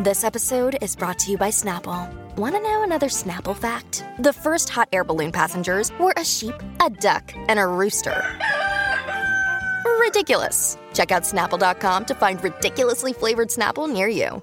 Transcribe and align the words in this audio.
This 0.00 0.22
episode 0.22 0.78
is 0.80 0.94
brought 0.94 1.18
to 1.18 1.32
you 1.32 1.36
by 1.36 1.48
Snapple. 1.48 2.08
Want 2.36 2.54
to 2.54 2.62
know 2.62 2.84
another 2.84 3.08
Snapple 3.08 3.56
fact? 3.56 4.04
The 4.20 4.32
first 4.32 4.68
hot 4.68 4.88
air 4.92 5.02
balloon 5.02 5.32
passengers 5.32 5.90
were 5.98 6.14
a 6.16 6.24
sheep, 6.24 6.54
a 6.80 6.88
duck, 6.88 7.32
and 7.48 7.58
a 7.58 7.66
rooster. 7.66 8.24
Ridiculous. 9.98 10.78
Check 10.94 11.10
out 11.10 11.24
snapple.com 11.24 12.04
to 12.04 12.14
find 12.14 12.40
ridiculously 12.44 13.12
flavored 13.12 13.48
Snapple 13.48 13.92
near 13.92 14.06
you. 14.06 14.40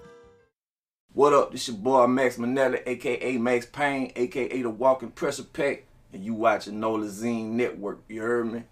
What 1.14 1.32
up? 1.32 1.54
This 1.54 1.70
your 1.70 1.78
boy 1.78 2.06
Max 2.08 2.36
Minelli, 2.36 2.86
aka 2.86 3.38
Max 3.38 3.66
Payne, 3.66 4.12
aka 4.18 4.62
the 4.62 4.70
Walking 4.70 5.12
Pressure 5.12 5.44
Pack, 5.44 5.86
and 6.12 6.22
you 6.22 6.34
watching 6.34 6.82
Nola 6.82 7.06
Zine 7.06 7.52
Network. 7.52 8.02
You 8.10 8.24
heard 8.24 8.52
me? 8.52 8.64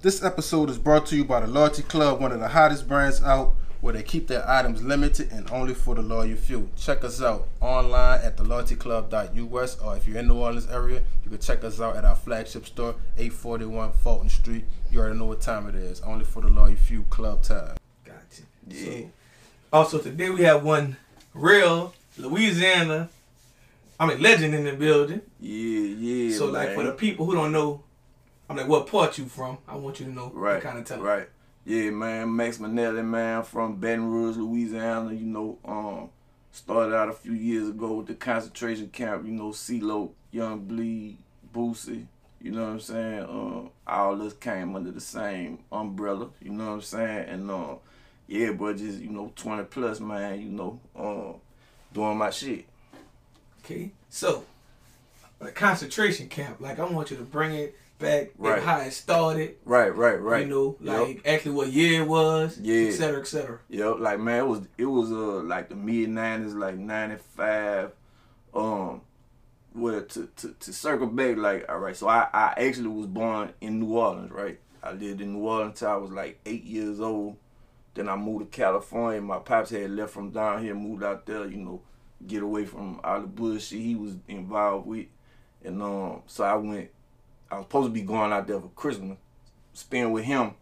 This 0.00 0.24
episode 0.24 0.70
is 0.70 0.78
brought 0.78 1.04
to 1.08 1.16
you 1.16 1.26
by 1.26 1.40
the 1.40 1.48
Loyalty 1.48 1.82
Club, 1.82 2.22
one 2.22 2.32
of 2.32 2.40
the 2.40 2.48
hottest 2.48 2.88
brands 2.88 3.22
out, 3.22 3.54
where 3.84 3.92
they 3.92 4.02
keep 4.02 4.28
their 4.28 4.48
items 4.48 4.82
limited 4.82 5.30
and 5.30 5.46
only 5.50 5.74
for 5.74 5.94
the 5.94 6.00
loyal 6.00 6.34
few. 6.36 6.70
Check 6.74 7.04
us 7.04 7.20
out 7.20 7.48
online 7.60 8.18
at 8.22 8.34
theloyaltyclub.us, 8.38 9.78
or 9.82 9.94
if 9.94 10.08
you're 10.08 10.16
in 10.16 10.26
New 10.26 10.36
Orleans 10.36 10.66
area, 10.68 11.02
you 11.22 11.28
can 11.28 11.38
check 11.38 11.62
us 11.64 11.82
out 11.82 11.94
at 11.94 12.02
our 12.02 12.16
flagship 12.16 12.64
store, 12.64 12.94
841 13.18 13.92
Fulton 13.92 14.30
Street. 14.30 14.64
You 14.90 15.00
already 15.00 15.18
know 15.18 15.26
what 15.26 15.42
time 15.42 15.68
it 15.68 15.74
is. 15.74 16.00
Only 16.00 16.24
for 16.24 16.40
the 16.40 16.48
loyal 16.48 16.74
few. 16.76 17.02
Club 17.10 17.42
time. 17.42 17.76
Gotcha. 18.06 18.44
Yeah. 18.68 18.84
So, 18.84 19.10
also 19.70 19.98
today 19.98 20.30
we 20.30 20.44
have 20.44 20.64
one 20.64 20.96
real 21.34 21.92
Louisiana, 22.16 23.10
I 24.00 24.06
mean 24.06 24.22
legend 24.22 24.54
in 24.54 24.64
the 24.64 24.72
building. 24.72 25.20
Yeah, 25.40 25.80
yeah. 25.98 26.38
so 26.38 26.46
like 26.46 26.68
man. 26.68 26.76
for 26.78 26.84
the 26.84 26.92
people 26.92 27.26
who 27.26 27.34
don't 27.34 27.52
know, 27.52 27.84
I'm 28.48 28.56
like 28.56 28.66
what 28.66 28.86
part 28.86 29.18
you 29.18 29.26
from? 29.26 29.58
I 29.68 29.76
want 29.76 30.00
you 30.00 30.06
to 30.06 30.12
know. 30.12 30.32
Right. 30.32 30.62
Kind 30.62 30.78
of 30.78 30.86
tell. 30.86 31.02
Right. 31.02 31.28
Yeah, 31.64 31.90
man. 31.90 32.34
Max 32.36 32.58
Minelli, 32.58 33.04
man, 33.04 33.42
from 33.42 33.76
Baton 33.76 34.10
Rouge, 34.10 34.36
Louisiana. 34.36 35.12
You 35.12 35.24
know, 35.24 35.58
um, 35.64 36.10
started 36.52 36.94
out 36.94 37.08
a 37.08 37.12
few 37.12 37.32
years 37.32 37.68
ago 37.68 37.94
with 37.94 38.06
the 38.06 38.14
concentration 38.14 38.88
camp. 38.88 39.24
You 39.24 39.32
know, 39.32 39.52
C-Loc, 39.52 40.12
Young 40.30 40.60
Bleed, 40.60 41.16
Boosie. 41.54 42.06
You 42.42 42.52
know 42.52 42.64
what 42.64 42.72
I'm 42.72 42.80
saying? 42.80 43.22
Um, 43.22 43.70
all 43.86 44.20
us 44.20 44.34
came 44.34 44.76
under 44.76 44.90
the 44.90 45.00
same 45.00 45.60
umbrella. 45.72 46.28
You 46.42 46.52
know 46.52 46.66
what 46.66 46.72
I'm 46.74 46.80
saying? 46.82 47.28
And 47.30 47.50
um, 47.50 47.78
yeah, 48.26 48.50
but 48.52 48.76
just 48.76 49.00
you 49.00 49.08
know, 49.08 49.32
20 49.34 49.64
plus, 49.64 50.00
man. 50.00 50.40
You 50.40 50.50
know, 50.50 50.80
um, 50.94 51.34
doing 51.94 52.18
my 52.18 52.28
shit. 52.28 52.66
Okay. 53.64 53.92
So 54.10 54.44
a 55.40 55.50
concentration 55.50 56.28
camp. 56.28 56.60
Like 56.60 56.78
I 56.78 56.84
want 56.84 57.10
you 57.10 57.16
to 57.16 57.22
bring 57.22 57.54
it 57.54 57.74
back. 57.98 58.30
Right. 58.36 58.62
How 58.62 58.78
it 58.80 58.92
started. 58.92 59.56
Right, 59.64 59.94
right, 59.94 60.20
right. 60.20 60.46
You 60.46 60.50
know, 60.50 60.76
Yep. 60.80 61.00
like 61.08 61.26
actually 61.26 61.52
what 61.52 61.68
year 61.72 62.02
it 62.02 62.06
was. 62.08 62.58
Yeah. 62.60 62.88
Et 62.88 62.92
cetera, 62.92 63.20
et 63.20 63.26
cetera. 63.26 63.58
Yep, 63.68 63.96
like 64.00 64.20
man, 64.20 64.40
it 64.44 64.46
was 64.48 64.60
it 64.78 64.86
was 64.86 65.10
uh 65.12 65.42
like 65.42 65.68
the 65.68 65.76
mid 65.76 66.08
nineties, 66.10 66.54
like 66.54 66.76
ninety 66.76 67.16
five. 67.36 67.92
Um, 68.54 69.00
well 69.74 70.02
to, 70.02 70.28
to 70.36 70.54
to 70.60 70.72
circle 70.72 71.06
back, 71.08 71.36
like 71.36 71.66
all 71.68 71.78
right, 71.78 71.96
so 71.96 72.08
I 72.08 72.28
I 72.32 72.54
actually 72.58 72.88
was 72.88 73.06
born 73.06 73.52
in 73.60 73.80
New 73.80 73.96
Orleans, 73.96 74.30
right? 74.30 74.60
I 74.82 74.92
lived 74.92 75.20
in 75.20 75.32
New 75.32 75.40
Orleans 75.46 75.78
till 75.78 75.88
I 75.88 75.96
was 75.96 76.10
like 76.10 76.38
eight 76.46 76.64
years 76.64 77.00
old. 77.00 77.36
Then 77.94 78.08
I 78.08 78.16
moved 78.16 78.52
to 78.52 78.56
California. 78.56 79.20
My 79.20 79.38
pops 79.38 79.70
had 79.70 79.90
left 79.90 80.12
from 80.12 80.30
down 80.30 80.62
here, 80.62 80.74
moved 80.74 81.02
out 81.04 81.26
there, 81.26 81.46
you 81.46 81.56
know, 81.58 81.80
get 82.26 82.42
away 82.42 82.64
from 82.66 83.00
all 83.04 83.20
the 83.20 83.26
bullshit 83.28 83.80
he 83.80 83.94
was 83.94 84.16
involved 84.28 84.86
with. 84.86 85.06
And 85.64 85.80
um, 85.82 86.22
so 86.26 86.44
I 86.44 86.54
went. 86.56 86.90
I 87.54 87.58
was 87.58 87.66
supposed 87.66 87.86
to 87.86 87.92
be 87.92 88.02
going 88.02 88.32
out 88.32 88.48
there 88.48 88.60
for 88.60 88.68
Christmas, 88.68 89.16
spend 89.72 90.12
with 90.12 90.24
him, 90.24 90.54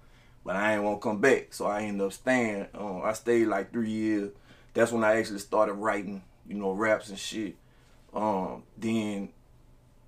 but 0.45 0.57
I 0.57 0.75
ain't 0.75 0.83
want 0.83 1.01
to 1.01 1.09
come 1.09 1.21
back. 1.21 1.55
So 1.55 1.67
I 1.67 1.83
ended 1.83 2.07
up 2.07 2.13
staying. 2.13 2.67
Um, 2.75 3.01
I 3.03 3.15
stayed 3.15 3.47
like 3.47 3.73
three 3.73 3.91
years. 3.91 4.31
That's 4.75 4.93
when 4.93 5.03
I 5.03 5.17
actually 5.19 5.39
started 5.39 5.75
writing, 5.75 6.23
you 6.47 6.55
know, 6.55 6.73
raps 6.73 7.09
and 7.09 7.19
shit. 7.19 7.57
Um, 8.13 8.65
then 8.77 9.31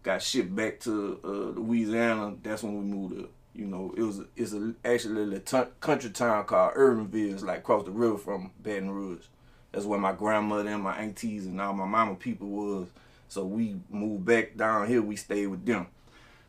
got 0.02 0.22
shipped 0.22 0.54
back 0.54 0.80
to 0.80 1.20
uh, 1.24 1.58
Louisiana. 1.58 2.36
That's 2.42 2.62
when 2.62 2.76
we 2.76 2.84
moved 2.84 3.14
to, 3.14 3.28
you 3.54 3.66
know, 3.66 3.94
it 3.96 4.02
was 4.02 4.20
it's 4.36 4.52
a, 4.52 4.74
actually 4.84 5.36
a 5.36 5.40
country 5.80 6.10
town 6.10 6.44
called 6.44 6.74
Erwinville. 6.74 7.32
It's 7.32 7.42
like 7.42 7.58
across 7.58 7.84
the 7.84 7.92
river 7.92 8.18
from 8.18 8.50
Baton 8.62 8.90
Rouge. 8.90 9.24
That's 9.72 9.86
where 9.86 9.98
my 9.98 10.12
grandmother 10.12 10.68
and 10.68 10.82
my 10.82 10.96
aunties 10.98 11.46
and 11.46 11.58
all 11.60 11.72
my 11.72 11.86
mama 11.86 12.14
people 12.14 12.48
was. 12.48 12.88
So 13.28 13.44
we 13.44 13.76
moved 13.90 14.26
back 14.26 14.56
down 14.56 14.86
here. 14.86 15.00
We 15.00 15.16
stayed 15.16 15.46
with 15.46 15.64
them. 15.64 15.86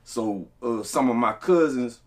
So 0.05 0.47
uh, 0.61 0.83
some 0.83 1.09
of 1.09 1.15
my 1.15 1.33
cousins 1.33 1.99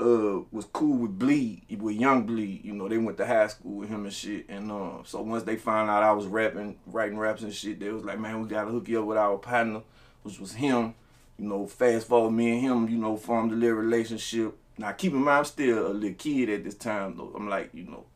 uh, 0.00 0.40
was 0.50 0.64
cool 0.72 0.96
with 0.96 1.18
Bleed, 1.18 1.62
with 1.78 1.94
Young 1.94 2.24
Bleed. 2.24 2.64
You 2.64 2.72
know, 2.72 2.88
they 2.88 2.96
went 2.96 3.18
to 3.18 3.26
high 3.26 3.48
school 3.48 3.72
with 3.76 3.90
him 3.90 4.04
and 4.04 4.12
shit. 4.12 4.46
And 4.48 4.72
uh, 4.72 5.02
so 5.04 5.20
once 5.20 5.42
they 5.42 5.56
found 5.56 5.90
out 5.90 6.02
I 6.02 6.12
was 6.12 6.26
rapping, 6.26 6.78
writing 6.86 7.18
raps 7.18 7.42
and 7.42 7.52
shit, 7.52 7.78
they 7.80 7.90
was 7.90 8.02
like, 8.02 8.18
man, 8.18 8.40
we 8.40 8.48
gotta 8.48 8.70
hook 8.70 8.88
you 8.88 9.00
up 9.00 9.06
with 9.06 9.18
our 9.18 9.36
partner, 9.36 9.82
which 10.22 10.40
was 10.40 10.54
him. 10.54 10.94
You 11.38 11.48
know, 11.48 11.66
fast 11.66 12.08
forward, 12.08 12.30
me 12.30 12.52
and 12.52 12.60
him, 12.62 12.88
you 12.88 12.96
know, 12.96 13.18
formed 13.18 13.52
a 13.52 13.56
little 13.56 13.76
relationship. 13.76 14.56
Now, 14.78 14.92
keep 14.92 15.12
in 15.12 15.18
mind, 15.18 15.38
I'm 15.38 15.44
still 15.44 15.88
a 15.88 15.92
little 15.92 16.16
kid 16.16 16.48
at 16.48 16.64
this 16.64 16.76
time, 16.76 17.18
though. 17.18 17.32
I'm 17.36 17.48
like, 17.48 17.70
you 17.74 17.84
know, 17.84 18.06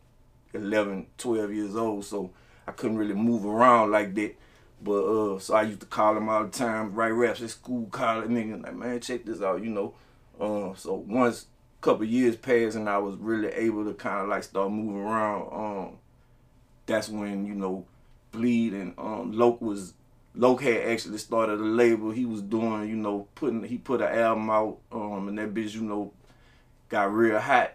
11, 0.55 1.07
12 1.19 1.53
years 1.53 1.77
old, 1.77 2.07
so 2.07 2.31
I 2.67 2.73
couldn't 2.73 2.97
really 2.97 3.15
move 3.15 3.45
around 3.45 3.91
like 3.91 4.15
that. 4.15 4.37
But 4.81 5.05
uh, 5.05 5.39
so 5.39 5.55
I 5.55 5.63
used 5.63 5.81
to 5.81 5.87
call 5.87 6.17
him 6.17 6.29
all 6.29 6.45
the 6.45 6.51
time, 6.51 6.95
write 6.95 7.11
raps 7.11 7.43
at 7.43 7.51
school, 7.51 7.87
call 7.87 8.23
nigga, 8.23 8.63
like 8.63 8.77
man, 8.77 9.01
check 9.01 9.25
this 9.25 9.41
out, 9.41 9.63
you 9.63 9.71
know. 9.71 9.95
Uh, 10.39 10.75
so 10.75 10.95
once 10.95 11.47
a 11.81 11.83
couple 11.83 12.05
years 12.05 12.37
passed 12.37 12.77
and 12.77 12.89
I 12.89 12.99
was 12.99 13.17
really 13.17 13.49
able 13.49 13.85
to 13.87 13.95
kind 13.95 14.21
of 14.21 14.29
like 14.29 14.45
start 14.45 14.71
moving 14.71 15.01
around, 15.01 15.49
um, 15.53 15.99
that's 16.85 17.09
when 17.09 17.47
you 17.47 17.55
know, 17.55 17.87
bleed 18.33 18.75
and 18.75 18.95
um, 18.99 19.33
Loc 19.33 19.61
was 19.61 19.95
Loc 20.35 20.61
had 20.61 20.89
actually 20.89 21.19
started 21.19 21.59
a 21.59 21.65
label. 21.65 22.11
He 22.11 22.27
was 22.27 22.43
doing, 22.43 22.89
you 22.91 22.97
know, 22.97 23.27
putting 23.35 23.65
he 23.65 23.79
put 23.79 24.03
an 24.03 24.19
album 24.19 24.51
out, 24.51 24.79
um, 24.93 25.29
and 25.29 25.39
that 25.39 25.55
bitch, 25.55 25.75
you 25.75 25.83
know, 25.83 26.13
got 26.91 27.13
real 27.13 27.41
hot 27.41 27.73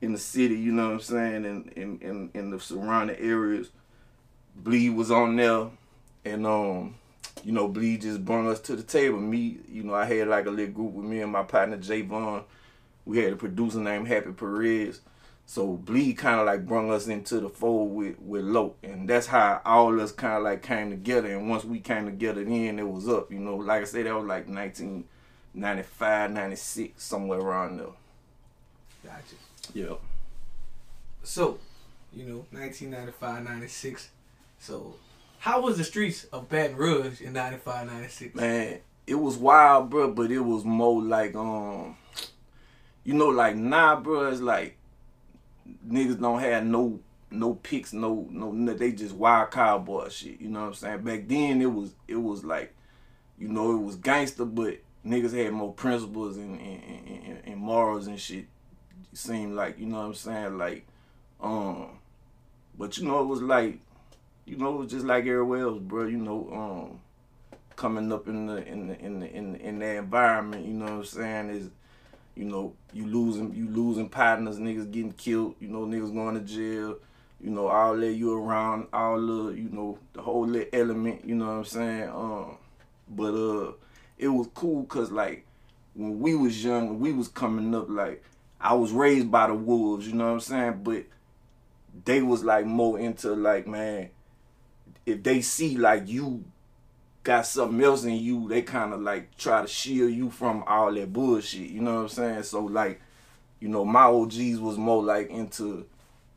in 0.00 0.12
the 0.12 0.18
city, 0.18 0.56
you 0.56 0.72
know 0.72 0.86
what 0.86 0.94
I'm 0.94 1.00
saying, 1.00 1.44
and 1.44 1.72
in, 1.72 2.30
in 2.34 2.50
the 2.50 2.60
surrounding 2.60 3.16
areas. 3.16 3.70
Bleed 4.56 4.90
was 4.90 5.10
on 5.10 5.36
there, 5.36 5.68
and 6.30 6.46
um, 6.46 6.94
you 7.44 7.52
know, 7.52 7.68
Bleed 7.68 8.02
just 8.02 8.24
brought 8.24 8.46
us 8.46 8.60
to 8.60 8.76
the 8.76 8.82
table. 8.82 9.18
Me, 9.18 9.58
you 9.68 9.82
know, 9.82 9.94
I 9.94 10.04
had 10.04 10.28
like 10.28 10.46
a 10.46 10.50
little 10.50 10.74
group 10.74 10.92
with 10.92 11.06
me 11.06 11.20
and 11.20 11.32
my 11.32 11.42
partner 11.42 11.76
Jay 11.76 12.02
Vaughn. 12.02 12.44
We 13.04 13.18
had 13.18 13.32
a 13.32 13.36
producer 13.36 13.78
named 13.78 14.08
Happy 14.08 14.32
Perez. 14.32 15.00
So 15.46 15.66
Bleed 15.66 16.18
kind 16.18 16.40
of 16.40 16.46
like 16.46 16.66
brought 16.66 16.90
us 16.90 17.06
into 17.06 17.40
the 17.40 17.48
fold 17.48 17.94
with 17.94 18.18
with 18.20 18.44
Loc, 18.44 18.76
and 18.82 19.08
that's 19.08 19.26
how 19.26 19.62
all 19.64 19.94
of 19.94 20.00
us 20.00 20.12
kind 20.12 20.36
of 20.36 20.42
like 20.42 20.62
came 20.62 20.90
together. 20.90 21.34
And 21.34 21.48
once 21.48 21.64
we 21.64 21.80
came 21.80 22.04
together, 22.04 22.44
then 22.44 22.78
it 22.78 22.86
was 22.86 23.08
up. 23.08 23.32
You 23.32 23.38
know, 23.38 23.56
like 23.56 23.80
I 23.80 23.84
said, 23.84 24.04
that 24.04 24.14
was 24.14 24.26
like 24.26 24.46
1995, 24.46 26.32
96, 26.32 27.02
somewhere 27.02 27.38
around 27.38 27.78
there. 27.78 27.86
Gotcha. 29.02 29.36
Yeah. 29.72 29.94
So, 31.22 31.58
you 32.12 32.24
know, 32.24 32.44
1995, 32.50 33.44
96. 33.44 34.08
So, 34.58 34.96
how 35.38 35.60
was 35.60 35.78
the 35.78 35.84
streets 35.84 36.24
of 36.24 36.48
Baton 36.48 36.76
Rouge 36.76 37.20
in 37.20 37.32
95, 37.32 37.86
96? 37.86 38.34
man, 38.34 38.78
it 39.06 39.14
was 39.14 39.36
wild, 39.36 39.90
bro, 39.90 40.12
but 40.12 40.30
it 40.30 40.40
was 40.40 40.64
more 40.64 41.02
like 41.02 41.34
um, 41.34 41.96
you 43.04 43.14
know, 43.14 43.28
like 43.28 43.56
nah, 43.56 43.98
bro, 43.98 44.28
it's 44.28 44.40
like 44.40 44.76
niggas 45.86 46.20
don't 46.20 46.40
have 46.40 46.64
no 46.64 47.00
no 47.30 47.54
picks, 47.54 47.92
no 47.92 48.26
no, 48.30 48.52
no 48.52 48.74
they 48.74 48.92
just 48.92 49.14
wild 49.14 49.50
cowboy 49.50 50.08
shit. 50.08 50.40
You 50.40 50.48
know 50.48 50.60
what 50.60 50.66
I'm 50.68 50.74
saying? 50.74 51.02
Back 51.02 51.28
then, 51.28 51.62
it 51.62 51.72
was 51.72 51.94
it 52.06 52.16
was 52.16 52.44
like, 52.44 52.74
you 53.38 53.48
know, 53.48 53.74
it 53.74 53.82
was 53.82 53.96
gangster, 53.96 54.44
but 54.44 54.78
niggas 55.06 55.32
had 55.32 55.52
more 55.52 55.72
principles 55.72 56.36
and 56.36 56.60
and, 56.60 56.82
and, 57.08 57.38
and 57.44 57.56
morals 57.56 58.06
and 58.06 58.20
shit. 58.20 58.46
It 59.12 59.18
seemed 59.18 59.54
like 59.54 59.78
you 59.78 59.86
know 59.86 59.98
what 59.98 60.06
I'm 60.06 60.14
saying, 60.14 60.58
like, 60.58 60.86
um, 61.40 61.98
but 62.76 62.98
you 62.98 63.06
know, 63.06 63.20
it 63.20 63.26
was 63.26 63.42
like, 63.42 63.78
you 64.48 64.56
know, 64.56 64.84
just 64.84 65.04
like 65.04 65.26
everywhere 65.26 65.62
else, 65.62 65.78
bro. 65.78 66.06
You 66.06 66.18
know, 66.18 66.48
um 66.52 67.00
coming 67.76 68.12
up 68.12 68.26
in 68.26 68.46
the 68.46 68.66
in 68.66 68.88
the 68.88 68.98
in 68.98 69.20
the 69.20 69.30
in, 69.30 69.52
the, 69.52 69.60
in 69.60 69.78
that 69.78 69.96
environment, 69.96 70.66
you 70.66 70.72
know 70.72 70.86
what 70.86 70.92
I'm 70.92 71.04
saying, 71.04 71.50
is 71.50 71.70
you 72.34 72.44
know, 72.44 72.72
you 72.92 73.06
losing 73.06 73.54
you 73.54 73.68
losing 73.68 74.08
partners, 74.08 74.58
niggas 74.58 74.90
getting 74.90 75.12
killed, 75.12 75.54
you 75.60 75.68
know, 75.68 75.86
niggas 75.86 76.12
going 76.12 76.34
to 76.34 76.40
jail, 76.40 76.96
you 77.40 77.50
know, 77.50 77.68
all 77.68 77.96
that 77.96 78.12
you 78.12 78.32
around, 78.32 78.86
all 78.92 79.20
the, 79.20 79.52
you 79.52 79.68
know, 79.70 79.98
the 80.12 80.22
whole 80.22 80.46
little 80.46 80.68
element, 80.72 81.24
you 81.24 81.34
know 81.34 81.46
what 81.46 81.52
I'm 81.52 81.64
saying? 81.64 82.08
Um 82.08 82.56
but 83.08 83.34
uh 83.34 83.72
it 84.18 84.28
was 84.28 84.48
cool 84.54 84.84
cause 84.84 85.10
like 85.10 85.44
when 85.94 86.20
we 86.20 86.34
was 86.34 86.64
young, 86.64 86.98
we 87.00 87.12
was 87.12 87.28
coming 87.28 87.74
up, 87.74 87.88
like 87.88 88.24
I 88.60 88.74
was 88.74 88.92
raised 88.92 89.30
by 89.30 89.46
the 89.48 89.54
wolves, 89.54 90.06
you 90.06 90.14
know 90.14 90.26
what 90.26 90.32
I'm 90.32 90.40
saying? 90.40 90.80
But 90.82 91.04
they 92.04 92.22
was 92.22 92.44
like 92.44 92.66
more 92.66 92.98
into 92.98 93.34
like, 93.34 93.66
man, 93.66 94.10
if 95.08 95.22
they 95.22 95.40
see 95.40 95.76
like 95.76 96.06
you 96.06 96.44
got 97.22 97.46
something 97.46 97.82
else 97.82 98.04
in 98.04 98.14
you, 98.14 98.48
they 98.48 98.62
kind 98.62 98.92
of 98.92 99.00
like 99.00 99.36
try 99.36 99.62
to 99.62 99.68
shield 99.68 100.12
you 100.12 100.30
from 100.30 100.62
all 100.66 100.92
that 100.92 101.12
bullshit. 101.12 101.70
You 101.70 101.80
know 101.80 101.96
what 101.96 102.02
I'm 102.02 102.08
saying? 102.08 102.42
So 102.44 102.64
like, 102.64 103.00
you 103.60 103.68
know, 103.68 103.84
my 103.84 104.04
OGs 104.04 104.58
was 104.58 104.76
more 104.76 105.02
like 105.02 105.30
into 105.30 105.86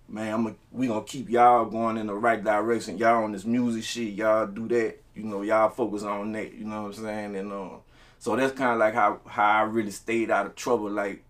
man, 0.07 0.33
I'm 0.33 0.47
a, 0.47 0.56
we 0.71 0.88
gonna 0.88 1.03
keep 1.03 1.29
y'all 1.29 1.65
going 1.65 1.97
in 1.97 2.07
the 2.07 2.13
right 2.13 2.44
direction. 2.44 2.97
Y'all 2.97 3.23
on 3.23 3.31
this 3.31 3.45
music 3.45 3.83
shit, 3.83 4.13
y'all 4.13 4.47
do 4.47 4.68
that. 4.69 4.97
You 5.15 5.24
know, 5.24 5.41
y'all 5.41 5.69
focus 5.69 6.03
on 6.03 6.31
that. 6.33 6.53
You 6.53 6.65
know 6.65 6.83
what 6.83 6.97
I'm 6.97 7.03
saying? 7.03 7.35
And 7.35 7.51
um, 7.51 7.79
so 8.19 8.35
that's 8.35 8.53
kind 8.53 8.71
of 8.71 8.79
like 8.79 8.94
how 8.94 9.19
how 9.25 9.59
I 9.59 9.62
really 9.63 9.91
stayed 9.91 10.31
out 10.31 10.45
of 10.45 10.56
trouble, 10.56 10.89
like 10.89 11.24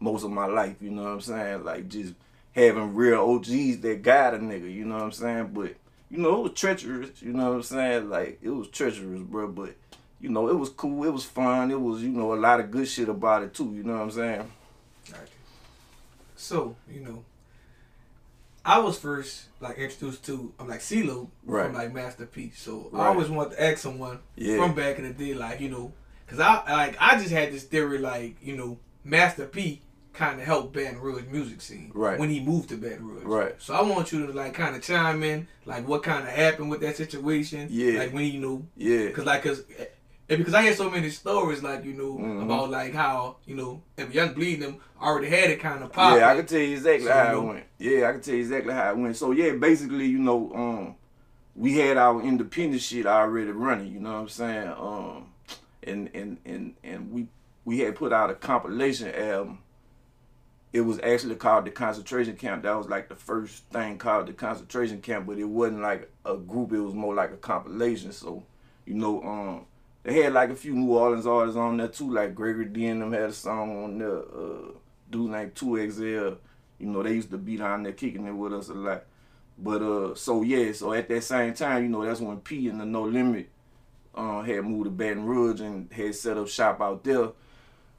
most 0.00 0.24
of 0.24 0.30
my 0.30 0.46
life. 0.46 0.76
You 0.80 0.90
know 0.90 1.02
what 1.02 1.12
I'm 1.12 1.20
saying? 1.20 1.64
Like 1.64 1.88
just 1.88 2.14
having 2.52 2.94
real 2.94 3.20
OGs 3.20 3.80
that 3.80 4.00
guide 4.02 4.34
a 4.34 4.38
nigga. 4.38 4.72
You 4.72 4.84
know 4.84 4.94
what 4.96 5.04
I'm 5.04 5.12
saying? 5.12 5.50
But 5.52 5.76
you 6.10 6.18
know, 6.18 6.38
it 6.38 6.42
was 6.50 6.52
treacherous. 6.60 7.20
You 7.22 7.32
know 7.32 7.48
what 7.50 7.56
I'm 7.56 7.62
saying? 7.62 8.10
Like 8.10 8.38
it 8.42 8.50
was 8.50 8.68
treacherous, 8.68 9.22
bro. 9.22 9.48
But 9.48 9.74
you 10.20 10.28
know, 10.30 10.48
it 10.48 10.56
was 10.56 10.70
cool. 10.70 11.04
It 11.04 11.12
was 11.12 11.24
fun. 11.24 11.70
It 11.70 11.80
was 11.80 12.02
you 12.02 12.10
know 12.10 12.32
a 12.32 12.36
lot 12.36 12.60
of 12.60 12.70
good 12.70 12.88
shit 12.88 13.08
about 13.08 13.42
it 13.42 13.54
too. 13.54 13.72
You 13.74 13.82
know 13.82 13.94
what 13.94 14.02
I'm 14.02 14.10
saying? 14.10 14.50
So 16.36 16.76
you 16.90 17.00
know, 17.00 17.24
I 18.64 18.78
was 18.78 18.98
first 18.98 19.44
like 19.60 19.78
introduced 19.78 20.24
to 20.26 20.52
I'm 20.58 20.68
like 20.68 20.80
C-Loc 20.80 21.28
Right. 21.44 21.66
from 21.66 21.74
like 21.74 21.92
Master 21.94 22.26
P. 22.26 22.52
So 22.54 22.90
I 22.94 23.06
always 23.06 23.28
wanted 23.28 23.56
to 23.56 23.62
ask 23.62 23.78
someone 23.78 24.18
Yeah. 24.36 24.58
from 24.58 24.74
back 24.74 24.98
in 24.98 25.04
the 25.04 25.12
day, 25.12 25.34
like 25.34 25.60
you 25.60 25.68
know, 25.70 25.92
cause 26.26 26.40
I 26.40 26.62
like 26.72 26.96
I 27.00 27.18
just 27.18 27.30
had 27.30 27.52
this 27.52 27.64
theory 27.64 27.98
like 27.98 28.36
you 28.42 28.56
know 28.56 28.78
Master 29.04 29.46
P 29.46 29.80
kind 30.16 30.40
of 30.40 30.46
helped 30.46 30.72
Baton 30.72 30.98
Rouge 31.00 31.24
music 31.30 31.60
scene 31.60 31.92
Right. 31.94 32.18
when 32.18 32.30
he 32.30 32.40
moved 32.40 32.70
to 32.70 32.76
Baton 32.76 33.06
Rouge. 33.06 33.24
Right. 33.24 33.54
So 33.58 33.74
I 33.74 33.82
want 33.82 34.10
you 34.12 34.26
to 34.26 34.32
like 34.32 34.54
kind 34.54 34.74
of 34.74 34.82
chime 34.82 35.22
in, 35.22 35.46
like 35.64 35.86
what 35.86 36.02
kind 36.02 36.24
of 36.26 36.32
happened 36.32 36.70
with 36.70 36.80
that 36.80 36.96
situation. 36.96 37.68
Yeah. 37.70 37.98
Like 38.00 38.12
when 38.12 38.24
you 38.24 38.40
knew. 38.40 38.66
Yeah. 38.76 39.10
Cause 39.10 39.24
like, 39.26 39.42
cause, 39.42 39.62
eh, 39.78 39.84
because 40.36 40.54
I 40.54 40.62
hear 40.62 40.74
so 40.74 40.90
many 40.90 41.10
stories, 41.10 41.62
like 41.62 41.84
you 41.84 41.92
know, 41.92 42.18
Mhm. 42.18 42.42
about 42.44 42.70
like 42.70 42.94
how 42.94 43.36
you 43.46 43.54
know, 43.54 43.82
if 43.96 44.12
Young 44.12 44.32
Bleed 44.34 44.60
them 44.60 44.78
already 45.00 45.28
had 45.28 45.50
it 45.50 45.60
kind 45.60 45.84
of 45.84 45.92
pop. 45.92 46.18
Yeah, 46.18 46.30
I 46.30 46.36
can 46.36 46.46
tell 46.46 46.58
you 46.60 46.72
exactly 46.74 47.06
So, 47.06 47.12
how 47.12 47.32
you 47.32 47.38
it 47.38 47.44
went. 47.52 47.64
Yeah, 47.78 48.08
I 48.08 48.12
can 48.12 48.20
tell 48.22 48.34
you 48.34 48.40
exactly 48.40 48.72
how 48.74 48.90
it 48.90 48.96
went. 48.96 49.16
So 49.16 49.30
yeah, 49.32 49.52
basically, 49.52 50.06
you 50.06 50.18
know, 50.18 50.50
um, 50.54 50.94
we 51.54 51.76
had 51.78 51.96
our 51.96 52.20
independent 52.22 52.82
shit 52.82 53.06
already 53.06 53.50
running. 53.50 53.92
You 53.92 54.00
know 54.00 54.12
what 54.14 54.20
I'm 54.20 54.28
saying? 54.28 54.68
Um, 54.68 55.26
and 55.82 56.10
and 56.14 56.38
and 56.44 56.74
and 56.82 57.12
we 57.12 57.26
we 57.64 57.80
had 57.80 57.94
put 57.96 58.12
out 58.12 58.30
a 58.30 58.34
compilation 58.34 59.14
album. 59.14 59.58
It 60.76 60.82
was 60.82 61.00
actually 61.02 61.36
called 61.36 61.64
the 61.64 61.70
concentration 61.70 62.36
camp. 62.36 62.64
That 62.64 62.76
was 62.76 62.86
like 62.86 63.08
the 63.08 63.14
first 63.16 63.64
thing 63.70 63.96
called 63.96 64.26
the 64.26 64.34
concentration 64.34 65.00
camp, 65.00 65.26
but 65.26 65.38
it 65.38 65.44
wasn't 65.44 65.80
like 65.80 66.12
a 66.26 66.36
group. 66.36 66.70
It 66.72 66.80
was 66.80 66.92
more 66.92 67.14
like 67.14 67.32
a 67.32 67.38
compilation. 67.38 68.12
So, 68.12 68.44
you 68.84 68.92
know, 68.92 69.22
um, 69.22 69.66
they 70.02 70.20
had 70.20 70.34
like 70.34 70.50
a 70.50 70.54
few 70.54 70.74
New 70.74 70.92
Orleans 70.92 71.26
artists 71.26 71.56
on 71.56 71.78
there 71.78 71.88
too, 71.88 72.12
like 72.12 72.34
Gregory 72.34 72.66
D 72.66 72.86
and 72.88 73.00
them 73.00 73.12
had 73.12 73.30
a 73.30 73.32
song 73.32 73.84
on 73.84 73.98
there. 73.98 74.18
Uh, 74.18 74.72
dude 75.10 75.30
named 75.30 75.54
Two 75.54 75.76
XL. 75.90 76.36
You 76.78 76.86
know, 76.90 77.02
they 77.02 77.14
used 77.14 77.30
to 77.30 77.38
be 77.38 77.56
down 77.56 77.82
there 77.82 77.92
kicking 77.92 78.26
it 78.26 78.32
with 78.32 78.52
us 78.52 78.68
a 78.68 78.74
lot. 78.74 79.04
But 79.58 79.80
uh, 79.80 80.14
so 80.14 80.42
yeah, 80.42 80.72
so 80.72 80.92
at 80.92 81.08
that 81.08 81.24
same 81.24 81.54
time, 81.54 81.84
you 81.84 81.88
know, 81.88 82.04
that's 82.04 82.20
when 82.20 82.36
P 82.40 82.68
and 82.68 82.80
the 82.80 82.84
No 82.84 83.04
Limit 83.04 83.48
uh, 84.14 84.42
had 84.42 84.62
moved 84.64 84.84
to 84.84 84.90
Baton 84.90 85.24
Rouge 85.24 85.62
and 85.62 85.90
had 85.90 86.14
set 86.14 86.36
up 86.36 86.48
shop 86.48 86.82
out 86.82 87.02
there. 87.02 87.30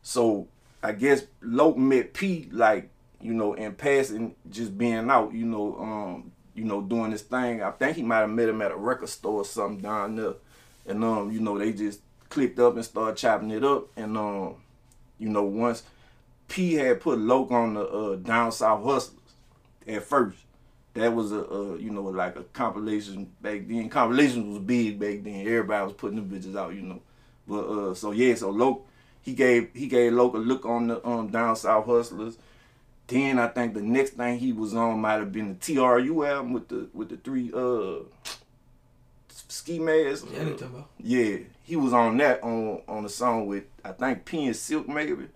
So 0.04 0.48
I 0.88 0.94
guess 0.94 1.24
Loc 1.42 1.75
met 1.75 2.13
P 2.13 2.48
like, 2.51 2.89
you 3.19 3.34
know, 3.34 3.54
in 3.54 3.74
passing, 3.74 4.36
just 4.50 4.78
being 4.78 5.10
out, 5.10 5.34
you 5.34 5.45
know, 5.45 5.78
um, 5.80 6.31
you 6.56 6.63
know, 6.63 6.81
doing 6.81 7.12
this 7.12 7.24
thing. 7.24 7.62
I 7.62 7.72
think 7.72 7.98
he 7.98 8.04
might 8.04 8.19
have 8.19 8.30
met 8.30 8.48
him 8.48 8.62
at 8.62 8.72
a 8.72 8.75
record 8.78 9.10
store 9.10 9.42
or 9.42 9.45
something 9.45 9.81
down 9.81 10.16
there. 10.16 10.36
And 10.86 11.04
um, 11.04 11.30
you 11.31 11.42
know, 11.42 11.57
they 11.57 11.74
just 11.74 12.00
clicked 12.30 12.57
up 12.60 12.75
and 12.75 12.86
started 12.86 13.18
chopping 13.18 13.51
it 13.51 13.66
up. 13.66 13.88
And 13.98 14.18
um, 14.18 14.56
you 15.19 15.28
know, 15.28 15.44
once 15.44 15.84
P 16.48 16.75
had 16.75 17.01
put 17.01 17.19
Loc 17.19 17.51
on 17.51 17.74
the 17.74 17.86
uh, 17.86 18.16
Down 18.16 18.54
South 18.54 18.86
Hustlers 18.86 19.19
at 19.86 20.04
first. 20.04 20.38
That 20.94 21.13
was 21.13 21.31
a, 21.31 21.48
uh 21.48 21.75
you 21.75 21.92
know 21.92 22.01
like 22.04 22.38
a 22.38 22.44
compilation 22.44 23.30
back 23.42 23.68
then. 23.68 23.90
Compilations 23.90 24.48
was 24.48 24.60
big 24.60 25.00
back 25.00 25.22
then. 25.24 25.42
Everybody 25.42 25.83
was 25.83 25.94
putting 25.94 26.16
them 26.16 26.30
bitches 26.30 26.57
out, 26.57 26.74
you 26.74 26.81
know. 26.81 27.01
But 27.45 27.66
uh, 27.66 27.94
so 27.94 28.12
yeah, 28.12 28.36
so 28.36 28.50
Loc 28.50 28.88
he 29.28 29.34
gave 29.34 29.70
he 29.74 29.88
gave 29.88 30.14
a 30.14 30.16
look 30.16 30.66
on 30.66 30.88
the 30.88 31.06
um, 31.06 31.28
Down 31.28 31.54
South 31.58 31.86
Hustlers. 31.86 32.38
Then 33.08 33.40
I 33.40 33.50
think 33.50 33.74
the 33.74 33.82
next 33.82 34.12
thing 34.12 34.40
he 34.40 34.54
was 34.54 34.74
on 34.74 35.02
might 35.02 35.16
have 35.16 35.34
been 35.34 35.50
the 35.50 35.74
TRU 35.74 36.24
album 36.24 36.54
with 36.54 36.70
the 36.70 36.88
with 36.94 37.10
the 37.10 37.18
three 37.18 37.52
uh 37.54 38.06
ski 39.50 39.80
masks. 39.80 40.26
Yeah, 40.32 40.40
I 40.40 40.44
know 40.44 40.44
what 40.44 40.48
you're 40.48 40.58
talking 40.58 40.76
about. 40.76 40.90
Yeah, 41.02 41.38
he 41.64 41.76
was 41.76 41.92
on 41.92 42.16
that 42.18 42.42
on 42.42 42.82
on 42.88 43.04
the 43.04 43.10
song 43.10 43.48
with 43.48 43.66
I 43.84 43.92
think 43.92 44.24
P 44.24 44.46
and 44.46 44.56
Silkk 44.56 44.88
maybe. 44.88 45.28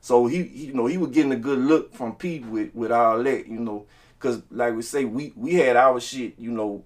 So 0.00 0.26
he, 0.26 0.42
he 0.42 0.66
you 0.66 0.74
know 0.74 0.86
he 0.86 0.98
was 0.98 1.10
getting 1.10 1.30
a 1.30 1.36
good 1.36 1.60
look 1.60 1.94
from 1.94 2.16
P 2.16 2.40
with 2.40 2.74
with 2.74 2.90
all 2.90 3.22
that 3.22 3.46
you 3.46 3.60
know 3.60 3.86
because 4.18 4.42
like 4.50 4.74
we 4.74 4.82
say 4.82 5.04
we 5.04 5.32
we 5.36 5.54
had 5.54 5.76
our 5.76 6.00
shit 6.00 6.34
you 6.36 6.50
know 6.50 6.82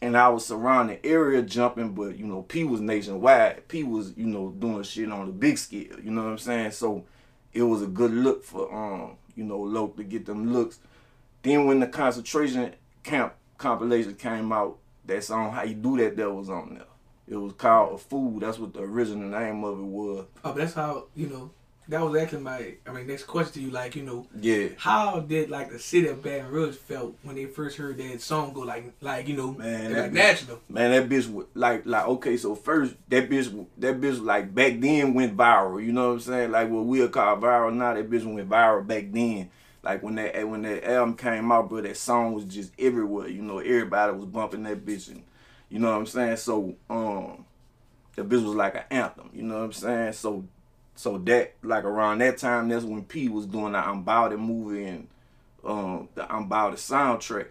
in 0.00 0.14
our 0.14 0.40
surrounding 0.40 0.98
area 1.04 1.42
jumping 1.42 1.92
but 1.92 2.16
you 2.16 2.26
know 2.26 2.42
P 2.42 2.64
was 2.64 2.80
nationwide. 2.80 3.68
P 3.68 3.82
was 3.84 4.16
you 4.16 4.26
know 4.26 4.50
doing 4.50 4.82
shit 4.82 5.10
on 5.10 5.26
the 5.26 5.32
big 5.32 5.58
scale 5.58 6.00
you 6.02 6.10
know 6.10 6.24
what 6.24 6.30
I'm 6.30 6.38
saying? 6.38 6.70
So 6.72 7.04
it 7.52 7.62
was 7.62 7.82
a 7.82 7.86
good 7.86 8.12
look 8.12 8.44
for 8.44 8.72
um 8.74 9.16
you 9.34 9.44
know 9.44 9.58
Loc 9.58 9.96
to 9.96 10.04
get 10.04 10.26
them 10.26 10.52
looks. 10.52 10.78
Then 11.42 11.66
when 11.66 11.80
the 11.80 11.86
concentration 11.86 12.74
camp 13.02 13.34
compilation 13.58 14.14
came 14.14 14.52
out 14.52 14.78
that 15.04 15.22
song 15.24 15.52
how 15.52 15.64
you 15.64 15.74
do 15.74 15.96
that 15.98 16.16
that 16.16 16.30
was 16.30 16.48
on 16.48 16.74
there. 16.74 16.84
It 17.28 17.36
was 17.36 17.52
called 17.52 17.94
a 17.94 17.98
fool. 17.98 18.40
That's 18.40 18.58
what 18.58 18.74
the 18.74 18.80
original 18.80 19.28
name 19.28 19.62
of 19.62 19.78
it 19.78 19.84
was. 19.84 20.26
Oh, 20.42 20.52
that's 20.52 20.74
how 20.74 21.06
you 21.14 21.28
know. 21.28 21.50
That 21.90 22.02
was 22.02 22.22
actually 22.22 22.42
my, 22.42 22.74
I 22.86 22.92
mean, 22.92 23.06
next 23.08 23.24
question 23.24 23.54
to 23.54 23.60
you. 23.62 23.70
Like, 23.70 23.96
you 23.96 24.02
know, 24.04 24.26
yeah 24.40 24.68
how 24.78 25.20
did 25.20 25.50
like 25.50 25.70
the 25.70 25.78
city 25.78 26.06
of 26.08 26.22
Baton 26.22 26.48
Rouge 26.50 26.76
felt 26.76 27.16
when 27.24 27.34
they 27.36 27.46
first 27.46 27.76
heard 27.76 27.98
that 27.98 28.20
song 28.20 28.52
go 28.52 28.60
like, 28.60 28.92
like 29.00 29.26
you 29.28 29.36
know, 29.36 29.52
Man, 29.52 29.84
like 29.86 29.94
that- 29.94 30.12
national? 30.12 30.60
Man, 30.68 30.92
that 30.92 31.08
bitch 31.08 31.28
wa- 31.28 31.44
like 31.54 31.84
like 31.84 32.06
okay. 32.06 32.36
So 32.36 32.54
first, 32.54 32.94
that 33.08 33.28
bitch 33.28 33.66
that 33.78 34.00
bitch 34.00 34.22
like 34.24 34.54
back 34.54 34.78
then 34.80 35.14
went 35.14 35.36
viral. 35.36 35.84
You 35.84 35.92
know 35.92 36.08
what 36.08 36.14
I'm 36.14 36.20
saying? 36.20 36.50
Like 36.52 36.70
what 36.70 36.84
we'll 36.84 37.08
call 37.08 37.36
viral 37.38 37.74
now. 37.74 37.94
That 37.94 38.08
bitch 38.08 38.24
went 38.24 38.48
viral 38.48 38.86
back 38.86 39.06
then. 39.10 39.50
Like 39.82 40.02
when 40.02 40.14
that 40.14 40.48
when 40.48 40.62
that 40.62 40.84
album 40.88 41.16
came 41.16 41.50
out, 41.50 41.68
bro, 41.68 41.80
that 41.80 41.96
song 41.96 42.34
was 42.34 42.44
just 42.44 42.72
everywhere. 42.78 43.28
You 43.28 43.42
know, 43.42 43.58
everybody 43.58 44.12
was 44.16 44.26
bumping 44.26 44.62
that 44.64 44.84
bitch, 44.86 45.08
and 45.08 45.24
you 45.68 45.78
know 45.78 45.90
what 45.90 45.98
I'm 45.98 46.06
saying. 46.06 46.36
So 46.36 46.76
um, 46.88 47.44
the 48.14 48.22
bitch 48.22 48.44
was 48.44 48.54
like 48.54 48.74
an 48.76 48.84
anthem. 48.90 49.30
You 49.32 49.42
know 49.42 49.56
what 49.58 49.64
I'm 49.64 49.72
saying? 49.72 50.12
So 50.12 50.44
so 51.00 51.16
that 51.16 51.54
like 51.62 51.84
around 51.84 52.18
that 52.18 52.36
time, 52.36 52.68
that's 52.68 52.84
when 52.84 53.02
P 53.04 53.30
was 53.30 53.46
doing 53.46 53.72
the 53.72 53.78
I'm 53.78 54.02
Bout 54.02 54.34
It 54.34 54.36
movie 54.36 54.84
and 54.84 55.08
um 55.64 56.10
the 56.14 56.30
I'm 56.30 56.46
Bout 56.46 56.74
It 56.74 56.76
soundtrack 56.76 57.46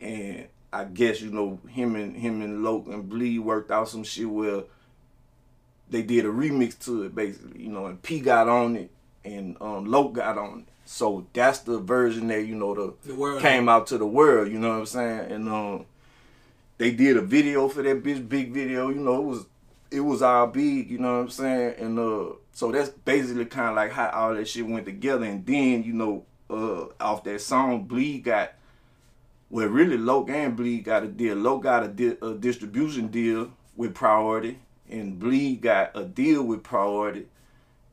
and 0.00 0.46
I 0.72 0.84
guess 0.84 1.20
you 1.20 1.30
know 1.30 1.60
him 1.68 1.94
and 1.94 2.16
him 2.16 2.40
and 2.40 2.64
Loc 2.64 2.86
and 2.86 3.06
Bleed 3.06 3.40
worked 3.40 3.70
out 3.70 3.90
some 3.90 4.02
shit 4.02 4.30
where 4.30 4.62
they 5.90 6.00
did 6.00 6.24
a 6.24 6.28
remix 6.28 6.78
to 6.86 7.02
it 7.02 7.14
basically, 7.14 7.64
you 7.64 7.68
know, 7.68 7.84
and 7.84 8.00
P 8.00 8.18
got 8.18 8.48
on 8.48 8.76
it 8.76 8.90
and 9.26 9.58
um 9.60 9.84
Loc 9.84 10.14
got 10.14 10.38
on 10.38 10.60
it. 10.60 10.64
So 10.86 11.26
that's 11.34 11.58
the 11.58 11.78
version 11.78 12.28
that 12.28 12.46
you 12.46 12.54
know 12.54 12.74
the, 12.74 12.94
The 13.10 13.14
world 13.14 13.42
came 13.42 13.68
out 13.68 13.88
to 13.88 13.98
the 13.98 14.06
world, 14.06 14.50
you 14.50 14.58
know 14.58 14.70
what 14.70 14.78
I'm 14.78 14.86
saying? 14.86 15.32
And 15.32 15.48
um 15.50 15.84
they 16.78 16.92
did 16.92 17.18
a 17.18 17.20
video 17.20 17.68
for 17.68 17.82
that 17.82 18.02
bitch, 18.02 18.26
big 18.26 18.54
video, 18.54 18.88
you 18.88 19.00
know, 19.00 19.16
it 19.16 19.26
was 19.26 19.46
it 19.90 20.00
was 20.00 20.22
all 20.22 20.46
big, 20.46 20.90
you 20.90 20.96
know 20.96 21.16
what 21.16 21.24
I'm 21.24 21.28
saying? 21.28 21.74
And 21.78 21.98
uh 21.98 22.36
so 22.60 22.70
that's 22.70 22.90
basically 22.90 23.46
kind 23.46 23.70
of 23.70 23.76
like 23.76 23.90
how 23.90 24.10
all 24.10 24.34
that 24.34 24.46
shit 24.46 24.66
went 24.66 24.84
together 24.84 25.24
and 25.24 25.46
then, 25.46 25.82
you 25.82 25.94
know, 25.94 26.26
uh 26.50 26.84
off 27.02 27.24
that 27.24 27.40
song 27.40 27.84
Bleed 27.84 28.24
got 28.24 28.52
well, 29.48 29.66
really, 29.66 29.96
Loc 29.96 30.28
and 30.28 30.54
Bleed 30.54 30.84
got 30.84 31.02
a 31.02 31.08
deal. 31.08 31.36
Loc 31.36 31.62
got 31.62 31.84
a, 31.84 31.88
di- 31.88 32.18
a 32.20 32.34
distribution 32.34 33.08
deal 33.08 33.50
with 33.76 33.94
Priority, 33.94 34.58
and 34.90 35.18
Bleed 35.18 35.62
got 35.62 35.96
a 35.96 36.04
deal 36.04 36.42
with 36.42 36.62
Priority. 36.62 37.26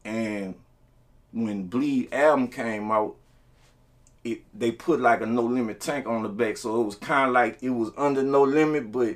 And 0.03 0.53
when 1.31 1.67
Bleed 1.67 2.13
album 2.13 2.49
came 2.49 2.91
out, 2.91 3.15
it 4.25 4.41
they 4.53 4.71
put 4.71 4.99
like 4.99 5.21
a 5.21 5.25
No 5.25 5.43
Limit 5.43 5.79
tank 5.79 6.07
on 6.07 6.23
the 6.23 6.29
back, 6.29 6.57
so 6.57 6.81
it 6.81 6.83
was 6.83 6.95
kind 6.95 7.29
of 7.29 7.33
like 7.33 7.63
it 7.63 7.69
was 7.69 7.91
under 7.97 8.21
No 8.21 8.43
Limit, 8.43 8.91
but 8.91 9.15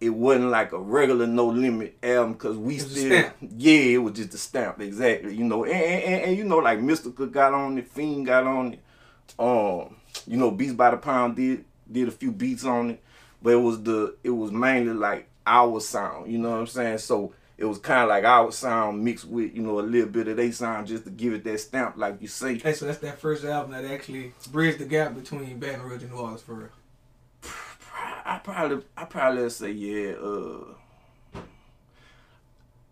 it 0.00 0.10
wasn't 0.10 0.50
like 0.50 0.72
a 0.72 0.78
regular 0.78 1.26
No 1.26 1.46
Limit 1.46 1.96
album 2.02 2.34
because 2.34 2.56
we 2.56 2.76
It 2.76 2.82
was 2.82 2.96
a 2.96 2.98
still 2.98 3.30
yeah, 3.56 3.80
it 3.94 3.98
was 3.98 4.14
just 4.14 4.34
a 4.34 4.38
stamp 4.38 4.80
exactly, 4.80 5.34
you 5.34 5.44
know. 5.44 5.64
And 5.64 5.72
and, 5.72 6.02
and, 6.04 6.22
and 6.24 6.36
you 6.36 6.44
know, 6.44 6.58
like 6.58 6.80
Mystikal 6.80 7.30
got 7.32 7.54
on 7.54 7.78
it, 7.78 7.88
Fiend 7.88 8.26
got 8.26 8.46
on 8.46 8.74
it 8.74 8.80
um 9.38 9.96
you 10.26 10.36
know 10.36 10.50
beats 10.50 10.72
by 10.72 10.90
the 10.90 10.96
pound 10.96 11.36
did 11.36 11.64
did 11.90 12.08
a 12.08 12.10
few 12.10 12.32
beats 12.32 12.64
on 12.64 12.90
it 12.90 13.02
but 13.42 13.50
it 13.50 13.56
was 13.56 13.82
the 13.82 14.16
it 14.24 14.30
was 14.30 14.50
mainly 14.50 14.94
like 14.94 15.28
our 15.46 15.80
sound 15.80 16.30
you 16.30 16.38
know 16.38 16.50
what 16.50 16.60
i'm 16.60 16.66
saying 16.66 16.98
so 16.98 17.32
it 17.58 17.64
was 17.64 17.78
kind 17.78 18.02
of 18.02 18.08
like 18.08 18.24
our 18.24 18.50
sound 18.52 19.02
mixed 19.02 19.24
with 19.26 19.54
you 19.54 19.62
know 19.62 19.78
a 19.78 19.82
little 19.82 20.08
bit 20.08 20.28
of 20.28 20.36
their 20.36 20.52
sound 20.52 20.86
just 20.86 21.04
to 21.04 21.10
give 21.10 21.32
it 21.32 21.44
that 21.44 21.58
stamp 21.58 21.96
like 21.96 22.20
you 22.20 22.28
say 22.28 22.58
Hey, 22.58 22.72
so 22.72 22.86
that's 22.86 22.98
that 22.98 23.18
first 23.20 23.44
album 23.44 23.72
that 23.72 23.84
actually 23.84 24.32
bridged 24.50 24.78
the 24.78 24.84
gap 24.84 25.14
between 25.14 25.58
Baton 25.58 25.82
Rouge 25.82 26.02
and 26.02 26.12
New 26.12 26.18
Orleans 26.18 26.42
for 26.42 26.54
real. 26.54 26.68
I 28.26 28.38
probably 28.38 28.82
i 28.96 29.04
probably 29.04 29.48
say 29.50 29.70
yeah 29.70 30.12
uh 30.12 30.64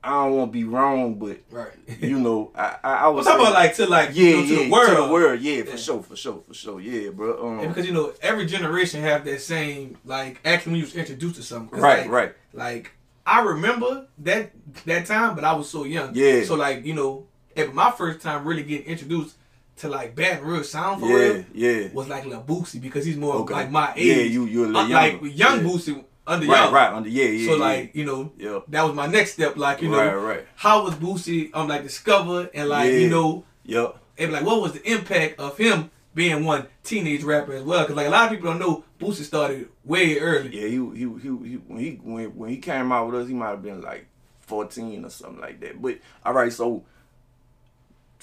I 0.07 0.11
don't 0.11 0.37
want 0.37 0.53
to 0.53 0.53
be 0.53 0.65
wrong, 0.65 1.15
but 1.15 1.39
Right. 1.51 1.73
you 2.01 2.19
know, 2.19 2.51
I 2.55 2.77
I, 2.85 2.93
I 2.95 3.09
was 3.09 3.25
talking 3.25 3.41
about 3.41 3.55
like 3.55 3.75
to 3.77 3.87
like 3.87 4.11
yeah, 4.13 4.23
you 4.23 4.37
know, 4.37 4.43
to 4.43 4.55
yeah, 4.55 4.65
the 4.65 4.71
world. 4.71 4.89
to 4.91 4.95
the 4.97 5.09
world, 5.09 5.41
yeah, 5.41 5.63
for 5.63 5.71
Yeah. 5.71 5.77
sure, 5.77 6.03
for 6.03 6.15
sure, 6.17 6.43
for 6.47 6.53
sure, 6.53 6.79
yeah, 6.81 7.09
bro. 7.09 7.47
Um, 7.49 7.61
And 7.61 7.69
because 7.69 7.87
you 7.87 7.95
know 7.95 8.13
every 8.21 8.45
generation 8.45 9.01
have 9.01 9.25
that 9.25 9.41
same 9.41 9.97
like 10.05 10.41
actually 10.45 10.73
when 10.73 10.81
you 10.81 10.85
was 10.85 10.95
introduced 10.95 11.37
to 11.37 11.43
something, 11.43 11.81
right, 11.81 12.01
like, 12.03 12.11
right, 12.11 12.35
Like 12.53 12.91
I 13.27 13.41
remember 13.45 14.07
that 14.19 14.51
that 14.85 15.07
time, 15.07 15.35
but 15.35 15.43
I 15.45 15.55
was 15.55 15.71
so 15.71 15.85
young. 15.85 16.11
Yeah. 16.15 16.45
So 16.45 16.55
like 16.55 16.85
you 16.85 16.93
know, 16.93 17.27
was 17.57 17.73
my 17.73 17.91
first 17.91 18.21
time 18.21 18.45
really 18.45 18.63
getting 18.63 18.87
introduced 18.87 19.37
to 19.77 19.89
like 19.89 20.15
Baton 20.15 20.45
Rouge 20.45 20.67
sound 20.67 21.01
for 21.01 21.09
yeah, 21.09 21.15
real 21.17 21.45
yeah. 21.53 21.89
was 21.93 22.09
like 22.09 22.25
Lil 22.27 22.43
Boosie 22.43 22.81
because 22.81 23.05
he's 23.05 23.17
more 23.17 23.35
Okay. 23.37 23.55
like 23.55 23.71
my 23.71 23.93
age. 23.97 24.07
Yeah, 24.17 24.23
you- 24.23 24.45
you're 24.47 24.65
a 24.67 24.69
little 24.69 24.83
Uh, 24.83 24.89
like 24.89 25.21
young 25.23 25.59
Yeah. 25.59 25.63
Boosie 25.65 26.05
under 26.27 26.47
Right, 26.47 26.63
young. 26.65 26.73
right, 26.73 26.93
under 26.93 27.09
yeah, 27.09 27.25
yeah. 27.25 27.47
So 27.51 27.57
yeah. 27.57 27.63
like 27.65 27.95
you 27.95 28.05
know, 28.05 28.33
yeah, 28.39 28.61
that 28.69 28.83
was 28.85 28.95
my 28.95 29.07
next 29.07 29.33
step. 29.33 29.57
Like 29.57 29.83
you 29.83 29.91
know, 29.91 29.99
Right, 29.99 30.15
right. 30.15 30.47
how 30.57 30.85
was 30.85 30.95
Boosie 30.95 31.51
um 31.55 31.69
like 31.69 31.83
discovered 31.83 32.51
and 32.55 32.69
like 32.69 32.91
Yeah. 32.93 32.99
you 32.99 33.09
know 33.11 33.45
yep, 33.65 33.97
and 34.19 34.33
like 34.33 34.45
what 34.45 34.61
was 34.63 34.73
the 34.73 34.91
impact 34.91 35.41
of 35.41 35.57
him 35.59 35.91
being 36.15 36.45
one 36.45 36.67
teenage 36.85 37.25
rapper 37.25 37.53
as 37.55 37.65
well? 37.65 37.81
Because 37.83 37.97
like 37.97 38.07
a 38.07 38.11
lot 38.11 38.25
of 38.27 38.31
people 38.31 38.51
don't 38.51 38.61
know 38.61 38.85
Boosie 39.01 39.25
started 39.25 39.69
way 39.85 40.19
early. 40.21 40.55
yeah. 40.55 40.69
He 40.69 40.77
he 40.77 41.05
he, 41.21 41.49
he 41.49 41.55
when 41.67 41.79
he 41.81 41.91
when 42.03 42.27
when 42.37 42.51
he 42.51 42.59
came 42.59 42.93
out 42.93 43.07
with 43.11 43.21
us, 43.23 43.27
he 43.29 43.35
might 43.35 43.49
have 43.51 43.63
been 43.63 43.83
like 43.83 44.07
fourteen 44.41 45.05
or 45.05 45.11
something 45.11 45.41
like 45.41 45.59
that. 45.61 45.83
But 45.83 45.99
all 46.25 46.33
right, 46.33 46.53
so 46.53 46.85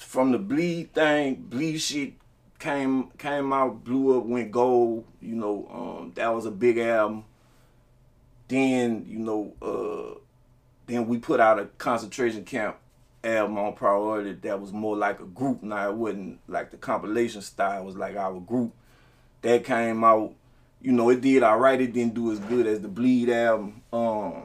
from 0.03 0.31
the 0.31 0.39
bleed 0.39 0.93
thing, 0.93 1.36
bleed 1.36 1.77
shit 1.77 2.13
came 2.60 3.10
came 3.17 3.53
out, 3.53 3.84
blew 3.84 4.17
up, 4.17 4.25
went 4.25 4.51
gold. 4.51 5.05
You 5.22 5.36
know, 5.36 5.67
um, 5.72 6.12
that 6.15 6.34
was 6.34 6.46
a 6.46 6.51
big 6.51 6.77
album. 6.77 7.25
Then 8.48 9.05
you 9.08 9.20
know, 9.20 9.53
uh, 9.62 10.20
then 10.88 11.08
we 11.08 11.17
put 11.17 11.39
out 11.39 11.60
a 11.60 11.65
concentration 11.77 12.43
camp 12.43 12.77
album 13.24 13.58
on 13.58 13.74
priority 13.74 14.34
that 14.34 14.60
was 14.60 14.74
more 14.74 14.98
like 14.98 15.20
a 15.20 15.25
group. 15.25 15.63
Now 15.63 15.89
it 15.89 15.96
wasn't 15.96 16.39
like 16.48 16.72
the 16.72 16.77
compilation 16.77 17.41
style. 17.41 17.81
It 17.81 17.86
was 17.86 17.96
like 17.96 18.15
our 18.15 18.39
group 18.39 18.74
that 19.41 19.63
came 19.63 20.03
out. 20.03 20.34
You 20.81 20.91
know, 20.93 21.10
it 21.10 21.22
did 21.22 21.43
alright. 21.43 21.79
It 21.79 21.93
didn't 21.93 22.15
do 22.15 22.31
as 22.31 22.39
good 22.39 22.65
as 22.65 22.81
the 22.81 22.88
Bleed 22.88 23.29
album. 23.29 23.81
Um, 23.93 24.43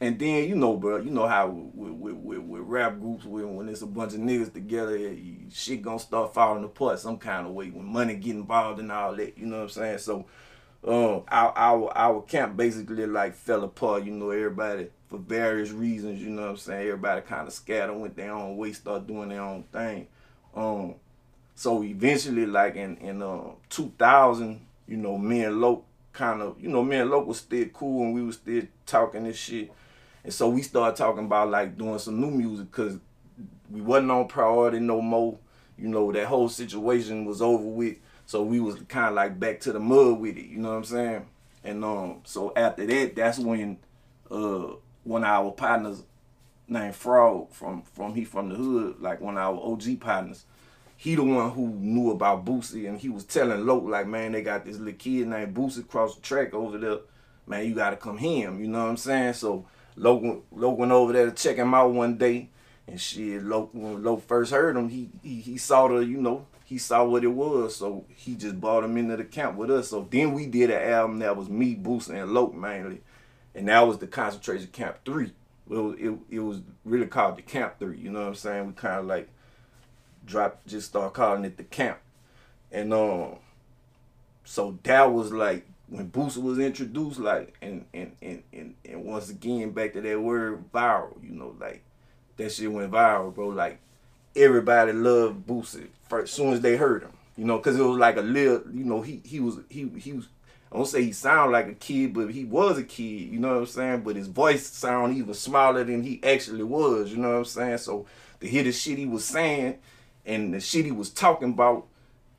and 0.00 0.18
then 0.18 0.48
you 0.48 0.54
know, 0.54 0.76
bro, 0.76 0.98
you 0.98 1.10
know 1.10 1.26
how 1.26 1.48
with 1.48 1.92
with, 1.92 2.38
with, 2.38 2.62
rap 2.62 2.98
groups 3.00 3.24
when 3.24 3.56
when 3.56 3.68
it's 3.68 3.82
a 3.82 3.86
bunch 3.86 4.14
of 4.14 4.20
niggas 4.20 4.52
together, 4.52 4.96
you, 4.96 5.36
shit 5.50 5.82
gonna 5.82 5.98
start 5.98 6.34
falling 6.34 6.64
apart 6.64 6.98
some 6.98 7.18
kind 7.18 7.46
of 7.46 7.52
way 7.52 7.70
when 7.70 7.84
money 7.84 8.14
get 8.14 8.34
involved 8.36 8.80
and 8.80 8.92
all 8.92 9.14
that. 9.16 9.36
You 9.38 9.46
know 9.46 9.58
what 9.58 9.62
I'm 9.64 9.68
saying? 9.68 9.98
So, 9.98 10.26
um, 10.84 11.22
our 11.28 11.52
our 11.56 11.96
our 11.96 12.22
camp 12.22 12.56
basically 12.56 13.06
like 13.06 13.34
fell 13.34 13.64
apart. 13.64 14.04
You 14.04 14.12
know, 14.12 14.30
everybody 14.30 14.88
for 15.08 15.18
various 15.18 15.70
reasons. 15.70 16.22
You 16.22 16.30
know 16.30 16.42
what 16.42 16.50
I'm 16.50 16.56
saying? 16.56 16.86
Everybody 16.86 17.22
kind 17.22 17.46
of 17.46 17.52
scattered, 17.52 17.96
went 17.96 18.16
their 18.16 18.32
own 18.32 18.56
way, 18.56 18.72
start 18.72 19.06
doing 19.06 19.30
their 19.30 19.42
own 19.42 19.64
thing. 19.64 20.06
Um, 20.54 20.94
so 21.54 21.82
eventually, 21.82 22.46
like 22.46 22.76
in 22.76 22.96
in 22.98 23.22
uh, 23.22 23.50
2000, 23.70 24.60
you 24.86 24.96
know, 24.96 25.18
me 25.18 25.44
and 25.44 25.60
Loc 25.60 25.84
kind 26.18 26.42
of, 26.42 26.60
you 26.60 26.68
know, 26.68 26.82
me 26.82 26.96
and 26.96 27.10
was 27.10 27.38
still 27.38 27.64
cool 27.66 28.02
and 28.02 28.14
we 28.14 28.22
was 28.22 28.36
still 28.36 28.64
talking 28.84 29.24
this 29.24 29.38
shit. 29.38 29.72
And 30.24 30.34
so 30.34 30.48
we 30.48 30.62
started 30.62 30.96
talking 30.96 31.26
about 31.26 31.48
like 31.48 31.78
doing 31.78 31.98
some 32.00 32.20
new 32.20 32.30
music 32.30 32.70
because 32.72 32.98
we 33.70 33.80
wasn't 33.80 34.10
on 34.10 34.26
priority 34.26 34.80
no 34.80 35.00
more. 35.00 35.38
You 35.78 35.88
know, 35.88 36.10
that 36.10 36.26
whole 36.26 36.48
situation 36.48 37.24
was 37.24 37.40
over 37.40 37.64
with. 37.64 37.98
So 38.26 38.42
we 38.42 38.58
was 38.58 38.74
kind 38.88 39.06
of 39.06 39.14
like 39.14 39.38
back 39.38 39.60
to 39.60 39.72
the 39.72 39.78
mud 39.78 40.18
with 40.18 40.36
it. 40.36 40.46
You 40.46 40.58
know 40.58 40.70
what 40.70 40.78
I'm 40.78 40.84
saying? 40.84 41.26
And 41.62 41.84
um, 41.84 42.20
so 42.24 42.52
after 42.56 42.84
that, 42.84 43.14
that's 43.14 43.38
when 43.38 43.78
uh 44.30 44.72
one 45.04 45.22
of 45.22 45.28
our 45.28 45.52
partners 45.52 46.02
named 46.66 46.96
Frog 46.96 47.52
from 47.52 47.82
from 47.82 48.14
he 48.14 48.24
from 48.24 48.48
the 48.48 48.56
hood, 48.56 48.96
like 49.00 49.20
one 49.20 49.38
of 49.38 49.42
our 49.42 49.72
OG 49.72 50.00
partners. 50.00 50.44
He 51.00 51.14
the 51.14 51.22
one 51.22 51.52
who 51.52 51.68
knew 51.68 52.10
about 52.10 52.44
Boosie 52.44 52.88
and 52.88 52.98
he 52.98 53.08
was 53.08 53.22
telling 53.22 53.64
Loc 53.64 53.84
like, 53.84 54.08
man, 54.08 54.32
they 54.32 54.42
got 54.42 54.64
this 54.64 54.78
little 54.78 54.98
kid 54.98 55.28
named 55.28 55.54
Boosie 55.54 55.78
across 55.78 56.16
the 56.16 56.20
track 56.20 56.52
over 56.52 56.76
there. 56.76 56.98
Man, 57.46 57.64
you 57.66 57.74
gotta 57.76 57.96
come 57.96 58.18
him. 58.18 58.60
You 58.60 58.66
know 58.66 58.82
what 58.82 58.90
I'm 58.90 58.96
saying? 58.96 59.34
So 59.34 59.64
Loc 59.94 60.20
went, 60.20 60.42
Loc 60.50 60.76
went 60.76 60.90
over 60.90 61.12
there 61.12 61.26
to 61.26 61.32
check 61.32 61.56
him 61.56 61.72
out 61.72 61.92
one 61.92 62.18
day, 62.18 62.50
and 62.88 63.00
shit, 63.00 63.44
Loc 63.44 63.70
when 63.72 64.02
Loc 64.02 64.26
first 64.26 64.50
heard 64.50 64.76
him, 64.76 64.88
he 64.88 65.08
he 65.22 65.40
he 65.40 65.56
saw 65.56 65.86
the 65.86 65.98
you 65.98 66.20
know 66.20 66.46
he 66.64 66.78
saw 66.78 67.04
what 67.04 67.22
it 67.22 67.28
was, 67.28 67.76
so 67.76 68.04
he 68.16 68.34
just 68.34 68.60
brought 68.60 68.82
him 68.82 68.96
into 68.96 69.16
the 69.16 69.24
camp 69.24 69.56
with 69.56 69.70
us. 69.70 69.90
So 69.90 70.06
then 70.10 70.34
we 70.34 70.46
did 70.46 70.70
an 70.70 70.82
album 70.82 71.20
that 71.20 71.36
was 71.36 71.48
me, 71.48 71.76
Boosie, 71.76 72.20
and 72.20 72.34
Loc 72.34 72.52
mainly, 72.54 73.02
and 73.54 73.68
that 73.68 73.86
was 73.86 73.98
the 73.98 74.08
Concentration 74.08 74.66
Camp 74.72 74.96
Three. 75.04 75.32
It 75.70 75.76
was, 75.76 75.96
it, 75.96 76.18
it 76.28 76.40
was 76.40 76.60
really 76.84 77.06
called 77.06 77.38
the 77.38 77.42
Camp 77.42 77.78
Three. 77.78 77.98
You 77.98 78.10
know 78.10 78.22
what 78.22 78.28
I'm 78.28 78.34
saying? 78.34 78.66
We 78.66 78.72
kind 78.72 78.98
of 78.98 79.06
like 79.06 79.28
dropped, 80.28 80.66
just 80.66 80.88
start 80.88 81.14
calling 81.14 81.44
it 81.44 81.56
the 81.56 81.64
Camp, 81.64 81.98
and 82.70 82.92
um, 82.92 83.36
so 84.44 84.78
that 84.84 85.12
was 85.12 85.32
like 85.32 85.66
when 85.88 86.10
Boosie 86.10 86.42
was 86.42 86.58
introduced, 86.58 87.18
like, 87.18 87.56
and 87.62 87.84
and 87.94 88.14
and 88.22 88.42
and, 88.52 88.74
and 88.84 89.04
once 89.04 89.30
again 89.30 89.70
back 89.70 89.94
to 89.94 90.00
that 90.00 90.20
word 90.20 90.70
viral. 90.72 91.22
You 91.22 91.30
know, 91.30 91.56
like 91.58 91.82
that 92.36 92.52
shit 92.52 92.70
went 92.70 92.92
viral, 92.92 93.34
bro. 93.34 93.48
Like 93.48 93.80
everybody 94.36 94.92
loved 94.92 95.46
Boosie 95.46 95.88
first, 96.08 96.34
soon 96.34 96.52
as 96.52 96.60
they 96.60 96.76
heard 96.76 97.02
him. 97.02 97.12
You 97.36 97.44
know, 97.44 97.58
cause 97.58 97.78
it 97.78 97.82
was 97.82 97.98
like 97.98 98.16
a 98.16 98.22
little, 98.22 98.62
you 98.72 98.84
know, 98.84 99.00
he 99.00 99.22
he 99.24 99.40
was 99.40 99.58
he 99.68 99.88
he 99.98 100.12
was. 100.12 100.28
I 100.70 100.76
don't 100.76 100.86
say 100.86 101.02
he 101.02 101.12
sounded 101.12 101.52
like 101.52 101.68
a 101.68 101.74
kid, 101.74 102.12
but 102.12 102.28
he 102.28 102.44
was 102.44 102.76
a 102.76 102.84
kid. 102.84 103.32
You 103.32 103.38
know 103.38 103.54
what 103.54 103.60
I'm 103.60 103.66
saying? 103.66 104.00
But 104.02 104.16
his 104.16 104.26
voice 104.26 104.66
sound 104.66 105.16
even 105.16 105.32
smaller 105.32 105.82
than 105.82 106.02
he 106.02 106.20
actually 106.22 106.62
was. 106.62 107.10
You 107.10 107.16
know 107.16 107.30
what 107.30 107.38
I'm 107.38 107.44
saying? 107.46 107.78
So 107.78 108.06
to 108.40 108.46
hear 108.46 108.64
the 108.64 108.72
shit 108.72 108.98
he 108.98 109.06
was 109.06 109.24
saying 109.24 109.78
and 110.28 110.54
the 110.54 110.60
shit 110.60 110.84
he 110.84 110.92
was 110.92 111.10
talking 111.10 111.50
about, 111.50 111.86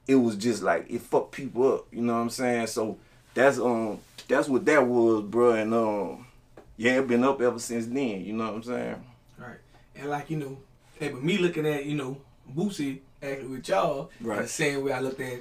it 0.07 0.15
was 0.15 0.35
just 0.35 0.63
like 0.63 0.85
it 0.89 1.01
fucked 1.01 1.31
people 1.33 1.73
up. 1.73 1.87
You 1.91 2.01
know 2.01 2.13
what 2.13 2.19
I'm 2.19 2.29
saying? 2.29 2.67
So 2.67 2.97
that's 3.33 3.59
um 3.59 3.99
that's 4.27 4.47
what 4.47 4.65
that 4.65 4.85
was, 4.87 5.23
bro. 5.23 5.51
And 5.53 5.73
um 5.73 6.25
yeah, 6.77 6.99
it 6.99 7.07
been 7.07 7.23
up 7.25 7.41
ever 7.41 7.59
since 7.59 7.85
then. 7.87 8.23
You 8.23 8.33
know 8.33 8.45
what 8.45 8.53
I'm 8.55 8.63
saying? 8.63 9.03
Right. 9.37 9.57
And 9.95 10.09
like, 10.09 10.29
you 10.29 10.37
know, 10.37 10.57
hey, 10.97 11.09
but 11.09 11.21
me 11.23 11.37
looking 11.37 11.65
at, 11.67 11.85
you 11.85 11.95
know, 11.95 12.21
Boosie 12.55 12.99
acting 13.21 13.51
with 13.51 13.67
y'all, 13.67 14.09
Right. 14.21 14.41
the 14.43 14.47
same 14.47 14.85
way 14.85 14.93
I 14.93 15.01
looked 15.01 15.19
at 15.19 15.39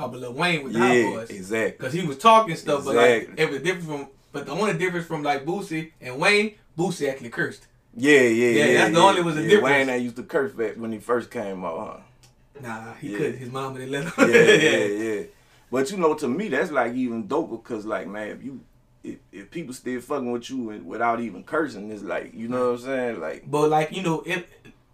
uh, 0.00 0.06
Lil 0.08 0.32
Wayne 0.32 0.64
with 0.64 0.72
the 0.72 0.78
Yeah, 0.80 1.04
Hot 1.04 1.14
Boys. 1.20 1.30
exactly. 1.30 1.70
Because 1.78 1.92
he 1.92 2.04
was 2.06 2.18
talking 2.18 2.56
stuff, 2.56 2.84
but 2.84 2.96
like, 2.96 3.22
Exactly. 3.22 3.44
it 3.44 3.50
was 3.50 3.62
different 3.62 3.84
from, 3.86 4.08
but 4.32 4.46
the 4.46 4.52
only 4.52 4.74
difference 4.76 5.06
from 5.06 5.22
like 5.22 5.44
Boosie 5.44 5.92
and 6.00 6.18
Wayne, 6.18 6.54
Boosie 6.76 7.08
actually 7.08 7.30
cursed. 7.30 7.66
Yeah, 7.98 8.20
yeah, 8.20 8.28
yeah. 8.50 8.64
Yeah, 8.66 8.74
that's 8.78 8.94
the 8.94 9.00
only 9.00 9.22
was 9.22 9.34
the 9.34 9.42
yeah, 9.42 9.48
difference. 9.48 9.64
Wayne 9.72 9.86
that 9.88 10.00
used 10.00 10.16
to 10.16 10.22
curse 10.22 10.52
back 10.52 10.76
when 10.76 10.92
he 10.92 10.98
first 10.98 11.30
came 11.30 11.64
out, 11.64 11.78
huh? 11.78 12.60
Nah, 12.60 12.94
he 12.94 13.10
Yeah. 13.12 13.18
could. 13.18 13.34
His 13.36 13.50
mama 13.50 13.78
didn't 13.78 13.92
let 13.92 14.04
him. 14.04 14.12
yeah, 14.30 14.36
yeah, 14.86 14.86
yeah. 14.86 15.22
But 15.70 15.90
you 15.90 15.96
know, 15.98 16.14
to 16.14 16.28
me, 16.28 16.48
that's 16.48 16.70
like 16.70 16.94
even 16.94 17.26
dope 17.26 17.50
because, 17.50 17.84
like, 17.84 18.06
man, 18.06 18.28
if 18.28 18.42
you 18.42 18.60
if, 19.04 19.16
if 19.32 19.50
people 19.50 19.72
still 19.74 20.00
fucking 20.00 20.30
with 20.30 20.48
you 20.50 20.70
and 20.70 20.86
without 20.86 21.20
even 21.20 21.42
cursing, 21.44 21.90
it's 21.90 22.02
like, 22.02 22.34
you 22.34 22.48
know 22.48 22.72
what 22.72 22.80
I'm 22.80 22.84
saying? 22.86 23.20
Like, 23.20 23.50
But 23.50 23.70
like, 23.70 23.92
you 23.92 24.02
know, 24.02 24.20
in, 24.22 24.44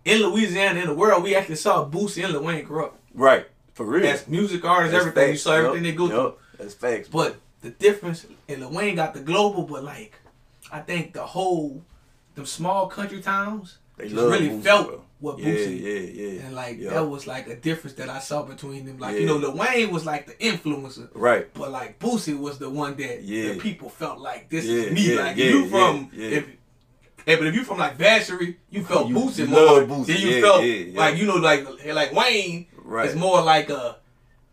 in 0.04 0.22
Louisiana, 0.22 0.80
in 0.80 0.86
the 0.86 0.94
world, 0.94 1.22
we 1.22 1.34
actually 1.34 1.56
saw 1.56 1.88
Boosie 1.88 2.22
and 2.24 2.32
Lil 2.32 2.42
Wayne 2.44 2.64
grow 2.64 2.86
up. 2.86 2.98
right, 3.14 3.46
for 3.72 3.86
real. 3.86 4.06
As 4.06 4.28
music 4.28 4.64
artists, 4.64 4.92
That's 4.92 5.06
everything. 5.06 5.30
You 5.32 5.36
saw 5.38 5.52
everything 5.54 5.84
Yup, 5.84 5.92
they 5.92 5.96
go 5.96 6.08
through. 6.08 6.34
That's 6.58 6.74
facts. 6.74 7.08
But 7.08 7.36
the 7.62 7.70
difference, 7.70 8.26
and 8.48 8.60
Lil 8.60 8.70
Wayne 8.72 8.96
got 8.96 9.14
the 9.14 9.20
global, 9.20 9.62
but 9.62 9.82
like, 9.82 10.14
I 10.70 10.80
think 10.80 11.14
the 11.14 11.24
whole, 11.24 11.82
them 12.34 12.46
small 12.46 12.86
country 12.88 13.20
towns, 13.20 13.78
They 13.96 14.08
just 14.08 14.16
really 14.22 14.48
Boosie, 14.48 14.62
felt 14.62 14.86
bro. 14.88 15.02
what 15.20 15.38
yeah, 15.38 15.46
Boosie. 15.54 15.80
yeah, 15.80 16.22
yeah. 16.22 16.42
And 16.46 16.54
like 16.54 16.78
yeah. 16.78 16.90
that 16.90 17.04
was 17.08 17.26
like 17.26 17.46
a 17.48 17.56
difference 17.56 17.96
that 17.96 18.08
I 18.08 18.18
saw 18.18 18.42
between 18.42 18.84
them. 18.86 18.98
Like 18.98 19.16
you 19.18 19.26
know, 19.26 19.36
Lil 19.36 19.56
Wayne 19.56 19.90
was 19.92 20.04
like 20.04 20.26
the 20.26 20.34
influencer, 20.34 21.08
right. 21.14 21.52
but 21.54 21.70
like 21.70 21.98
Boosie 21.98 22.38
was 22.38 22.58
the 22.58 22.68
one 22.70 22.96
that 22.96 23.22
Yeah. 23.22 23.52
the 23.52 23.58
people 23.60 23.88
felt 23.88 24.18
like 24.18 24.48
this 24.50 24.64
Yeah, 24.64 24.82
is 24.84 24.92
me. 24.92 25.14
yeah, 25.14 25.22
like 25.22 25.36
yeah, 25.36 25.46
you 25.46 25.68
from 25.68 26.10
yeah, 26.12 26.28
yeah. 26.28 26.36
if. 26.38 26.46
Hey, 27.26 27.36
but 27.36 27.46
if 27.46 27.54
you 27.54 27.64
from 27.64 27.78
like 27.78 27.96
Vacherie, 27.96 28.56
you 28.68 28.84
felt 28.84 29.08
You- 29.08 29.16
Boosie 29.16 29.48
more. 29.48 29.80
Boosie, 29.86 30.06
Then 30.08 30.20
you 30.20 30.28
yeah, 30.28 30.40
felt 30.42 30.62
yeah, 30.62 30.74
yeah. 30.74 30.98
like 31.00 31.16
you 31.16 31.26
know 31.26 31.36
like 31.36 31.66
like 31.86 32.12
Wayne 32.12 32.66
Right. 32.76 33.08
is 33.08 33.14
more 33.16 33.40
like 33.42 33.70
a 33.70 33.96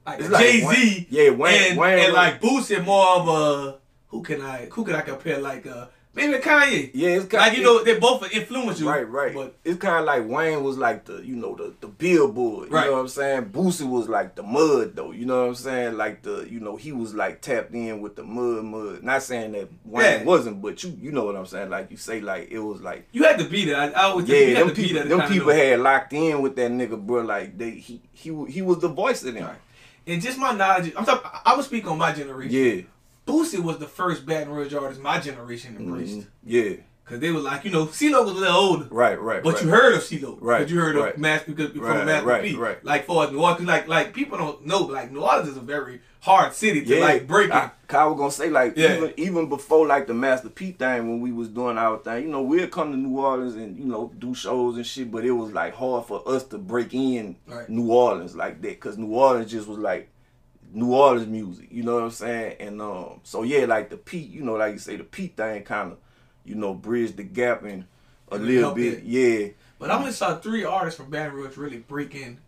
like 0.06 0.20
Jay 0.20 0.60
Z. 0.62 0.66
Wayne- 0.68 1.06
yeah, 1.10 1.30
Wayne- 1.32 1.72
and, 1.72 1.78
Wayne 1.80 2.00
and 2.06 2.14
like 2.14 2.40
Boosie 2.42 2.82
more 2.86 3.08
of 3.18 3.28
a 3.28 3.78
who 4.08 4.22
can 4.22 4.42
I 4.42 4.68
who 4.72 4.86
can 4.86 4.96
I 4.96 5.02
compare 5.02 5.40
like 5.40 5.66
uh 5.68 5.88
maybe 6.14 6.34
Kanye. 6.40 6.92
Yeah, 6.94 7.10
it's 7.10 7.26
kind 7.26 7.42
Like 7.48 7.58
you 7.58 7.64
know 7.64 7.84
they 7.84 7.98
both 8.00 8.32
influence 8.34 8.80
you. 8.80 8.90
Right, 8.90 9.08
right. 9.08 9.34
But 9.34 9.56
it's 9.64 9.78
kind 9.80 10.00
of 10.00 10.06
like 10.06 10.28
Wayne 10.28 10.64
was 10.64 10.78
like 10.78 11.06
the, 11.06 11.26
you 11.26 11.36
know, 11.36 11.56
the 11.56 11.74
the 11.82 11.88
billboard. 11.88 12.70
You 12.70 12.76
Right. 12.76 12.86
know 12.88 12.94
what 12.94 13.00
I'm 13.00 13.08
saying? 13.08 13.46
Boosie 13.46 13.90
was 13.90 14.10
like 14.10 14.36
the 14.36 14.44
mud, 14.44 14.96
though. 14.96 15.12
You 15.12 15.26
know 15.26 15.42
what 15.42 15.48
I'm 15.50 15.56
saying? 15.56 15.98
Like 15.98 16.22
the, 16.24 16.48
you 16.50 16.60
know, 16.60 16.76
he 16.76 16.92
was 16.92 17.14
like 17.16 17.42
tapped 17.42 17.74
in 17.74 18.02
with 18.02 18.16
the 18.16 18.24
mud, 18.24 18.64
mud. 18.66 19.04
Not 19.04 19.24
saying 19.24 19.54
that 19.54 19.70
Wayne 19.86 20.20
Yeah. 20.20 20.24
wasn't, 20.24 20.62
but 20.62 20.84
you, 20.84 20.98
you 21.02 21.12
know 21.12 21.24
what 21.26 21.36
I'm 21.36 21.46
saying? 21.46 21.70
Like 21.70 21.92
you 21.92 21.98
say, 21.98 22.20
like 22.22 22.50
it 22.52 22.60
was 22.60 22.82
like. 22.82 23.08
you 23.12 23.24
had 23.24 23.40
to 23.40 23.46
be 23.46 23.66
there. 23.66 23.78
I, 23.78 23.88
I 23.90 24.04
always 24.06 24.28
Yeah, 24.28 24.54
them 24.56 24.70
to 24.70 24.76
be 24.76 24.88
people, 24.90 25.04
them 25.08 25.28
people 25.30 25.52
had 25.52 25.80
locked 25.80 26.14
in 26.14 26.42
with 26.42 26.56
that 26.58 26.72
nigga, 26.72 27.00
bro. 27.00 27.22
Like 27.22 27.58
they, 27.58 27.72
he, 27.72 28.02
he, 28.12 28.46
he 28.46 28.62
was 28.62 28.80
the 28.80 28.90
voice 28.90 29.24
of 29.24 29.34
them. 29.34 29.46
Right. 29.46 29.56
And 30.08 30.20
just 30.20 30.40
my 30.40 30.52
knowledge, 30.52 30.92
I'm 30.98 31.06
talking. 31.06 31.30
I 31.46 31.56
would 31.56 31.64
speak 31.64 31.86
on 31.86 31.98
my 32.00 32.12
generation. 32.12 32.52
Yeah, 32.52 32.82
Boosie 33.28 33.60
was 33.60 33.78
the 33.78 33.88
first 33.88 34.26
Baton 34.26 34.50
Rouge 34.54 34.74
artist 34.74 35.02
my 35.02 35.20
generation 35.20 35.76
embraced. 35.78 36.20
Mhm. 36.20 36.28
yeah, 36.44 36.74
Cause 37.06 37.20
they 37.20 37.32
were 37.32 37.40
like, 37.42 37.66
you 37.66 37.72
know, 37.72 37.88
C-Loc 37.88 38.26
was 38.26 38.36
a 38.38 38.40
little 38.40 38.56
older. 38.56 38.88
Right, 38.90 39.20
right. 39.22 39.44
But 39.44 39.56
right. 39.56 39.64
you 39.64 39.70
heard 39.70 39.96
of 39.96 40.04
C-Loc. 40.04 40.38
Right, 40.40 40.60
Because 40.60 40.72
you 40.72 40.80
heard 40.80 40.96
right. 40.96 41.14
of 41.14 41.20
Master 41.20 41.52
because 41.52 41.72
from 41.74 41.82
Right, 41.82 42.06
Master 42.06 42.26
right, 42.28 42.44
P. 42.44 42.56
right. 42.56 42.86
Like 42.86 43.06
for 43.06 43.30
New 43.30 43.42
Orleans, 43.42 43.68
like 43.68 43.88
like 43.90 44.14
people 44.14 44.38
don't 44.38 44.66
know, 44.66 44.84
like 44.84 45.12
New 45.12 45.20
Orleans 45.22 45.50
is 45.50 45.58
a 45.58 45.62
very 45.62 46.00
hard 46.22 46.54
city 46.54 46.86
to 46.86 46.96
Yeah, 46.96 47.02
like 47.04 47.28
break 47.28 47.48
in. 47.48 47.52
I, 47.58 47.72
I 47.90 48.06
was 48.06 48.18
gonna 48.18 48.32
say 48.32 48.50
like 48.50 48.78
Yeah. 48.78 48.96
even 48.98 49.14
even 49.18 49.50
before 49.50 49.88
like 49.88 50.08
the 50.08 50.14
Master 50.14 50.48
P 50.48 50.72
thing 50.72 51.10
when 51.10 51.20
we 51.20 51.34
was 51.34 51.50
doing 51.50 51.78
our 51.78 51.98
thing, 51.98 52.24
you 52.24 52.30
know, 52.30 52.44
we'd 52.44 52.72
come 52.72 52.92
to 52.94 52.98
New 52.98 53.18
Orleans 53.20 53.56
and 53.56 53.76
you 53.78 53.86
know 53.86 54.14
do 54.18 54.34
shows 54.34 54.78
and 54.78 54.86
shit, 54.86 55.12
but 55.12 55.26
it 55.26 55.32
was 55.32 55.52
like 55.52 55.74
hard 55.74 56.06
for 56.06 56.22
us 56.26 56.46
to 56.46 56.58
break 56.58 56.94
in 56.94 57.36
Right. 57.46 57.68
New 57.68 57.92
Orleans 57.92 58.38
like 58.38 58.62
that, 58.62 58.80
cause 58.80 58.98
New 58.98 59.14
Orleans 59.14 59.52
just 59.52 59.68
was 59.68 59.80
like 59.80 60.08
New 60.74 60.94
Orleans 60.94 61.28
music, 61.28 61.68
you 61.72 61.84
know 61.84 61.96
what 61.96 62.04
I'm 62.04 62.12
saying? 62.12 62.56
And 62.60 62.82
um, 62.82 63.20
so 63.24 63.44
yeah, 63.44 63.66
like 63.66 63.90
the 63.90 63.98
P, 63.98 64.18
you 64.20 64.42
know, 64.44 64.54
like 64.54 64.74
you 64.74 64.80
say 64.80 64.96
the 64.96 65.04
P 65.04 65.28
thing 65.28 65.64
kind 65.64 65.92
of, 65.94 65.98
you 66.46 66.56
know, 66.56 66.74
bridged 66.74 67.18
the 67.18 67.24
gap 67.24 67.64
and 67.64 67.86
a 68.32 68.36
It 68.36 68.42
little 68.42 68.72
bit, 68.74 69.00
it. 69.00 69.04
yeah. 69.04 69.48
But 69.80 69.92
I 69.92 69.98
only 69.98 70.12
saw 70.12 70.38
three 70.38 70.64
artists 70.64 70.98
from 71.00 71.10
Baton 71.10 71.34
Rouge 71.36 71.58
really 71.58 71.78
break 71.80 72.16
in 72.16 72.40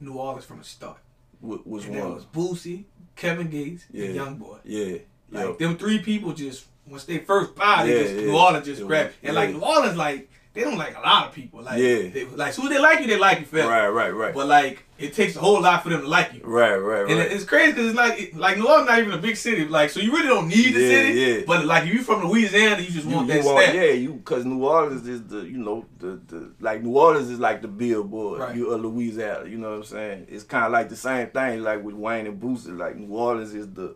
New 0.00 0.14
Orleans 0.14 0.44
from 0.44 0.58
the 0.58 0.64
start. 0.64 0.98
Wh- 1.40 1.64
Which 1.66 1.84
And 1.86 1.96
one? 2.00 2.14
was 2.14 2.24
Boosie, 2.24 2.84
Kevin 3.14 3.48
Gates, 3.48 3.84
Yeah. 3.92 4.06
and 4.06 4.14
Young 4.14 4.36
Boy. 4.36 4.58
Yeah, 4.64 4.84
yeah. 4.84 4.98
Like 5.46 5.58
them 5.58 5.76
three 5.76 5.98
people 6.00 6.32
just 6.32 6.66
once 6.86 7.04
they 7.04 7.18
first 7.18 7.54
pop, 7.54 7.84
they 7.84 7.94
Yeah, 7.96 8.02
just 8.02 8.14
yeah. 8.16 8.20
New 8.22 8.36
Orleans 8.38 8.66
just 8.66 8.80
Yeah, 8.80 8.86
grab 8.88 9.10
and 9.22 9.36
like. 9.36 9.50
New 9.50 9.60
Orleans 9.60 9.96
like 9.96 10.30
they 10.58 10.64
don't 10.64 10.78
like 10.78 10.96
a 10.96 11.00
lot 11.00 11.28
of 11.28 11.32
people. 11.34 11.62
Like 11.62 11.78
Yeah. 11.78 12.08
they, 12.08 12.24
like 12.34 12.52
so 12.52 12.68
they 12.68 12.78
like 12.78 13.00
you, 13.00 13.06
they 13.06 13.18
like 13.18 13.40
you 13.40 13.46
forever. 13.46 13.70
Right, 13.70 13.88
right, 13.88 14.10
right. 14.14 14.34
But 14.34 14.46
like 14.48 14.84
it 14.98 15.14
takes 15.14 15.36
a 15.36 15.38
whole 15.38 15.60
lot 15.62 15.82
for 15.84 15.90
them 15.90 16.00
to 16.02 16.08
like 16.08 16.34
you. 16.34 16.40
right, 16.44 16.74
right, 16.76 17.02
right. 17.02 17.10
And 17.10 17.20
it's 17.20 17.44
crazy 17.44 17.72
because 17.72 17.86
it's 17.88 17.96
like 17.96 18.20
it- 18.20 18.36
like 18.36 18.58
New 18.58 18.66
Orleans 18.68 18.88
not 18.88 18.98
even 18.98 19.12
a 19.12 19.18
big 19.18 19.36
city. 19.36 19.64
Like 19.66 19.90
so 19.90 20.00
you 20.00 20.10
really 20.12 20.28
don't 20.28 20.48
need 20.48 20.74
the 20.74 20.80
Yeah, 20.80 20.88
city. 20.88 21.20
yeah. 21.20 21.40
But 21.46 21.64
like 21.66 21.86
if 21.86 21.94
you're 21.94 22.02
from 22.02 22.24
Louisiana, 22.28 22.80
you 22.82 22.90
just 22.90 23.06
you, 23.06 23.14
want 23.14 23.28
you 23.28 23.34
that 23.34 23.44
want, 23.44 23.62
stamp. 23.62 23.76
yeah, 23.76 23.90
you 23.92 24.14
because 24.14 24.44
New 24.44 24.64
Orleans 24.66 25.06
is 25.06 25.22
the 25.24 25.38
you 25.42 25.58
know 25.58 25.86
the 25.98 26.20
the 26.26 26.52
like 26.60 26.82
New 26.82 26.96
Orleans 26.98 27.30
is 27.30 27.38
like 27.38 27.62
the 27.62 27.68
billboard 27.68 28.40
Right. 28.40 28.56
you 28.56 28.70
of 28.70 28.80
Louisiana. 28.82 29.48
You 29.48 29.58
know 29.58 29.70
what 29.70 29.76
I'm 29.76 29.84
saying? 29.84 30.26
It's 30.28 30.44
kind 30.44 30.64
of 30.66 30.72
like 30.72 30.88
the 30.88 30.96
same 30.96 31.28
thing 31.28 31.62
like 31.62 31.82
with 31.84 31.94
Wayne 31.94 32.26
and 32.26 32.40
Boosie. 32.42 32.76
Like 32.76 32.96
New 32.96 33.14
Orleans 33.14 33.54
is 33.54 33.68
the 33.72 33.94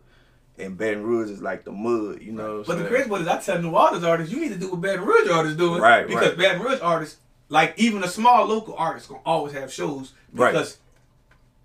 and 0.58 0.76
Baton 0.76 1.02
Rouge 1.04 1.30
is 1.30 1.40
like 1.42 1.64
the 1.64 1.72
mud. 1.72 2.20
You 2.22 2.32
know 2.32 2.62
But 2.66 2.78
the 2.78 2.84
crazy 2.84 3.08
part 3.08 3.22
is 3.22 3.28
I 3.28 3.40
tell 3.40 3.60
New 3.60 3.70
Orleans 3.74 4.04
artists, 4.04 4.32
you 4.32 4.40
need 4.40 4.50
to 4.52 4.58
do 4.58 4.70
what 4.70 4.80
Baton 4.80 5.04
Rouge 5.04 5.28
artists 5.30 5.56
doing. 5.58 5.80
Right, 5.80 6.06
Because 6.06 6.28
right. 6.30 6.38
Baton 6.38 6.62
Rouge 6.62 6.80
artists, 6.82 7.18
like 7.48 7.74
even 7.78 8.02
a 8.04 8.08
small 8.08 8.46
local 8.46 8.74
artist, 8.76 9.08
gonna 9.08 9.20
always 9.24 9.52
have 9.54 9.72
shows 9.72 10.12
Right. 10.32 10.52
because 10.52 10.78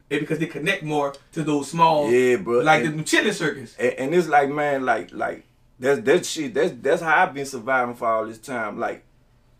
it 0.09 0.19
because 0.21 0.39
they 0.39 0.45
connect 0.45 0.83
more 0.83 1.13
to 1.33 1.43
those 1.43 1.69
small, 1.69 2.09
Yeah, 2.09 2.37
bro. 2.37 2.59
like 2.59 2.85
And- 2.85 2.99
the 2.99 3.03
chitlin 3.03 3.33
circuit. 3.33 3.75
and, 3.77 3.93
and 3.93 4.15
it's 4.15 4.27
like 4.27 4.49
man, 4.49 4.85
like 4.85 5.09
like 5.11 5.43
that's 5.79 6.01
that 6.01 6.25
shit. 6.25 6.53
That's 6.53 6.73
that's 6.81 7.01
how 7.01 7.23
I've 7.23 7.33
been 7.33 7.45
surviving 7.45 7.93
for 7.95 8.07
all 8.07 8.25
this 8.25 8.37
time. 8.39 8.79
Like, 8.79 9.03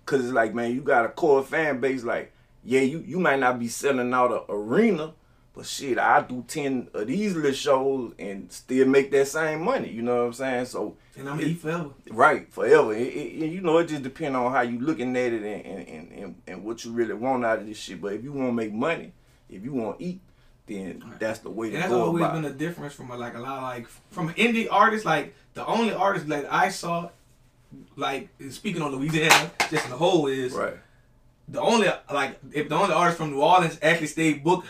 cause 0.05 0.24
it's 0.24 0.34
like 0.34 0.53
man, 0.55 0.74
you 0.74 0.81
got 0.81 1.05
a 1.05 1.10
core 1.10 1.43
fan 1.43 1.79
base. 1.79 2.03
Like, 2.03 2.31
yeah, 2.63 2.79
you 2.81 3.03
you 3.05 3.19
might 3.19 3.39
not 3.39 3.60
be 3.60 3.67
selling 3.67 4.13
out 4.13 4.31
an 4.31 4.39
arena, 4.50 5.12
but 5.57 5.65
shit, 5.65 5.97
I 5.97 6.21
do 6.21 6.45
ten 6.47 6.87
of 6.93 7.07
these 7.07 7.35
little 7.35 7.51
shows 7.51 8.13
and 8.19 8.51
still 8.51 8.87
make 8.87 9.09
that 9.11 9.27
same 9.27 9.63
money. 9.63 9.89
You 9.89 10.03
know 10.03 10.17
what 10.17 10.25
I'm 10.27 10.33
saying? 10.33 10.65
So. 10.67 10.95
And 11.17 11.27
I'm 11.27 11.39
it- 11.39 11.47
eat 11.47 11.59
forever. 11.59 11.89
Right, 12.11 12.53
forever. 12.53 12.93
It, 12.93 13.07
it, 13.07 13.49
you 13.51 13.61
know, 13.61 13.79
it 13.79 13.87
just 13.87 14.03
depends 14.03 14.35
on 14.35 14.51
how 14.51 14.61
you 14.61 14.79
looking 14.79 15.17
at 15.17 15.33
it 15.33 15.41
and, 15.41 15.65
and, 15.65 15.87
and, 15.87 16.11
and, 16.11 16.35
and 16.47 16.63
what 16.63 16.85
you 16.85 16.91
really 16.91 17.15
want 17.15 17.43
out 17.43 17.57
of 17.59 17.65
this 17.65 17.77
shit. 17.79 17.99
But 17.99 18.13
if 18.13 18.23
you 18.23 18.31
want 18.31 18.49
to 18.49 18.53
make 18.53 18.71
money, 18.71 19.13
if 19.49 19.63
you 19.63 19.73
want 19.73 19.97
to 19.97 20.05
eat, 20.05 20.19
then 20.67 21.03
that's 21.17 21.39
the 21.39 21.49
way 21.49 21.67
And 21.67 21.75
to 21.75 21.79
that's 21.79 21.91
go 21.91 22.03
always 22.03 22.21
about 22.23 22.33
been 22.35 22.45
a 22.45 22.53
difference 22.53 22.93
from 22.93 23.09
a, 23.09 23.17
like 23.17 23.33
a 23.33 23.39
lot 23.39 23.57
of, 23.57 23.63
like 23.63 23.87
from 24.11 24.29
indie 24.35 24.67
artists 24.69 25.05
Like 25.07 25.33
the 25.55 25.65
only 25.65 25.91
artist 25.93 26.27
that 26.27 26.53
I 26.53 26.69
saw, 26.69 27.09
like 27.95 28.29
speaking 28.51 28.83
on 28.83 28.91
Louisiana, 28.91 29.51
just 29.71 29.85
in 29.85 29.91
the 29.91 29.97
whole 29.97 30.27
is 30.27 30.53
Right. 30.53 30.75
the 31.47 31.61
only 31.61 31.87
like 32.13 32.37
if 32.53 32.69
the 32.69 32.75
only 32.75 32.93
artist 32.93 33.17
from 33.17 33.31
New 33.31 33.41
Orleans 33.41 33.79
actually 33.81 34.07
stayed 34.07 34.43
booked, 34.43 34.67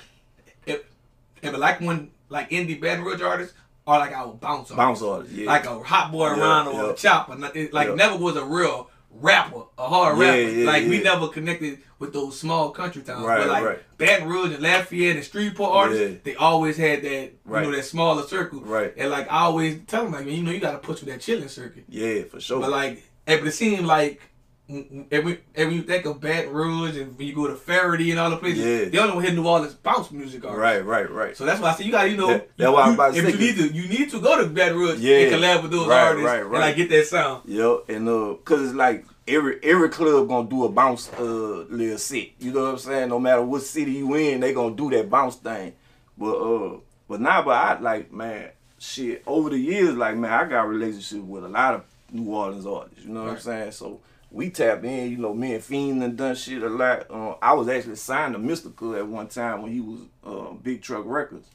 if 1.41 1.53
it 1.53 1.57
like 1.59 1.79
when 1.81 2.11
like 2.29 2.49
indie 2.49 2.79
Baton 2.79 3.03
Rouge 3.05 3.21
artists 3.21 3.53
or 3.85 3.97
like 3.99 4.11
our 4.11 4.33
bounce 4.33 4.71
artists. 4.71 4.75
Bounce 4.75 5.01
artist, 5.01 5.33
yeah. 5.33 5.45
like 5.47 5.65
a 5.65 5.79
hot 5.79 6.11
boy 6.11 6.27
Yeah, 6.27 6.39
around 6.39 6.67
or 6.67 6.83
yeah. 6.85 6.91
a 6.91 6.95
chopper. 6.95 7.35
Like 7.35 7.55
Yeah. 7.55 7.95
never 7.95 8.17
was 8.17 8.35
a 8.35 8.43
real 8.43 8.89
rapper, 9.11 9.63
a 9.77 9.87
hard 9.87 10.17
Yeah, 10.19 10.25
rapper. 10.29 10.41
yeah, 10.51 10.65
like 10.65 10.83
we 10.87 11.01
never 11.01 11.27
connected 11.29 11.79
with 11.99 12.13
those 12.13 12.39
small 12.39 12.69
country 12.71 13.01
towns. 13.01 13.25
Right, 13.25 13.39
but 13.39 13.47
like 13.47 13.63
right. 13.63 13.79
Baton 13.97 14.27
Rouge 14.27 14.53
and 14.53 14.61
Lafayette 14.61 15.15
and 15.15 15.25
Shreveport 15.25 15.71
artists, 15.75 16.01
Yeah. 16.11 16.17
they 16.23 16.35
always 16.35 16.77
had 16.77 17.01
that 17.03 17.09
you 17.23 17.31
Right. 17.45 17.63
know 17.63 17.71
that 17.71 17.85
smaller 17.85 18.23
circle. 18.23 18.61
Right. 18.61 18.93
And 18.97 19.09
like 19.09 19.31
I 19.31 19.39
always 19.39 19.79
tell 19.87 20.03
them 20.03 20.11
like 20.13 20.25
man, 20.25 20.35
you 20.35 20.43
know 20.43 20.51
you 20.51 20.59
got 20.59 20.73
to 20.73 20.77
push 20.79 21.01
with 21.01 21.09
that 21.09 21.21
chitlin 21.21 21.49
circuit. 21.49 21.85
Yeah, 21.87 22.23
for 22.23 22.39
sure. 22.39 22.59
But 22.59 22.69
like, 22.71 23.03
but 23.25 23.47
it 23.47 23.51
seemed 23.53 23.85
like 23.85 24.21
and 24.69 25.07
when, 25.09 25.37
and 25.55 25.67
when 25.69 25.71
you 25.71 25.81
think 25.83 26.05
of 26.05 26.19
Baton 26.19 26.51
Rouge 26.51 26.97
and 26.97 27.17
when 27.17 27.25
you 27.27 27.33
go 27.33 27.47
to 27.47 27.53
Ferriday 27.53 28.11
and 28.11 28.19
all 28.19 28.29
the 28.29 28.37
places, 28.37 28.59
Yeah. 28.65 28.89
they 28.89 28.97
only 28.97 29.15
one 29.15 29.23
hit 29.23 29.33
New 29.33 29.47
Orleans 29.47 29.73
bounce 29.75 30.11
music 30.11 30.43
artists. 30.43 30.59
right, 30.59 30.85
right, 30.85 31.09
right. 31.09 31.37
So 31.37 31.45
that's 31.45 31.61
why 31.61 31.69
I 31.69 31.75
say 31.75 31.85
you 31.85 31.91
gotta, 31.91 32.09
you 32.09 32.17
know, 32.17 32.27
That- 32.27 32.49
that's 32.57 32.71
what 32.71 32.83
I 32.83 32.87
was 32.87 32.95
about 32.95 33.13
to 33.13 33.19
if 33.19 33.31
you 33.33 33.39
need 33.39 33.55
to, 33.57 33.67
you 33.73 33.87
need 33.87 34.11
to 34.11 34.19
go 34.19 34.41
to 34.41 34.47
Baton 34.49 34.77
Rouge 34.77 34.99
Yeah. 34.99 35.17
and 35.19 35.35
collab 35.35 35.61
with 35.63 35.71
those 35.71 35.87
Right, 35.87 36.01
artists 36.03 36.25
right, 36.25 36.39
and 36.41 36.51
right. 36.51 36.59
like 36.59 36.75
get 36.75 36.89
that 36.89 37.07
sound. 37.07 37.43
Yep, 37.45 37.85
and 37.89 38.09
uh, 38.09 38.33
cause 38.43 38.61
it's 38.61 38.73
like 38.75 39.05
every 39.27 39.59
every 39.63 39.89
club 39.89 40.27
gonna 40.27 40.49
do 40.49 40.65
a 40.65 40.69
bounce 40.69 41.09
uh 41.17 41.23
little 41.69 41.97
set. 41.97 42.27
You 42.39 42.51
know 42.51 42.63
what 42.63 42.71
I'm 42.71 42.77
saying? 42.77 43.09
No 43.09 43.19
matter 43.19 43.41
what 43.43 43.61
city 43.61 43.91
you 43.93 44.13
in, 44.15 44.41
they 44.41 44.53
gonna 44.53 44.75
do 44.75 44.89
that 44.91 45.09
bounce 45.09 45.35
thing. 45.37 45.73
But 46.17 46.35
uh, 46.35 46.77
but 47.07 47.21
now, 47.21 47.41
but 47.41 47.51
I 47.51 47.79
like 47.79 48.11
man, 48.11 48.49
shit. 48.79 49.23
Over 49.25 49.51
the 49.51 49.57
years, 49.59 49.95
like 49.95 50.17
man, 50.17 50.31
I 50.33 50.43
got 50.45 50.67
relationships 50.67 51.23
with 51.25 51.45
a 51.45 51.47
lot 51.49 51.75
of 51.75 51.81
New 52.11 52.29
Orleans 52.33 52.65
artists. 52.65 53.05
You 53.05 53.13
know 53.13 53.23
what 53.23 53.31
I'm 53.33 53.39
saying? 53.39 53.71
So 53.71 53.99
we 54.31 54.49
tap 54.49 54.83
in. 54.83 55.11
You 55.11 55.17
know, 55.17 55.33
me 55.33 55.55
and 55.55 55.63
Fiend 55.63 56.03
and 56.03 56.17
done 56.17 56.35
shit 56.35 56.61
a 56.61 56.69
lot. 56.69 57.09
Uh, 57.09 57.35
I 57.41 57.53
was 57.53 57.67
actually 57.67 57.95
signed 57.95 58.33
to 58.33 58.39
Mystikal 58.39 58.97
at 58.97 59.07
one 59.07 59.27
time 59.27 59.61
when 59.61 59.71
he 59.71 59.81
was 59.81 59.99
uh, 60.25 60.53
Big 60.53 60.81
Truck 60.81 61.03
Records. 61.05 61.47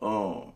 Um, 0.00 0.52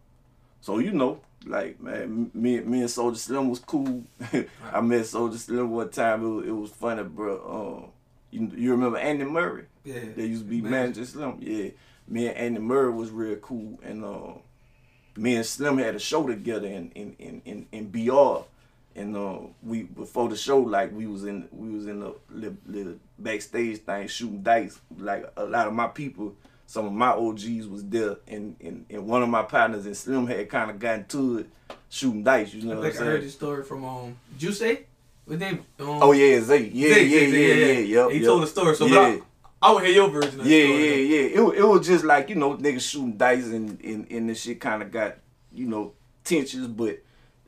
so 0.61 0.79
you 0.79 0.93
know, 0.93 1.21
like 1.47 1.81
man, 1.81 2.31
me 2.35 2.61
me 2.61 2.81
and 2.81 2.91
Soldier 2.91 3.19
Slim 3.19 3.49
was 3.49 3.59
cool. 3.59 4.05
I 4.73 4.81
met 4.81 5.07
Soldier 5.07 5.39
Slim 5.39 5.71
one 5.71 5.91
time. 5.91 6.25
It 6.25 6.29
was, 6.29 6.47
it 6.47 6.53
was 6.53 6.71
funny, 6.71 7.03
bro. 7.03 7.83
Um, 7.85 7.91
you, 8.31 8.51
you 8.57 8.71
remember 8.71 8.99
Andy 8.99 9.25
Murray? 9.25 9.65
Yeah. 9.85 10.01
They 10.17 10.27
used 10.27 10.45
to 10.45 10.49
be 10.49 10.61
Man. 10.61 10.71
manager 10.71 11.05
Slim. 11.05 11.39
Yeah, 11.41 11.71
me 12.09 12.29
and 12.29 12.37
Andy 12.37 12.61
Murray 12.61 12.93
was 12.93 13.11
real 13.11 13.37
cool, 13.37 13.79
and 13.83 14.05
uh, 14.05 14.35
me 15.17 15.37
and 15.37 15.47
Slim 15.47 15.79
had 15.79 15.95
a 15.95 15.99
show 15.99 16.27
together 16.27 16.67
in 16.67 16.91
in 16.95 17.17
in 17.19 17.43
in, 17.45 17.67
in 17.73 17.89
BR. 17.91 18.45
And 18.95 19.17
uh, 19.17 19.39
we 19.63 19.85
before 19.85 20.29
the 20.29 20.37
show, 20.37 20.59
like 20.59 20.93
we 20.93 21.07
was 21.07 21.25
in 21.25 21.49
we 21.51 21.71
was 21.71 21.87
in 21.87 22.01
the 22.01 22.15
little, 22.31 22.57
little 22.67 22.95
backstage 23.19 23.79
thing 23.79 24.07
shooting 24.09 24.43
dice. 24.43 24.79
Like 24.99 25.31
a 25.37 25.45
lot 25.45 25.67
of 25.67 25.73
my 25.73 25.89
people, 25.89 26.35
some 26.67 26.87
of 26.87 26.93
my 26.93 27.09
OGs 27.11 27.69
was 27.69 27.85
there, 27.85 28.17
and 28.29 28.57
and, 28.61 28.85
and 28.91 29.07
one 29.07 29.23
of 29.23 29.29
my 29.29 29.43
partners 29.43 29.87
and 29.87 29.97
Slim 29.97 30.27
had 30.27 30.49
kind 30.51 30.71
of 30.71 30.79
gotten 30.79 31.07
to 31.07 31.39
it 31.39 31.47
shooting 31.89 32.23
dice. 32.23 32.53
You 32.53 32.63
know 32.65 32.73
I 32.73 32.77
what 32.77 32.85
I'm 32.87 32.91
think 32.93 33.03
I 33.03 33.05
heard 33.07 33.13
saying? 33.15 33.25
this 33.25 33.35
story 33.35 33.65
from 33.65 33.85
um 33.85 34.17
Juice. 34.39 34.63
What's 35.25 35.41
name? 35.41 35.65
Um, 35.81 35.87
Oh 36.03 36.13
yeah, 36.13 36.41
Zay. 36.41 36.65
Yeah, 36.73 36.95
Zay, 36.95 37.05
yeah, 37.05 37.19
Zay, 37.21 37.31
Zay, 37.31 37.49
yeah, 37.49 37.55
yeah, 37.55 37.79
yeah. 37.79 38.11
He 38.11 38.19
yep, 38.19 38.25
told 38.27 38.41
yep. 38.41 38.47
the 38.49 38.61
story, 38.61 38.75
so 38.75 38.87
yeah. 38.87 39.19
but 39.21 39.27
I, 39.63 39.71
I 39.71 39.73
would 39.75 39.85
hear 39.85 39.93
your 39.95 40.11
version 40.11 40.41
of 40.41 40.45
the 40.45 40.51
Yeah, 40.51 40.65
story. 40.67 40.85
yeah, 40.85 40.91
though. 41.37 41.43
yeah. 41.45 41.53
It, 41.53 41.59
it 41.59 41.65
was 41.69 41.87
just 41.87 42.05
like, 42.05 42.29
you 42.29 42.35
know, 42.35 42.57
niggas 42.57 42.91
shooting 42.91 43.17
dice 43.17 43.47
and, 43.47 43.81
and, 43.85 44.11
and 44.11 44.29
the 44.29 44.35
shit 44.35 44.61
kind 44.61 44.83
of 44.83 44.91
got, 44.91 45.19
you 45.53 45.67
know, 45.67 45.93
tensions, 46.25 46.67
but 46.67 46.99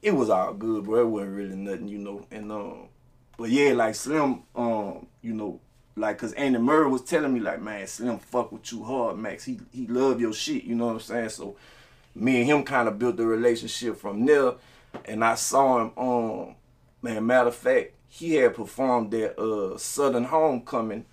it 0.05 0.15
was 0.15 0.29
all 0.29 0.53
good, 0.53 0.85
bro. 0.85 1.01
It 1.01 1.07
wasn't 1.07 1.37
really 1.37 1.57
nothing, 1.57 1.89
you 1.89 1.99
know. 1.99 2.27
And, 2.31 2.53
um, 2.53 2.89
but 3.39 3.49
yeah, 3.49 3.73
like 3.73 3.95
Slim, 3.95 4.43
um, 4.55 5.07
you 5.23 5.33
know, 5.33 5.61
like, 5.97 6.19
cause 6.19 6.35
Andy 6.35 6.59
Murray 6.59 6.89
was 6.91 7.03
telling 7.03 7.33
me, 7.33 7.41
like, 7.41 7.63
man, 7.63 7.87
Slim 7.87 8.19
fuck 8.19 8.53
with 8.53 8.71
you 8.71 8.85
hard, 8.85 9.19
Max. 9.19 9.45
He, 9.45 9.59
he 9.73 9.87
love 9.87 10.21
your 10.21 10.35
shit, 10.35 10.65
you 10.65 10.75
know 10.75 10.87
what 10.87 10.93
I'm 10.95 11.01
saying? 11.01 11.31
So 11.31 11.57
me 12.15 12.37
and 12.37 12.45
him 12.47 12.65
kind 12.65 12.87
of 12.87 12.99
built 12.99 13.17
the 13.17 13.27
relationship 13.27 13.97
from 13.97 14.27
there. 14.27 14.53
And 15.07 15.25
I 15.25 15.37
saw 15.37 15.81
him, 15.81 15.93
um, 15.97 16.55
man, 17.01 17.27
matter 17.27 17.49
of 17.49 17.55
fact, 17.55 17.93
he 18.09 18.35
had 18.35 18.55
performed 18.55 19.15
at 19.15 19.39
uh, 19.39 19.79
Southern 19.79 20.25
Homecoming 20.25 21.07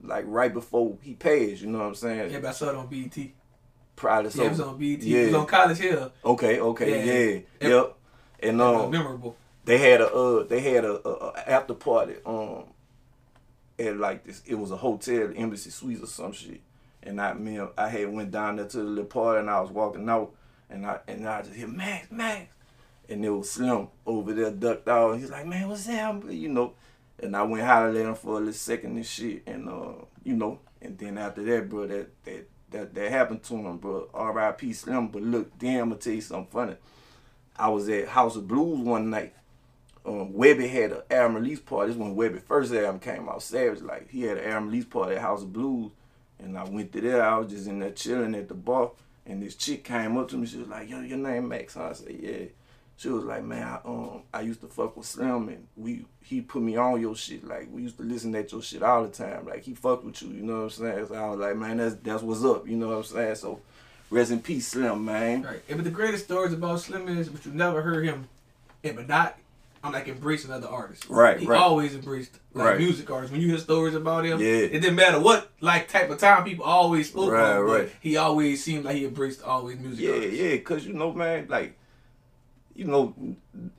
like 0.00 0.24
right 0.28 0.54
before 0.54 0.96
he 1.02 1.14
passed, 1.14 1.62
you 1.62 1.66
know 1.66 1.78
what 1.78 1.86
I'm 1.88 1.94
saying? 1.96 2.30
Yeah, 2.30 2.38
but 2.38 2.48
I 2.48 2.52
saw 2.52 2.68
it 2.70 2.76
on 2.76 2.86
BET. 2.86 3.18
Probably 3.96 4.30
so. 4.30 4.42
Yeah, 4.42 4.46
it 4.46 4.50
was 4.50 4.60
on 4.60 4.78
BET. 4.78 5.02
Yeah. 5.02 5.18
It 5.18 5.24
was 5.26 5.34
on 5.34 5.46
College 5.46 5.78
Hill. 5.78 6.12
Okay, 6.24 6.60
okay, 6.60 6.90
Yeah. 7.60 7.68
yeah, 7.68 7.68
Yep. 7.76 7.95
And 8.48 8.60
um, 8.60 8.90
memorable. 8.90 9.36
they 9.64 9.78
had 9.78 10.00
a 10.00 10.12
uh, 10.12 10.42
they 10.44 10.60
had 10.60 10.84
a, 10.84 11.08
a, 11.08 11.12
a 11.28 11.50
after 11.50 11.74
party 11.74 12.14
um 12.24 12.64
at 13.78 13.96
like 13.98 14.24
this. 14.24 14.42
It 14.46 14.54
was 14.54 14.70
a 14.70 14.76
hotel, 14.76 15.32
Embassy 15.34 15.70
Suites 15.70 16.02
or 16.02 16.06
some 16.06 16.32
shit. 16.32 16.60
And 17.02 17.20
I 17.20 17.34
me 17.34 17.60
I 17.76 17.88
had 17.88 18.12
went 18.12 18.30
down 18.30 18.56
there 18.56 18.66
to 18.66 18.76
the 18.78 18.84
little 18.84 19.04
party 19.04 19.40
and 19.40 19.50
I 19.50 19.60
was 19.60 19.70
walking 19.70 20.08
out 20.08 20.32
and 20.70 20.86
I 20.86 20.98
and 21.06 21.28
I 21.28 21.42
just 21.42 21.54
hear 21.54 21.68
Max 21.68 22.10
Max, 22.10 22.52
and 23.08 23.24
it 23.24 23.30
was 23.30 23.50
Slim 23.50 23.88
over 24.04 24.32
there 24.32 24.50
ducked 24.50 24.88
out. 24.88 25.12
And 25.12 25.20
he's 25.20 25.30
like, 25.30 25.46
man, 25.46 25.68
what's 25.68 25.86
that? 25.86 26.24
You 26.30 26.48
know. 26.48 26.74
And 27.18 27.34
I 27.34 27.42
went 27.44 27.64
hollered 27.64 27.96
at 27.96 28.04
him 28.04 28.14
for 28.14 28.32
a 28.32 28.38
little 28.38 28.52
second 28.52 28.96
and 28.96 29.06
shit, 29.06 29.42
and 29.46 29.68
uh, 29.68 30.04
you 30.22 30.34
know, 30.36 30.58
and 30.82 30.98
then 30.98 31.16
after 31.16 31.42
that, 31.44 31.68
bro, 31.68 31.86
that 31.86 32.08
that 32.24 32.48
that 32.70 32.94
that 32.94 33.10
happened 33.10 33.42
to 33.44 33.54
him, 33.54 33.78
bro. 33.78 34.08
R.I.P. 34.12 34.72
Slim. 34.74 35.08
But 35.08 35.22
look, 35.22 35.58
damn, 35.58 35.84
I'ma 35.84 35.94
tell 35.96 36.12
you 36.12 36.20
something 36.20 36.52
funny. 36.52 36.76
I 37.58 37.68
was 37.68 37.88
at 37.88 38.08
House 38.08 38.36
of 38.36 38.46
Blues 38.46 38.78
one 38.78 39.10
night. 39.10 39.34
um, 40.04 40.32
Webbie 40.32 40.68
had 40.68 40.92
an 40.92 41.02
album 41.10 41.36
release 41.36 41.60
party. 41.60 41.90
This 41.90 41.98
when 41.98 42.14
Webbie 42.14 42.42
first 42.42 42.72
album 42.72 43.00
came 43.00 43.28
out, 43.28 43.42
Savage. 43.42 43.82
Like 43.82 44.10
he 44.10 44.22
had 44.22 44.38
an 44.38 44.50
album 44.50 44.68
release 44.68 44.84
party 44.84 45.16
at 45.16 45.22
House 45.22 45.42
of 45.42 45.52
Blues, 45.52 45.90
and 46.38 46.56
I 46.56 46.64
went 46.64 46.92
to 46.92 47.00
there. 47.00 47.22
I 47.22 47.38
was 47.38 47.50
just 47.50 47.66
in 47.66 47.78
there 47.80 47.90
chilling 47.90 48.34
at 48.34 48.48
the 48.48 48.54
bar, 48.54 48.92
and 49.24 49.42
this 49.42 49.54
chick 49.54 49.84
came 49.84 50.16
up 50.16 50.28
to 50.28 50.36
me. 50.36 50.46
She 50.46 50.58
was 50.58 50.68
like, 50.68 50.88
"Yo, 50.88 51.00
your 51.00 51.18
name 51.18 51.48
Max?" 51.48 51.74
Huh? 51.74 51.88
I 51.90 51.92
said, 51.94 52.16
"Yeah." 52.20 52.46
She 52.98 53.08
was 53.10 53.24
like, 53.24 53.44
"Man, 53.44 53.62
I, 53.62 53.80
um, 53.84 54.22
I 54.32 54.40
used 54.40 54.62
to 54.62 54.68
fuck 54.68 54.96
with 54.96 55.06
Slim, 55.06 55.48
and 55.48 55.66
we 55.76 56.06
he 56.22 56.40
put 56.40 56.62
me 56.62 56.76
on 56.76 57.00
your 57.00 57.16
shit. 57.16 57.44
Like 57.44 57.68
we 57.70 57.82
used 57.82 57.98
to 57.98 58.04
listen 58.04 58.32
to 58.32 58.46
your 58.46 58.62
shit 58.62 58.82
all 58.82 59.02
the 59.02 59.10
time. 59.10 59.46
Like 59.46 59.64
he 59.64 59.74
fucked 59.74 60.04
with 60.04 60.22
you. 60.22 60.28
You 60.28 60.42
know 60.42 60.56
what 60.56 60.62
I'm 60.62 60.70
saying?" 60.70 61.06
So 61.08 61.14
I 61.14 61.28
was 61.30 61.40
like, 61.40 61.56
"Man, 61.56 61.78
that's 61.78 61.96
that's 61.96 62.22
what's 62.22 62.44
up." 62.44 62.68
You 62.68 62.76
know 62.76 62.88
what 62.88 62.98
I'm 62.98 63.04
saying? 63.04 63.34
So. 63.36 63.60
Rest 64.10 64.30
in 64.30 64.40
peace, 64.40 64.68
Slim, 64.68 65.04
man. 65.04 65.42
Right. 65.42 65.62
And 65.68 65.78
but 65.78 65.84
the 65.84 65.90
greatest 65.90 66.24
stories 66.24 66.52
about 66.52 66.80
Slim 66.80 67.08
is, 67.08 67.28
but 67.28 67.44
you 67.44 67.52
never 67.52 67.82
heard 67.82 68.04
him, 68.04 68.28
and 68.84 68.96
but 68.96 69.08
not. 69.08 69.36
I'm 69.84 69.92
like 69.92 70.08
embracing 70.08 70.50
other 70.50 70.66
artists. 70.66 71.08
Right, 71.08 71.38
He 71.38 71.46
right. 71.46 71.60
always 71.60 71.94
embraced 71.94 72.38
like 72.54 72.66
Right. 72.70 72.78
music 72.78 73.08
artists. 73.08 73.30
When 73.30 73.40
you 73.40 73.48
hear 73.48 73.58
stories 73.58 73.94
about 73.94 74.24
him, 74.24 74.40
Yeah. 74.40 74.46
it 74.46 74.80
didn't 74.80 74.96
matter 74.96 75.20
what 75.20 75.52
like 75.60 75.86
type 75.86 76.10
of 76.10 76.18
time 76.18 76.42
people 76.42 76.64
always 76.64 77.08
spoke 77.08 77.30
Right, 77.30 77.54
but 77.56 77.62
right. 77.62 77.92
He 78.00 78.16
always 78.16 78.64
seemed 78.64 78.84
like 78.84 78.96
he 78.96 79.04
embraced 79.04 79.42
always 79.44 79.78
music 79.78 80.04
Yeah, 80.04 80.12
artists. 80.14 80.40
yeah, 80.40 80.56
cause 80.58 80.84
you 80.86 80.92
know, 80.94 81.12
man, 81.12 81.46
like, 81.48 81.76
you 82.74 82.86
know, 82.86 83.14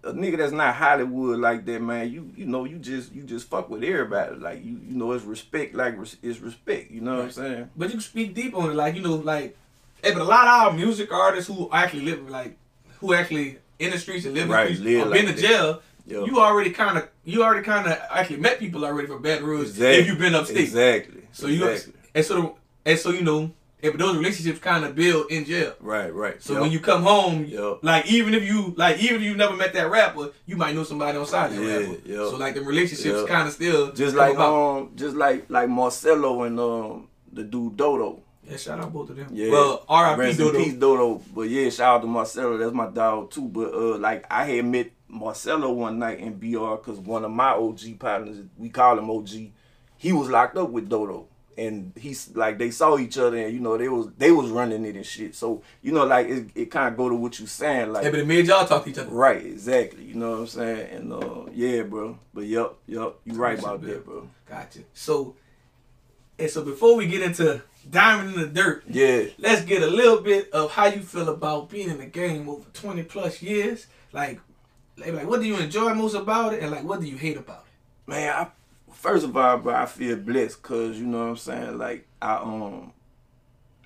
a 0.03 0.13
nigga 0.13 0.37
that's 0.37 0.53
not 0.53 0.75
Hollywood 0.75 1.39
like 1.39 1.65
that, 1.65 1.81
man. 1.81 2.09
You 2.09 2.31
you 2.37 2.45
know, 2.45 2.63
you 2.63 2.77
just 2.77 3.11
you 3.13 3.23
just 3.23 3.49
fuck 3.49 3.69
with 3.69 3.83
everybody. 3.83 4.35
Like 4.37 4.63
you 4.63 4.79
you 4.87 4.95
know, 4.95 5.11
it's 5.11 5.25
respect. 5.25 5.75
Like 5.75 5.95
it's 6.21 6.39
respect. 6.39 6.89
You 6.89 7.01
know 7.01 7.15
what 7.17 7.25
I'm 7.25 7.31
saying? 7.31 7.69
But 7.75 7.85
you 7.87 7.93
can 7.93 8.01
speak 8.01 8.33
deep 8.33 8.55
on 8.55 8.69
it, 8.69 8.75
like 8.75 8.95
you 8.95 9.01
know, 9.01 9.15
like, 9.15 9.57
hey, 10.03 10.11
but 10.13 10.21
a 10.21 10.25
lot 10.25 10.43
of 10.47 10.67
our 10.67 10.73
music 10.73 11.11
artists 11.13 11.47
who 11.49 11.69
actually 11.71 12.01
live 12.05 12.29
like, 12.29 12.57
who 12.99 13.13
actually 13.13 13.59
in 13.79 13.91
the 13.91 13.97
streets 13.99 14.25
and 14.25 14.33
live 14.33 14.49
Right, 14.49 14.67
in 14.67 14.73
the 14.73 14.75
streets 14.79 14.97
live 14.97 15.07
or 15.07 15.09
like 15.11 15.25
been 15.25 15.35
to 15.35 15.41
jail. 15.41 15.81
Yeah. 16.05 16.23
You 16.23 16.39
already 16.39 16.69
kind 16.71 16.97
of, 16.97 17.09
you 17.25 17.43
already 17.43 17.63
kind 17.65 17.85
of 17.85 17.99
actually 18.09 18.37
met 18.37 18.59
people 18.59 18.85
already 18.85 19.07
from 19.07 19.21
Baton 19.21 19.45
Rouge 19.45 19.67
Exactly. 19.69 19.97
if 20.01 20.07
you've 20.07 20.19
been 20.19 20.35
upstate. 20.35 20.57
Exactly. 20.57 21.21
So 21.33 21.47
you 21.47 21.67
exactly. 21.67 21.93
and 22.15 22.25
so 22.25 22.57
and 22.85 22.97
so 22.97 23.09
you 23.11 23.21
know, 23.23 23.51
if 23.81 23.95
those 23.97 24.15
relationships 24.15 24.59
kind 24.59 24.85
of 24.85 24.95
build 24.95 25.29
in 25.31 25.43
jail. 25.45 25.73
right, 25.81 26.11
right. 26.13 26.41
So 26.41 26.53
Yup. 26.53 26.61
when 26.63 26.71
you 26.71 26.79
come 26.79 27.03
home, 27.03 27.43
Yup. 27.45 27.83
like 27.83 28.05
even 28.09 28.33
if 28.33 28.43
you 28.43 28.73
like 28.77 28.99
even 28.99 29.17
if 29.17 29.21
you 29.23 29.35
never 29.35 29.55
met 29.57 29.73
that 29.73 29.91
rapper, 29.91 30.29
you 30.45 30.55
might 30.55 30.73
know 30.73 30.83
somebody 30.85 31.17
on 31.17 31.25
that 31.29 31.51
Yeah, 31.51 31.59
rapper. 31.77 31.97
yup. 32.05 32.29
So 32.31 32.37
like 32.37 32.55
the 32.55 32.61
relationships 32.61 33.27
kind 33.29 33.47
of 33.47 33.53
still 33.53 33.91
just 33.91 34.15
like 34.15 34.33
about. 34.35 34.77
um, 34.77 34.91
just 34.95 35.15
like 35.15 35.49
like 35.49 35.67
Marcelo 35.69 36.43
and 36.43 36.57
um 36.59 37.09
the 37.33 37.43
dude 37.43 37.75
Dodo. 37.75 38.23
Yeah, 38.49 38.57
shout 38.57 38.79
out 38.79 38.93
both 38.93 39.09
of 39.09 39.15
them. 39.17 39.27
Yeah. 39.31 39.51
Well, 39.51 39.85
R.I.P. 39.89 40.19
Rest 40.19 40.39
in 40.39 40.45
Dodo. 40.47 40.57
peace, 40.63 40.73
Dodo. 40.73 41.21
But 41.35 41.49
yeah, 41.49 41.69
shout 41.69 41.95
out 41.97 42.01
to 42.01 42.07
Marcelo. 42.07 42.57
That's 42.57 42.73
my 42.73 42.87
dog 42.87 43.31
too. 43.31 43.47
But 43.47 43.73
uh, 43.73 43.97
like 43.97 44.25
I 44.31 44.45
had 44.45 44.65
met 44.65 44.91
Marcelo 45.07 45.71
one 45.71 45.99
night 45.99 46.19
in 46.19 46.33
BR 46.39 46.75
because 46.75 46.99
one 46.99 47.25
of 47.25 47.31
my 47.31 47.49
OG 47.51 47.99
partners, 47.99 48.37
we 48.57 48.69
call 48.69 48.97
him 48.97 49.09
OG, 49.09 49.29
he 49.97 50.13
was 50.13 50.29
locked 50.29 50.57
up 50.57 50.69
with 50.69 50.89
Dodo. 50.89 51.27
And 51.59 51.91
he's 51.95 52.35
like 52.35 52.59
they 52.59 52.69
saw 52.69 52.99
each 52.99 53.17
other 53.17 53.35
and 53.35 53.51
you 53.51 53.59
know 53.59 53.79
they 53.79 53.89
was 53.89 54.09
they 54.15 54.29
was 54.31 54.51
running 54.51 54.85
it 54.85 54.95
and 54.95 55.03
shit. 55.03 55.33
So 55.33 55.63
you 55.81 55.91
know 55.91 56.05
like 56.05 56.27
it, 56.27 56.49
it 56.53 56.65
kind 56.69 56.89
of 56.89 56.95
go 56.97 57.09
to 57.09 57.15
what 57.15 57.39
you 57.39 57.47
saying 57.47 57.91
like 57.93 58.03
Yeah, 58.03 58.11
but 58.11 58.19
it 58.19 58.27
made 58.27 58.45
y'all 58.45 58.67
talk 58.67 58.83
to 58.83 58.91
each 58.91 58.97
other. 58.99 59.09
right 59.09 59.43
exactly 59.43 60.03
you 60.03 60.13
know 60.13 60.29
what 60.33 60.39
I'm 60.41 60.47
saying 60.47 60.89
and 60.91 61.13
uh 61.13 61.45
yeah 61.51 61.81
bro 61.81 62.19
but 62.31 62.41
yup 62.45 62.77
yup 62.85 63.19
you 63.25 63.33
right 63.33 63.57
about 63.57 63.81
that 63.81 64.05
bro 64.05 64.29
Gotcha. 64.47 64.81
So, 64.93 65.35
and 66.37 66.47
so 66.47 66.63
before 66.63 66.95
we 66.95 67.07
get 67.07 67.23
into 67.23 67.61
diamond 67.89 68.35
in 68.35 68.41
the 68.41 68.47
dirt, 68.47 68.83
yeah 68.87 69.25
let's 69.37 69.63
get 69.63 69.81
a 69.81 69.87
little 69.87 70.21
bit 70.21 70.51
of 70.51 70.71
how 70.71 70.85
you 70.85 71.01
feel 71.01 71.29
about 71.29 71.69
being 71.69 71.89
in 71.89 71.97
the 71.97 72.05
game 72.05 72.49
over 72.49 72.65
20 72.73 73.03
plus 73.03 73.41
years. 73.41 73.87
Like, 74.13 74.39
like, 74.97 75.27
what 75.27 75.41
do 75.41 75.47
you 75.47 75.57
enjoy 75.57 75.93
most 75.93 76.15
about 76.15 76.53
it, 76.53 76.61
and 76.61 76.71
like, 76.71 76.83
what 76.83 77.01
do 77.01 77.07
you 77.07 77.17
hate 77.17 77.37
about 77.37 77.59
it? 77.59 77.67
man, 78.07 78.33
I, 78.33 78.47
first 78.91 79.25
of 79.25 79.37
all, 79.37 79.57
bro, 79.57 79.75
I 79.75 79.85
feel 79.85 80.15
blessed 80.15 80.61
because 80.61 80.97
you 80.97 81.05
know 81.05 81.19
what 81.19 81.29
I'm 81.29 81.37
saying. 81.37 81.77
Like 81.77 82.07
I 82.21 82.37
um, 82.37 82.93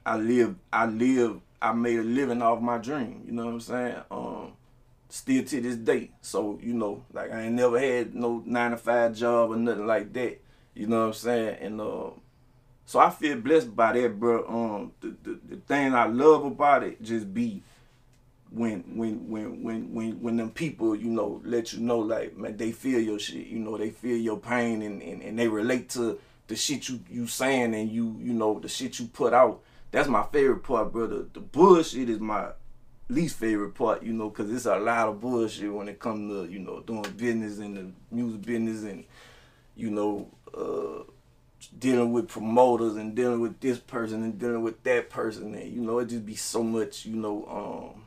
I 0.05 0.17
live, 0.17 0.55
I 0.71 0.85
live, 0.85 1.41
I 1.61 1.73
made 1.73 1.99
a 1.99 2.03
living 2.03 2.41
off 2.41 2.61
my 2.61 2.77
dream. 2.77 3.23
You 3.25 3.33
know 3.33 3.45
what 3.45 3.53
I'm 3.53 3.59
saying. 3.59 3.95
Um, 4.09 4.53
still 5.09 5.43
to 5.43 5.61
this 5.61 5.75
day. 5.75 6.11
So 6.21 6.59
you 6.61 6.73
know, 6.73 7.03
like 7.11 7.31
I 7.31 7.43
ain't 7.43 7.55
never 7.55 7.79
had 7.79 8.15
no 8.15 8.43
nine 8.45 8.71
to 8.71 8.77
five 8.77 9.15
job 9.15 9.51
or 9.51 9.57
nothing 9.57 9.87
like 9.87 10.13
that. 10.13 10.39
You 10.73 10.87
know 10.87 11.01
what 11.01 11.07
I'm 11.07 11.13
saying. 11.13 11.57
And 11.61 11.81
um, 11.81 12.20
so 12.85 12.99
I 12.99 13.09
feel 13.09 13.37
blessed 13.37 13.75
by 13.75 13.93
that, 13.93 14.19
bro. 14.19 14.45
Um, 14.47 14.91
the, 15.01 15.15
the 15.23 15.39
the 15.49 15.55
thing 15.57 15.93
I 15.93 16.05
love 16.05 16.45
about 16.45 16.83
it 16.83 17.01
just 17.01 17.33
be 17.33 17.63
when 18.51 18.81
when 18.97 19.29
when 19.29 19.63
when 19.63 19.93
when 19.93 20.21
when 20.21 20.37
them 20.37 20.51
people 20.51 20.93
you 20.93 21.09
know 21.09 21.41
let 21.45 21.71
you 21.71 21.79
know 21.79 21.99
like 21.99 22.35
man 22.35 22.57
they 22.57 22.71
feel 22.73 22.99
your 22.99 23.17
shit 23.17 23.47
you 23.47 23.57
know 23.57 23.77
they 23.77 23.89
feel 23.89 24.17
your 24.17 24.37
pain 24.37 24.81
and 24.81 25.01
and, 25.01 25.21
and 25.21 25.39
they 25.39 25.47
relate 25.47 25.87
to 25.89 26.19
the 26.47 26.55
shit 26.55 26.89
you 26.89 26.99
you 27.09 27.25
saying 27.27 27.73
and 27.73 27.89
you 27.89 28.17
you 28.19 28.33
know 28.33 28.59
the 28.59 28.67
shit 28.67 28.99
you 28.99 29.07
put 29.07 29.33
out 29.33 29.61
that's 29.91 30.09
my 30.09 30.23
favorite 30.33 30.63
part 30.63 30.91
brother 30.91 31.25
the 31.33 31.39
bullshit 31.39 32.09
is 32.09 32.19
my 32.19 32.49
least 33.07 33.37
favorite 33.37 33.73
part 33.73 34.03
you 34.03 34.11
know 34.11 34.29
because 34.29 34.51
it's 34.51 34.65
a 34.65 34.75
lot 34.75 35.07
of 35.07 35.21
bullshit 35.21 35.73
when 35.73 35.87
it 35.87 35.97
comes 35.97 36.29
to 36.29 36.51
you 36.51 36.59
know 36.59 36.81
doing 36.81 37.03
business 37.15 37.59
in 37.59 37.73
the 37.73 37.89
music 38.13 38.41
business 38.41 38.83
and 38.83 39.05
you 39.77 39.89
know 39.89 40.29
uh 40.53 41.03
dealing 41.79 42.11
with 42.11 42.27
promoters 42.27 42.95
and 42.95 43.15
dealing 43.15 43.39
with 43.39 43.59
this 43.59 43.77
person 43.77 44.23
and 44.23 44.39
dealing 44.39 44.63
with 44.63 44.81
that 44.83 45.09
person 45.09 45.53
and 45.55 45.71
you 45.71 45.81
know 45.81 45.99
it 45.99 46.07
just 46.07 46.25
be 46.25 46.35
so 46.35 46.63
much 46.63 47.05
you 47.05 47.15
know 47.15 47.93
um 47.95 48.03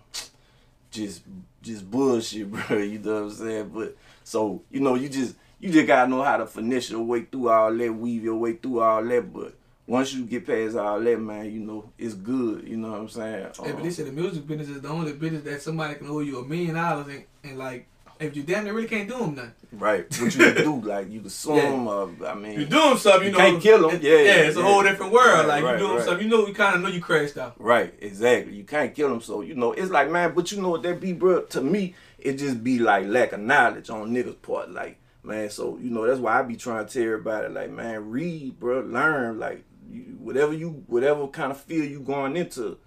just 0.95 1.23
just 1.61 1.91
bullshit, 1.91 2.51
bro. 2.69 2.79
You 2.79 2.99
know 3.01 3.15
what 3.15 3.23
I'm 3.23 3.31
saying? 3.31 3.71
But 3.75 3.97
so 4.23 4.63
you 4.71 4.81
know, 4.81 4.95
you 4.95 5.09
just 5.09 5.35
you 5.61 5.71
just 5.71 5.87
gotta 5.87 6.09
know 6.09 6.23
how 6.23 6.37
to 6.39 6.47
finesse 6.47 6.91
your 6.91 7.03
way 7.03 7.23
through 7.23 7.49
all 7.51 7.75
that, 7.75 7.93
weave 7.93 8.25
your 8.25 8.37
way 8.37 8.55
through 8.55 8.81
all 8.81 9.05
that. 9.05 9.33
But 9.33 9.55
once 9.87 10.15
you 10.15 10.25
get 10.25 10.47
past 10.47 10.77
all 10.77 11.01
that, 11.01 11.21
man, 11.21 11.53
you 11.53 11.61
know 11.61 11.91
it's 11.99 12.15
good. 12.15 12.67
You 12.67 12.77
know 12.77 12.93
what 12.93 13.01
I'm 13.01 13.09
saying? 13.09 13.45
Hey, 13.45 13.51
but 13.57 13.75
Um, 13.75 13.83
they 13.83 13.91
said 13.91 14.07
the 14.07 14.13
music 14.13 14.47
business 14.47 14.69
is 14.69 14.81
the 14.81 14.89
only 14.89 15.13
business 15.13 15.43
that 15.45 15.61
somebody 15.63 15.97
can 15.97 16.09
owe 16.09 16.21
you 16.21 16.39
a 16.39 16.45
million 16.45 16.75
dollars 16.75 17.09
and, 17.09 17.25
and 17.43 17.59
like 17.59 17.89
if 18.25 18.37
you 18.37 18.43
damn 18.43 18.65
near 18.65 18.73
really 18.73 18.89
can't 18.89 19.09
do 19.09 19.19
them 19.19 19.35
nothing. 19.35 19.53
right? 19.73 20.05
What 20.21 20.35
you 20.35 20.41
can 20.55 20.55
do? 20.57 20.81
Like 20.89 21.11
you 21.11 21.21
can 21.21 21.31
sue 21.43 21.55
Yeah. 21.57 21.87
uh, 21.89 22.09
I 22.27 22.35
mean, 22.35 22.61
You 22.61 22.67
do 22.67 22.79
them 22.81 22.99
something, 22.99 23.23
you, 23.23 23.27
You 23.27 23.33
know. 23.33 23.39
can't 23.39 23.63
kill 23.63 23.89
'em. 23.91 23.97
it- 23.97 24.03
Yeah, 24.03 24.11
yeah, 24.19 24.35
it's 24.49 24.57
a 24.57 24.63
whole 24.63 24.83
different 24.83 25.13
world. 25.13 25.47
Right, 25.47 25.47
like 25.47 25.65
right, 25.65 25.73
you 25.73 25.79
do 25.79 25.87
them 25.89 25.97
right. 25.97 26.05
something, 26.05 26.25
you 26.31 26.31
know, 26.37 26.47
you 26.47 26.55
kind 26.55 26.77
of 26.77 26.83
know 26.83 26.89
you 26.89 27.01
crashed 27.01 27.37
out. 27.39 27.55
Right, 27.59 27.95
exactly. 28.01 28.55
You 28.55 28.65
can't 28.65 28.95
kill 28.95 29.09
them. 29.09 29.21
So, 29.21 29.41
you 29.43 29.55
know, 29.55 29.73
it's 29.73 29.91
like, 29.91 30.11
man, 30.11 30.33
but 30.35 30.51
you 30.53 30.61
know 30.63 30.71
what 30.71 30.83
that 30.83 31.01
be, 31.01 31.13
bro? 31.13 31.43
To 31.43 31.61
me, 31.61 31.95
it 32.19 32.35
just 32.35 32.63
be 32.65 32.79
like 32.79 33.07
lack 33.07 33.33
of 33.33 33.41
knowledge 33.41 33.91
on 33.91 34.11
niggas' 34.13 34.41
part. 34.43 34.71
Like, 34.71 34.99
man, 35.23 35.51
so, 35.51 35.79
you 35.83 35.91
know, 35.91 36.07
that's 36.07 36.21
why 36.21 36.39
I 36.39 36.43
be 36.43 36.57
trying 36.57 36.87
to 36.87 36.93
tell 36.93 37.03
everybody, 37.03 37.49
like, 37.53 37.71
man, 37.71 38.11
read, 38.11 38.59
bro, 38.61 38.81
learn. 38.81 39.39
Like, 39.39 39.65
you, 39.91 40.01
whatever 40.19 40.53
you, 40.53 40.83
whatever 40.87 41.27
kind 41.29 41.51
of 41.53 41.61
field 41.61 41.91
you 41.91 42.01
going 42.01 42.37
into, 42.37 42.79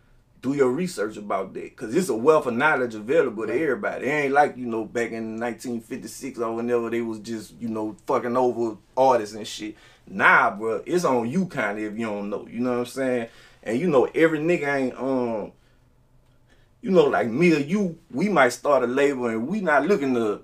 do 0.41 0.54
your 0.54 0.71
research 0.71 1.17
about 1.17 1.54
that. 1.54 1.63
Because 1.63 1.95
it's 1.95 2.10
a 2.10 2.15
wealth 2.15 2.45
of 2.45 2.54
knowledge 2.54 2.95
available 2.95 3.47
to 3.47 3.54
everybody. 3.54 4.06
It 4.08 4.10
ain't 4.10 4.34
like, 4.34 4.58
you 4.58 4.65
know, 4.65 4.86
back 4.86 5.12
in 5.12 5.39
1956 5.39 6.39
or 6.39 6.56
whenever 6.56 6.89
they 6.89 7.02
was 7.02 7.19
just, 7.19 7.54
you 7.60 7.69
know, 7.69 7.95
fucking 8.06 8.38
over 8.38 8.78
artists 8.95 9.36
and 9.36 9.47
shit. 9.47 9.76
Nah, 10.08 10.56
bro, 10.56 10.84
it's 10.86 11.06
on 11.06 11.30
you 11.30 11.47
kind 11.47 11.78
of 11.78 11.84
if 11.84 12.00
you 12.00 12.06
don't 12.06 12.30
know. 12.30 12.47
You 12.47 12.60
know 12.60 12.71
what 12.71 12.80
I'm 12.80 12.86
saying? 12.86 13.28
And 13.63 13.80
you 13.80 13.89
know, 13.89 14.06
every 14.15 14.39
nigga 14.39 14.76
ain't 14.76 14.97
um, 14.97 15.52
you 16.82 16.91
know, 16.91 17.06
like 17.06 17.28
me 17.28 17.54
or 17.54 17.60
you, 17.60 17.97
we 18.12 18.30
might 18.30 18.50
start 18.50 18.84
a 18.84 18.88
label 18.88 19.28
and 19.28 19.47
we 19.47 19.60
not 19.60 19.86
looking 19.86 20.13
to 20.13 20.41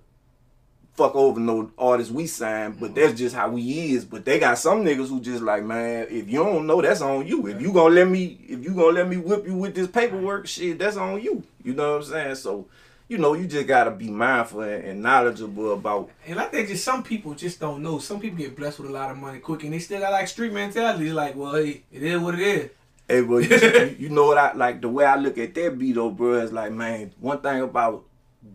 fuck 0.95 1.15
over 1.15 1.39
no 1.39 1.71
artists 1.77 2.11
we 2.13 2.27
sign, 2.27 2.73
but 2.73 2.91
mm-hmm. 2.91 2.95
that's 2.95 3.17
just 3.17 3.35
how 3.35 3.49
we 3.49 3.93
is. 3.93 4.05
But 4.05 4.25
they 4.25 4.39
got 4.39 4.57
some 4.57 4.83
niggas 4.83 5.09
who 5.09 5.19
just 5.19 5.41
like, 5.41 5.63
man, 5.63 6.07
if 6.09 6.29
you 6.29 6.43
don't 6.43 6.67
know, 6.67 6.81
that's 6.81 7.01
on 7.01 7.25
you. 7.25 7.47
If 7.47 7.61
you 7.61 7.73
gonna 7.73 7.95
let 7.95 8.07
me, 8.07 8.39
if 8.47 8.63
you 8.63 8.73
gonna 8.73 8.91
let 8.91 9.07
me 9.07 9.17
whip 9.17 9.45
you 9.45 9.55
with 9.55 9.75
this 9.75 9.87
paperwork 9.87 10.47
shit, 10.47 10.79
that's 10.79 10.97
on 10.97 11.21
you. 11.21 11.43
You 11.63 11.73
know 11.73 11.93
what 11.93 12.05
I'm 12.05 12.11
saying? 12.11 12.35
So, 12.35 12.67
you 13.07 13.17
know, 13.17 13.33
you 13.33 13.47
just 13.47 13.67
gotta 13.67 13.91
be 13.91 14.09
mindful 14.09 14.61
and, 14.61 15.01
knowledgeable 15.01 15.73
about 15.73 16.09
And 16.27 16.39
I 16.39 16.45
think 16.45 16.67
just 16.67 16.83
some 16.83 17.03
people 17.03 17.33
just 17.33 17.59
don't 17.59 17.81
know. 17.81 17.99
Some 17.99 18.19
people 18.19 18.37
get 18.37 18.55
blessed 18.55 18.79
with 18.79 18.89
a 18.89 18.93
lot 18.93 19.11
of 19.11 19.17
money 19.17 19.39
quick, 19.39 19.63
and 19.63 19.73
they 19.73 19.79
still 19.79 19.99
got 19.99 20.11
like 20.11 20.27
street 20.27 20.53
mentality. 20.53 21.07
It's 21.07 21.15
like, 21.15 21.35
well, 21.35 21.55
hey, 21.55 21.83
it 21.91 22.03
is 22.03 22.19
what 22.19 22.35
it 22.35 22.41
is. 22.41 22.69
Hey, 23.07 23.21
bro, 23.21 23.37
you, 23.39 23.95
you- 23.99 24.09
know 24.09 24.27
what 24.27 24.37
I 24.37 24.53
like? 24.53 24.79
The 24.79 24.89
way 24.89 25.05
I 25.05 25.17
look 25.17 25.37
at 25.37 25.53
that 25.55 25.77
beat, 25.77 25.95
though, 25.95 26.09
bro, 26.09 26.35
is 26.35 26.53
like, 26.53 26.71
man, 26.71 27.11
one 27.19 27.41
thing 27.41 27.61
about 27.61 28.05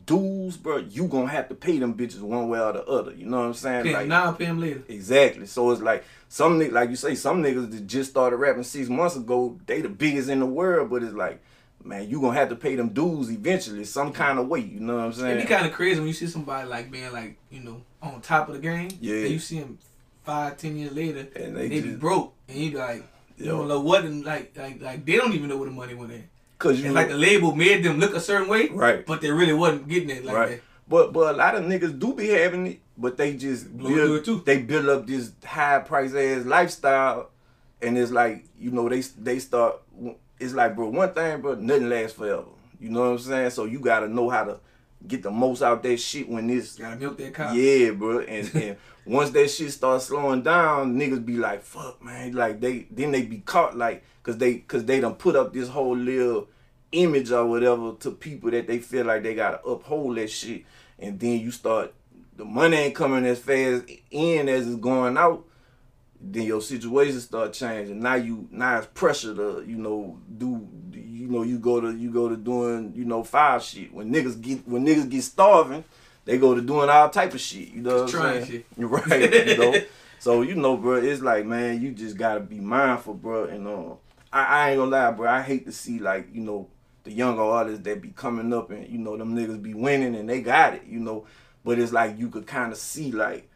dudes, 0.06 0.56
bro, 0.56 0.78
you 0.78 1.06
gonna 1.06 1.28
have 1.28 1.48
to 1.48 1.54
pay 1.54 1.78
them 1.78 1.94
bitches 1.94 2.20
one 2.20 2.48
way 2.48 2.60
or 2.60 2.72
the 2.72 2.84
other. 2.84 3.12
You 3.14 3.26
know 3.26 3.38
what 3.38 3.46
I'm 3.46 3.54
saying? 3.54 3.84
Pay 3.84 3.92
like, 3.92 4.06
now, 4.06 4.32
pay 4.32 4.46
him 4.46 4.60
later. 4.60 4.82
Exactly. 4.88 5.46
So 5.46 5.70
it's 5.70 5.80
like 5.80 6.04
some 6.28 6.58
niggas, 6.58 6.72
like 6.72 6.90
you 6.90 6.96
say, 6.96 7.14
some 7.14 7.42
niggas 7.42 7.70
that 7.70 7.86
just 7.86 8.10
started 8.10 8.36
rapping 8.36 8.64
six 8.64 8.88
months 8.88 9.16
ago, 9.16 9.58
they 9.66 9.80
the 9.80 9.88
biggest 9.88 10.28
in 10.28 10.40
the 10.40 10.46
world, 10.46 10.90
but 10.90 11.02
it's 11.02 11.14
like, 11.14 11.42
man, 11.84 12.08
you 12.08 12.20
gonna 12.20 12.38
have 12.38 12.48
to 12.50 12.56
pay 12.56 12.74
them 12.76 12.90
dues 12.90 13.30
eventually, 13.30 13.84
some 13.84 14.12
kind 14.12 14.38
of 14.38 14.48
way. 14.48 14.60
You 14.60 14.80
know 14.80 14.96
what 14.96 15.04
I'm 15.04 15.12
saying? 15.12 15.36
It'd 15.36 15.48
be 15.48 15.54
kind 15.54 15.66
of 15.66 15.72
crazy 15.72 16.00
when 16.00 16.08
you 16.08 16.14
see 16.14 16.26
somebody 16.26 16.68
like 16.68 16.90
being 16.90 17.12
like, 17.12 17.38
you 17.50 17.60
know, 17.60 17.82
on 18.02 18.20
top 18.20 18.48
of 18.48 18.54
the 18.54 18.60
game. 18.60 18.90
Yeah. 19.00 19.16
And 19.16 19.30
you 19.30 19.38
see 19.38 19.60
them 19.60 19.78
five, 20.24 20.56
ten 20.58 20.76
years 20.76 20.92
later, 20.92 21.20
And 21.34 21.44
and 21.44 21.56
they 21.56 21.68
they, 21.68 21.80
be 21.80 21.94
broke, 21.94 22.34
and 22.48 22.58
you 22.58 22.70
be 22.72 22.76
like, 22.76 23.04
you 23.36 23.46
Yo. 23.46 23.58
don't 23.58 23.68
know 23.68 23.80
what, 23.80 24.04
and 24.04 24.24
like, 24.24 24.56
like, 24.56 24.82
like 24.82 25.04
they 25.04 25.16
don't 25.16 25.32
even 25.32 25.48
know 25.48 25.56
where 25.56 25.68
the 25.68 25.74
money 25.74 25.94
went 25.94 26.12
in. 26.12 26.28
Cause 26.58 26.80
you 26.80 26.90
like 26.92 27.08
the 27.08 27.16
label 27.16 27.54
made 27.54 27.84
them 27.84 27.98
look 28.00 28.14
a 28.14 28.20
certain 28.20 28.48
way, 28.48 28.68
Right. 28.68 29.06
But 29.06 29.20
they 29.20 29.30
really 29.30 29.52
wasn't 29.52 29.88
getting 29.88 30.10
it 30.10 30.24
like 30.24 30.36
right. 30.36 30.48
that. 30.50 30.60
But 30.88 31.12
but 31.12 31.34
a 31.34 31.38
lot 31.38 31.54
of 31.54 31.64
niggas 31.64 31.98
do 31.98 32.14
be 32.14 32.28
having 32.30 32.66
it, 32.66 32.80
but 32.96 33.16
they 33.16 33.34
just 33.36 33.76
Blow 33.76 33.90
through 33.90 34.14
it 34.16 34.24
too. 34.24 34.34
build, 34.36 34.46
they 34.46 34.62
build 34.62 34.88
up 34.88 35.06
this 35.06 35.32
high 35.44 35.78
price 35.80 36.14
ass 36.14 36.44
lifestyle, 36.46 37.30
and 37.80 37.96
it's 37.96 38.10
like 38.10 38.44
you 38.58 38.70
know 38.72 38.88
they 38.88 39.00
they 39.02 39.38
start. 39.38 39.76
It's 40.40 40.54
like 40.54 40.74
bro, 40.74 40.88
one 40.88 41.12
thing, 41.12 41.40
bro, 41.40 41.54
nothing 41.54 41.88
lasts 41.88 42.16
forever. 42.16 42.44
You 42.80 42.90
know 42.90 43.00
what 43.02 43.06
I'm 43.10 43.18
saying? 43.18 43.50
So 43.50 43.64
you 43.64 43.78
gotta 43.80 44.08
know 44.08 44.28
how 44.30 44.44
to 44.44 44.60
get 45.06 45.22
the 45.22 45.30
most 45.30 45.62
out 45.62 45.82
that 45.84 45.96
shit 45.98 46.28
when 46.28 46.46
this 46.48 46.76
Gotta 46.76 46.96
milk 46.96 47.18
that 47.18 47.34
cow. 47.34 47.52
yeah, 47.52 47.90
bro. 47.90 48.20
And, 48.20 48.50
and 48.54 48.76
once 49.08 49.30
that 49.30 49.48
shit 49.48 49.72
starts 49.72 50.06
slowing 50.06 50.42
down, 50.42 50.94
niggas 50.96 51.24
be 51.24 51.38
like, 51.38 51.62
"Fuck, 51.62 52.04
man!" 52.04 52.32
Like 52.32 52.60
they 52.60 52.86
then 52.90 53.10
they 53.10 53.22
be 53.22 53.38
caught 53.38 53.76
like, 53.76 54.04
cause 54.22 54.36
they 54.36 54.56
cause 54.58 54.84
they 54.84 55.00
done 55.00 55.14
put 55.14 55.34
up 55.34 55.54
this 55.54 55.68
whole 55.68 55.96
little 55.96 56.48
image 56.92 57.30
or 57.30 57.46
whatever 57.46 57.92
to 58.00 58.10
people 58.10 58.50
that 58.50 58.66
they 58.66 58.78
feel 58.78 59.06
like 59.06 59.22
they 59.22 59.34
gotta 59.34 59.64
uphold 59.64 60.18
that 60.18 60.30
shit, 60.30 60.64
and 60.98 61.18
then 61.18 61.40
you 61.40 61.50
start 61.50 61.94
the 62.36 62.44
money 62.44 62.76
ain't 62.76 62.94
coming 62.94 63.24
as 63.24 63.38
fast 63.38 63.84
in 64.10 64.48
as 64.48 64.66
it's 64.66 64.76
going 64.76 65.16
out. 65.16 65.44
Then 66.20 66.42
your 66.42 66.60
situation 66.60 67.20
start 67.20 67.54
changing. 67.54 68.00
Now 68.00 68.16
you 68.16 68.46
now 68.50 68.78
it's 68.78 68.88
pressure 68.88 69.34
to 69.34 69.64
you 69.66 69.76
know 69.76 70.18
do 70.36 70.68
you 70.92 71.28
know 71.28 71.44
you 71.44 71.58
go 71.58 71.80
to 71.80 71.96
you 71.96 72.10
go 72.10 72.28
to 72.28 72.36
doing 72.36 72.92
you 72.94 73.06
know 73.06 73.22
five 73.22 73.62
shit 73.62 73.94
when 73.94 74.12
niggas 74.12 74.38
get 74.40 74.68
when 74.68 74.84
niggas 74.84 75.08
get 75.08 75.22
starving 75.22 75.84
they 76.28 76.36
go 76.36 76.54
to 76.54 76.60
doing 76.60 76.90
all 76.90 77.08
type 77.08 77.32
of 77.32 77.40
shit. 77.40 77.68
You 77.68 77.80
know 77.80 78.02
what 78.02 78.10
trying 78.10 78.44
shit. 78.44 78.66
Right. 78.76 79.48
You 79.48 79.56
know. 79.56 79.80
so 80.18 80.42
you 80.42 80.56
know, 80.56 80.76
bro, 80.76 80.96
it's 80.96 81.22
like 81.22 81.46
man, 81.46 81.80
you 81.80 81.92
just 81.92 82.18
gotta 82.18 82.40
be 82.40 82.60
mindful, 82.60 83.14
bro. 83.14 83.44
And 83.44 83.66
uh, 83.66 83.94
I, 84.30 84.44
I 84.44 84.70
ain't 84.70 84.78
gonna 84.78 84.90
lie, 84.90 85.10
bro. 85.12 85.26
I 85.26 85.40
hate 85.40 85.64
to 85.64 85.72
see 85.72 85.98
like 85.98 86.28
you 86.34 86.42
know 86.42 86.68
the 87.04 87.12
younger 87.12 87.40
artists 87.40 87.82
that 87.84 88.02
be 88.02 88.10
coming 88.10 88.52
up 88.52 88.70
and 88.70 88.86
you 88.90 88.98
know 88.98 89.16
them 89.16 89.34
niggas 89.34 89.62
be 89.62 89.72
winning 89.72 90.14
and 90.14 90.28
they 90.28 90.42
got 90.42 90.74
it, 90.74 90.82
you 90.86 91.00
know. 91.00 91.24
But 91.64 91.78
it's 91.78 91.92
like 91.92 92.18
you 92.18 92.28
could 92.28 92.46
kind 92.46 92.72
of 92.72 92.78
see 92.78 93.10
like, 93.10 93.48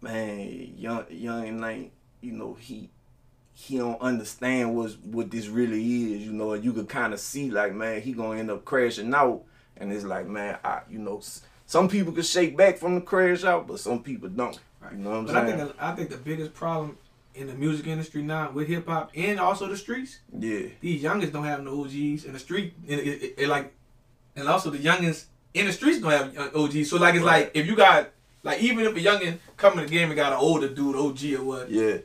man, 0.00 0.74
young 0.76 1.04
young 1.10 1.62
ain't 1.64 1.92
you 2.20 2.30
know 2.30 2.54
he 2.54 2.90
he 3.54 3.76
don't 3.76 4.00
understand 4.00 4.76
what's 4.76 4.94
what 4.98 5.32
this 5.32 5.48
really 5.48 5.80
is, 6.14 6.22
you 6.24 6.32
know. 6.32 6.52
And 6.52 6.64
you 6.64 6.72
could 6.72 6.88
kind 6.88 7.12
of 7.12 7.18
see 7.18 7.50
like, 7.50 7.74
man, 7.74 8.00
he 8.00 8.12
gonna 8.12 8.38
end 8.38 8.52
up 8.52 8.64
crashing 8.64 9.12
out. 9.12 9.42
And 9.76 9.92
it's 9.92 10.04
like, 10.04 10.28
man, 10.28 10.58
I 10.62 10.82
you 10.88 11.00
know. 11.00 11.20
Some 11.68 11.86
people 11.86 12.14
can 12.14 12.22
shake 12.22 12.56
back 12.56 12.78
from 12.78 12.94
the 12.94 13.02
crash 13.02 13.44
out, 13.44 13.66
but 13.66 13.78
some 13.78 14.02
people 14.02 14.30
don't. 14.30 14.58
Right. 14.80 14.92
You 14.94 14.98
know 15.00 15.10
what 15.10 15.16
I'm 15.18 15.26
But 15.26 15.36
I 15.36 15.46
saying? 15.46 15.58
think 15.58 15.72
I 15.78 15.94
think 15.94 16.08
the 16.08 16.16
biggest 16.16 16.54
problem 16.54 16.96
in 17.34 17.46
the 17.46 17.52
music 17.52 17.86
industry 17.86 18.22
now 18.22 18.50
with 18.50 18.68
hip 18.68 18.86
hop 18.88 19.10
and 19.14 19.38
also 19.38 19.68
the 19.68 19.76
streets, 19.76 20.18
yeah. 20.36 20.68
these 20.80 21.02
youngins 21.02 21.30
don't 21.30 21.44
have 21.44 21.62
no 21.62 21.82
OGs 21.82 22.24
in 22.24 22.32
the 22.32 22.38
street. 22.38 22.72
And 22.88 22.98
it, 22.98 23.06
it, 23.22 23.34
it 23.36 23.48
like, 23.48 23.74
and 24.34 24.48
also 24.48 24.70
the 24.70 24.78
youngins 24.78 25.26
in 25.52 25.66
the 25.66 25.72
streets 25.74 26.00
don't 26.00 26.10
have 26.10 26.38
uh, 26.38 26.58
OGs. 26.58 26.88
So 26.88 26.96
like 26.96 27.14
it's 27.16 27.24
like 27.24 27.50
if 27.52 27.66
you 27.66 27.76
got 27.76 28.08
like 28.42 28.62
even 28.62 28.86
if 28.86 28.96
a 28.96 29.00
youngin 29.00 29.36
come 29.58 29.78
in 29.78 29.84
the 29.84 29.90
game 29.90 30.08
and 30.08 30.16
got 30.16 30.32
an 30.32 30.38
older 30.38 30.68
dude 30.70 30.96
OG 30.96 31.38
or 31.38 31.44
what, 31.44 31.70
Yeah. 31.70 31.98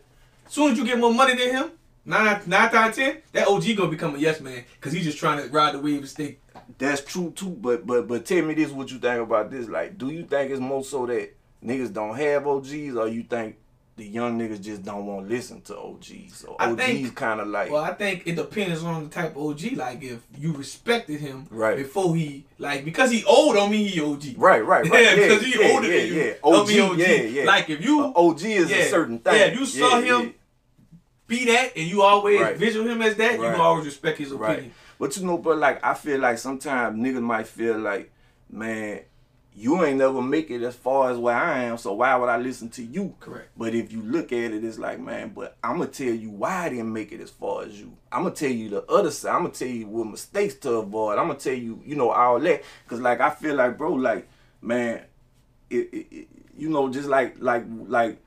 soon 0.50 0.74
as 0.74 0.78
you 0.78 0.84
get 0.84 1.00
more 1.00 1.14
money 1.14 1.36
than 1.38 1.52
him, 1.56 1.72
nine 2.04 2.42
nine 2.48 2.70
times 2.70 2.98
ten, 2.98 3.20
that 3.32 3.48
OG 3.48 3.78
gonna 3.78 3.90
become 3.90 4.14
a 4.16 4.20
yes 4.20 4.42
man 4.42 4.66
because 4.76 4.92
he's 4.92 5.06
just 5.06 5.20
trying 5.20 5.42
to 5.42 5.48
ride 5.50 5.74
the 5.74 5.80
wave 5.80 6.00
and 6.00 6.10
stay. 6.10 6.38
That's 6.78 7.02
true 7.02 7.32
too, 7.36 7.50
but 7.50 7.86
but 7.86 8.08
but 8.08 8.26
tell 8.26 8.44
me 8.44 8.54
this: 8.54 8.72
what 8.72 8.92
you 8.92 9.00
think 9.00 9.22
about 9.22 9.52
this? 9.52 9.68
Like, 9.68 9.98
do 9.98 10.10
you 10.10 10.24
think 10.24 10.52
it's 10.52 10.60
more 10.60 10.84
so 10.84 11.06
that 11.06 11.36
niggas 11.64 11.94
don't 11.94 12.16
have 12.16 12.46
OGs, 12.48 12.96
or 12.96 13.08
you 13.08 13.24
think 13.24 13.58
the 13.96 14.06
young 14.06 14.40
niggas 14.40 14.60
just 14.60 14.82
don't 14.84 15.06
want 15.06 15.28
to 15.28 15.34
listen 15.36 15.62
to 15.62 15.78
OGs? 15.78 16.46
Or 16.46 16.56
I 16.60 16.72
OGs 16.72 17.12
kind 17.12 17.40
of 17.40 17.48
like, 17.48 17.72
Well, 17.72 17.84
I 17.84 17.94
think 17.94 18.24
it 18.26 18.36
depends 18.36 18.84
on 18.84 19.04
the 19.04 19.10
type 19.10 19.36
of 19.36 19.44
OG. 19.44 19.74
Like 19.76 20.02
if 20.04 20.20
you 20.38 20.52
respected 20.54 21.20
him 21.20 21.46
Right. 21.52 21.78
before 21.78 22.16
he 22.16 22.44
like 22.58 22.86
because 22.86 23.12
he 23.12 23.24
old 23.26 23.56
don't 23.56 23.70
mean 23.70 23.88
he 23.88 24.02
OG. 24.02 24.36
right, 24.38 24.66
right, 24.66 24.84
right, 24.90 25.04
Yeah, 25.04 25.16
because 25.16 25.44
he 25.46 25.60
yeah, 25.62 25.72
older 25.72 25.88
yeah, 25.88 26.00
than 26.00 26.08
you. 26.08 26.24
yeah. 26.24 26.34
OG, 26.44 26.92
OG. 26.92 26.98
yeah, 27.00 27.08
yeah. 27.22 27.44
Like 27.46 27.70
if 27.70 27.86
you 27.86 28.04
A 28.04 28.12
OG 28.16 28.42
is 28.42 28.72
yeah, 28.72 28.78
a 28.78 28.86
certain 28.90 29.20
thing. 29.20 29.36
Yeah, 29.36 29.46
if 29.46 29.60
you 29.60 29.66
saw 29.68 30.02
him 30.02 30.34
be 31.28 31.46
that 31.46 31.74
and 31.78 31.88
you 31.88 32.02
always 32.02 32.42
Right. 32.42 32.58
visual 32.58 32.88
him 32.88 33.02
as 33.02 33.16
that, 33.18 33.36
you 33.36 33.44
Right. 33.44 33.52
can 33.54 33.62
always 33.62 33.86
respect 33.86 34.18
his 34.18 34.32
opinion. 34.32 34.60
Right. 34.64 34.72
But 35.04 35.18
you 35.18 35.26
know, 35.26 35.38
but 35.38 35.58
like 35.58 35.84
I 35.84 35.96
feel 35.96 36.22
like 36.22 36.38
sometimes 36.38 36.98
niggas 36.98 37.22
might 37.22 37.46
feel 37.46 37.78
like, 37.78 38.10
man, 38.50 39.02
you 39.54 39.84
ain't 39.84 39.98
never 39.98 40.22
make 40.22 40.50
it 40.50 40.64
as 40.64 40.78
far 40.78 41.12
as 41.12 41.18
where 41.18 41.36
I 41.36 41.64
am, 41.64 41.78
so 41.78 41.92
why 41.92 42.16
would 42.16 42.30
I 42.30 42.38
listen 42.38 42.70
to 42.70 42.82
you? 42.82 43.14
Correct. 43.20 43.50
But 43.58 43.76
if 43.76 43.92
you 43.92 44.02
look 44.02 44.32
at 44.32 44.54
it, 44.54 44.64
it's 44.64 44.80
like, 44.80 45.02
man, 45.02 45.34
but 45.36 45.58
I'm 45.62 45.80
gonna 45.80 45.90
tell 45.90 46.08
you 46.08 46.30
why 46.30 46.68
I 46.68 46.70
didn't 46.70 46.94
make 46.94 47.12
it 47.12 47.20
as 47.20 47.32
far 47.32 47.64
as 47.64 47.78
you. 47.78 47.98
I'm 48.14 48.24
gonna 48.24 48.34
tell 48.34 48.50
you 48.50 48.70
the 48.70 48.86
other 48.86 49.12
side. 49.12 49.36
I'm 49.36 49.42
gonna 49.42 49.54
tell 49.54 49.68
you 49.68 49.88
what 49.90 50.08
mistakes 50.08 50.56
to 50.60 50.72
avoid. 50.76 51.20
I'm 51.20 51.28
gonna 51.28 51.38
tell 51.38 51.54
you, 51.54 51.82
you 51.86 51.98
know, 51.98 52.12
all 52.12 52.40
that. 52.40 52.64
Cause 52.88 53.02
like 53.02 53.20
I 53.20 53.30
feel 53.32 53.56
like, 53.56 53.78
bro, 53.78 53.96
like, 53.96 54.30
man, 54.62 55.02
it, 55.70 55.90
it, 55.92 56.08
it 56.12 56.28
you 56.56 56.70
know, 56.70 56.88
just 56.88 57.10
like 57.10 57.36
like 57.40 57.66
like 57.88 58.20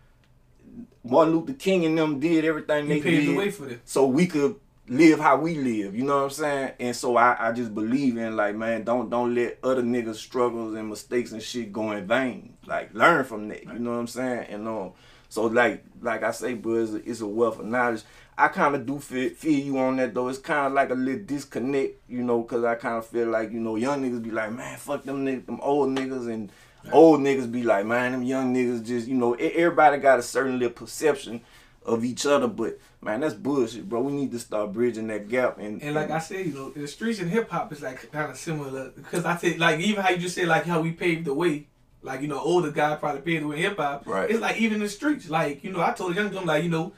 Martin 1.02 1.36
Luther 1.36 1.54
King 1.54 1.86
and 1.86 1.96
them 1.96 2.20
did 2.20 2.44
everything 2.44 2.86
He 2.86 2.92
they 2.92 3.00
paved 3.00 3.26
did 3.28 3.34
the 3.34 3.38
way 3.38 3.50
for 3.50 3.64
this. 3.64 3.78
so 3.86 4.06
we 4.06 4.26
could 4.26 4.56
live 4.88 5.18
how 5.18 5.36
we 5.36 5.56
live. 5.56 5.94
You 5.94 6.04
know 6.04 6.16
what 6.16 6.24
I'm 6.24 6.30
saying? 6.30 6.72
And 6.78 6.96
so 6.96 7.16
I, 7.16 7.48
I 7.48 7.52
just 7.52 7.74
believe 7.74 8.16
in 8.16 8.36
like, 8.36 8.54
man, 8.54 8.84
don't 8.84 9.10
don't 9.10 9.34
let 9.34 9.58
other 9.62 9.82
niggas' 9.82 10.16
struggles 10.16 10.74
and 10.74 10.88
mistakes 10.88 11.32
and 11.32 11.42
shit 11.42 11.72
go 11.72 11.92
in 11.92 12.06
vain. 12.06 12.54
Like 12.66 12.94
learn 12.94 13.24
from 13.24 13.48
that. 13.48 13.64
You 13.64 13.78
know 13.78 13.90
what 13.90 13.98
I'm 13.98 14.06
saying? 14.06 14.46
And 14.50 14.68
um, 14.68 14.92
so 15.28 15.46
like 15.46 15.84
like 16.00 16.22
I 16.22 16.30
say, 16.30 16.54
bro, 16.54 16.82
it's 16.82 16.92
a, 16.92 17.10
it's 17.10 17.20
a 17.20 17.26
wealth 17.26 17.58
of 17.58 17.66
knowledge. 17.66 18.02
I 18.38 18.48
kind 18.48 18.74
of 18.74 18.84
do 18.84 18.98
feel, 18.98 19.30
feel 19.30 19.64
you 19.64 19.78
on 19.78 19.96
that 19.96 20.14
though. 20.14 20.28
It's 20.28 20.38
kind 20.38 20.66
of 20.66 20.72
like 20.74 20.90
a 20.90 20.94
little 20.94 21.24
disconnect, 21.24 22.02
you 22.08 22.22
know, 22.22 22.42
cause 22.42 22.64
I 22.64 22.74
kind 22.74 22.96
of 22.96 23.06
feel 23.06 23.28
like 23.28 23.50
you 23.50 23.60
know 23.60 23.76
young 23.76 24.02
niggas 24.02 24.22
be 24.22 24.30
like, 24.30 24.52
man, 24.52 24.76
fuck 24.78 25.04
them 25.04 25.24
niggas, 25.24 25.46
them 25.46 25.58
old 25.62 25.88
niggas, 25.90 26.32
and 26.32 26.52
old 26.92 27.20
niggas 27.20 27.50
be 27.50 27.62
like, 27.62 27.86
man, 27.86 28.12
them 28.12 28.22
young 28.22 28.54
niggas 28.54 28.84
just, 28.84 29.08
you 29.08 29.14
know, 29.14 29.34
everybody 29.34 29.98
got 29.98 30.18
a 30.18 30.22
certain 30.22 30.58
little 30.58 30.74
perception 30.74 31.40
of 31.86 32.04
each 32.04 32.26
other, 32.26 32.46
but 32.48 32.78
man, 33.00 33.20
that's 33.20 33.34
bullshit, 33.34 33.88
bro. 33.88 34.00
We 34.02 34.12
need 34.12 34.32
to 34.32 34.38
start 34.38 34.72
bridging 34.72 35.06
that 35.08 35.28
gap. 35.28 35.58
And 35.58 35.80
And 35.82 35.94
like 35.94 36.10
I 36.10 36.18
said, 36.18 36.44
you 36.46 36.52
know, 36.52 36.70
the 36.70 36.86
streets 36.88 37.20
and 37.20 37.30
hip 37.30 37.48
hop 37.50 37.72
is 37.72 37.80
like 37.82 38.10
kind 38.12 38.30
of 38.30 38.36
similar 38.36 38.90
because 38.90 39.24
I 39.24 39.34
think 39.34 39.58
like 39.58 39.80
even 39.80 40.02
how 40.02 40.10
you 40.10 40.18
just 40.18 40.34
said 40.34 40.48
like 40.48 40.64
how 40.66 40.80
we 40.80 40.92
paved 40.92 41.24
the 41.24 41.34
way. 41.34 41.68
Like 42.02 42.20
you 42.20 42.28
know, 42.28 42.38
older 42.40 42.70
guy 42.70 42.94
probably 42.96 43.22
paved 43.22 43.44
the 43.44 43.48
way 43.48 43.56
in 43.56 43.62
hip 43.62 43.76
hop. 43.78 44.06
Right. 44.06 44.30
It's 44.30 44.40
like 44.40 44.56
even 44.58 44.74
in 44.76 44.80
the 44.82 44.88
streets. 44.88 45.30
Like 45.30 45.64
you 45.64 45.72
know, 45.72 45.80
I 45.80 45.92
told 45.92 46.14
young 46.14 46.28
dude 46.30 46.44
like 46.44 46.62
you 46.64 46.70
know, 46.70 46.92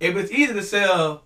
if 0.00 0.16
it's 0.16 0.30
easy 0.30 0.52
to 0.52 0.62
sell, 0.62 1.24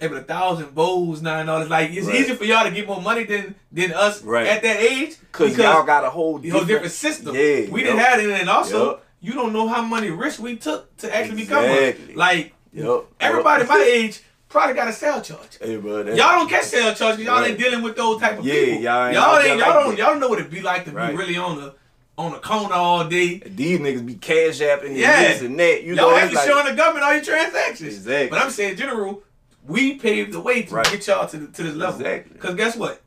if 0.00 0.10
a 0.12 0.22
thousand 0.22 0.74
bowls 0.74 1.20
now 1.20 1.40
and 1.40 1.50
all 1.50 1.60
this, 1.60 1.68
like 1.68 1.90
it's 1.90 2.06
Right. 2.06 2.16
easier 2.16 2.36
for 2.36 2.44
y'all 2.44 2.64
to 2.64 2.70
get 2.70 2.86
more 2.86 3.02
money 3.02 3.24
than 3.24 3.54
than 3.72 3.92
us 3.92 4.22
Right. 4.22 4.46
at 4.46 4.62
that 4.62 4.78
age 4.80 5.16
Cause 5.32 5.56
y'all 5.58 5.84
got 5.84 6.04
a 6.04 6.10
whole 6.10 6.40
you 6.44 6.52
know, 6.52 6.60
different, 6.60 6.68
different 6.68 6.92
system. 6.92 7.34
Yeah, 7.34 7.70
we 7.70 7.80
yup. 7.82 7.90
didn't 7.90 7.98
have 7.98 8.20
it, 8.20 8.30
and 8.40 8.48
also 8.48 8.86
Yup. 8.92 9.06
You 9.20 9.32
don't 9.34 9.52
know 9.52 9.68
how 9.68 9.82
many 9.82 10.10
risks 10.10 10.40
we 10.40 10.56
took 10.56 10.96
to 10.98 11.14
actually 11.14 11.42
become 11.42 11.64
Exactly. 11.64 12.06
one. 12.08 12.16
Like 12.16 12.54
Yup. 12.72 13.06
everybody 13.20 13.64
my 13.66 13.78
age 13.82 14.20
probably 14.48 14.74
got 14.74 14.88
a 14.88 14.92
sale 14.92 15.20
charge. 15.20 15.58
Hey, 15.60 15.76
bro, 15.76 15.98
Y'all 16.02 16.14
don't 16.16 16.48
catch 16.48 16.64
sale 16.64 16.94
charge 16.94 17.16
because 17.18 17.24
y'all 17.24 17.40
Right. 17.40 17.50
ain't 17.50 17.58
dealing 17.58 17.82
with 17.82 17.96
those 17.96 18.20
type 18.20 18.38
of 18.38 18.44
Yeah, 18.44 18.54
people. 18.54 18.80
y'all 18.82 19.06
ain't 19.06 19.14
y'all 19.14 19.38
ain't 19.38 19.48
y'all 19.48 19.58
like 19.58 19.84
don't 19.86 19.98
y'all 19.98 20.06
don't 20.08 20.20
know 20.20 20.28
what 20.28 20.38
it 20.40 20.50
be 20.50 20.60
like 20.62 20.84
to 20.86 20.90
Right. 20.90 21.10
be 21.10 21.16
really 21.16 21.36
on 21.36 21.56
the 21.60 21.74
on 22.18 22.32
the 22.32 22.38
corner 22.38 22.74
all 22.74 23.04
day. 23.04 23.40
These 23.46 23.78
niggas 23.80 24.04
be 24.04 24.14
cash 24.14 24.60
apping 24.60 24.86
and 24.88 24.96
Yeah. 24.96 25.22
this 25.32 25.40
and 25.42 25.58
that. 25.58 25.82
You 25.84 25.94
y'all 25.94 26.10
know, 26.10 26.16
have 26.16 26.28
to 26.30 26.36
like, 26.36 26.46
showing 26.48 26.66
the 26.66 26.74
government 26.74 27.04
all 27.04 27.14
your 27.14 27.22
transactions. 27.22 27.94
Exactly. 27.94 28.28
But 28.28 28.40
I'm 28.42 28.50
saying 28.50 28.76
general, 28.76 29.22
we 29.66 29.94
paved 29.94 30.32
the 30.32 30.40
way 30.40 30.62
to 30.62 30.74
Right. 30.74 30.90
get 30.90 31.06
y'all 31.06 31.26
to 31.28 31.36
the, 31.38 31.46
to 31.46 31.62
this 31.62 31.74
level. 31.74 32.00
Exactly. 32.00 32.32
Because 32.34 32.54
guess 32.56 32.76
what? 32.76 33.00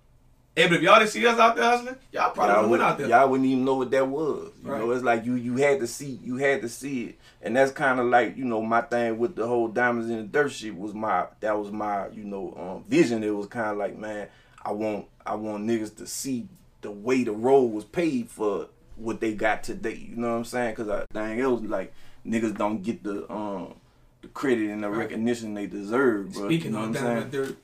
Hey, 0.55 0.67
but 0.67 0.75
if 0.75 0.81
y'all 0.83 0.99
didn't 0.99 1.09
see 1.09 1.25
us 1.25 1.39
out 1.39 1.55
there 1.55 1.65
hustling, 1.65 1.95
y'all 2.11 2.29
probably 2.31 2.53
y'all, 2.53 2.61
would 2.63 2.69
went 2.69 2.83
out 2.83 2.97
there. 2.99 3.07
wouldn't, 3.07 3.21
y'all 3.21 3.29
wouldn't 3.29 3.49
even 3.49 3.65
know 3.65 3.73
what 3.75 3.89
that 3.91 4.07
was. 4.07 4.51
You 4.63 4.69
Right. 4.69 4.79
know, 4.81 4.91
it's 4.91 5.03
like 5.03 5.25
you 5.25 5.33
you 5.33 5.55
had 5.57 5.79
to 5.79 5.87
see 5.87 6.19
you 6.23 6.37
had 6.37 6.61
to 6.61 6.69
see 6.69 7.05
it, 7.05 7.19
and 7.41 7.55
that's 7.55 7.71
kind 7.71 7.99
of 7.99 8.05
like 8.05 8.37
you 8.37 8.45
know 8.45 8.61
my 8.61 8.81
thing 8.81 9.17
with 9.17 9.35
the 9.35 9.47
whole 9.47 9.67
diamonds 9.67 10.11
in 10.11 10.17
the 10.17 10.23
dirt 10.23 10.51
shit 10.51 10.77
was 10.77 10.93
my 10.93 11.25
that 11.39 11.57
was 11.57 11.71
my 11.71 12.07
you 12.09 12.23
know 12.23 12.53
um, 12.55 12.83
vision. 12.87 13.23
It 13.23 13.31
was 13.35 13.47
kind 13.47 13.71
of 13.71 13.77
like 13.77 13.97
man, 13.97 14.27
I 14.63 14.73
want 14.73 15.07
I 15.25 15.33
want 15.35 15.65
niggas 15.65 15.95
to 15.97 16.05
see 16.05 16.47
the 16.81 16.91
way 16.91 17.23
the 17.23 17.31
road 17.31 17.71
was 17.73 17.85
paid 17.85 18.29
for 18.29 18.67
what 18.95 19.21
they 19.21 19.33
got 19.33 19.63
today. 19.63 20.05
You 20.07 20.17
know 20.17 20.29
what 20.29 20.37
I'm 20.37 20.45
saying? 20.45 20.75
Because 20.75 20.89
I 20.89 21.05
think 21.13 21.39
it 21.39 21.47
was 21.47 21.61
like 21.63 21.93
niggas 22.23 22.55
don't 22.55 22.83
get 22.83 23.03
the 23.03 23.31
um 23.31 23.73
the 24.21 24.27
credit 24.27 24.69
and 24.69 24.83
the 24.83 24.89
Right. 24.89 24.99
recognition 24.99 25.55
they 25.55 25.65
deserve. 25.65 26.31
Bro. 26.33 26.45
Speaking 26.49 26.73
you 26.73 26.77
know 26.77 26.83
of 26.83 26.89
what 26.91 27.01
I'm 27.01 27.05
saying? 27.21 27.29
Dirt, 27.31 27.57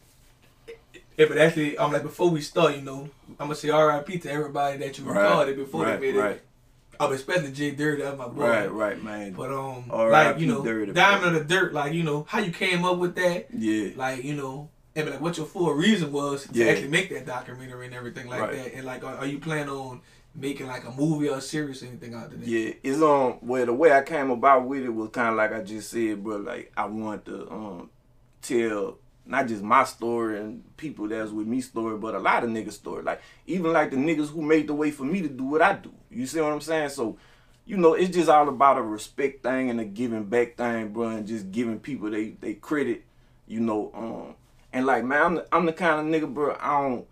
if 1.20 1.30
it 1.30 1.38
actually, 1.38 1.78
I'm 1.78 1.92
like 1.92 2.04
before 2.04 2.30
we 2.30 2.42
start, 2.42 2.76
you 2.76 2.82
know, 2.82 3.10
I'm 3.40 3.48
gonna 3.48 3.56
say 3.56 3.70
R.I.P. 3.70 4.20
to 4.20 4.32
everybody 4.32 4.78
that 4.78 4.98
you 4.98 5.04
Right, 5.04 5.22
recorded 5.22 5.58
before 5.58 5.84
right, 5.84 6.00
they 6.00 6.12
made 6.14 6.18
right. 6.20 6.32
it. 6.38 6.46
I'm 7.02 7.14
especially 7.14 7.52
Jay 7.52 7.72
Dirt, 7.72 8.00
that's 8.00 8.18
my 8.18 8.28
boy. 8.28 8.42
Right, 8.42 8.72
right, 8.72 9.04
man. 9.04 9.34
But 9.34 9.52
um, 9.52 9.86
R.I.P. 9.92 10.12
like 10.30 10.40
you 10.40 10.48
know, 10.48 10.64
Dirty, 10.64 10.94
Diamond 10.94 11.36
of 11.36 11.48
the 11.48 11.54
Dirt, 11.54 11.74
like 11.74 11.94
you 11.94 12.04
know, 12.04 12.26
how 12.28 12.40
you 12.40 12.52
came 12.52 12.84
up 12.86 12.98
with 12.98 13.16
that, 13.16 13.48
yeah. 13.54 13.90
like 13.96 14.24
you 14.24 14.36
know, 14.36 14.70
and 14.96 15.10
like 15.10 15.22
what 15.22 15.38
your 15.38 15.46
full 15.46 15.72
reason 15.74 16.12
was 16.12 16.48
to 16.48 16.54
Yeah. 16.58 16.72
actually 16.72 16.88
make 16.90 17.10
that 17.10 17.26
documentary 17.26 17.86
and 17.86 17.96
everything 17.96 18.28
like 18.28 18.42
Right. 18.42 18.52
that, 18.56 18.74
and 18.76 18.86
like, 18.86 19.04
are, 19.04 19.16
are 19.18 19.26
you 19.28 19.40
planning 19.40 19.70
on 19.70 20.02
making 20.36 20.68
like 20.68 20.86
a 20.86 20.92
movie 20.92 21.28
or 21.30 21.38
a 21.38 21.42
series 21.42 21.84
or 21.84 21.88
anything 21.88 22.14
out 22.14 22.30
there? 22.32 22.40
Yeah, 22.44 22.74
it's 22.84 23.02
um 23.02 23.40
well 23.42 23.66
the 23.66 23.74
way 23.74 23.92
I 23.92 24.04
came 24.04 24.30
about 24.32 24.66
with 24.68 24.84
it 24.84 24.94
was 24.94 25.10
kind 25.10 25.30
of 25.30 25.36
like 25.36 25.52
I 25.54 25.62
just 25.62 25.90
said, 25.92 26.24
bro. 26.24 26.38
Like 26.38 26.72
I 26.78 26.86
want 26.86 27.26
to 27.26 27.50
um 27.52 27.90
tell 28.42 28.98
not 29.30 29.48
just 29.48 29.62
my 29.62 29.84
story 29.84 30.40
and 30.40 30.76
people 30.76 31.08
that's 31.08 31.30
with 31.30 31.46
me 31.46 31.62
story, 31.62 31.98
but 31.98 32.16
a 32.16 32.20
lot 32.20 32.44
of 32.44 32.50
niggas 32.50 32.74
story. 32.74 33.04
Like 33.04 33.22
even 33.46 33.72
like 33.72 33.92
the 33.92 33.96
niggas 33.96 34.30
who 34.30 34.42
made 34.42 34.68
the 34.68 34.74
way 34.74 34.90
for 34.90 35.04
me 35.04 35.22
to 35.22 35.30
do 35.30 35.44
what 35.44 35.62
I 35.62 35.74
do. 35.74 35.94
You 36.10 36.26
see 36.26 36.42
what 36.42 36.52
I'm 36.52 36.62
saying? 36.62 36.90
So, 36.90 37.16
you 37.66 37.78
know, 37.78 37.94
it's 37.94 38.14
just 38.14 38.28
all 38.28 38.50
about 38.50 38.80
a 38.80 38.82
respect 38.82 39.44
thing 39.44 39.70
and 39.70 39.80
a 39.80 39.86
giving 39.86 40.24
back 40.24 40.58
thing, 40.58 40.90
bro, 40.90 41.10
and 41.10 41.28
just 41.28 41.52
giving 41.52 41.80
people 41.80 42.10
they 42.10 42.30
they 42.42 42.56
credit. 42.56 43.06
You 43.48 43.60
know, 43.60 43.92
um, 43.94 44.36
and 44.74 44.88
like 44.88 45.04
man, 45.04 45.22
I'm 45.22 45.36
the, 45.36 45.48
I'm 45.52 45.66
the 45.68 45.74
kind 45.74 46.00
of 46.14 46.22
nigga, 46.22 46.34
bro. 46.34 46.58
I 46.60 46.82
don't. 46.82 47.06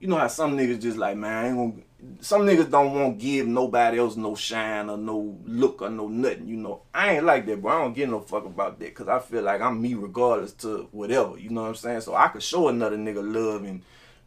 You 0.00 0.08
know 0.08 0.16
how 0.16 0.28
some 0.28 0.56
niggas 0.56 0.80
just 0.80 0.96
like 0.96 1.16
man, 1.16 1.44
I 1.44 1.48
ain't 1.48 1.56
gonna 1.56 1.82
some 2.20 2.42
niggas 2.42 2.70
don't 2.70 2.94
want 2.94 3.18
to 3.18 3.24
give 3.24 3.46
nobody 3.46 3.98
else 3.98 4.16
no 4.16 4.36
shine 4.36 4.88
or 4.88 4.96
no 4.96 5.36
look 5.44 5.82
or 5.82 5.90
no 5.90 6.06
nothing, 6.06 6.46
you 6.46 6.56
know. 6.56 6.82
I 6.94 7.16
ain't 7.16 7.24
like 7.24 7.46
that, 7.46 7.60
bro. 7.60 7.72
I 7.72 7.82
don't 7.82 7.92
give 7.92 8.08
no 8.08 8.20
fuck 8.20 8.44
about 8.44 8.78
that 8.78 8.84
because 8.84 9.08
I 9.08 9.18
feel 9.18 9.42
like 9.42 9.60
I'm 9.60 9.80
me 9.80 9.94
regardless 9.94 10.52
to 10.54 10.88
whatever, 10.92 11.36
you 11.38 11.50
know 11.50 11.62
what 11.62 11.68
I'm 11.68 11.74
saying? 11.74 12.02
So 12.02 12.14
I 12.14 12.28
could 12.28 12.42
show 12.42 12.68
another 12.68 12.96
nigga 12.96 13.34
love 13.34 13.64
and 13.64 13.82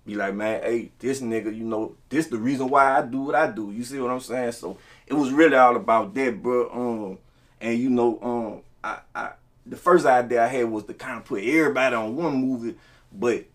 be 0.05 0.15
like, 0.15 0.33
man, 0.33 0.61
hey, 0.63 0.91
this 0.99 1.21
nigga, 1.21 1.55
you 1.55 1.63
know, 1.63 1.95
this 2.09 2.27
the 2.27 2.37
reason 2.37 2.69
why 2.69 2.97
I 2.97 3.03
do 3.03 3.21
what 3.21 3.35
I 3.35 3.49
do. 3.49 3.71
You 3.71 3.83
see 3.83 3.99
what 3.99 4.11
I'm 4.11 4.19
saying? 4.19 4.53
So 4.53 4.77
it 5.07 5.13
was 5.13 5.31
really 5.31 5.55
all 5.55 5.75
about 5.75 6.13
that, 6.15 6.41
bro. 6.41 6.69
Um, 6.71 7.17
and 7.61 7.79
you 7.79 7.89
know, 7.89 8.19
um, 8.21 8.61
I, 8.83 8.99
I 9.15 9.31
the 9.65 9.77
first 9.77 10.05
idea 10.05 10.43
I 10.43 10.47
had 10.47 10.69
was 10.69 10.83
to 10.85 10.93
kind 10.93 11.19
of 11.19 11.25
put 11.25 11.43
everybody 11.43 11.95
on 11.95 12.15
one 12.15 12.35
movie, 12.35 12.75
but 13.13 13.45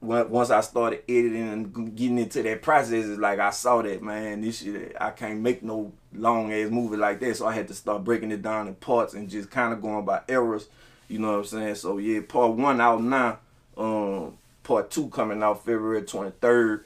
once 0.00 0.50
I 0.50 0.60
started 0.60 1.02
editing 1.08 1.48
and 1.48 1.96
getting 1.96 2.18
into 2.18 2.42
that 2.42 2.62
process, 2.62 3.06
it's 3.06 3.18
like 3.18 3.38
I 3.38 3.50
saw 3.50 3.82
that 3.82 4.02
man, 4.02 4.40
this 4.40 4.62
shit 4.62 4.96
I 5.00 5.10
can't 5.10 5.40
make 5.40 5.62
no 5.62 5.92
long 6.12 6.52
ass 6.52 6.70
movie 6.70 6.96
like 6.96 7.20
that, 7.20 7.36
so 7.36 7.46
I 7.46 7.54
had 7.54 7.68
to 7.68 7.74
start 7.74 8.04
breaking 8.04 8.30
it 8.30 8.42
down 8.42 8.68
in 8.68 8.74
parts 8.74 9.14
and 9.14 9.28
just 9.28 9.50
kind 9.50 9.72
of 9.72 9.82
going 9.82 10.04
by 10.04 10.20
errors. 10.28 10.68
You 11.08 11.18
know 11.18 11.32
what 11.32 11.38
I'm 11.38 11.44
saying? 11.44 11.74
So 11.76 11.98
yeah, 11.98 12.20
part 12.26 12.52
one 12.52 12.80
out 12.80 13.02
now. 13.02 13.38
Um, 13.76 14.38
part 14.62 14.90
two 14.90 15.08
coming 15.08 15.42
out 15.42 15.64
February 15.64 16.02
23rd. 16.02 16.82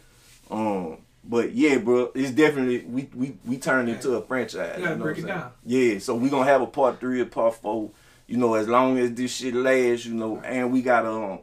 Um, 0.50 0.98
but 1.24 1.52
yeah, 1.52 1.78
bro, 1.78 2.10
it's 2.14 2.30
definitely 2.30 2.80
we 2.80 3.08
we 3.14 3.36
we 3.44 3.58
turned 3.58 3.88
into 3.88 4.14
a 4.14 4.22
franchise. 4.22 4.78
You 4.78 4.84
gotta 4.84 4.94
you 4.94 4.98
know 4.98 5.04
break 5.04 5.18
it 5.18 5.26
down. 5.26 5.52
Yeah, 5.64 5.98
so 5.98 6.14
we 6.14 6.28
gonna 6.28 6.44
have 6.44 6.62
a 6.62 6.66
part 6.66 7.00
three, 7.00 7.20
a 7.20 7.26
part 7.26 7.54
four. 7.54 7.90
You 8.26 8.36
know, 8.36 8.54
as 8.54 8.68
long 8.68 8.98
as 8.98 9.12
this 9.14 9.34
shit 9.34 9.54
lasts, 9.54 10.06
you 10.06 10.14
know, 10.14 10.40
and 10.40 10.72
we 10.72 10.82
got 10.82 11.04
um 11.04 11.40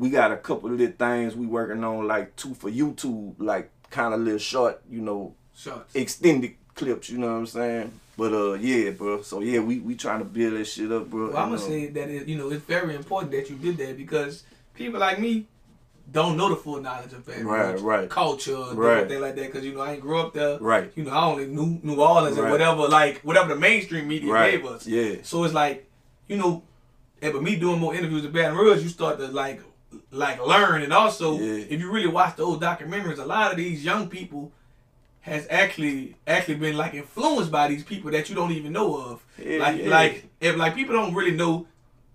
we 0.00 0.08
got 0.08 0.32
a 0.32 0.36
couple 0.38 0.70
of 0.70 0.78
little 0.78 0.96
things 0.96 1.36
we 1.36 1.46
working 1.46 1.84
on, 1.84 2.08
like 2.08 2.34
two 2.34 2.54
for 2.54 2.70
YouTube, 2.70 3.34
like 3.38 3.70
kind 3.90 4.14
of 4.14 4.20
little 4.20 4.38
short, 4.38 4.82
you 4.90 5.02
know, 5.02 5.34
Shots. 5.54 5.94
extended 5.94 6.54
clips. 6.74 7.10
You 7.10 7.18
know 7.18 7.26
what 7.26 7.38
I'm 7.40 7.46
saying? 7.46 7.92
But 8.16 8.32
uh, 8.32 8.54
yeah, 8.54 8.90
bro. 8.92 9.20
So 9.20 9.40
yeah, 9.40 9.60
we 9.60 9.78
we 9.78 9.94
trying 9.94 10.20
to 10.20 10.24
build 10.24 10.54
that 10.54 10.64
shit 10.64 10.90
up, 10.90 11.10
bro. 11.10 11.28
Well, 11.28 11.36
I'm 11.36 11.50
gonna 11.50 11.58
say 11.58 11.88
that 11.88 12.08
it, 12.08 12.26
you 12.26 12.38
know 12.38 12.50
it's 12.50 12.64
very 12.64 12.94
important 12.94 13.32
that 13.32 13.50
you 13.50 13.56
did 13.56 13.76
that 13.76 13.98
because 13.98 14.44
people 14.72 15.00
like 15.00 15.18
me 15.18 15.46
don't 16.10 16.38
know 16.38 16.48
the 16.48 16.56
full 16.56 16.80
knowledge 16.80 17.12
of 17.12 17.26
Baton 17.26 17.46
right, 17.46 17.78
right. 17.78 18.08
culture, 18.08 18.56
right. 18.72 19.06
thing 19.06 19.20
like 19.20 19.36
that. 19.36 19.46
Because 19.46 19.66
you 19.66 19.74
know 19.74 19.82
I 19.82 19.92
ain't 19.92 20.00
grew 20.00 20.18
up 20.18 20.32
there. 20.32 20.58
Right. 20.58 20.90
You 20.96 21.04
know 21.04 21.10
I 21.10 21.24
only 21.26 21.46
knew 21.46 21.78
New 21.82 22.00
Orleans 22.00 22.38
right. 22.38 22.44
and 22.44 22.52
whatever 22.52 22.88
like 22.88 23.20
whatever 23.20 23.50
the 23.50 23.60
mainstream 23.60 24.08
media 24.08 24.32
right. 24.32 24.52
gave 24.52 24.64
us. 24.64 24.86
Yeah. 24.86 25.16
So 25.24 25.44
it's 25.44 25.52
like 25.52 25.86
you 26.26 26.38
know, 26.38 26.62
and 27.20 27.34
but 27.34 27.42
me 27.42 27.56
doing 27.56 27.78
more 27.78 27.94
interviews 27.94 28.22
with 28.22 28.32
Baton 28.32 28.56
Rouge, 28.56 28.82
you 28.82 28.88
start 28.88 29.18
to 29.18 29.26
like 29.26 29.62
like 30.10 30.44
learn 30.44 30.82
and 30.82 30.92
also 30.92 31.38
yeah. 31.38 31.64
if 31.68 31.80
you 31.80 31.90
really 31.90 32.08
watch 32.08 32.36
the 32.36 32.42
old 32.42 32.60
documentaries 32.60 33.18
a 33.18 33.24
lot 33.24 33.50
of 33.50 33.56
these 33.56 33.84
young 33.84 34.08
people 34.08 34.52
has 35.20 35.46
actually 35.50 36.16
actually 36.26 36.54
been 36.54 36.76
like 36.76 36.94
influenced 36.94 37.50
by 37.50 37.68
these 37.68 37.84
people 37.84 38.10
that 38.10 38.28
you 38.28 38.34
don't 38.34 38.52
even 38.52 38.72
know 38.72 38.96
of 38.96 39.22
yeah, 39.38 39.58
like 39.58 39.78
yeah. 39.78 39.88
like 39.88 40.28
if 40.40 40.56
like 40.56 40.74
people 40.74 40.94
don't 40.94 41.14
really 41.14 41.36
know 41.36 41.66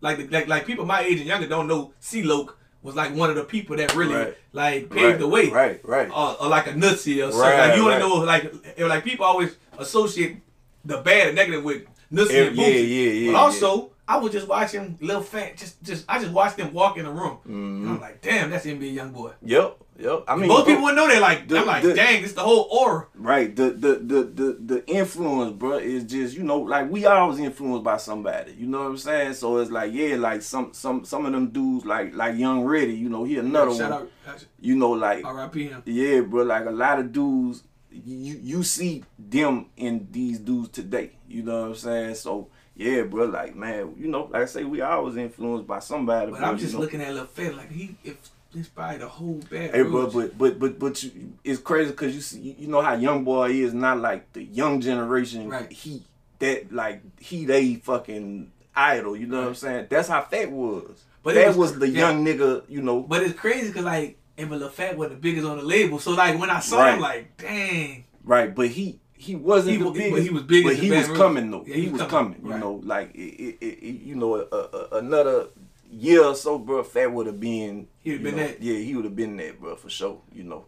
like 0.02 0.18
the, 0.18 0.28
like 0.28 0.48
like 0.48 0.66
people 0.66 0.86
my 0.86 1.02
age 1.02 1.20
and 1.20 1.28
younger 1.28 1.48
don't 1.48 1.68
know 1.68 1.94
C-Loc 2.00 2.58
was 2.82 2.96
like 2.96 3.16
one 3.16 3.30
of 3.30 3.36
the 3.36 3.44
people 3.44 3.76
that 3.78 3.96
really 3.96 4.14
right. 4.14 4.38
like 4.54 4.90
paved 4.90 5.04
right. 5.04 5.20
the 5.20 5.28
way 5.28 5.50
right 5.50 5.80
right 5.84 6.10
or, 6.10 6.42
or 6.42 6.50
like 6.50 6.68
a 6.68 6.74
nutsie 6.74 7.26
or 7.26 7.32
something 7.32 7.40
right, 7.40 7.70
like 7.70 7.78
you 7.78 7.84
only 7.84 7.94
right. 7.94 8.00
know 8.00 8.16
like 8.16 8.54
if, 8.76 8.88
like 8.88 9.04
people 9.04 9.26
always 9.26 9.56
associate 9.78 10.38
the 10.84 10.98
bad 10.98 11.28
and 11.28 11.36
negative 11.36 11.64
with 11.64 11.84
nutsie 12.12 12.32
Every, 12.32 12.48
and 12.48 12.58
yeah 12.58 12.68
yeah 12.68 13.12
yeah 13.12 13.32
but 13.32 13.38
also 13.38 13.92
I 14.08 14.18
was 14.18 14.32
just 14.32 14.48
watching 14.48 14.98
Lil 15.02 15.22
Phat, 15.22 15.58
just 15.58 15.82
just 15.82 16.06
I 16.08 16.20
just 16.20 16.32
watched 16.32 16.58
them 16.58 16.74
walk 16.74 16.98
in 16.98 17.06
the 17.06 17.12
room. 17.12 17.38
Mm-hmm. 17.40 17.90
I'm 17.90 18.02
like, 18.02 18.22
damn, 18.22 18.52
that's 18.52 18.66
NBA 18.66 18.96
YoungBoy. 18.96 19.34
Yep, 19.42 19.78
yep. 19.98 20.24
I 20.28 20.36
mean, 20.36 20.48
most 20.48 20.68
people 20.68 20.84
wouldn't 20.84 20.98
know 20.98 21.08
that. 21.08 21.22
Like, 21.22 21.48
the, 21.48 21.58
I'm 21.58 21.66
like, 21.66 21.82
the, 21.82 21.96
dang, 21.96 22.24
it's 22.24 22.34
the 22.34 22.42
whole 22.42 22.68
aura. 22.72 23.08
Right. 23.16 23.56
The, 23.56 23.72
the 23.72 23.96
the 23.96 24.24
the 24.24 24.58
the 24.64 24.88
influence, 24.88 25.54
bro, 25.54 25.78
is 25.78 26.04
just 26.04 26.38
you 26.38 26.44
know 26.44 26.60
like 26.60 26.92
we 26.92 27.08
always 27.08 27.40
influenced 27.40 27.84
by 27.84 27.98
somebody. 27.98 28.54
You 28.54 28.68
know 28.68 28.80
what 28.80 28.90
I'm 28.90 28.98
saying? 28.98 29.34
So 29.34 29.58
it's 29.58 29.72
like 29.72 29.92
yeah, 29.92 30.18
like 30.18 30.44
some 30.44 30.72
some 30.74 31.04
some 31.04 31.26
of 31.26 31.32
them 31.32 31.50
dudes 31.50 31.84
like 31.86 32.14
like 32.14 32.38
Young 32.38 32.64
Ready. 32.64 32.94
You 32.94 33.10
know 33.10 33.24
he 33.24 33.38
another 33.38 33.74
Shout 33.74 33.92
one. 33.92 34.10
Out, 34.28 34.46
you 34.60 34.76
know 34.76 34.92
like 34.92 35.26
R.I.P. 35.26 35.68
him. 35.70 35.82
Yeah, 35.86 36.22
bro. 36.22 36.44
Like 36.44 36.68
a 36.68 36.72
lot 36.72 37.00
of 37.00 37.12
dudes, 37.12 37.64
you 37.90 38.38
you 38.40 38.62
see 38.62 39.04
them 39.18 39.72
in 39.78 40.10
these 40.12 40.38
dudes 40.38 40.70
today. 40.70 41.14
You 41.28 41.42
know 41.42 41.62
what 41.62 41.68
I'm 41.70 41.76
saying? 41.76 42.16
So 42.16 42.50
yeah, 42.76 43.04
bro. 43.04 43.26
Like, 43.26 43.56
man, 43.56 43.96
you 43.98 44.08
know, 44.08 44.26
like 44.32 44.44
I 44.44 44.46
say, 44.46 44.64
we 44.64 44.82
always 44.82 45.16
influenced 45.18 45.68
by 45.68 45.80
somebody. 45.80 46.32
But 46.32 46.40
bro, 46.40 46.50
I'm 46.50 46.58
just 46.58 46.74
you 46.74 46.78
know? 46.80 46.84
looking 46.84 47.02
at 47.02 47.14
Lil 47.14 47.26
Phat 47.26 47.56
like 47.56 47.72
he 47.72 47.96
if 48.04 48.18
this 48.54 48.68
probably 48.68 48.98
the 48.98 49.08
whole 49.08 49.40
bad. 49.50 49.74
Hey, 49.76 49.84
bro, 49.84 50.10
but 50.10 50.38
but 50.38 50.60
but 50.60 50.80
but 50.80 51.04
you, 51.04 51.34
it's 51.44 51.60
crazy 51.60 51.92
because 51.92 52.16
you 52.16 52.22
see, 52.22 52.56
you 52.58 52.68
know 52.68 52.82
how 52.82 52.94
young 52.96 53.24
boy 53.24 53.52
is 53.52 53.74
not 53.74 54.00
like 54.00 54.32
the 54.34 54.44
young 54.44 54.82
generation. 54.82 55.50
Right. 55.50 55.72
He 55.72 56.04
that 56.40 56.72
like 56.72 57.02
he 57.20 57.46
they 57.46 57.76
fucking 57.76 58.52
idol. 58.76 59.16
You 59.16 59.28
know 59.28 59.42
what 59.42 59.48
I'm 59.50 59.56
saying? 59.56 59.88
That's 59.90 60.08
how 60.08 60.22
Phat 60.24 60.52
was. 60.52 61.04
But 61.24 61.36
that 61.36 61.48
was, 61.50 61.58
was- 61.58 61.80
the 61.80 61.90
yeah. 61.90 62.10
young 62.10 62.26
nigga. 62.26 62.64
You 62.70 62.82
know. 62.82 63.02
But 63.02 63.24
it's 63.24 63.38
crazy 63.40 63.68
because 63.68 63.86
like, 63.86 64.18
and 64.38 64.50
but 64.50 64.60
Lil 64.60 64.70
Phat 64.70 64.98
was 64.98 65.10
the 65.10 65.16
biggest 65.16 65.46
on 65.46 65.58
the 65.58 65.64
label. 65.64 66.00
So 66.00 66.12
like 66.12 66.40
when 66.40 66.50
I 66.50 66.60
saw 66.60 66.80
Right. 66.80 66.94
him, 66.96 67.00
like, 67.02 67.38
dang. 67.38 68.06
Right, 68.24 68.56
but 68.56 68.70
he 68.70 69.00
he 69.26 69.36
wasn't 69.36 69.78
He 69.78 69.84
the 69.84 69.90
biggest. 69.90 70.12
but 70.12 70.22
he 70.22 70.30
was 70.30 70.44
big 70.44 70.64
But 70.64 70.76
he 70.76 70.92
was 70.92 71.08
coming 71.08 71.50
though. 71.50 71.64
Yeah, 71.66 71.76
he, 71.76 71.90
was 71.90 72.04
coming. 72.04 72.40
You 72.44 72.52
right. 72.52 72.60
know, 72.60 72.82
like 72.84 73.16
it, 73.16 73.58
it, 73.60 73.66
it, 73.66 74.02
you 74.02 74.16
know, 74.16 74.48
another 74.92 75.48
year 75.92 76.24
or 76.24 76.36
so, 76.36 76.60
bro. 76.60 76.84
Phat 76.84 77.12
would 77.12 77.26
have 77.26 77.40
been. 77.40 77.88
He 78.04 78.12
would've 78.12 78.24
been 78.24 78.38
know, 78.38 78.48
that. 78.48 78.62
Yeah, 78.62 78.78
he 78.78 78.96
would 78.96 79.06
have 79.06 79.16
been 79.16 79.38
that, 79.38 79.60
bro, 79.60 79.76
for 79.76 79.90
sure. 79.90 80.20
You 80.34 80.44
know. 80.44 80.66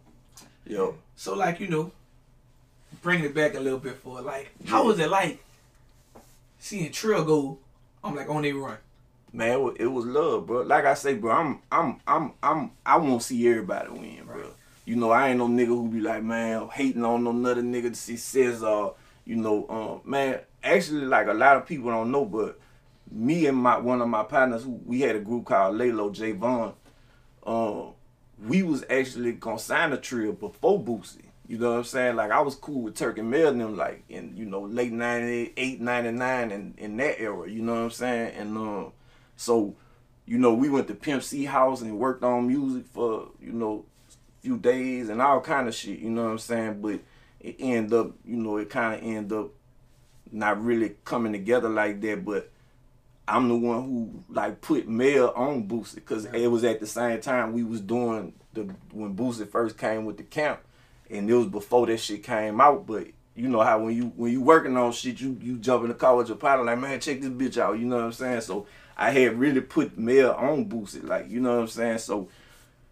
Yo. 0.66 0.96
So 1.14 1.34
like 1.34 1.60
you 1.60 1.68
know, 1.68 1.92
bringing 3.00 3.26
it 3.26 3.34
back 3.34 3.54
a 3.54 3.60
little 3.60 3.78
bit 3.78 3.94
for 3.96 4.20
like, 4.20 4.50
how 4.66 4.86
was 4.86 4.98
it 4.98 5.10
like 5.10 5.42
seeing 6.58 6.90
Trill 6.90 7.24
go? 7.24 7.58
I'm 8.02 8.14
like 8.14 8.28
on 8.28 8.44
a 8.44 8.52
run. 8.52 8.78
Man, 9.32 9.74
it 9.78 9.86
was, 9.86 10.06
love, 10.06 10.46
bro. 10.46 10.62
Like 10.62 10.86
I 10.86 10.94
say, 10.94 11.14
bro, 11.14 11.32
I'm, 11.32 11.60
I'm, 11.70 12.00
I'm, 12.06 12.32
I'm, 12.42 12.70
I 12.84 12.96
want 12.96 13.20
to 13.20 13.26
see 13.26 13.46
everybody 13.46 13.90
win, 13.90 14.22
bro. 14.24 14.46
You 14.88 14.96
know, 14.96 15.10
I 15.10 15.28
ain't 15.28 15.38
no 15.38 15.48
nigga 15.48 15.66
who 15.66 15.86
be 15.90 16.00
like, 16.00 16.22
man, 16.22 16.66
hating 16.72 17.04
on 17.04 17.22
no 17.22 17.28
another 17.28 17.60
nigga 17.60 17.90
to 17.90 17.94
see 17.94 18.16
Cesar. 18.16 18.92
You 19.26 19.36
know, 19.36 19.66
um, 19.68 20.10
man, 20.10 20.40
actually, 20.64 21.04
like 21.04 21.26
a 21.26 21.34
lot 21.34 21.58
of 21.58 21.66
people 21.66 21.90
don't 21.90 22.10
know, 22.10 22.24
but 22.24 22.58
me 23.10 23.44
and 23.44 23.58
my 23.58 23.76
one 23.76 24.00
of 24.00 24.08
my 24.08 24.22
partners, 24.22 24.64
we 24.64 25.02
had 25.02 25.14
a 25.14 25.20
group 25.20 25.44
called 25.44 25.76
Lalo 25.76 26.08
J 26.08 26.32
Vaughn. 26.32 26.72
Um, 27.46 27.92
we 28.42 28.62
was 28.62 28.82
actually 28.88 29.32
gonna 29.32 29.58
sign 29.58 29.92
a 29.92 29.98
trio 29.98 30.32
before 30.32 30.82
Boosie. 30.82 31.26
You 31.46 31.58
know 31.58 31.72
what 31.72 31.78
I'm 31.80 31.84
saying? 31.84 32.16
Like 32.16 32.30
I 32.30 32.40
was 32.40 32.54
cool 32.54 32.80
with 32.80 32.94
Turk 32.94 33.18
and 33.18 33.30
Mel 33.30 33.48
and 33.48 33.60
them 33.60 33.76
like 33.76 34.04
in, 34.08 34.34
you 34.38 34.46
know, 34.46 34.62
late 34.62 34.92
98, 34.92 35.82
99 35.82 36.50
and 36.50 36.78
in 36.78 36.96
that 36.96 37.20
era, 37.20 37.46
you 37.46 37.60
know 37.60 37.74
what 37.74 37.82
I'm 37.82 37.90
saying? 37.90 38.34
And 38.36 38.56
um 38.56 38.92
so, 39.36 39.74
you 40.24 40.38
know, 40.38 40.54
we 40.54 40.70
went 40.70 40.88
to 40.88 40.94
Pimp 40.94 41.22
C 41.22 41.44
house 41.44 41.82
and 41.82 41.98
worked 41.98 42.24
on 42.24 42.46
music 42.46 42.86
for, 42.86 43.28
you 43.38 43.52
know, 43.52 43.84
few 44.40 44.58
days 44.58 45.08
and 45.08 45.20
all 45.20 45.40
kind 45.40 45.68
of 45.68 45.74
shit, 45.74 45.98
you 45.98 46.10
know 46.10 46.24
what 46.24 46.30
I'm 46.32 46.38
saying? 46.38 46.80
But 46.80 47.00
it 47.40 47.56
end 47.58 47.92
up, 47.92 48.12
you 48.24 48.36
know, 48.36 48.56
it 48.56 48.70
kind 48.70 48.94
of 48.94 49.06
end 49.06 49.32
up 49.32 49.50
not 50.30 50.62
really 50.62 50.96
coming 51.04 51.32
together 51.32 51.68
like 51.68 52.00
that, 52.02 52.24
but 52.24 52.50
I'm 53.26 53.48
the 53.48 53.56
one 53.56 53.82
who 53.82 54.24
like 54.30 54.60
put 54.60 54.88
Mel 54.88 55.32
on 55.36 55.68
Boosie 55.68 55.96
because 55.96 56.24
it 56.26 56.46
was 56.46 56.64
at 56.64 56.80
the 56.80 56.86
same 56.86 57.20
time 57.20 57.52
we 57.52 57.62
was 57.62 57.80
doing 57.80 58.32
the 58.54 58.62
when 58.92 59.14
Boosie 59.14 59.48
first 59.48 59.76
came 59.76 60.06
with 60.06 60.16
the 60.16 60.22
camp, 60.22 60.60
and 61.10 61.28
it 61.28 61.34
was 61.34 61.46
before 61.46 61.86
that 61.86 61.98
shit 61.98 62.22
came 62.22 62.60
out. 62.60 62.86
But 62.86 63.08
you 63.34 63.48
know 63.48 63.60
how 63.60 63.82
when 63.82 63.94
you 63.94 64.12
when 64.16 64.32
you 64.32 64.40
working 64.40 64.76
on 64.76 64.92
shit, 64.92 65.20
you 65.20 65.36
you 65.42 65.58
jump 65.58 65.82
in 65.82 65.88
the 65.88 65.94
car 65.94 66.16
with 66.16 66.28
your 66.28 66.38
partner 66.38 66.64
like 66.64 66.78
man, 66.78 67.00
check 67.00 67.20
this 67.20 67.28
bitch 67.28 67.58
out. 67.58 67.78
You 67.78 67.84
know 67.84 67.96
what 67.96 68.04
I'm 68.06 68.12
saying? 68.12 68.40
So 68.40 68.66
I 68.96 69.10
had 69.10 69.38
really 69.38 69.60
put 69.60 69.98
Mel 69.98 70.32
on 70.32 70.64
Boosie, 70.64 71.06
like 71.06 71.30
you 71.30 71.40
know 71.40 71.56
what 71.56 71.60
I'm 71.62 71.68
saying. 71.68 71.98
So 71.98 72.28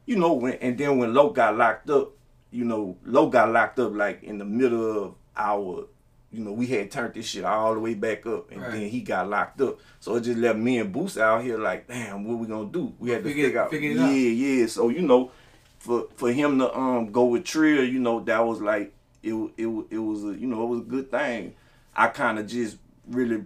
you 0.06 0.16
know 0.16 0.32
when 0.32 0.54
and 0.54 0.78
then 0.78 0.98
when 0.98 1.12
Loc 1.14 1.34
got 1.34 1.56
locked 1.56 1.90
up, 1.90 2.12
you 2.50 2.64
know 2.64 2.96
Loc 3.04 3.32
got 3.32 3.50
locked 3.50 3.78
up 3.78 3.92
like 3.94 4.22
in 4.22 4.38
the 4.38 4.44
middle 4.44 5.04
of 5.04 5.14
our 5.36 5.86
you 6.32 6.42
know, 6.44 6.52
we 6.52 6.66
had 6.66 6.90
turned 6.90 7.14
this 7.14 7.24
shit 7.26 7.44
all 7.44 7.72
the 7.72 7.80
way 7.80 7.94
back 7.94 8.26
up, 8.26 8.50
and 8.50 8.60
Right. 8.60 8.72
then 8.72 8.88
he 8.90 9.00
got 9.00 9.30
locked 9.30 9.60
up. 9.60 9.78
So 10.00 10.16
it 10.16 10.22
just 10.22 10.36
left 10.38 10.58
me 10.58 10.78
and 10.78 10.92
Boost 10.92 11.16
out 11.16 11.42
here 11.42 11.56
like, 11.56 11.86
damn, 11.86 12.24
what 12.24 12.38
we 12.38 12.46
gonna 12.46 12.68
do? 12.68 12.92
We 12.98 13.10
had 13.10 13.22
to 13.22 13.28
Figure- 13.30 13.44
figure 13.46 13.60
out. 13.62 13.70
figure 13.70 13.90
it 13.92 13.96
yeah, 13.96 14.04
out. 14.04 14.10
yeah. 14.10 14.66
So 14.66 14.88
you 14.90 15.02
know, 15.02 15.30
for 15.78 16.08
for 16.16 16.30
him 16.32 16.58
to 16.58 16.76
um 16.76 17.10
go 17.12 17.26
with 17.26 17.44
Trill, 17.44 17.84
you 17.84 18.00
know, 18.00 18.20
that 18.20 18.44
was 18.44 18.60
like 18.60 18.92
it 19.22 19.32
it 19.56 19.66
it 19.90 19.98
was 19.98 20.24
a 20.24 20.38
you 20.38 20.46
know 20.48 20.62
it 20.64 20.66
was 20.68 20.80
a 20.80 20.84
good 20.84 21.10
thing. 21.10 21.54
I 21.94 22.08
kind 22.08 22.38
of 22.38 22.46
just 22.48 22.76
really 23.08 23.44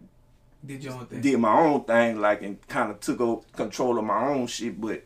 Did 0.66 0.82
your 0.82 0.94
own 0.94 1.06
thing. 1.06 1.20
did 1.20 1.38
my 1.38 1.56
own 1.61 1.84
thing, 1.84 2.20
like 2.20 2.42
and 2.42 2.66
kind 2.66 2.90
of 2.90 2.98
took 2.98 3.20
over 3.20 3.42
control 3.52 3.98
of 3.98 4.04
my 4.04 4.26
own 4.26 4.46
shit. 4.48 4.80
But 4.80 5.04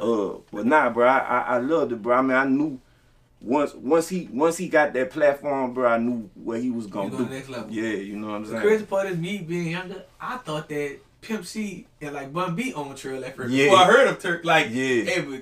uh, 0.00 0.38
but 0.52 0.66
nah, 0.66 0.90
bro, 0.90 1.06
I, 1.06 1.18
I 1.18 1.38
I 1.40 1.58
loved 1.58 1.92
it, 1.92 2.02
bro. 2.02 2.16
I 2.16 2.22
mean, 2.22 2.36
I 2.36 2.44
knew 2.44 2.80
once 3.40 3.74
once 3.74 4.08
he 4.08 4.28
once 4.32 4.56
he 4.56 4.68
got 4.68 4.92
that 4.94 5.10
platform, 5.10 5.72
bro, 5.74 5.88
I 5.88 5.98
knew 5.98 6.28
what 6.34 6.60
he 6.60 6.70
was 6.70 6.86
gonna 6.86 7.10
He 7.10 7.16
do. 7.16 7.26
next 7.26 7.48
level. 7.48 7.70
Yeah, 7.70 7.94
you 7.94 8.16
know 8.16 8.28
what 8.28 8.34
I'm 8.36 8.42
The 8.44 8.50
saying. 8.50 8.62
crazy 8.62 8.84
part 8.84 9.06
is 9.08 9.16
me 9.16 9.38
being 9.38 9.68
younger. 9.70 10.04
I 10.20 10.36
thought 10.38 10.68
that 10.68 10.98
Pimp 11.20 11.44
C 11.46 11.86
and 12.00 12.14
like 12.14 12.32
Bun 12.32 12.54
B 12.54 12.72
on 12.74 12.94
Trill 12.96 13.24
at 13.24 13.36
first. 13.36 13.50
Yeah. 13.52 13.64
Before 13.66 13.78
I 13.78 13.84
heard 13.86 14.08
of 14.08 14.18
Turk, 14.20 14.44
like 14.44 14.68
Yeah. 14.70 15.04
it 15.04 15.26
was, 15.26 15.40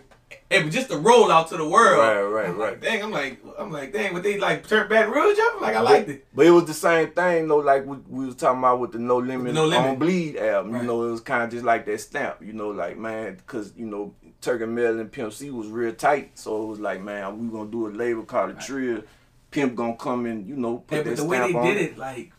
it 0.50 0.64
was 0.64 0.74
just 0.74 0.90
a 0.90 0.96
roll 0.96 1.30
out 1.32 1.48
to 1.48 1.56
the 1.56 1.66
world. 1.68 1.98
Right, 1.98 2.20
right, 2.22 2.48
I'm 2.50 2.58
right. 2.58 2.70
Like, 2.72 2.80
dang, 2.80 3.02
I'm 3.02 3.10
like, 3.10 3.40
I'm 3.58 3.70
like, 3.72 3.92
dang, 3.92 4.12
but 4.12 4.22
they 4.22 4.38
like 4.38 4.66
turned 4.66 4.88
Baton 4.88 5.12
Rouge 5.12 5.38
up. 5.38 5.60
Like 5.60 5.74
I 5.76 5.80
liked 5.80 6.08
it. 6.08 6.26
But 6.34 6.46
it 6.46 6.50
was 6.50 6.64
the 6.66 6.74
same 6.74 7.10
thing 7.10 7.48
though, 7.48 7.58
like 7.58 7.84
we, 7.86 7.96
we 8.08 8.26
was 8.26 8.34
talking 8.36 8.58
about 8.60 8.78
with 8.80 8.92
the 8.92 8.98
No 8.98 9.16
Limit, 9.18 9.54
No 9.54 9.66
Limit. 9.66 9.88
on 9.90 9.96
Bleed 9.96 10.36
album. 10.36 10.72
Right. 10.72 10.82
You 10.82 10.86
know, 10.88 11.04
it 11.04 11.10
was 11.10 11.20
kind 11.20 11.42
of 11.44 11.50
just 11.50 11.64
like 11.64 11.84
that 11.86 12.00
stamp. 12.00 12.36
You 12.42 12.52
know, 12.52 12.68
like 12.68 12.96
man, 12.98 13.34
because 13.36 13.72
you 13.76 13.86
know 13.86 14.14
Turk 14.40 14.62
and 14.62 14.74
Mel 14.74 14.98
and 15.00 15.10
Pimp 15.10 15.32
C 15.32 15.50
was 15.50 15.68
real 15.68 15.92
tight, 15.92 16.38
so 16.38 16.62
it 16.62 16.66
was 16.66 16.80
like 16.80 17.02
man, 17.02 17.38
we 17.38 17.48
gonna 17.48 17.70
do 17.70 17.88
a 17.88 17.90
label 17.90 18.22
called 18.24 18.56
the 18.56 18.60
Trill. 18.60 19.02
Pimp 19.50 19.74
gonna 19.74 19.96
come 19.96 20.26
and 20.26 20.46
you 20.46 20.56
know 20.56 20.78
put 20.78 20.96
Yeah, 20.96 21.02
but 21.04 21.16
the 21.16 21.24
way 21.24 21.52
they 21.52 21.52
did 21.52 21.76
it, 21.78 21.98
like, 21.98 22.32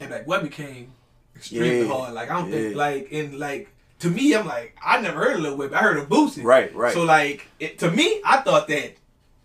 and 0.00 0.10
like 0.10 0.26
what 0.26 0.42
became 0.42 0.92
extremely 1.36 1.80
Yeah. 1.80 1.86
hard. 1.86 2.14
Like 2.14 2.30
I 2.30 2.40
don't 2.40 2.50
think 2.50 2.76
like 2.76 3.10
in 3.10 3.38
like 3.38 3.68
to 4.00 4.10
me, 4.10 4.34
I'm 4.34 4.46
like 4.46 4.76
I 4.84 5.00
never 5.00 5.18
heard 5.18 5.36
of 5.36 5.40
Lil 5.40 5.56
Whip. 5.56 5.72
I 5.72 5.78
heard 5.78 5.98
of 5.98 6.08
Boosie. 6.08 6.42
Right, 6.42 6.74
right. 6.74 6.92
So 6.92 7.04
like 7.04 7.46
it, 7.58 7.78
to 7.78 7.90
me, 7.90 8.20
I 8.24 8.38
thought 8.38 8.66
that 8.68 8.94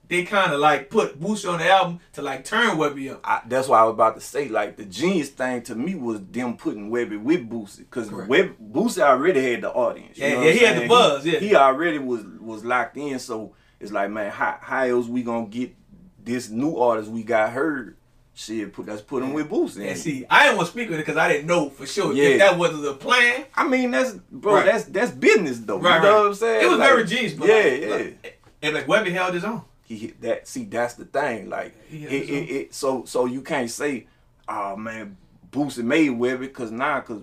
they 0.08 0.24
kind 0.24 0.54
of 0.54 0.60
like 0.60 0.90
put 0.90 1.20
Boosie 1.20 1.52
on 1.52 1.60
the 1.60 1.70
album 1.70 2.00
to 2.14 2.22
like 2.22 2.46
turn 2.46 2.78
Webbie 2.78 3.12
up. 3.12 3.22
I, 3.24 3.42
that's 3.48 3.68
why 3.68 3.80
I 3.80 3.84
was 3.86 3.94
about 3.94 4.16
to 4.16 4.22
say 4.22 4.48
like 4.50 4.78
the 4.78 4.86
genius 4.86 5.30
thing 5.30 5.62
to 5.64 5.76
me 5.76 5.96
was 5.96 6.22
them 6.26 6.58
putting 6.58 6.92
Webbie 6.92 7.22
with 7.22 7.50
Boosie 7.50 7.80
because. 7.80 8.12
Web 8.12 8.56
Boosie 8.60 9.02
already 9.02 9.42
had 9.52 9.62
the 9.62 9.72
audience. 9.72 10.18
Yeah, 10.18 10.42
yeah, 10.42 10.52
he 10.52 10.60
had 10.60 10.76
the 10.76 10.80
saying? 10.80 10.90
buzz, 10.90 11.26
yeah. 11.26 11.40
he 11.40 11.56
already 11.56 11.98
was 12.00 12.24
was 12.40 12.64
locked 12.64 12.98
in. 12.98 13.18
So 13.20 13.54
it's 13.80 13.92
like 13.92 14.10
man, 14.12 14.32
how 14.32 14.58
how 14.62 14.84
else 14.86 15.08
we 15.08 15.24
gonna 15.24 15.48
get 15.48 15.76
this 16.24 16.50
new 16.50 16.78
artist 16.78 17.10
we 17.12 17.24
got 17.24 17.52
heard? 17.52 17.98
Shit, 18.38 18.74
put 18.74 18.86
let's 18.86 19.02
put 19.02 19.24
him 19.24 19.32
with 19.32 19.50
Boosie. 19.50 19.78
And 19.78 19.86
And 19.92 19.98
see, 19.98 20.26
I 20.30 20.44
didn't 20.44 20.58
want 20.58 20.68
to 20.68 20.72
speak 20.74 20.90
with 20.90 21.00
it 21.00 21.06
because 21.06 21.16
I 21.18 21.30
didn't 21.30 21.48
know 21.48 21.70
for 21.70 21.86
sure 21.86 22.12
Yeah. 22.14 22.24
if 22.30 22.40
that 22.40 22.58
wasn't 22.58 22.84
the 22.84 22.94
plan. 22.94 23.46
I 23.56 23.66
mean 23.66 23.92
that's 23.92 24.12
bro, 24.30 24.56
Right. 24.56 24.66
that's 24.66 24.84
that's 24.86 25.12
business 25.12 25.60
though. 25.60 25.80
Right, 25.80 25.96
you 25.98 26.02
know 26.04 26.14
right. 26.16 26.20
what 26.20 26.28
I'm 26.28 26.34
saying? 26.36 26.64
It 26.66 26.70
was 26.70 26.78
Like, 26.80 26.90
very 26.90 27.06
genius, 27.06 27.34
but 27.34 27.48
yeah, 27.48 27.56
like, 27.56 27.82
yeah. 27.82 27.90
like, 27.96 28.42
and 28.62 28.74
like 28.76 28.88
Webbie 28.88 29.12
held 29.14 29.34
his 29.36 29.46
own. 29.46 29.62
He 29.86 29.98
hit 29.98 30.22
that 30.22 30.48
see 30.48 30.66
that's 30.66 30.96
the 30.96 31.06
thing 31.06 31.50
like 31.50 31.76
it, 31.92 32.02
had 32.02 32.12
it, 32.12 32.50
it 32.50 32.74
so 32.74 33.06
so 33.06 33.26
you 33.26 33.42
can't 33.42 33.70
say 33.70 34.08
oh 34.50 34.76
man 34.76 35.16
Boosie 35.52 35.84
made 35.84 36.10
Webbie 36.10 36.40
because 36.42 36.72
now 36.72 37.00
because 37.02 37.22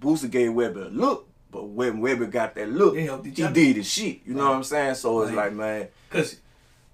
Boosie 0.00 0.30
gave 0.30 0.50
Webbie 0.52 0.86
a 0.86 0.88
look 0.90 1.28
but 1.50 1.64
when 1.64 2.00
Webbie 2.00 2.30
got 2.30 2.54
that 2.54 2.68
look 2.70 2.96
he 2.96 3.30
did 3.52 3.76
his 3.76 3.90
shit 3.90 4.20
you 4.24 4.34
know 4.34 4.44
what 4.48 4.56
I'm 4.56 4.64
saying 4.64 4.94
so 4.94 5.22
it's 5.22 5.32
Right. 5.32 5.46
like 5.46 5.52
man 5.54 5.88
Cause, 6.10 6.36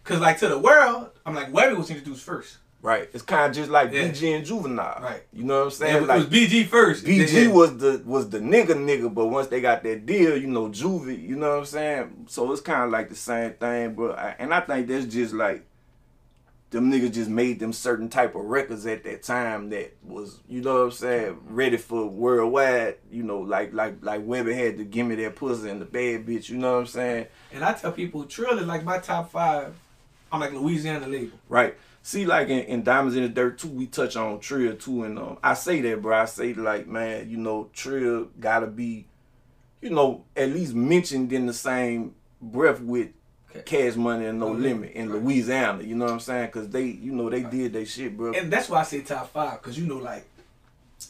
cause 0.05 0.21
like 0.21 0.39
to 0.39 0.49
the 0.49 0.59
world, 0.59 1.11
I'm 1.27 1.35
like 1.35 1.53
Webbie 1.53 1.77
was 1.77 1.91
introduced 1.91 2.25
first. 2.25 2.57
Right 2.83 3.11
it's 3.13 3.23
kind 3.23 3.51
of 3.51 3.55
just 3.55 3.71
like 3.71 3.93
Yeah. 3.93 4.09
BG 4.09 4.35
and 4.37 4.45
Juvenile 4.45 5.01
Right. 5.03 5.23
you 5.33 5.45
know 5.45 5.65
what 5.67 5.75
I'm 5.81 5.87
Yeah, 5.87 5.93
saying 5.93 6.03
it 6.05 6.07
like 6.07 6.19
was 6.19 6.27
BG 6.29 6.65
first. 6.67 7.05
BG 7.05 7.45
Yeah. 7.47 7.53
was 7.53 7.77
the 7.77 8.03
was 8.07 8.31
the 8.31 8.39
nigga 8.39 8.69
nigga, 8.75 9.13
but 9.13 9.27
once 9.27 9.49
they 9.49 9.61
got 9.61 9.83
that 9.83 10.07
deal, 10.07 10.37
you 10.37 10.47
know, 10.47 10.69
Juvie, 10.69 11.21
you 11.29 11.37
know 11.37 11.51
what 11.51 11.59
I'm 11.59 11.65
saying? 11.67 12.25
So 12.29 12.51
it's 12.53 12.63
kind 12.63 12.85
of 12.85 12.91
like 12.91 13.11
the 13.11 13.15
same 13.15 13.53
thing, 13.53 13.95
bro. 13.95 14.13
I- 14.13 14.35
And 14.39 14.55
I 14.55 14.61
think 14.61 14.87
that's 14.89 15.05
just 15.07 15.35
like 15.35 15.67
them 16.71 16.91
niggas 16.91 17.13
just 17.15 17.29
made 17.29 17.59
them 17.59 17.73
certain 17.73 18.09
type 18.09 18.35
of 18.37 18.45
records 18.45 18.87
at 18.87 19.03
that 19.03 19.25
time 19.25 19.71
that 19.71 19.93
was, 20.05 20.39
you 20.49 20.63
know 20.63 20.75
what 20.75 20.83
I'm 20.85 20.91
saying, 20.93 21.37
ready 21.49 21.77
for 21.77 22.07
worldwide. 22.07 22.95
You 23.11 23.25
know, 23.25 23.41
like 23.41 23.75
like 23.75 23.97
like 24.03 24.21
Webbie 24.25 24.55
had 24.55 24.79
to 24.79 24.85
give 24.85 25.07
me 25.07 25.17
that 25.17 25.35
pussy 25.37 25.69
and 25.69 25.81
the 25.83 25.85
bad 25.85 26.25
bitch. 26.27 26.49
You 26.49 26.59
know 26.59 26.75
what 26.75 26.79
I'm 26.81 26.87
saying? 26.87 27.27
And 27.53 27.65
I 27.65 27.73
tell 27.73 27.91
people 27.93 28.25
Trill 28.25 28.59
is 28.59 28.67
like 28.67 28.85
my 28.85 28.99
top 28.99 29.33
five. 29.33 29.75
I'm 30.33 30.39
like 30.39 30.53
Louisiana 30.53 31.09
label. 31.09 31.37
Right. 31.49 31.75
See, 32.03 32.25
like 32.25 32.49
in, 32.49 32.61
in 32.61 32.83
Diamonds 32.83 33.15
in 33.17 33.23
the 33.23 33.29
Dirt 33.29 33.59
too, 33.59 33.69
we 33.69 33.87
touch 33.87 34.17
on 34.17 34.41
Trill 34.41 34.75
too, 34.77 35.05
and 35.05 35.19
um, 35.19 35.39
I 35.43 35.55
say 35.55 35.81
that, 35.83 36.01
bro. 36.01 36.17
I 36.19 36.25
say 36.25 36.55
like, 36.55 36.87
man, 36.87 37.29
you 37.29 37.37
know, 37.37 37.69
Trill 37.75 38.29
gotta 38.41 38.67
be, 38.67 39.07
you 39.83 39.91
know, 39.91 40.25
at 40.35 40.49
least 40.51 40.75
mentioned 40.75 41.33
in 41.33 41.47
the 41.47 41.53
same 41.53 42.15
breath 42.41 42.81
with 42.81 43.09
Okay. 43.51 43.63
Cash 43.89 43.97
Money 43.97 44.27
and 44.27 44.39
No 44.39 44.53
No 44.53 44.53
Limit 44.53 44.63
Limit, 44.63 44.93
in 44.93 45.11
right. 45.11 45.23
Louisiana. 45.25 45.83
You 45.83 45.97
know 45.97 46.05
what 46.05 46.13
I'm 46.15 46.21
saying? 46.21 46.51
Cause 46.53 46.69
they, 46.69 46.85
you 46.85 47.11
know, 47.11 47.29
they 47.29 47.43
did 47.43 47.73
their 47.73 47.85
shit, 47.85 48.17
bro. 48.17 48.33
And 48.33 48.49
that's 48.49 48.69
why 48.69 48.79
I 48.79 48.83
say 48.85 49.01
top 49.01 49.33
five, 49.33 49.61
because 49.61 49.77
you 49.77 49.87
know, 49.89 49.97
like 49.97 50.25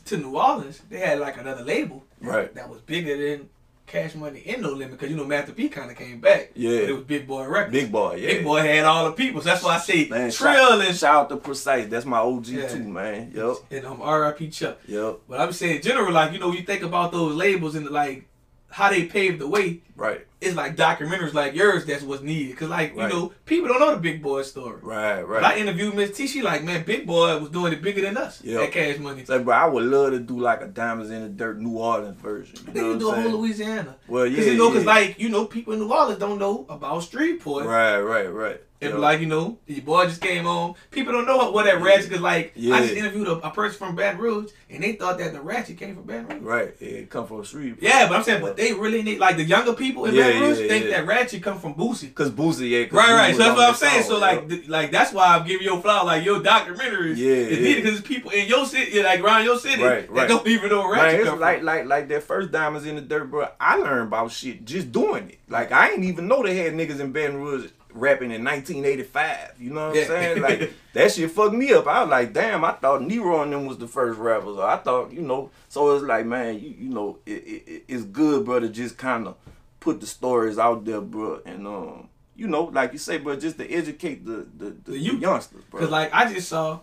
to 0.07 0.17
New 0.17 0.39
Orleans, 0.39 0.81
they 0.89 1.01
had 1.01 1.19
like 1.21 1.37
another 1.37 1.63
label 1.63 2.03
Right. 2.19 2.53
that 2.55 2.71
was 2.71 2.81
bigger 2.81 3.15
than 3.37 3.51
Cash 3.91 4.15
Money 4.15 4.39
in 4.41 4.61
No 4.63 4.71
Limit, 4.71 4.93
because 4.93 5.11
you 5.11 5.17
know 5.17 5.25
Master 5.25 5.53
P 5.53 5.69
kind 5.69 5.91
of 5.91 5.97
came 5.97 6.21
back. 6.21 6.51
Yeah. 6.55 6.71
It 6.71 6.93
was 6.95 7.05
Big 7.05 7.27
Boy 7.27 7.45
Records. 7.47 7.73
Big 7.73 7.91
boy, 7.91 8.15
yeah. 8.15 8.29
Big 8.29 8.45
Boy 8.45 8.61
had 8.61 8.85
all 8.85 9.07
the 9.07 9.13
people, 9.13 9.41
so 9.41 9.49
that's 9.49 9.65
why 9.65 9.75
I 9.75 9.79
say 9.79 10.09
Man, 10.09 10.31
Trill 10.31 10.55
shout, 10.55 10.81
and 10.87 10.97
shout 10.97 11.15
out 11.17 11.29
to 11.31 11.37
Precise. 11.37 11.89
That's 11.89 12.07
my 12.07 12.19
OG 12.19 12.47
Yeah. 12.47 12.69
too, 12.69 12.85
man. 12.89 13.33
Yep, 13.35 13.57
and 13.73 13.87
um, 13.87 14.01
R.I.P. 14.01 14.51
Chuck. 14.51 14.79
yep. 14.87 15.19
But 15.29 15.41
I'm 15.41 15.53
saying 15.53 15.77
in 15.77 15.83
general, 15.83 16.13
like 16.13 16.33
you 16.33 16.39
know, 16.39 16.53
you 16.53 16.63
think 16.63 16.83
about 16.83 17.11
those 17.11 17.35
labels 17.35 17.75
and 17.75 17.89
like 17.91 18.27
how 18.71 18.91
they 18.91 19.05
paved 19.07 19.41
the 19.41 19.49
way. 19.49 19.81
Right, 20.01 20.27
It's 20.41 20.57
like 20.57 20.77
documentaries 20.77 21.35
like 21.35 21.55
yours 21.55 21.85
that's 21.85 22.03
what's 22.03 22.23
needed, 22.23 22.57
cause 22.57 22.71
like 22.71 22.97
Right. 22.97 23.13
you 23.13 23.19
know 23.19 23.33
people 23.45 23.69
don't 23.69 23.81
know 23.81 23.91
the 23.95 24.01
Big 24.01 24.23
Boy 24.23 24.41
story. 24.43 24.79
right, 24.83 25.23
But 25.29 25.45
I 25.45 25.59
interviewed 25.59 25.95
Miss 25.95 26.17
T. 26.17 26.27
She 26.27 26.41
like, 26.41 26.65
man, 26.65 26.85
Big 26.85 27.07
Boy 27.07 27.39
was 27.39 27.51
doing 27.51 27.75
it 27.75 27.83
bigger 27.83 28.01
than 28.01 28.17
us. 28.17 28.41
Yeah. 28.43 28.61
That 28.61 28.73
Cash 28.73 28.99
Money. 28.99 29.27
Say, 29.27 29.39
bro, 29.43 29.55
I 29.55 29.67
would 29.67 29.85
love 29.85 30.13
to 30.13 30.19
do 30.21 30.41
like 30.41 30.63
a 30.63 30.69
Diamonds 30.69 31.11
in 31.11 31.21
the 31.21 31.29
Dirt 31.29 31.61
New 31.61 31.77
Orleans 31.77 32.19
version. 32.19 32.59
You 32.69 32.73
They 32.73 32.81
know 32.81 32.91
can 32.93 32.99
do 32.99 33.11
a 33.11 33.15
whole? 33.21 33.31
Louisiana. 33.41 33.97
Well, 34.09 34.25
Cause 34.27 34.39
yeah, 34.39 34.45
you 34.53 34.57
know, 34.59 34.71
cause 34.73 34.85
yeah. 34.85 34.95
like 34.95 35.19
you 35.21 35.29
know, 35.29 35.45
people 35.45 35.75
in 35.75 35.81
New 35.81 35.93
Orleans 35.93 36.19
don't 36.19 36.39
know 36.39 36.65
about 36.71 37.03
Shreveport. 37.03 37.67
Right, 37.67 38.01
right, 38.01 38.27
right. 38.33 38.61
And 38.83 38.93
Yep. 38.93 38.99
like 39.01 39.21
you 39.21 39.27
know, 39.27 39.59
your 39.67 39.83
boy 39.83 40.07
just 40.07 40.23
came 40.23 40.47
on. 40.47 40.73
People 40.91 41.13
don't 41.13 41.27
know 41.27 41.37
what, 41.37 41.53
what 41.53 41.67
that 41.67 41.83
ratchet 41.83 42.13
is 42.13 42.21
like. 42.23 42.53
Yeah. 42.57 42.77
I 42.77 42.81
just 42.81 42.95
interviewed 42.95 43.29
a, 43.29 43.33
a 43.47 43.51
person 43.51 43.77
from 43.79 43.95
Baton 43.95 44.19
Rouge, 44.19 44.53
and 44.71 44.83
they 44.83 44.95
thought 44.95 45.19
that 45.19 45.35
the 45.35 45.41
ratchet 45.43 45.77
came 45.77 45.95
from 45.97 46.05
Baton 46.05 46.29
Rouge. 46.29 46.43
Right, 46.43 46.75
yeah, 46.81 46.89
it 46.89 47.11
come 47.11 47.27
from 47.27 47.41
a 47.41 47.45
street. 47.45 47.77
Yeah, 47.83 48.09
but 48.09 48.17
I'm 48.17 48.23
saying, 48.23 48.41
but 48.41 48.57
they 48.57 48.73
really 48.73 49.03
need 49.03 49.19
like 49.19 49.37
the 49.37 49.45
younger 49.45 49.75
people 49.75 49.90
in 49.99 50.15
Yeah, 50.15 50.27
Baton 50.29 50.43
Rouge 50.43 50.59
yeah, 50.61 50.67
think 50.69 50.85
yeah. 50.87 50.91
that 50.91 51.07
ratchet 51.07 51.43
come 51.43 51.59
from 51.59 51.75
Boosie. 51.75 52.15
Cause 52.15 52.31
Boosie, 52.31 52.71
yeah. 52.71 52.85
'cause 52.85 52.93
Right, 52.93 53.09
Boosie 53.09 53.17
right. 53.17 53.33
So 53.37 53.39
that's 53.43 53.57
what 53.57 53.69
I'm 53.69 53.75
saying. 53.75 54.03
song, 54.03 54.11
So 54.13 54.19
like, 54.19 54.49
th- 54.49 54.69
like 54.69 54.91
that's 54.91 55.13
why 55.13 55.37
I'm 55.37 55.47
giving 55.47 55.67
your 55.67 55.81
flower. 55.81 56.05
Like 56.05 56.25
your 56.25 56.43
documentary 56.43 57.15
Yeah, 57.15 57.27
is 57.35 57.59
yeah. 57.59 57.65
needed 57.65 57.85
because 57.85 58.01
people 58.03 58.31
in 58.31 58.47
your 58.49 58.67
city, 58.67 59.03
like 59.03 59.21
around 59.21 59.45
your 59.45 59.59
city, 59.59 59.83
Right, 59.83 60.07
that 60.07 60.11
right. 60.11 60.29
don't 60.29 60.47
even 60.47 60.71
know 60.71 60.83
Man, 60.91 61.17
ratchet 61.17 61.39
like 61.39 61.63
like 61.63 61.87
like 61.87 62.09
that 62.09 62.23
first 62.23 62.51
Diamonds 62.53 62.87
in 62.87 62.97
the 62.97 63.03
Dirt, 63.03 63.31
bro. 63.31 63.49
I 63.61 63.77
learned 63.77 64.09
about 64.09 64.31
shit 64.33 64.65
just 64.65 64.93
doing 64.93 65.31
it. 65.31 65.39
Like 65.49 65.73
I 65.73 65.91
ain't 65.91 66.05
even 66.05 66.29
know 66.29 66.43
they 66.43 66.57
had 66.57 66.75
niggas 66.75 67.01
in 67.01 67.13
Baton 67.13 67.37
Rouge 67.43 67.71
rapping 67.93 68.31
in 68.31 68.45
1985. 68.45 69.55
You 69.59 69.71
know 69.71 69.89
what 69.89 69.97
I'm 69.99 70.05
saying? 70.07 70.41
Like 70.43 70.73
that 70.93 71.13
shit 71.13 71.31
fucked 71.31 71.55
me 71.55 71.73
up. 71.73 71.87
I 71.87 72.03
was 72.03 72.11
like, 72.11 72.33
damn, 72.33 72.65
I 72.65 72.73
thought 72.73 73.03
Nero 73.03 73.43
and 73.43 73.53
them 73.53 73.67
was 73.67 73.79
the 73.79 73.89
first 73.89 74.19
rappers. 74.19 74.59
I 74.59 74.77
thought, 74.77 75.13
you 75.13 75.23
know. 75.23 75.51
So 75.69 75.95
it's 75.95 76.05
like, 76.05 76.27
man, 76.27 76.59
you, 76.61 76.75
you 76.79 76.89
know, 76.91 77.19
it, 77.27 77.33
it, 77.33 77.63
it- 77.67 77.85
it's 77.89 78.05
good, 78.05 78.45
brother, 78.45 78.69
just 78.69 78.97
kind 78.97 79.27
of 79.27 79.37
put 79.81 80.01
the 80.01 80.07
stories 80.07 80.59
out 80.59 80.85
there, 80.85 81.01
bro, 81.01 81.41
and 81.45 81.67
um. 81.67 82.09
You 82.37 82.49
know, 82.49 82.65
like 82.65 82.95
you 82.95 82.99
say, 82.99 83.19
bro, 83.19 83.37
just 83.37 83.59
to 83.59 83.71
educate 83.71 84.25
the 84.25 84.47
the, 84.57 84.65
the, 84.71 84.71
The 84.71 84.93
the 84.93 84.99
youngsters, 84.99 85.63
bro. 85.65 85.81
Because 85.81 85.91
like 85.91 86.09
I 86.15 86.33
just 86.33 86.49
saw, 86.49 86.81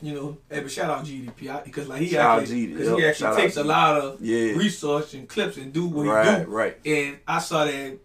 you 0.00 0.14
know, 0.14 0.38
hey, 0.50 0.60
but 0.60 0.70
shout 0.70 0.90
out 0.90 1.04
GDP 1.04 1.62
because 1.62 1.88
like 1.88 2.00
he 2.00 2.08
Shout 2.08 2.40
actually, 2.40 2.68
GD, 2.68 2.76
cause 2.78 2.86
yep, 2.86 2.98
he 2.98 3.04
actually 3.04 3.26
shout 3.26 3.36
takes 3.36 3.56
a 3.58 3.64
lot 3.64 4.00
of 4.00 4.22
Yeah. 4.22 4.52
research 4.56 5.12
and 5.12 5.28
clips 5.28 5.58
and 5.58 5.74
do 5.74 5.86
what 5.88 6.04
he 6.04 6.44
do. 6.44 6.50
right. 6.50 6.78
And 6.86 7.18
I 7.28 7.38
saw 7.40 7.66
that 7.66 7.98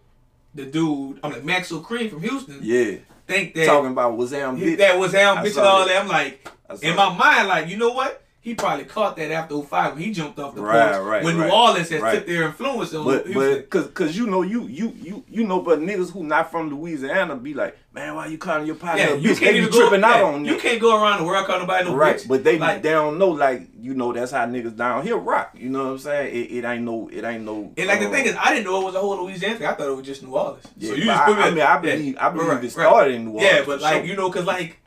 the 0.54 0.66
dude, 0.66 1.20
I'm 1.24 1.32
like 1.32 1.44
Maxwell 1.44 1.80
Cream 1.80 2.10
from 2.10 2.20
Houston, 2.20 2.58
yeah, 2.60 2.96
think 3.26 3.54
that 3.54 3.64
talking 3.64 3.92
about 3.92 4.18
was 4.18 4.32
bitch. 4.32 4.76
that 4.78 4.98
was 4.98 5.14
bitch, 5.54 5.56
and 5.56 5.66
all 5.66 5.78
that. 5.78 5.88
that. 5.88 6.02
I'm 6.02 6.08
like, 6.08 6.46
in 6.82 6.96
my 6.96 7.16
mind, 7.16 7.48
like, 7.48 7.68
you 7.68 7.78
know 7.78 7.92
what? 7.92 8.22
He 8.42 8.54
probably 8.54 8.86
caught 8.86 9.16
that 9.16 9.30
after 9.30 9.60
05 9.60 9.94
when 9.94 10.02
he 10.02 10.12
jumped 10.12 10.38
off 10.38 10.54
the 10.54 10.62
Right, 10.62 10.92
porch 10.94 11.04
right, 11.06 11.22
when 11.22 11.36
right. 11.36 11.46
New 11.48 11.52
Orleans 11.54 11.90
had 11.90 12.00
Right. 12.00 12.14
took 12.14 12.26
their 12.26 12.44
influence 12.44 12.94
on 12.94 13.04
But 13.04 13.26
Houston. 13.26 13.34
but 13.56 13.68
cause 13.70 13.86
cause 13.92 14.16
you 14.16 14.26
know 14.28 14.40
you 14.40 14.66
you 14.66 14.94
you 14.98 15.22
you 15.28 15.46
know 15.46 15.60
but 15.60 15.78
niggas 15.80 16.10
who 16.10 16.24
not 16.24 16.50
from 16.50 16.70
Louisiana 16.70 17.36
be 17.36 17.52
like 17.52 17.76
man 17.92 18.14
why 18.14 18.28
you 18.28 18.38
calling 18.38 18.66
your 18.66 18.76
partner 18.76 19.02
yeah, 19.04 19.14
you 19.14 19.30
bitch? 19.32 19.40
can't 19.40 19.56
even 19.56 19.70
go, 19.70 19.80
tripping 19.80 20.02
out 20.04 20.16
yeah, 20.20 20.22
on 20.24 20.44
You 20.46 20.52
that. 20.54 20.62
can't 20.62 20.80
go 20.80 21.02
around 21.02 21.18
the 21.18 21.24
world 21.24 21.44
calling 21.44 21.60
nobody 21.60 21.84
no 21.84 21.94
right 21.94 22.16
bitch. 22.16 22.28
but 22.28 22.42
they 22.42 22.58
like, 22.58 22.80
they 22.82 22.92
don't 22.92 23.18
know 23.18 23.28
like 23.28 23.68
you 23.78 23.92
know 23.92 24.10
that's 24.14 24.32
how 24.32 24.46
niggas 24.46 24.74
down 24.74 25.02
here 25.02 25.18
rock 25.18 25.50
you 25.54 25.68
know 25.68 25.84
what 25.84 25.90
I'm 25.90 25.98
saying 25.98 26.34
it, 26.34 26.50
it 26.50 26.64
ain't 26.64 26.84
no 26.84 27.10
it 27.12 27.22
ain't 27.22 27.44
no 27.44 27.72
And 27.76 27.86
like 27.88 28.00
the 28.00 28.08
uh, 28.08 28.10
thing 28.10 28.24
is, 28.24 28.36
I 28.40 28.54
didn't 28.54 28.64
know 28.64 28.80
it 28.80 28.84
was 28.86 28.94
a 28.94 29.00
whole 29.00 29.22
Louisiana 29.22 29.56
thing. 29.56 29.66
I 29.66 29.74
thought 29.74 29.88
it 29.88 29.94
was 29.96 30.06
just 30.06 30.22
New 30.22 30.34
Orleans. 30.34 30.64
Yeah, 30.78 31.24
but 31.26 31.38
I- 31.38 31.48
I 31.48 31.50
mean, 31.50 31.60
I 31.60 31.76
believe- 31.78 32.16
I 32.18 32.30
believe 32.30 32.64
it 32.64 32.70
started 32.70 33.14
in 33.16 33.26
New 33.26 33.32
Orleans. 33.32 33.52
Yeah, 33.52 33.62
but 33.66 33.80
like 33.82 33.96
sure. 33.96 34.04
you 34.06 34.16
know, 34.16 34.30
cause 34.30 34.46
like 34.46 34.78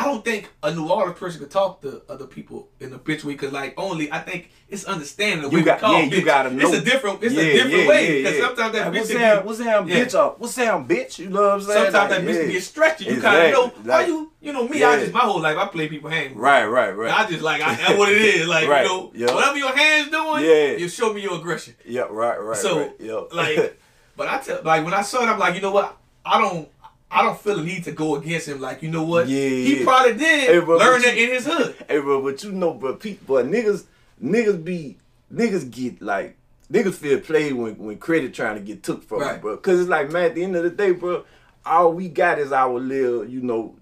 I 0.00 0.04
don't 0.04 0.24
think 0.24 0.48
a 0.62 0.72
New 0.72 0.88
Orleans 0.88 1.18
person 1.18 1.40
could 1.40 1.50
talk 1.50 1.82
to 1.82 2.02
other 2.08 2.26
people 2.26 2.68
in 2.78 2.92
a 2.92 2.98
bitch 3.00 3.24
way 3.24 3.32
because 3.32 3.52
like 3.52 3.74
only 3.76 4.12
I 4.12 4.20
think 4.20 4.50
it's 4.68 4.84
understanding 4.84 5.42
the 5.42 5.50
You 5.50 5.58
way 5.58 5.64
got- 5.64 5.78
we 5.78 5.80
call 5.80 5.92
yeah, 5.98 6.04
you 6.04 6.10
bitch. 6.22 6.24
gotta 6.24 6.50
know. 6.54 6.68
It's 6.68 6.78
a 6.78 6.84
different 6.84 7.22
it's 7.24 7.34
Yeah, 7.34 7.42
a 7.42 7.52
different 7.52 7.76
yeah, 7.82 7.88
way 7.88 8.02
yeah, 8.06 8.18
because 8.22 8.38
yeah. 8.38 8.46
sometimes 8.46 8.72
that 8.74 8.84
Like, 8.86 8.92
bitch 8.94 8.98
what's 9.00 9.10
can 9.10 9.20
down, 9.20 9.44
what's 9.46 9.58
down, 9.58 9.88
Yeah. 9.88 10.04
bitch 10.04 10.14
up? 10.14 10.38
What's 10.40 10.54
down, 10.54 10.86
bitch? 10.88 11.18
You 11.18 11.28
know 11.30 11.42
what 11.42 11.52
I'm 11.54 11.60
saying? 11.62 11.84
Sometimes 11.92 11.94
Like, 11.94 12.10
that 12.10 12.20
bitch 12.30 12.34
yeah. 12.36 12.42
can 12.42 12.50
get 12.52 12.62
stretchy. 12.62 13.04
You 13.06 13.20
kind 13.20 13.36
of 13.36 13.42
Exactly. 13.44 13.52
know 13.52 13.72
why 13.92 13.98
Like- 13.98 14.06
you 14.06 14.32
you 14.40 14.52
know 14.52 14.68
me. 14.68 14.78
Yeah. 14.78 14.90
I 14.90 15.00
just 15.00 15.12
my 15.12 15.18
whole 15.20 15.40
life 15.40 15.56
I 15.58 15.66
play 15.66 15.88
people 15.88 16.10
hands. 16.10 16.36
Right, 16.36 16.64
right, 16.64 16.96
right. 16.96 17.12
I 17.12 17.28
just 17.28 17.42
like 17.42 17.60
I, 17.60 17.74
that's 17.74 17.98
what 17.98 18.08
it 18.12 18.22
is. 18.22 18.46
Like 18.46 18.68
Right. 18.68 18.84
you 18.84 18.88
know, 18.88 19.10
Yeah. 19.16 19.34
whatever 19.34 19.58
your 19.58 19.76
hands 19.76 20.10
doing, 20.12 20.44
Yeah. 20.44 20.76
you 20.76 20.88
show 20.88 21.12
me 21.12 21.22
your 21.22 21.34
aggression. 21.34 21.74
yeah, 21.84 22.02
right, 22.08 22.40
right, 22.40 22.56
So 22.56 22.78
right. 22.78 22.92
Yep. 23.00 23.28
like, 23.32 23.80
but 24.16 24.28
I 24.28 24.38
tell 24.38 24.60
like 24.62 24.84
when 24.84 24.94
I 24.94 25.02
saw 25.02 25.24
it, 25.24 25.28
I'm 25.28 25.40
like, 25.40 25.56
you 25.56 25.60
know 25.60 25.72
what? 25.72 25.96
I 26.24 26.38
don't. 26.40 26.68
I 27.10 27.22
don't 27.22 27.38
feel 27.40 27.56
the 27.56 27.62
need 27.62 27.84
to 27.84 27.92
go 27.92 28.16
against 28.16 28.48
him. 28.48 28.60
Like, 28.60 28.82
you 28.82 28.90
know 28.90 29.02
what? 29.04 29.28
Yeah, 29.28 29.38
he 29.48 29.78
yeah. 29.78 29.84
probably 29.84 30.14
did 30.14 30.50
Hey, 30.50 30.60
bro, 30.60 30.76
learn 30.76 31.00
that 31.02 31.16
in 31.16 31.30
his 31.30 31.46
hood. 31.46 31.74
Hey, 31.88 32.00
bro, 32.00 32.22
but 32.22 32.42
you 32.44 32.52
know, 32.52 32.74
bro, 32.74 32.96
people, 32.96 33.36
but 33.36 33.46
niggas, 33.46 33.84
niggas 34.22 34.62
be, 34.62 34.96
niggas 35.32 35.70
get 35.70 36.02
like, 36.02 36.36
niggas 36.70 36.94
feel 36.94 37.18
played 37.20 37.54
when 37.54 37.78
when 37.78 37.96
credit 37.98 38.34
trying 38.34 38.56
to 38.56 38.60
get 38.62 38.82
took 38.82 39.02
from 39.02 39.20
Right. 39.20 39.32
them, 39.32 39.40
bro. 39.40 39.56
Cause 39.56 39.80
it's 39.80 39.88
like, 39.88 40.12
man, 40.12 40.26
at 40.26 40.34
the 40.34 40.44
end 40.44 40.54
of 40.56 40.64
the 40.64 40.70
day, 40.70 40.92
bro, 40.92 41.24
all 41.64 41.92
we 41.94 42.08
got 42.08 42.38
is 42.38 42.52
our 42.52 42.78
little, 42.78 43.24
you 43.24 43.40
know, 43.40 43.74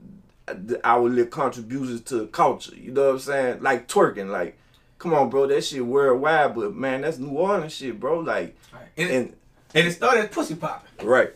our 0.84 1.08
little 1.08 1.26
contributions 1.26 2.02
to 2.02 2.18
the 2.20 2.26
culture. 2.28 2.76
You 2.76 2.92
know 2.92 3.06
what 3.06 3.12
I'm 3.14 3.18
saying? 3.18 3.62
Like 3.62 3.88
twerking, 3.88 4.30
like, 4.30 4.56
come 4.98 5.12
on, 5.14 5.30
bro, 5.30 5.48
that 5.48 5.64
shit 5.64 5.84
worldwide, 5.84 6.54
but 6.54 6.74
man, 6.76 7.00
that's 7.00 7.18
New 7.18 7.30
Orleans 7.30 7.74
shit, 7.74 7.98
bro. 7.98 8.20
Like, 8.20 8.56
And, 8.96 9.10
and 9.10 9.32
and 9.74 9.86
it 9.88 9.92
started 9.92 10.30
pussy 10.30 10.54
popping. 10.54 11.06
right, 11.06 11.32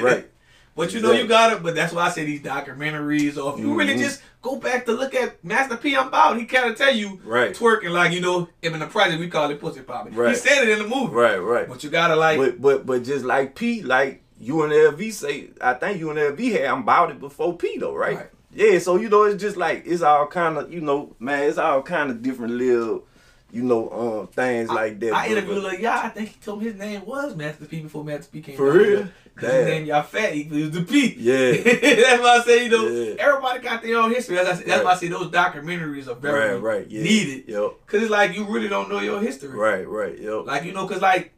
right. 0.00 0.26
But 0.76 0.92
you 0.92 1.00
know 1.00 1.12
you 1.12 1.26
got 1.26 1.52
it. 1.54 1.62
But 1.62 1.74
that's 1.74 1.92
why 1.92 2.06
I 2.06 2.10
say 2.10 2.24
these 2.24 2.42
documentaries, 2.42 3.42
or 3.42 3.54
if 3.54 3.58
you 3.60 3.74
really 3.74 3.94
Mhm. 3.94 3.98
just 3.98 4.20
go 4.42 4.56
back 4.56 4.84
to 4.86 4.92
look 4.92 5.14
at 5.14 5.42
Master 5.42 5.76
P, 5.76 5.96
I'm 5.96 6.08
about. 6.08 6.38
He 6.38 6.44
kind 6.44 6.70
of 6.70 6.76
tell 6.76 6.94
you 6.94 7.18
Right. 7.24 7.54
twerking 7.54 7.90
like 7.90 8.12
you 8.12 8.20
know. 8.20 8.48
him 8.62 8.74
In 8.74 8.80
the 8.80 8.86
project, 8.86 9.18
we 9.18 9.28
call 9.28 9.50
it 9.50 9.60
pussy 9.60 9.80
popping. 9.80 10.12
He 10.12 10.18
Right. 10.18 10.36
said 10.36 10.62
it 10.62 10.68
in 10.68 10.78
the 10.78 10.88
movie. 10.94 11.14
Right, 11.14 11.38
right. 11.38 11.68
But 11.68 11.82
you 11.82 11.90
gotta 11.90 12.14
like. 12.14 12.38
But 12.38 12.60
but 12.60 12.86
but 12.86 13.02
just 13.04 13.24
like 13.24 13.54
P, 13.54 13.82
like 13.82 14.22
UNLV 14.40 15.10
say, 15.12 15.48
I 15.60 15.74
think 15.74 16.00
UNLV 16.00 16.52
had 16.52 16.66
I'm 16.66 16.80
about 16.82 17.10
it 17.10 17.20
before 17.20 17.56
P 17.56 17.78
though, 17.78 17.94
right? 17.94 18.16
Right. 18.16 18.26
Yeah, 18.52 18.78
so 18.78 18.96
you 18.96 19.08
know 19.08 19.24
it's 19.24 19.40
just 19.42 19.56
like 19.56 19.82
it's 19.86 20.02
all 20.02 20.26
kind 20.26 20.56
of 20.58 20.72
you 20.72 20.80
know, 20.80 21.14
man, 21.18 21.42
it's 21.48 21.58
all 21.58 21.82
kind 21.82 22.10
of 22.10 22.22
different 22.22 22.52
little, 22.54 23.04
you 23.56 23.62
know, 23.62 23.90
um 23.90 24.26
things 24.28 24.68
like 24.68 25.00
that. 25.00 25.12
I 25.14 25.28
interviewed 25.28 25.64
like 25.64 25.80
yeah, 25.80 26.00
I 26.04 26.08
think 26.10 26.28
he 26.30 26.36
told 26.40 26.58
me 26.60 26.66
his 26.66 26.74
name 26.76 27.04
was 27.06 27.34
Master 27.34 27.64
P 27.64 27.80
before 27.80 28.04
Master 28.04 28.28
P 28.30 28.42
came. 28.42 28.56
For 28.56 28.70
real? 28.72 29.08
His 29.38 29.52
name 29.66 29.84
y'all 29.84 30.02
fat, 30.02 30.32
he 30.32 30.44
was 30.44 30.70
the 30.70 30.82
P. 30.82 31.14
Yeah. 31.18 31.50
that's 32.04 32.22
why 32.22 32.36
I 32.38 32.42
say 32.44 32.64
you 32.64 32.70
know 32.70 32.86
Yeah. 32.88 33.14
everybody 33.18 33.58
got 33.60 33.82
their 33.82 33.98
own 33.98 34.10
history. 34.14 34.36
That's, 34.36 34.60
that's 34.62 34.82
why 34.84 34.90
I 34.90 34.92
Right. 34.92 34.98
say 35.00 35.08
those 35.08 35.30
documentaries 35.30 36.08
are 36.08 36.14
very 36.14 36.54
Right, 36.54 36.62
right, 36.78 36.86
yeah. 36.90 37.02
needed. 37.02 37.44
Yep. 37.48 37.70
Cause 37.86 38.02
it's 38.02 38.10
like 38.10 38.34
you 38.34 38.44
really 38.44 38.68
don't 38.68 38.88
know 38.90 39.00
your 39.00 39.20
history. 39.20 39.50
Right, 39.50 39.86
right, 39.86 40.18
yep. 40.18 40.46
Like 40.46 40.64
you 40.64 40.72
know, 40.72 40.86
cause 40.86 41.02
like, 41.02 41.32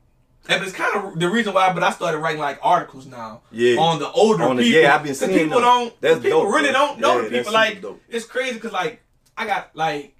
and 0.48 0.62
it's 0.62 0.72
kind 0.72 0.94
of 0.96 1.18
the 1.18 1.28
reason 1.28 1.52
why. 1.54 1.72
But 1.72 1.82
I 1.82 1.90
started 1.90 2.18
writing 2.18 2.40
like 2.40 2.58
articles 2.62 3.06
now. 3.06 3.42
Yeah. 3.50 3.78
On 3.80 3.98
the 3.98 4.10
older 4.12 4.44
On 4.44 4.56
the- 4.56 4.62
people. 4.62 4.80
yeah, 4.80 4.94
I've 4.94 5.02
been 5.02 5.14
seeing 5.14 5.32
people 5.32 5.56
them. 5.60 5.62
don't. 5.62 6.00
That's 6.00 6.20
people 6.20 6.44
dope, 6.44 6.54
really 6.54 6.70
bro. 6.70 6.78
don't 6.86 7.00
know 7.00 7.16
Yeah, 7.20 7.28
the 7.28 7.30
people. 7.38 7.52
Like 7.52 7.82
dope. 7.82 8.00
it's 8.08 8.24
crazy, 8.26 8.58
cause 8.60 8.72
like 8.72 9.02
I 9.36 9.46
got 9.46 9.70
like, 9.74 10.14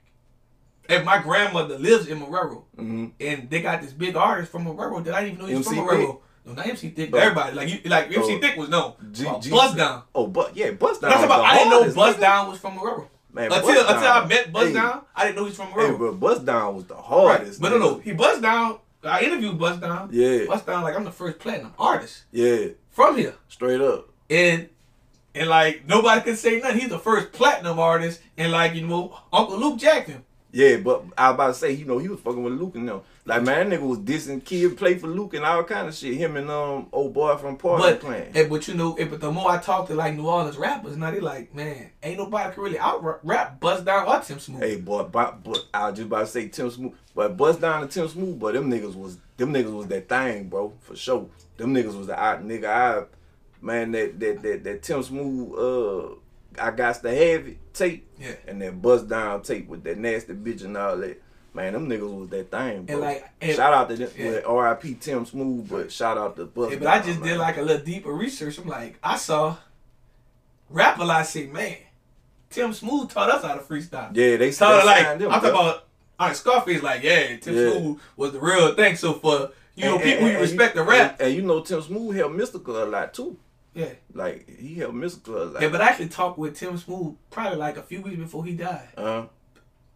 if 0.89 1.05
my 1.05 1.19
grandmother 1.19 1.79
lives 1.79 2.07
in 2.07 2.21
Marrero, 2.21 2.63
Mhm. 2.79 3.13
and 3.21 3.51
they 3.51 3.61
got 3.61 3.83
this 3.83 3.93
big 3.93 4.17
artist 4.17 4.51
from 4.51 4.65
Marrero 4.67 5.03
that 5.05 5.15
I 5.15 5.21
didn't 5.25 5.35
even 5.35 5.41
know 5.45 5.47
he 5.51 5.55
was 5.57 5.67
MC 5.67 5.77
from 5.77 5.87
Marrero. 5.89 6.19
No, 6.47 6.53
not 6.55 6.67
MC 6.67 6.89
Thick, 6.91 7.11
but 7.11 7.21
everybody 7.21 7.55
like 7.55 7.69
you, 7.69 7.79
like 7.91 8.07
MC 8.07 8.37
Oh. 8.37 8.41
Thick 8.41 8.57
was 8.57 8.69
known. 8.71 8.95
G- 9.13 9.27
Uh, 9.27 9.39
G- 9.39 9.51
Bust 9.51 9.77
Down. 9.77 10.03
Oh, 10.15 10.27
but 10.27 10.57
yeah, 10.57 10.71
I'm 11.05 11.11
Down. 11.11 11.25
about, 11.25 11.45
I 11.45 11.55
didn't 11.59 11.71
know 11.71 11.83
Buzz. 11.95 12.17
Down 12.17 12.49
was 12.49 12.59
from 12.59 12.79
Marrero. 12.79 13.07
Man, 13.31 13.53
until 13.53 13.61
Buzz 13.85 13.91
until 13.95 14.09
I 14.09 14.27
met 14.27 14.53
Buzz 14.53 14.69
Hey. 14.69 14.73
Down, 14.73 15.03
I 15.15 15.25
didn't 15.27 15.37
know 15.37 15.45
he's 15.45 15.57
from 15.57 15.67
Hey, 15.67 15.73
Marrero. 15.81 15.99
bro, 15.99 16.15
Bust 16.15 16.45
Down 16.47 16.75
was 16.75 16.85
the 16.85 16.95
Right. 16.95 17.05
hardest. 17.05 17.61
But 17.61 17.73
no, 17.73 17.79
no, 17.79 17.99
he 17.99 18.13
Bust 18.13 18.41
Down. 18.41 18.79
I 19.05 19.21
interviewed 19.21 19.59
Bust 19.59 19.81
Down. 19.83 20.09
Yeah. 20.11 20.47
Bust 20.47 20.67
Down 20.67 20.83
like 20.83 20.97
I'm 20.97 21.05
the 21.05 21.13
first 21.13 21.39
platinum 21.39 21.73
artist 21.79 22.23
Yeah, 22.33 22.69
from 22.91 23.17
here, 23.19 23.35
straight 23.49 23.81
up. 23.83 24.09
and 24.31 24.69
and 25.35 25.49
like 25.51 25.83
nobody 25.87 26.23
could 26.23 26.39
say 26.39 26.59
nothing. 26.61 26.81
He's 26.81 26.89
the 26.89 26.99
first 26.99 27.31
platinum 27.33 27.79
artist, 27.79 28.21
and 28.39 28.51
like 28.51 28.75
you 28.75 28.87
know 28.87 29.13
Uncle 29.33 29.59
Luke 29.59 29.79
him. 30.07 30.25
Yeah, 30.51 30.79
but 30.79 31.05
I 31.17 31.29
was 31.29 31.35
about 31.35 31.47
to 31.49 31.55
say, 31.55 31.73
you 31.73 31.85
know, 31.85 31.99
he 31.99 32.09
was 32.09 32.21
fucking 32.21 32.43
with 32.43 32.55
Luke 32.55 32.75
and 32.77 32.89
them. 32.89 33.03
Like, 33.27 33.43
man, 33.43 33.69
that 33.69 33.79
nigga 33.79 33.87
was 33.87 33.99
dissing 33.99 34.43
kid, 34.43 34.79
play 34.79 34.97
for 34.97 35.07
Luke 35.07 35.35
and 35.35 35.45
all 35.45 35.63
kind 35.65 35.87
of 35.89 35.95
shit. 35.95 36.15
Him 36.17 36.37
and 36.39 36.51
um 36.51 36.89
old 36.91 37.13
boy 37.13 37.37
from 37.37 37.57
Party 37.59 37.83
But 37.83 38.01
playing. 38.01 38.49
but 38.49 38.67
you 38.67 38.73
know, 38.75 38.97
but 38.99 39.21
the 39.21 39.31
more 39.31 39.51
I 39.51 39.59
talk 39.59 39.89
to 39.89 39.95
like 39.95 40.15
New 40.15 40.27
Orleans 40.27 40.57
rappers, 40.57 40.97
now 40.97 41.11
they 41.11 41.21
like, 41.21 41.55
man, 41.55 41.91
ain't 42.03 42.19
nobody 42.19 42.55
can 42.55 42.63
really 42.63 42.79
out 42.79 43.05
rap 43.23 43.61
Bust 43.61 43.85
Down 43.85 44.09
or 44.09 44.21
Tim 44.21 44.39
Smooth. 44.39 44.63
Hey, 44.63 44.77
boy, 44.77 45.03
but, 45.03 45.45
but 45.45 45.67
I 45.75 45.91
was 45.91 45.99
just 45.99 46.07
about 46.07 46.21
to 46.21 46.27
say 46.27 46.49
Tim 46.49 46.71
Smooth, 46.71 46.95
but 47.15 47.37
Bust 47.37 47.61
Down 47.61 47.83
to 47.83 47.87
Tim 47.89 48.09
Smooth, 48.09 48.39
but 48.41 48.55
them 48.55 48.71
niggas 48.71 48.95
was 48.95 49.19
them 49.37 49.53
niggas 49.53 49.75
was 49.75 49.87
that 49.89 50.09
thing, 50.09 50.49
bro, 50.49 50.73
for 50.81 50.97
sure. 50.97 51.29
Them 51.59 51.75
niggas 51.75 51.97
was 51.97 52.07
the 52.07 52.19
out 52.19 52.43
nigga. 52.47 52.65
I 52.67 53.05
man, 53.61 53.93
that 53.93 54.19
that 54.21 54.43
that 54.43 54.65
that 54.65 54.83
Tim 54.83 55.03
Smooth, 55.03 55.53
uh, 55.59 56.15
I 56.61 56.71
got 56.71 57.01
the 57.03 57.15
heavy 57.15 57.59
tape, 57.73 58.07
Yeah. 58.19 58.33
and 58.47 58.61
that 58.63 58.81
Bust 58.83 59.09
Down 59.09 59.43
tape 59.43 59.69
with 59.69 59.83
that 59.85 59.99
nasty 59.99 60.35
bitch 60.35 60.65
and 60.65 60.77
all 60.77 60.97
that. 60.99 61.23
Man, 61.55 61.73
them 61.73 61.89
niggas 61.89 62.19
was 62.21 62.29
that 62.29 62.51
thing, 62.51 62.85
bro. 62.85 62.95
And, 62.97 63.05
like, 63.05 63.29
and- 63.41 63.57
shout 63.57 63.73
out 63.73 63.89
to 63.89 63.97
them, 63.97 64.11
yeah. 64.17 64.27
with 64.31 64.45
R.I.P. 64.47 64.95
Tim 65.01 65.25
Smooth, 65.27 65.69
but 65.69 65.91
shout 65.91 66.19
out 66.19 66.37
to 66.37 66.45
Bust. 66.45 66.73
Yeah, 66.73 66.79
but 66.79 66.89
I 66.89 66.99
just 67.01 67.21
man. 67.21 67.29
did 67.31 67.39
like 67.39 67.57
a 67.57 67.63
little 67.63 67.85
deeper 67.85 68.13
research. 68.13 68.59
I'm 68.59 68.69
like, 68.69 68.99
I 69.03 69.17
saw 69.17 69.57
Rap-A-Lot. 70.71 71.27
Say, 71.27 71.47
man, 71.47 71.77
Tim 72.51 72.73
Smooth 72.73 73.11
taught 73.11 73.31
us 73.31 73.43
how 73.45 73.55
to 73.55 73.61
freestyle. 73.61 74.15
yeah, 74.17 74.37
they 74.37 74.53
Taught 74.53 74.73
they 74.73 74.81
her 74.81 74.87
like 74.87 75.19
them, 75.19 75.29
I'm 75.33 75.41
talking 75.41 75.51
bro. 75.51 75.61
about. 75.61 75.85
All 76.21 76.27
right, 76.29 76.37
Scarface 76.37 76.83
like, 76.83 77.03
yeah, 77.03 77.37
Tim 77.37 77.55
Yeah. 77.55 77.71
Smooth 77.73 78.01
was 78.17 78.33
the 78.33 78.41
real 78.41 78.75
thing. 78.75 78.97
So 78.97 79.15
for 79.15 79.51
you 79.77 79.85
know 79.85 79.95
And- 79.95 80.03
people 80.03 80.19
and- 80.27 80.29
who 80.29 80.33
and 80.33 80.41
respect 80.41 80.75
you, 80.75 80.83
the 80.85 80.89
rap, 80.91 81.13
and, 81.21 81.29
and 81.29 81.37
you 81.37 81.43
know 81.43 81.61
Tim 81.63 81.81
Smooth 81.81 82.17
helped 82.17 82.37
Mystikal 82.37 82.83
a 82.83 82.87
lot 82.87 83.15
too. 83.15 83.37
Yeah. 83.79 83.93
Like 84.13 84.49
he 84.59 84.75
helped 84.75 84.97
a 85.29 85.31
lot. 85.31 85.63
Yeah, 85.63 85.69
but 85.69 85.81
I 85.81 85.89
actually 85.89 86.09
talked 86.09 86.39
with 86.39 86.57
Tim 86.57 86.77
Smooth 86.77 87.15
probably 87.31 87.59
like 87.59 87.77
a 87.77 87.83
few 87.83 88.03
weeks 88.03 88.17
before 88.17 88.45
he 88.45 88.55
died. 88.55 88.89
uh, 88.97 89.25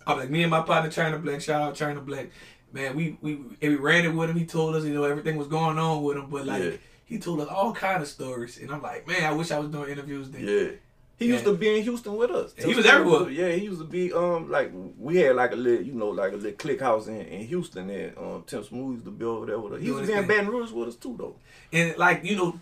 I'm 0.06 0.18
like 0.18 0.30
me 0.30 0.42
and 0.42 0.50
my 0.50 0.62
partner 0.62 0.90
China 0.90 1.18
Black, 1.18 1.40
shout 1.40 1.62
out 1.62 1.74
China 1.74 2.00
Black. 2.00 2.30
Man, 2.72 2.94
we 2.96 3.18
we 3.20 3.32
and 3.34 3.72
we 3.72 3.76
ran 3.76 4.04
it 4.04 4.14
with 4.14 4.30
him. 4.30 4.36
He 4.36 4.46
told 4.46 4.74
us, 4.76 4.84
you 4.84 4.94
know, 4.94 5.04
everything 5.04 5.36
was 5.36 5.48
going 5.48 5.78
on 5.78 6.02
with 6.02 6.16
him, 6.16 6.26
but 6.30 6.46
like 6.46 6.62
Yeah. 6.62 6.70
he 7.04 7.18
told 7.18 7.40
us 7.40 7.48
all 7.48 7.72
kind 7.72 8.00
of 8.02 8.08
stories. 8.08 8.58
And 8.58 8.70
I'm 8.70 8.82
like, 8.82 9.06
man, 9.06 9.24
I 9.24 9.32
wish 9.32 9.50
I 9.50 9.58
was 9.58 9.68
doing 9.68 9.90
interviews 9.90 10.30
then. 10.30 10.46
Yeah. 10.46 10.70
He 11.18 11.28
used 11.28 11.44
to 11.44 11.54
be 11.54 11.76
in 11.76 11.82
Houston 11.84 12.16
with 12.16 12.30
us. 12.32 12.52
He 12.58 12.74
was 12.74 12.84
everywhere. 12.84 13.30
Yeah, 13.30 13.50
he 13.54 13.64
used 13.64 13.78
to 13.78 13.84
be 13.84 14.12
um 14.12 14.50
like 14.50 14.72
we 14.98 15.16
had 15.18 15.36
like 15.36 15.52
a 15.52 15.56
little 15.56 15.84
you 15.84 15.92
know 15.94 16.08
like 16.08 16.32
a 16.32 16.36
little 16.36 16.52
click 16.52 16.80
house 16.80 17.06
in, 17.06 17.20
in 17.20 17.46
Houston 17.46 17.88
and 17.90 18.16
um 18.18 18.42
Tim 18.46 18.64
Smooth 18.64 18.92
used 18.94 19.04
to 19.04 19.10
be 19.12 19.24
over 19.24 19.46
there 19.46 19.58
with 19.60 19.74
us. 19.74 19.80
He 19.80 19.86
Doing 19.86 20.06
to 20.06 20.18
in. 20.18 20.26
Baton 20.26 20.48
Rouge 20.48 20.72
with 20.72 20.88
us 20.88 20.96
too 20.96 21.14
though. 21.18 21.36
And 21.72 21.96
like, 21.96 22.24
you 22.24 22.36
know, 22.36 22.58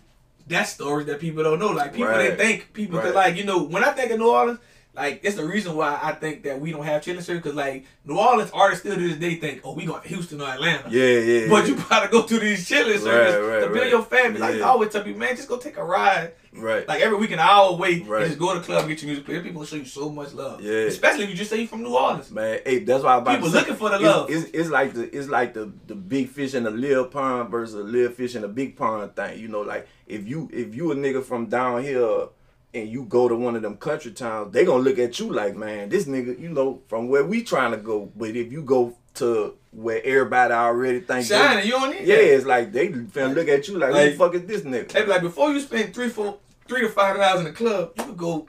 that's 0.47 0.71
stories 0.71 1.07
that 1.07 1.19
people 1.19 1.43
don't 1.43 1.59
know. 1.59 1.71
Like 1.71 1.93
people 1.93 2.09
Right. 2.09 2.23
didn't 2.23 2.37
think 2.37 2.73
people 2.73 2.99
could 2.99 3.07
Right. 3.15 3.15
like, 3.15 3.35
you 3.37 3.43
know, 3.43 3.63
when 3.63 3.83
I 3.83 3.91
think 3.91 4.11
of 4.11 4.19
New 4.19 4.29
Orleans, 4.29 4.59
like 4.93 5.21
it's 5.23 5.37
the 5.37 5.45
reason 5.45 5.75
why 5.75 5.97
I 6.01 6.11
think 6.11 6.43
that 6.43 6.59
we 6.59 6.71
don't 6.71 6.83
have 6.83 7.01
chitlin 7.01 7.21
circuit 7.21 7.43
because 7.43 7.55
like 7.55 7.85
New 8.03 8.17
Orleans 8.17 8.51
artists 8.53 8.83
still 8.83 8.95
to 8.95 9.07
this 9.07 9.17
day 9.17 9.35
think, 9.35 9.61
oh, 9.63 9.73
we 9.73 9.85
going 9.85 10.01
to 10.01 10.07
Houston 10.09 10.41
or 10.41 10.49
Atlanta. 10.49 10.89
Yeah, 10.89 11.19
yeah. 11.19 11.49
But 11.49 11.63
yeah. 11.63 11.75
you 11.75 11.83
gotta 11.89 12.09
go 12.09 12.23
to 12.23 12.39
these 12.39 12.67
chitlin 12.67 12.99
circuit 12.99 13.41
right, 13.41 13.59
to 13.61 13.67
build 13.67 13.77
right. 13.77 13.89
your 13.89 14.03
family. 14.03 14.39
Like 14.39 14.55
I 14.55 14.61
always 14.61 14.91
tell 14.91 15.03
people, 15.03 15.19
man, 15.19 15.35
just 15.37 15.47
go 15.47 15.57
take 15.57 15.77
a 15.77 15.83
ride. 15.83 16.33
right. 16.51 16.85
Like 16.85 17.01
every 17.01 17.17
week 17.17 17.31
an 17.31 17.39
hour 17.39 17.69
away 17.69 18.01
Right. 18.01 18.27
just 18.27 18.37
go 18.37 18.53
to 18.53 18.59
the 18.59 18.65
club 18.65 18.85
get 18.89 19.01
your 19.01 19.07
music 19.07 19.25
played. 19.25 19.43
People 19.43 19.63
show 19.63 19.77
you 19.77 19.85
so 19.85 20.09
much 20.09 20.33
love. 20.33 20.61
Yeah. 20.61 20.73
Especially 20.73 21.23
if 21.23 21.29
you 21.29 21.35
just 21.37 21.49
say 21.49 21.61
you 21.61 21.67
from 21.67 21.83
New 21.83 21.95
Orleans. 21.95 22.29
Man, 22.29 22.59
hey, 22.65 22.79
that's 22.79 23.03
why 23.03 23.15
I'm 23.15 23.21
about 23.21 23.35
People 23.35 23.49
to 23.49 23.53
say, 23.53 23.59
looking 23.59 23.75
for 23.77 23.89
the 23.91 23.99
love. 23.99 24.29
It's, 24.29 24.49
it's 24.51 24.69
like 24.69 24.93
the 24.93 25.17
it's 25.17 25.29
like 25.29 25.53
the 25.53 25.71
the 25.87 25.95
big 25.95 26.27
fish 26.27 26.53
in 26.53 26.63
the 26.63 26.71
little 26.71 27.05
pond 27.05 27.49
versus 27.49 27.75
a 27.75 27.83
little 27.83 28.11
fish 28.11 28.35
in 28.35 28.41
the 28.41 28.49
big 28.49 28.75
pond 28.75 29.15
thing. 29.15 29.39
You 29.39 29.47
know, 29.47 29.61
like 29.61 29.87
if 30.05 30.27
you 30.27 30.49
if 30.51 30.75
you 30.75 30.91
a 30.91 30.95
nigga 30.95 31.23
from 31.23 31.45
down 31.45 31.83
here 31.83 32.27
and 32.73 32.87
you 32.89 33.03
go 33.03 33.27
to 33.27 33.35
one 33.35 33.55
of 33.55 33.61
them 33.61 33.77
country 33.77 34.11
towns, 34.11 34.53
they 34.53 34.63
gonna 34.65 34.83
look 34.83 34.97
at 34.99 35.19
you 35.19 35.31
like, 35.31 35.55
man, 35.55 35.89
this 35.89 36.05
nigga, 36.05 36.39
you 36.39 36.49
know, 36.49 36.81
from 36.87 37.09
where 37.09 37.23
we 37.23 37.43
trying 37.43 37.71
to 37.71 37.77
go. 37.77 38.11
But 38.15 38.29
if 38.35 38.51
you 38.51 38.61
go 38.63 38.95
to 39.15 39.55
where 39.71 40.01
everybody 40.05 40.53
already 40.53 40.99
think, 41.01 41.27
they- 41.27 41.35
Shining, 41.35 41.65
you 41.65 41.71
don't 41.71 41.91
need 41.91 42.07
yeah, 42.07 42.15
that. 42.15 42.35
it's 42.35 42.45
like 42.45 42.71
they 42.71 42.89
finna 42.89 43.35
look 43.35 43.47
at 43.49 43.67
you 43.67 43.77
like, 43.77 43.93
who 43.93 44.09
the 44.11 44.15
fuck 44.15 44.35
is 44.35 44.45
this 44.45 44.61
nigga? 44.61 44.87
They 44.89 45.01
be 45.01 45.07
like, 45.07 45.21
before 45.21 45.51
you 45.51 45.59
spend 45.59 45.93
three, 45.93 46.09
four, 46.09 46.37
three 46.67 46.81
to 46.81 46.89
five 46.89 47.17
dollars 47.17 47.39
in 47.39 47.45
the 47.45 47.51
club, 47.51 47.91
you 47.97 48.03
could 48.05 48.17
go, 48.17 48.47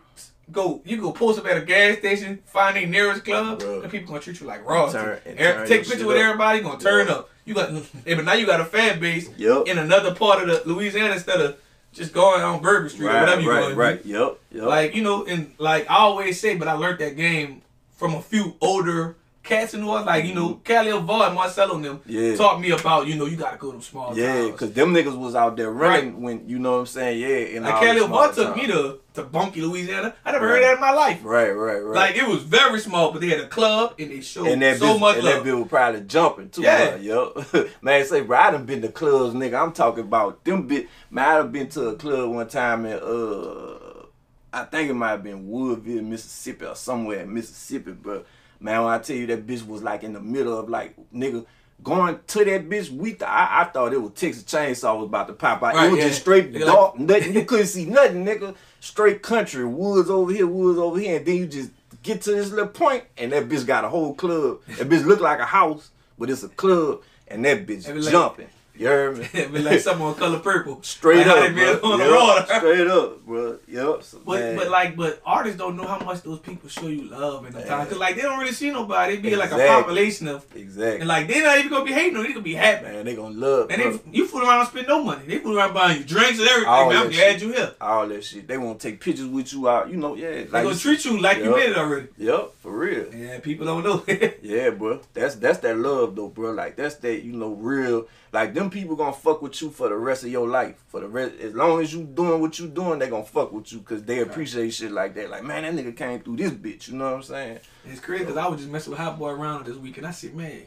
go, 0.53 0.81
you 0.85 0.99
go 0.99 1.11
post 1.13 1.39
up 1.41 1.47
at 1.47 1.57
a 1.57 1.63
gas 1.63 1.99
station, 1.99 2.41
find 2.47 2.77
the 2.77 2.87
nearest 2.87 3.25
club, 3.25 3.61
Bruh. 3.61 3.83
and 3.83 3.91
people 3.91 4.09
gonna 4.09 4.21
treat 4.21 4.41
you 4.41 4.47
like 4.47 4.65
royalty. 4.69 4.93
Turn- 4.93 5.21
turn 5.37 5.67
take 5.69 5.89
picture 5.89 6.07
with 6.07 6.17
up. 6.17 6.23
everybody, 6.23 6.61
gonna 6.61 6.79
turn 6.79 7.07
Yeah. 7.09 7.13
up. 7.15 7.31
You 7.45 7.55
got, 7.55 7.73
but 8.05 8.25
now 8.25 8.35
you 8.35 8.47
got 8.47 8.61
a 8.61 8.65
fan 8.65 9.01
base 9.01 9.29
Yup. 9.37 9.67
in 9.67 9.79
another 9.79 10.15
part 10.15 10.43
of 10.43 10.49
the 10.65 10.73
Louisiana 10.73 11.15
instead 11.15 11.41
of 11.41 11.57
just 11.93 12.13
going 12.13 12.43
on 12.43 12.63
Burger 12.63 12.89
Street 12.89 13.09
or 13.09 13.21
whatever 13.21 13.41
you're 13.41 13.53
right, 13.55 13.61
going. 13.61 13.77
right. 13.77 14.05
Yep, 14.07 14.39
yep. 14.53 14.65
Like 14.65 14.95
you 14.95 15.03
know, 15.03 15.25
and 15.27 15.53
like 15.59 15.91
I 15.91 15.97
always 15.99 16.41
say, 16.41 16.57
but 16.57 16.69
I 16.69 16.73
learned 16.73 16.99
that 17.01 17.17
game 17.17 17.63
from 17.97 18.15
a 18.15 18.23
few 18.23 18.57
older 18.61 19.17
cats 19.43 19.75
in 19.75 19.81
New 19.81 19.89
Orleans, 19.89 20.07
like 20.07 20.25
you 20.25 20.35
know, 20.35 20.55
Cali 20.65 20.91
Val 20.91 21.23
and 21.25 21.35
Marcelo 21.35 21.75
and 21.77 21.85
them 21.85 21.99
Mm-hmm. 21.99 22.11
Yeah. 22.13 22.37
taught 22.37 22.61
me 22.61 22.71
about 22.71 23.07
you 23.09 23.17
know 23.17 23.27
you 23.27 23.37
gotta 23.37 23.57
go 23.59 23.73
to 23.73 23.83
small 23.83 24.17
Yeah, 24.17 24.47
because 24.47 24.73
them 24.73 24.95
niggas 24.95 25.19
was 25.19 25.35
out 25.35 25.57
there 25.57 25.71
running 25.71 26.23
when 26.23 26.49
you 26.49 26.59
know 26.59 26.73
what 26.73 26.79
I'm 26.81 26.87
saying. 26.87 27.21
Yeah, 27.21 27.57
and 27.57 27.65
Like 27.65 27.75
all 27.75 27.81
Kelly 27.83 28.01
the 28.01 28.09
Bar 28.09 28.33
small 28.33 28.47
took 28.47 28.57
me 28.57 28.67
to 28.69 29.01
to 29.15 29.23
Bunkie, 29.23 29.63
Louisiana. 29.63 30.15
I 30.25 30.33
never 30.33 30.49
heard 30.49 30.63
that 30.63 30.75
in 30.75 30.81
my 30.81 30.93
life. 30.93 31.21
Right, 31.23 31.51
right, 31.51 31.79
right. 31.79 31.95
Like 31.95 32.17
it 32.17 32.27
was 32.27 32.43
very 32.43 32.81
small, 32.81 33.13
but 33.13 33.21
they 33.21 33.29
had 33.29 33.41
a 33.41 33.49
club 33.49 33.95
and 33.99 34.11
they 34.11 34.21
showed 34.21 34.49
and 34.49 34.63
that 34.63 34.79
so 34.79 34.97
bitch, 34.97 35.01
much 35.01 35.17
and 35.17 35.25
love. 35.25 35.45
that 35.45 35.51
bitch 35.51 35.59
was 35.59 35.69
probably 35.69 36.01
jumping 36.03 36.51
too. 36.51 36.63
Yeah. 36.63 36.97
Yeah, 36.97 36.97
yo, 36.97 37.45
man, 37.83 38.05
say 38.07 38.23
bro, 38.23 38.39
I 38.39 38.51
done 38.51 38.65
been 38.65 38.83
to 38.83 38.89
clubs, 38.89 39.35
nigga. 39.35 39.61
I'm 39.61 39.73
talking 39.73 40.05
about 40.05 40.45
them 40.45 40.67
bit. 40.67 40.89
Man, 41.11 41.29
I 41.29 41.39
done 41.39 41.53
been 41.53 41.69
to 41.71 41.89
a 41.89 41.97
club 41.97 42.31
one 42.31 42.49
time 42.49 42.87
in 42.87 42.95
uh, 42.95 44.07
I 44.53 44.65
think 44.65 44.91
it 44.91 44.95
might 44.95 45.11
have 45.11 45.23
been 45.23 45.49
Woodville, 45.49 46.03
Mississippi, 46.03 46.67
or 46.67 46.75
somewhere 46.75 47.21
in 47.21 47.33
Mississippi. 47.33 47.93
But 47.93 48.27
man, 48.61 48.85
when 48.85 48.93
I 48.93 48.99
tell 48.99 49.17
you 49.17 49.27
that 49.29 49.47
bitch 49.47 49.67
was 49.67 49.83
like 49.83 50.05
in 50.05 50.13
the 50.13 50.21
middle 50.21 50.59
of 50.59 50.69
like 50.69 50.97
nigga. 51.13 51.47
Going 51.83 52.21
to 52.25 52.45
that 52.45 52.69
bitch, 52.69 52.91
we 52.91 53.11
th- 53.11 53.23
I, 53.23 53.63
I 53.63 53.65
thought 53.65 53.93
it 53.93 54.01
was 54.01 54.13
Texas 54.13 54.45
Chainsaw 54.45 54.99
was 54.99 55.07
about 55.07 55.27
to 55.27 55.33
pop 55.33 55.65
out. 55.65 55.75
Right, 55.75 55.87
it 55.87 55.91
was 55.91 55.99
yeah. 55.99 56.09
just 56.11 56.21
straight 56.21 56.57
dark, 56.57 56.97
nothing. 56.97 57.35
You 57.35 57.45
couldn't 57.45 57.67
see 57.67 57.87
nothing, 57.87 58.25
nigga. 58.25 58.55
Straight 58.83 59.23
country, 59.23 59.65
woods 59.65 60.11
over 60.11 60.33
here, 60.33 60.45
woods 60.45 60.77
over 60.77 60.99
here, 60.99 61.19
and 61.19 61.25
then 61.25 61.37
you 61.37 61.47
just 61.47 61.71
get 62.03 62.21
to 62.23 62.33
this 62.33 62.51
little 62.51 62.67
point, 62.67 63.05
and 63.17 63.31
that 63.31 63.49
bitch 63.49 63.65
got 63.65 63.85
a 63.85 63.89
whole 63.89 64.13
club. 64.13 64.59
That 64.77 64.89
bitch 64.89 65.05
look 65.07 65.21
like 65.21 65.39
a 65.39 65.45
house, 65.45 65.91
but 66.19 66.29
it's 66.29 66.43
a 66.43 66.49
club, 66.49 67.03
and 67.29 67.45
that 67.45 67.65
bitch 67.65 67.89
It 67.89 67.95
be 67.95 68.01
like- 68.01 68.11
jumping. 68.11 68.49
You 68.75 68.87
heard 68.87 69.19
me? 69.19 69.29
Be 69.33 69.59
like 69.59 69.81
someone 69.81 70.11
on 70.11 70.15
color 70.15 70.39
purple. 70.39 70.83
Straight 70.83 71.27
like 71.27 71.27
up, 71.27 71.41
they 71.41 71.53
bro. 71.53 71.91
on 71.93 71.99
the 71.99 72.05
Yup, 72.07 72.49
road. 72.49 72.57
Straight 72.59 72.87
up, 72.89 73.27
bro. 73.27 73.59
Yep. 73.69 74.03
So, 74.03 74.19
But 74.25 74.41
man. 74.41 74.57
but 74.57 74.71
like 74.71 74.97
but 74.97 75.21
artists 75.27 75.59
don't 75.59 75.77
know 75.77 75.87
how 75.87 75.99
much 75.99 76.23
those 76.23 76.39
people 76.39 76.69
show 76.71 76.87
you 76.89 77.03
love 77.05 77.45
in 77.47 77.53
the 77.53 77.63
time 77.63 77.85
because 77.85 77.99
like 77.99 78.17
they 78.17 78.23
don't 78.23 78.39
really 78.39 78.53
see 78.53 78.71
nobody. 78.71 79.15
It 79.15 79.23
be 79.23 79.37
like 79.37 79.53
a 79.53 79.59
population 79.67 80.27
of 80.29 80.47
exactly. 80.57 81.01
and 81.01 81.09
like 81.09 81.29
they're 81.29 81.43
not 81.45 81.59
even 81.59 81.71
gonna 81.71 81.85
be 81.85 81.93
hating 81.93 82.17
on. 82.17 82.23
They 82.23 82.29
gonna 82.31 82.41
be 82.41 82.55
happy. 82.55 82.85
man, 82.87 83.05
they 83.05 83.15
gonna 83.15 83.35
love 83.37 83.71
And 83.71 83.83
bro. 83.83 83.93
they, 83.93 84.01
you 84.19 84.27
fool 84.27 84.41
around 84.43 84.61
and 84.61 84.69
spend 84.71 84.89
no 84.89 85.03
money. 85.05 85.27
They 85.27 85.39
fool 85.39 85.57
around 85.59 85.75
buying 85.75 85.99
you 85.99 86.05
drinks 86.05 86.39
and 86.39 86.49
everything. 86.49 86.69
All 86.73 86.89
man, 86.91 87.07
I'm 87.07 87.11
glad 87.13 87.43
you 87.43 87.53
here. 87.53 87.75
all 87.81 88.09
that 88.09 88.25
shit. 88.25 88.49
They 88.49 88.57
want 88.59 88.81
to 88.81 88.89
take 88.91 89.01
pictures 89.01 89.27
with 89.27 89.53
you 89.53 89.69
out. 89.69 89.91
You 89.91 89.97
know, 89.99 90.15
yeah. 90.15 90.31
They 90.31 90.45
Like 90.49 90.65
gonna 90.65 90.77
treat 90.77 91.05
you 91.05 91.21
like 91.21 91.39
you 91.39 91.55
made 91.55 91.71
it 91.71 91.77
already. 91.77 92.09
Yep, 92.17 92.53
for 92.61 92.73
real. 92.73 93.15
Yeah, 93.15 93.39
people 93.41 93.67
don't 93.67 93.85
know. 93.85 94.03
Yeah, 94.43 94.71
bro. 94.71 95.01
That's 95.15 95.35
that's 95.37 95.59
that 95.59 95.77
love 95.79 96.17
though, 96.17 96.29
bro. 96.29 96.53
Like 96.53 96.77
that's 96.77 96.95
that 96.97 97.23
you 97.23 97.33
know 97.33 97.51
real. 97.53 98.07
Like 98.33 98.55
them 98.55 98.71
people 98.71 98.97
gonna 98.97 99.13
fuck 99.13 99.43
with 99.43 99.61
you 99.61 99.71
for 99.71 99.91
the 99.91 99.97
rest 99.97 100.25
of 100.25 100.31
your 100.31 100.49
life. 100.49 100.83
For 100.89 101.01
the 101.01 101.07
rest, 101.09 101.35
as 101.41 101.55
long 101.55 101.83
as 101.83 101.93
you 101.93 102.03
doing 102.03 102.41
what 102.41 102.59
you 102.59 102.67
doing, 102.67 102.99
they 102.99 103.11
gonna 103.11 103.25
fuck 103.25 103.53
with 103.53 103.71
you 103.73 103.81
because 103.81 104.03
they 104.05 104.21
appreciate 104.21 104.71
shit 104.73 104.91
like 104.91 105.15
that. 105.17 105.29
Like 105.31 105.45
man, 105.45 105.63
that 105.65 105.85
nigga 105.85 105.95
came 105.95 106.21
through 106.21 106.37
this 106.37 106.51
bitch. 106.53 106.89
You 106.89 106.95
know 106.95 107.05
what 107.05 107.15
I'm 107.17 107.23
saying? 107.23 107.59
it's 107.85 108.01
crazy 108.01 108.25
because 108.25 108.39
I 108.39 108.49
was 108.49 108.61
just 108.61 108.71
messing 108.71 108.93
with 108.93 109.01
Hot 109.01 109.19
Boy 109.19 109.33
Ronald 109.33 109.67
this 109.67 109.77
week 109.77 109.99
and 109.99 110.07
I 110.07 110.13
said, 110.13 110.35
man, 110.35 110.63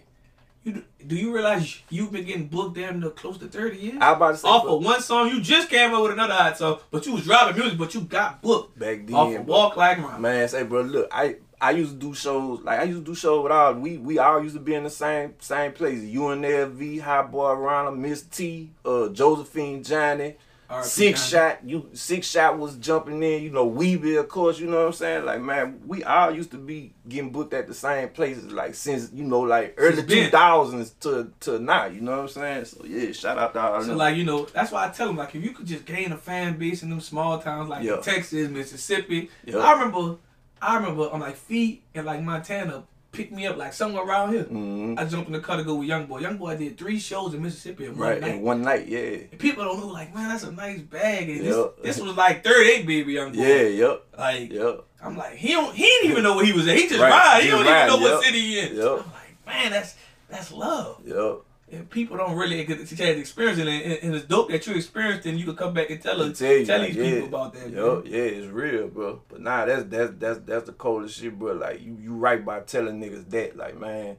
you 0.64 0.84
do, 1.06 1.16
you 1.16 1.34
realize 1.34 1.82
you've 1.90 2.12
been 2.12 2.26
getting 2.26 2.48
booked 2.48 2.76
damn 2.76 3.00
near 3.00 3.10
close 3.10 3.38
to 3.40 3.48
thirty 3.48 3.78
years? 3.78 3.98
I 4.00 4.14
about 4.14 4.32
to 4.32 4.38
say 4.38 4.48
off 4.48 4.66
of 4.66 4.84
one 4.84 5.02
song, 5.02 5.30
you 5.30 5.42
just 5.42 5.70
came 5.70 5.92
up 5.94 6.04
with 6.04 6.12
another 6.12 6.34
hot 6.34 6.58
song, 6.58 6.80
but 6.92 7.06
you 7.06 7.14
was 7.14 7.24
dropping 7.24 7.58
music, 7.60 7.80
but 7.80 7.94
you 7.96 8.02
got 8.02 8.42
booked 8.44 8.78
back 8.78 9.06
then. 9.08 9.16
off 9.16 9.36
of. 9.36 9.46
Walk 9.48 9.76
Like 9.76 10.00
Mine. 10.00 10.22
Man, 10.22 10.48
say 10.48 10.64
bro, 10.64 10.82
look, 10.82 11.08
I 11.12 11.38
I 11.62 11.72
used 11.72 11.92
to 11.94 11.98
do 11.98 12.14
shows 12.14 12.62
like 12.62 12.80
I 12.80 12.84
used 12.84 13.00
to 13.06 13.12
do 13.12 13.16
shows 13.16 13.44
with 13.44 13.52
all 13.52 13.74
we 13.74 13.98
we 13.98 14.20
all 14.20 14.42
used 14.44 14.56
to 14.56 14.62
be 14.62 14.74
in 14.74 14.84
the 14.84 14.90
same 14.90 15.34
same 15.40 15.72
places. 15.74 16.10
UNLV, 16.14 17.02
Hot 17.02 17.32
Boy 17.32 17.54
Ronald, 17.54 17.98
Miss 17.98 18.22
T, 18.24 18.72
uh, 18.84 19.10
Josephine, 19.10 19.84
Johnny. 19.84 20.36
Six 20.82 21.30
Johnny. 21.30 21.54
shot, 21.54 21.70
you 21.70 21.90
six 21.94 22.26
shot 22.28 22.58
was 22.58 22.76
jumping 22.78 23.22
in, 23.22 23.44
you 23.44 23.52
know, 23.52 23.70
Webbie, 23.70 24.20
of 24.20 24.28
course, 24.28 24.58
you 24.60 24.66
know 24.66 24.78
what 24.80 24.86
I'm 24.88 24.94
saying? 24.94 25.24
Like, 25.24 25.40
man, 25.40 25.80
we 25.86 26.04
all 26.04 26.32
used 26.34 26.50
to 26.52 26.58
be 26.58 26.92
getting 27.08 27.30
booked 27.30 27.54
at 27.54 27.68
the 27.68 27.74
same 27.76 28.10
places, 28.10 28.52
like 28.52 28.74
since 28.74 29.12
you 29.14 29.24
know, 29.26 29.42
like 29.42 29.76
early 29.78 30.02
two 30.04 30.28
thousands 30.30 30.90
to 31.02 31.32
to 31.42 31.60
now, 31.60 31.86
you 31.86 32.02
know 32.02 32.14
what 32.14 32.22
I'm 32.22 32.28
saying? 32.30 32.66
So 32.66 32.84
yeah, 32.84 33.12
shout 33.12 33.38
out 33.38 33.54
to 33.54 33.60
all 33.62 33.82
So 33.82 33.90
them. 33.90 33.98
like 33.98 34.16
you 34.18 34.24
know, 34.24 34.46
that's 34.46 34.72
why 34.72 34.88
I 34.88 34.90
tell 34.90 35.06
them 35.06 35.18
like 35.18 35.36
if 35.36 35.44
you 35.44 35.52
could 35.52 35.68
just 35.68 35.86
gain 35.86 36.12
a 36.12 36.18
fan 36.18 36.58
base 36.58 36.82
in 36.82 36.90
them 36.90 37.00
small 37.00 37.38
towns 37.38 37.70
like 37.70 37.84
Yeah. 37.84 37.98
Texas, 37.98 38.50
Mississippi. 38.50 39.30
Yeah. 39.46 39.60
I 39.60 39.74
remember, 39.74 40.18
I 40.62 40.76
remember 40.78 41.10
on 41.10 41.20
like 41.20 41.36
feet 41.36 41.84
and 41.94 42.06
like 42.06 42.22
Montana 42.22 42.84
picked 43.12 43.32
me 43.32 43.48
up 43.48 43.56
like 43.58 43.72
somewhere 43.72 44.04
around 44.04 44.34
here. 44.34 44.44
Mhm. 44.44 45.00
I 45.00 45.06
jumped 45.06 45.28
in 45.28 45.34
the 45.34 45.40
car 45.40 45.56
to 45.58 45.64
go 45.64 45.76
with 45.76 45.88
Young 45.88 46.06
Boy. 46.06 46.20
Young 46.20 46.38
Boy 46.38 46.58
did 46.58 46.78
three 46.78 47.00
shows 47.00 47.34
in 47.34 47.42
Mississippi 47.42 47.86
in 47.86 47.92
one 47.98 48.00
right, 48.10 48.20
night. 48.22 48.36
in 48.36 48.42
one 48.42 48.62
night, 48.62 48.88
yeah. 48.88 49.00
And 49.32 49.40
people 49.40 49.64
don't 49.64 49.80
know 49.80 49.88
like 49.88 50.14
man, 50.14 50.30
that's 50.30 50.44
a 50.44 50.52
nice 50.52 50.82
bag. 50.82 51.30
And 51.30 51.38
Yeah. 51.44 51.52
this, 51.84 51.98
this 51.98 52.00
was 52.02 52.16
like 52.18 52.44
38 52.44 52.86
baby 52.86 53.14
Young 53.14 53.32
Boy. 53.32 53.42
Yeah, 53.42 53.62
yep, 53.68 54.04
Like 54.18 54.52
yep. 54.52 54.84
I'm 55.02 55.16
like 55.16 55.36
he 55.36 55.50
don't 55.50 55.74
he 55.76 55.84
didn't 55.84 56.12
even 56.12 56.24
know 56.24 56.36
where 56.36 56.46
he 56.46 56.52
was 56.54 56.68
at. 56.68 56.76
He 56.76 56.88
just 56.88 57.00
Right. 57.00 57.10
ride. 57.10 57.40
He 57.42 57.46
He 57.46 57.52
don't 57.52 57.66
ride, 57.66 57.88
even 57.88 58.02
know 58.02 58.10
what 58.16 58.24
city 58.24 58.42
he 58.42 58.60
in. 58.60 58.76
Yep. 58.76 58.86
I'm 58.86 58.98
like 58.98 59.46
man, 59.46 59.72
that's 59.72 59.96
that's 60.30 60.52
love. 60.52 61.02
Yep. 61.06 61.42
And 61.72 61.90
people 61.90 62.16
don't 62.18 62.38
really 62.38 62.64
get 62.64 62.78
a 62.80 62.86
chance 62.86 63.00
to 63.00 63.18
experience 63.18 63.58
it, 63.58 63.68
and, 63.68 64.00
and 64.04 64.16
it's 64.16 64.26
dope 64.26 64.52
that 64.52 64.68
you 64.68 64.76
experienced, 64.76 65.26
it 65.26 65.30
and 65.32 65.40
you 65.40 65.46
can 65.46 65.56
come 65.56 65.74
back 65.74 65.90
and 65.90 66.00
tell 66.00 66.22
us, 66.22 66.38
tell 66.38 66.52
you, 66.54 66.64
tell 66.66 66.80
like, 66.80 66.94
these 66.94 66.98
yeah, 66.98 67.14
people 67.22 67.28
about 67.28 67.54
that. 67.56 67.72
Yo, 67.72 68.04
yeah, 68.06 68.18
it's 68.20 68.48
real, 68.48 68.88
bro. 68.88 69.22
But 69.28 69.42
nah, 69.42 69.66
that's 69.66 69.84
that's 69.86 70.14
that's 70.20 70.40
that's 70.46 70.66
the 70.68 70.74
coldest 70.74 71.20
shit, 71.20 71.38
bro. 71.38 71.54
Like 71.54 71.82
you, 71.82 71.98
you 72.00 72.14
right 72.16 72.46
by 72.46 72.60
telling 72.60 73.02
niggas 73.02 73.28
that, 73.32 73.58
like 73.58 73.80
man, 73.80 74.18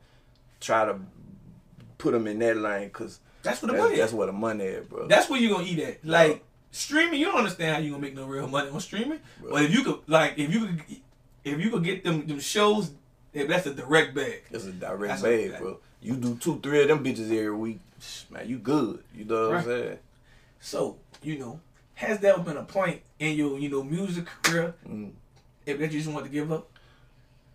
try 0.60 0.86
to 0.86 0.98
put 1.98 2.12
them 2.12 2.26
in 2.26 2.40
that 2.40 2.56
lane, 2.56 2.90
cause 2.90 3.20
That's 3.44 3.62
where 3.62 3.68
the 3.68 3.72
that's, 3.74 3.84
money. 3.84 3.96
that's 3.96 4.10
Is. 4.12 4.16
where 4.18 4.26
the 4.26 4.32
money 4.32 4.66
at, 4.66 4.88
bro. 4.88 5.06
That's 5.06 5.30
where 5.30 5.40
you 5.40 5.48
gonna 5.50 5.64
eat 5.64 5.78
at. 5.78 6.04
Like 6.04 6.44
streaming, 6.72 7.20
you 7.20 7.26
don't 7.26 7.38
understand 7.38 7.76
how 7.76 7.80
you 7.80 7.90
gonna 7.92 8.02
make 8.02 8.16
no 8.16 8.26
real 8.26 8.48
money 8.48 8.70
on 8.70 8.80
streaming. 8.80 9.20
Bro. 9.40 9.50
But 9.52 9.62
if 9.62 9.72
you 9.72 9.84
could, 9.84 10.00
like, 10.08 10.36
if 10.36 10.52
you 10.52 10.66
could, 10.66 10.82
if 11.44 11.60
you 11.60 11.70
could 11.70 11.84
get 11.84 12.02
them 12.02 12.26
them 12.26 12.40
shows, 12.40 12.90
if 13.32 13.46
that's 13.46 13.66
a 13.66 13.72
direct 13.72 14.16
bag. 14.16 14.42
That's 14.50 14.64
a 14.64 14.72
direct 14.72 15.08
That's 15.10 15.22
bag, 15.22 15.50
what- 15.52 15.60
bro. 15.60 15.78
You 16.02 16.14
do 16.16 16.36
two, 16.36 16.60
three 16.60 16.82
of 16.82 16.88
them 16.88 17.04
bitches 17.04 17.26
every 17.30 17.54
week, 17.54 17.80
man. 18.30 18.48
You 18.48 18.58
good. 18.58 19.02
You 19.14 19.24
know 19.24 19.48
what 19.48 19.50
Right. 19.52 19.58
I'm 19.60 19.64
saying? 19.64 19.98
So 20.60 20.96
you 21.22 21.38
know, 21.38 21.60
has 21.94 22.18
there 22.20 22.38
been 22.38 22.56
a 22.56 22.62
point 22.64 23.00
in 23.18 23.36
your 23.36 23.58
you 23.58 23.68
know 23.68 23.82
music 23.82 24.26
career 24.42 24.74
Mm. 24.88 25.12
if 25.64 25.78
that 25.78 25.92
you 25.92 25.98
just 26.00 26.10
want 26.12 26.24
to 26.26 26.30
give 26.30 26.52
up? 26.52 26.68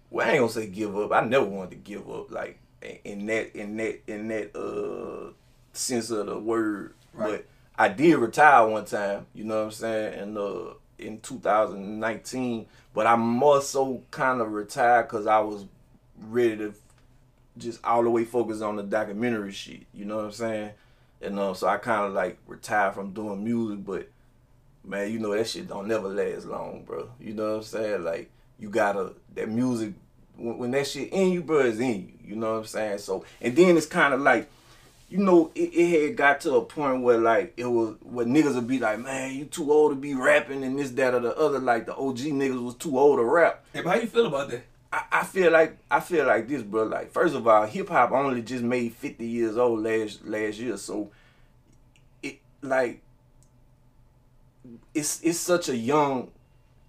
Well, 0.10 0.28
I 0.28 0.32
ain't 0.32 0.39
gonna 0.39 0.52
say 0.52 0.68
give 0.68 0.98
up. 0.98 1.12
I 1.14 1.22
never 1.22 1.46
wanted 1.46 1.72
to 1.72 1.76
give 1.78 2.10
up, 2.10 2.32
like 2.32 2.60
in- 3.06 3.26
that 3.28 3.56
in 3.56 3.78
that 3.78 4.00
in 4.08 4.28
that 4.30 4.56
uh 4.58 5.32
sense 5.74 6.10
of 6.12 6.26
the 6.26 6.38
word. 6.38 6.94
Right. 7.14 7.32
But 7.32 7.46
I 7.78 7.88
did 7.89 8.16
retire 8.18 8.68
one 8.68 8.86
time. 8.86 9.26
You 9.34 9.44
know 9.46 9.58
what 9.60 9.66
I'm 9.66 9.72
saying? 9.72 10.20
And 10.20 10.38
uh, 10.38 10.74
in 10.98 11.20
2019, 11.22 12.66
but 12.94 13.08
I 13.08 13.16
more 13.16 13.62
so 13.62 14.04
kind 14.12 14.42
of 14.42 14.52
retired 14.52 15.04
because 15.04 15.28
I 15.28 15.39
was 15.39 15.66
ready 16.30 16.58
to 16.58 16.74
just 17.58 17.84
all 17.84 18.04
the 18.04 18.10
way 18.10 18.24
focused 18.24 18.62
on 18.62 18.76
the 18.76 18.84
documentary 18.84 19.52
shit. 19.52 19.82
You 19.93 20.06
know 20.06 20.18
what 20.18 20.26
I'm 20.26 20.32
saying? 20.32 20.72
And 21.22 21.38
uh, 21.38 21.54
so 21.54 21.68
I 21.68 21.78
kind 21.78 22.06
of 22.06 22.14
like 22.14 22.38
retired 22.47 22.95
from 22.95 23.12
doing 23.12 23.43
music, 23.43 23.86
but 23.86 24.10
man, 24.84 25.12
you 25.12 25.20
know 25.20 25.36
that 25.36 25.47
shit 25.47 25.68
don't 25.68 25.88
never 25.88 26.08
last 26.08 26.45
long, 26.45 26.84
bro. 26.86 27.10
You 27.20 27.34
know 27.34 27.52
what 27.52 27.58
I'm 27.58 27.64
saying? 27.64 28.04
Like 28.04 28.32
you 28.60 28.70
gotta 28.70 29.14
that 29.36 29.49
music 29.49 29.93
when, 30.38 30.58
when 30.58 30.72
that 30.72 30.88
shit 30.88 31.12
in 31.14 31.32
you, 31.32 31.43
bro, 31.43 31.60
is 31.60 31.80
in 31.80 32.02
you. 32.02 32.30
You 32.30 32.36
know 32.36 32.54
what 32.54 32.60
I'm 32.60 32.66
saying? 32.66 32.97
So 32.99 33.24
and 33.39 33.56
then 33.56 33.78
it's 33.78 33.86
kind 33.86 34.14
of 34.14 34.22
like, 34.22 34.49
you 35.10 35.20
know, 35.20 35.52
it, 35.54 35.74
it 35.74 36.02
had 36.02 36.16
got 36.16 36.41
to 36.41 36.56
a 36.56 36.66
point 36.66 37.04
where 37.04 37.20
like 37.20 37.54
it 37.58 37.66
was 37.66 37.95
where 38.02 38.26
niggas 38.26 38.56
would 38.56 38.68
be 38.68 38.80
like, 38.80 38.99
man, 38.99 39.36
you 39.36 39.45
too 39.45 39.72
old 39.72 39.91
to 39.91 39.95
be 39.95 40.16
rapping 40.16 40.64
and 40.64 40.80
this, 40.80 40.91
that, 40.91 41.14
or 41.14 41.20
the 41.20 41.38
other. 41.38 41.60
Like 41.60 41.86
the 41.86 41.95
OG 41.95 42.18
niggas 42.18 42.64
was 42.64 42.76
too 42.76 42.97
old 42.97 43.20
to 43.20 43.24
rap. 43.24 43.64
Hey, 43.74 43.84
how 43.84 43.93
you 43.93 44.08
feel 44.08 44.28
about 44.28 44.49
that? 44.49 44.64
I, 45.22 45.24
feel 45.24 45.51
like 45.51 45.78
I 45.91 45.99
feel 45.99 46.26
like 46.26 46.47
this, 46.47 46.63
bro. 46.63 46.84
Like 46.84 47.11
first 47.11 47.36
of 47.36 47.47
all, 47.47 47.65
hip 47.65 47.89
hop 47.89 48.11
only 48.11 48.41
just 48.41 48.63
made 48.63 48.93
fifty 48.93 49.28
years 49.28 49.55
old 49.55 49.84
last 49.84 50.26
last 50.26 50.57
year, 50.57 50.78
so 50.78 51.11
it 52.24 52.39
like 52.61 53.01
it's 54.95 55.22
it's 55.22 55.38
such 55.38 55.69
a 55.69 55.78
young 55.78 56.32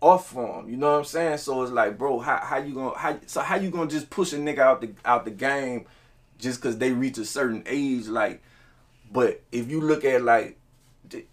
art 0.01 0.25
form. 0.25 0.71
You 0.71 0.79
know 0.79 0.93
what 0.93 0.99
I'm 0.99 1.05
saying? 1.05 1.39
So 1.39 1.63
it's 1.63 1.73
like, 1.73 1.99
bro, 1.99 2.21
how 2.21 2.39
how 2.39 2.57
you 2.57 2.75
gonna 2.75 2.97
how 2.97 3.19
so 3.27 3.43
how 3.43 3.57
you 3.57 3.71
gonna 3.71 3.91
just 3.91 4.09
push 4.09 4.33
a 4.33 4.37
nigga 4.37 4.61
out 4.61 4.81
the 4.81 4.93
out 5.05 5.27
the 5.27 5.31
game 5.31 5.85
just 6.39 6.61
because 6.61 6.79
they 6.79 6.93
reach 6.93 7.19
a 7.19 7.27
certain 7.27 7.63
age? 7.67 8.07
Like, 8.07 8.43
but 9.13 9.43
if 9.53 9.71
you 9.71 9.83
look 9.83 10.07
at 10.07 10.23
like 10.23 10.59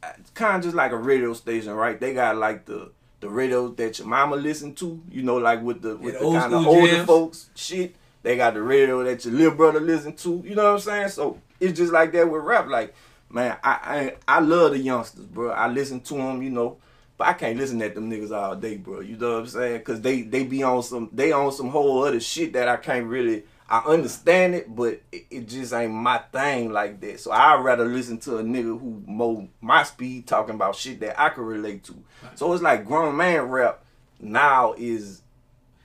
uh, 0.03 0.07
kind 0.33 0.57
of 0.57 0.63
just 0.63 0.75
like 0.75 0.91
a 0.91 0.97
radio 0.97 1.33
station, 1.33 1.71
right? 1.71 1.97
They 1.97 2.13
got 2.13 2.35
like 2.35 2.65
the 2.65 2.91
the 3.19 3.29
radio 3.29 3.67
that 3.69 3.99
your 3.99 4.07
mama 4.07 4.35
listen 4.35 4.73
to, 4.75 5.01
you 5.11 5.23
know, 5.23 5.37
like 5.37 5.61
with 5.61 5.81
the 5.81 5.97
with 5.97 6.19
the 6.19 6.31
kind 6.31 6.53
of 6.53 6.65
older 6.65 6.87
jams. 6.87 7.07
folks 7.07 7.49
shit. 7.55 7.95
They 8.21 8.35
got 8.35 8.53
the 8.53 8.61
radio 8.61 9.03
that 9.03 9.23
your 9.23 9.33
little 9.33 9.55
brother 9.55 9.79
listen 9.79 10.13
to. 10.17 10.43
You 10.45 10.55
know 10.55 10.65
what 10.65 10.73
I'm 10.73 10.79
saying? 10.79 11.09
So 11.09 11.39
it's 11.59 11.77
just 11.77 11.93
like 11.93 12.11
that 12.13 12.29
with 12.29 12.43
rap. 12.43 12.67
Like, 12.67 12.93
man, 13.29 13.57
I 13.63 14.13
I, 14.27 14.37
I 14.37 14.39
love 14.39 14.71
the 14.71 14.79
youngsters, 14.79 15.25
bro. 15.25 15.51
I 15.51 15.67
listen 15.67 16.01
to 16.01 16.13
them, 16.15 16.41
you 16.41 16.49
know. 16.49 16.77
But 17.17 17.27
I 17.27 17.33
can't 17.33 17.57
listen 17.57 17.81
at 17.81 17.95
them 17.95 18.09
niggas 18.09 18.31
all 18.31 18.55
day, 18.55 18.77
bro. 18.77 19.01
You 19.01 19.17
know 19.17 19.33
what 19.33 19.39
I'm 19.39 19.47
saying? 19.47 19.81
Cause 19.83 19.99
they 19.99 20.21
they 20.21 20.43
be 20.43 20.63
on 20.63 20.83
some 20.83 21.09
they 21.11 21.31
on 21.33 21.51
some 21.51 21.69
whole 21.69 22.03
other 22.03 22.19
shit 22.19 22.53
that 22.53 22.69
I 22.69 22.77
can't 22.77 23.07
really 23.07 23.43
I 23.71 23.79
understand 23.85 24.55
it, 24.55 24.75
but 24.75 24.99
it, 25.11 25.25
it 25.29 25.47
just 25.47 25.71
ain't 25.73 25.93
my 25.93 26.17
thing 26.17 26.71
like 26.71 26.99
that. 27.01 27.19
So 27.19 27.31
I'd 27.31 27.63
rather 27.63 27.85
listen 27.85 28.17
to 28.21 28.37
a 28.39 28.43
nigga 28.43 28.63
who 28.79 29.03
more 29.05 29.47
my 29.61 29.83
speed 29.83 30.25
talking 30.27 30.55
about 30.55 30.75
shit 30.75 30.99
that 31.01 31.19
I 31.21 31.29
can 31.29 31.43
relate 31.43 31.83
to. 31.85 31.95
So 32.35 32.51
it's 32.53 32.63
like 32.63 32.85
grown 32.85 33.15
man 33.15 33.43
rap 33.43 33.83
now 34.19 34.73
is 34.77 35.21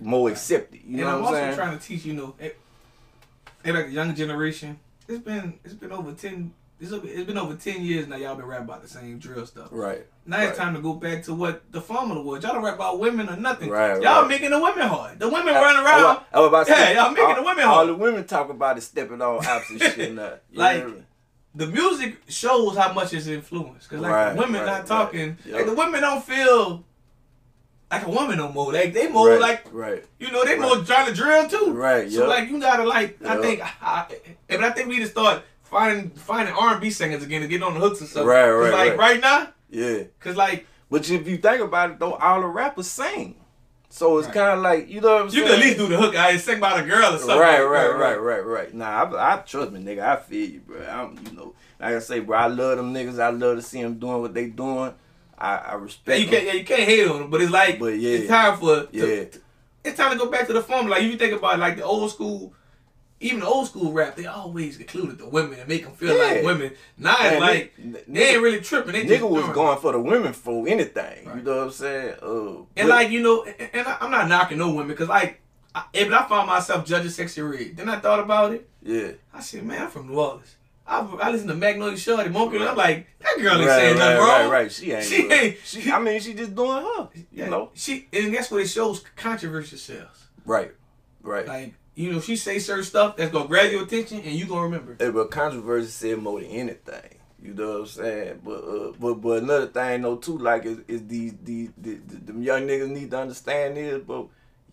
more 0.01 0.30
accepted. 0.30 0.80
You 0.85 0.99
and 0.99 1.01
know 1.01 1.09
I'm 1.16 1.20
what 1.22 1.26
also 1.35 1.37
I'm 1.37 1.45
saying? 1.55 1.57
trying 1.57 1.78
to 1.78 1.85
teach 1.85 2.05
you 2.07 2.14
know, 2.14 2.35
it, 2.39 2.59
it 3.64 3.74
like 3.74 3.87
the 3.87 3.93
younger 3.93 4.14
generation. 4.14 4.78
It's 5.07 5.22
been 5.22 5.59
it's 5.62 5.74
been 5.74 5.93
over 5.93 6.12
10, 6.12 6.53
it's, 6.80 6.92
it's 6.92 7.24
been 7.26 7.38
over 7.38 7.54
ten 7.54 7.82
years 7.82 8.06
now. 8.08 8.16
Y'all 8.16 8.34
been 8.36 8.46
rapping 8.46 8.64
about 8.64 8.82
the 8.82 8.88
same 8.88 9.18
drill 9.18 9.46
stuff. 9.46 9.68
Right. 9.70 10.06
Now 10.26 10.42
it's 10.42 10.56
time 10.58 10.74
to 10.74 10.80
go 10.80 10.94
back 10.94 11.22
to 11.24 11.34
what 11.34 11.70
the 11.70 11.80
formula 11.80 12.20
was. 12.22 12.42
Y'all 12.42 12.54
don't 12.54 12.64
rap 12.64 12.74
about 12.76 12.98
women 12.98 13.28
or 13.28 13.36
nothing. 13.36 13.68
Right, 13.70 14.00
Y'all 14.02 14.22
right. 14.22 14.28
making 14.28 14.50
the 14.50 14.60
women 14.60 14.88
hard. 14.88 15.18
The 15.18 15.28
women 15.28 15.54
I- 15.54 15.60
running 15.60 15.84
around. 15.84 16.24
I 16.32 16.40
was 16.40 16.48
about 16.48 16.66
to 16.66 16.72
say, 16.74 16.94
Yeah, 16.94 17.02
y'all 17.04 17.10
making 17.12 17.26
all, 17.26 17.34
the 17.36 17.42
women 17.42 17.64
hard. 17.64 17.76
All 17.78 17.86
the 17.86 17.94
women 17.94 18.24
talk 18.26 18.48
about 18.50 18.78
is 18.78 18.84
stepping 18.84 19.20
on 19.22 19.44
opposite 19.46 19.94
shit 19.94 20.12
now. 20.14 20.34
You 20.50 20.58
Like, 20.58 20.86
the 21.54 21.66
music 21.68 22.20
shows 22.28 22.76
how 22.76 22.92
much 22.92 23.12
it's 23.12 23.26
influenced. 23.28 23.88
Cause 23.88 24.00
like 24.00 24.10
Right, 24.12 24.32
the 24.34 24.40
women 24.40 24.60
right, 24.62 24.66
not 24.66 24.78
right. 24.78 24.86
talking. 24.86 25.38
Yup. 25.44 25.54
Like 25.56 25.66
the 25.66 25.74
women 25.74 26.00
don't 26.00 26.24
feel 26.24 26.84
like 27.90 28.06
a 28.06 28.10
woman 28.10 28.38
no 28.38 28.50
more. 28.50 28.72
Like 28.72 28.92
they 28.92 29.08
more 29.08 29.30
right, 29.30 29.40
like 29.40 29.66
right. 29.72 30.04
you 30.18 30.32
know 30.32 30.44
they 30.44 30.58
Right. 30.58 30.60
more 30.76 30.84
trying 30.84 31.06
to 31.06 31.14
drill 31.14 31.48
too. 31.48 31.72
Right, 31.72 32.10
So 32.10 32.26
like 32.26 32.48
you 32.48 32.58
gotta 32.60 32.82
like 32.84 33.22
I 33.24 33.40
think 33.40 33.60
I, 33.62 33.70
I, 33.80 34.06
but 34.48 34.64
I 34.64 34.70
think 34.70 34.88
we 34.88 34.96
need 34.96 35.04
to 35.04 35.10
start 35.10 35.44
finding 35.74 36.10
finding 36.10 36.54
R 36.54 36.72
and 36.72 36.80
B 36.80 36.90
singers 36.90 37.22
again 37.24 37.42
to 37.42 37.48
get 37.48 37.62
on 37.62 37.74
the 37.74 37.80
hooks 37.80 38.00
or 38.00 38.06
something. 38.06 38.26
Right, 38.28 38.48
right, 38.50 38.72
Like 38.72 38.90
right. 38.90 38.98
right 38.98 39.20
now, 39.20 39.48
Yeah. 39.70 40.04
cause 40.20 40.36
like 40.36 40.66
But 40.90 41.10
if 41.10 41.26
you 41.26 41.38
think 41.38 41.60
about 41.60 41.90
it 41.90 41.98
though, 41.98 42.14
all 42.14 42.40
the 42.40 42.46
rappers 42.46 42.86
sing. 42.86 43.34
So 43.88 44.18
it's 44.18 44.26
Right. 44.26 44.34
kind 44.34 44.50
of 44.58 44.58
like 44.62 44.88
you 44.88 45.00
know 45.00 45.14
what 45.14 45.20
I'm 45.22 45.26
you 45.26 45.32
saying. 45.32 45.46
can 45.46 45.54
at 45.54 45.64
least 45.64 45.78
do 45.78 45.86
the 45.88 45.96
hook. 45.96 46.14
I 46.16 46.36
sing 46.36 46.58
about 46.58 46.78
a 46.80 46.82
girl 46.82 47.14
or 47.14 47.18
something. 47.18 47.38
Right, 47.38 47.60
right, 47.62 47.88
right, 47.96 48.20
right, 48.20 48.44
right. 48.46 48.74
Nah, 48.74 48.86
I, 49.04 49.34
I 49.34 49.36
trust 49.38 49.72
me, 49.72 49.80
nigga. 49.80 50.00
I 50.02 50.16
feel 50.16 50.48
you, 50.50 50.60
bro. 50.60 50.80
I'm, 50.86 51.18
you 51.26 51.36
know, 51.36 51.54
like 51.80 51.94
I 51.94 51.98
say, 52.00 52.20
bro. 52.20 52.36
I 52.38 52.46
love 52.46 52.76
them 52.76 52.94
niggas. 52.94 53.18
I 53.20 53.30
love 53.30 53.56
to 53.56 53.62
see 53.62 53.82
them 53.82 53.98
doing 53.98 54.20
what 54.20 54.34
they 54.34 54.46
doing. 54.46 54.92
I, 55.38 55.56
I 55.56 55.74
respect. 55.74 56.20
you 56.20 56.28
can't, 56.28 56.44
yeah, 56.44 56.52
you 56.52 56.64
can't 56.64 56.82
hate 56.82 57.08
on 57.08 57.18
them, 57.22 57.30
but 57.30 57.40
it's 57.40 57.50
like 57.50 57.78
But 57.80 57.98
yeah. 57.98 58.18
it's 58.18 58.28
time 58.28 58.56
for 58.58 58.84
to- 58.84 58.88
Yeah. 58.92 59.40
it's 59.84 59.96
time 59.96 60.12
to 60.12 60.18
go 60.18 60.30
back 60.30 60.46
to 60.46 60.52
the 60.52 60.62
formula. 60.62 60.94
Like 60.94 61.02
if 61.04 61.10
you 61.12 61.18
think 61.18 61.32
about 61.32 61.58
like 61.58 61.76
the 61.76 61.82
old 61.84 62.10
school, 62.12 62.52
even 63.24 63.40
the 63.40 63.46
old 63.46 63.66
school 63.66 63.92
rap, 63.92 64.16
they 64.16 64.26
always 64.26 64.78
included 64.78 65.18
the 65.18 65.26
women 65.28 65.58
and 65.58 65.68
make 65.68 65.82
them 65.84 65.94
feel 65.94 66.16
Yeah. 66.16 66.22
like 66.34 66.42
women. 66.44 66.72
Now 66.98 67.16
it's 67.20 67.40
like 67.40 67.72
nigga- 67.80 68.04
they 68.06 68.28
ain't 68.34 68.42
really 68.42 68.60
tripping. 68.60 68.92
They 68.92 69.04
Nigga 69.04 69.28
was 69.28 69.48
going 69.54 69.78
for 69.78 69.92
the 69.92 70.00
women 70.00 70.32
for 70.32 70.68
anything. 70.68 71.24
You 71.36 71.42
know 71.42 71.56
what 71.56 71.64
I'm 71.64 71.70
saying? 71.70 72.14
Uh, 72.22 72.48
And 72.76 72.88
but- 72.88 72.88
like 72.88 73.10
you 73.10 73.20
know, 73.22 73.44
and, 73.44 73.70
and 73.72 73.86
I, 73.88 73.96
I'm 74.00 74.10
not 74.10 74.28
knocking 74.28 74.58
no 74.58 74.68
women 74.70 74.88
because 74.88 75.08
like 75.08 75.40
I, 75.74 75.84
if 75.92 76.12
I 76.12 76.22
found 76.28 76.46
myself 76.46 76.84
judging 76.86 77.10
Sexyy 77.10 77.50
Red, 77.50 77.76
then 77.76 77.88
I 77.88 77.98
thought 77.98 78.20
about 78.20 78.52
it. 78.52 78.68
yeah, 78.82 79.12
I 79.32 79.40
said, 79.40 79.64
man, 79.64 79.82
I'm 79.82 79.88
from 79.90 80.06
New 80.08 80.20
Orleans. 80.20 80.54
I, 80.86 81.00
I 81.00 81.30
listen 81.30 81.48
to 81.48 81.54
Magnolia 81.54 81.96
Shorty, 81.96 82.28
Monkey, 82.28 82.56
and 82.58 82.66
I'm 82.68 82.76
like, 82.76 83.06
that 83.20 83.38
girl 83.42 83.56
ain't 83.56 83.66
right, 83.66 83.76
saying 83.80 83.98
right, 83.98 83.98
nothing 83.98 84.18
right, 84.18 84.42
wrong. 84.42 84.50
right. 84.50 84.70
She 84.70 84.92
ain't. 84.92 85.04
She 85.04 85.26
ain't- 85.32 85.56
She, 85.64 85.90
I 85.90 85.98
mean, 85.98 86.20
she 86.20 86.34
just 86.34 86.54
doing 86.54 86.82
her. 86.84 87.08
You 87.14 87.24
Yeah, 87.32 87.48
know. 87.48 87.70
she 87.74 88.06
and 88.12 88.30
guess 88.32 88.50
what? 88.50 88.60
It 88.60 88.68
shows 88.68 89.02
controversy 89.16 89.78
sells. 89.78 90.26
Right, 90.44 90.72
right. 91.22 91.46
Like 91.48 91.72
you 91.95 92.12
know, 92.12 92.20
she 92.20 92.36
say 92.36 92.59
certain 92.59 92.84
stuff 92.84 93.16
that's 93.16 93.30
gonna 93.32 93.49
grab 93.49 93.70
your 93.70 93.84
attention, 93.84 94.20
and 94.20 94.34
you 94.34 94.47
gonna 94.47 94.62
remember. 94.62 94.97
Hey, 94.99 95.11
but 95.11 95.30
controversy 95.30 95.88
said 95.88 96.18
more 96.18 96.40
than 96.40 96.51
anything. 96.51 97.18
You 97.40 97.53
know 97.55 97.72
what 97.72 97.80
I'm 97.80 97.86
saying? 97.86 98.40
But 98.42 98.64
uh, 98.64 98.92
but 98.99 99.14
but 99.14 99.42
another 99.42 99.66
thing 99.66 100.03
though 100.03 100.16
too, 100.16 100.38
like 100.38 100.64
is, 100.64 100.78
is 100.88 101.07
these 101.07 101.34
these 101.42 101.70
the, 101.76 101.97
them 101.97 102.42
young 102.42 102.62
niggas 102.62 102.88
need 102.88 103.11
to 103.11 103.18
understand 103.18 103.76
is, 103.76 104.03
but 104.03 104.26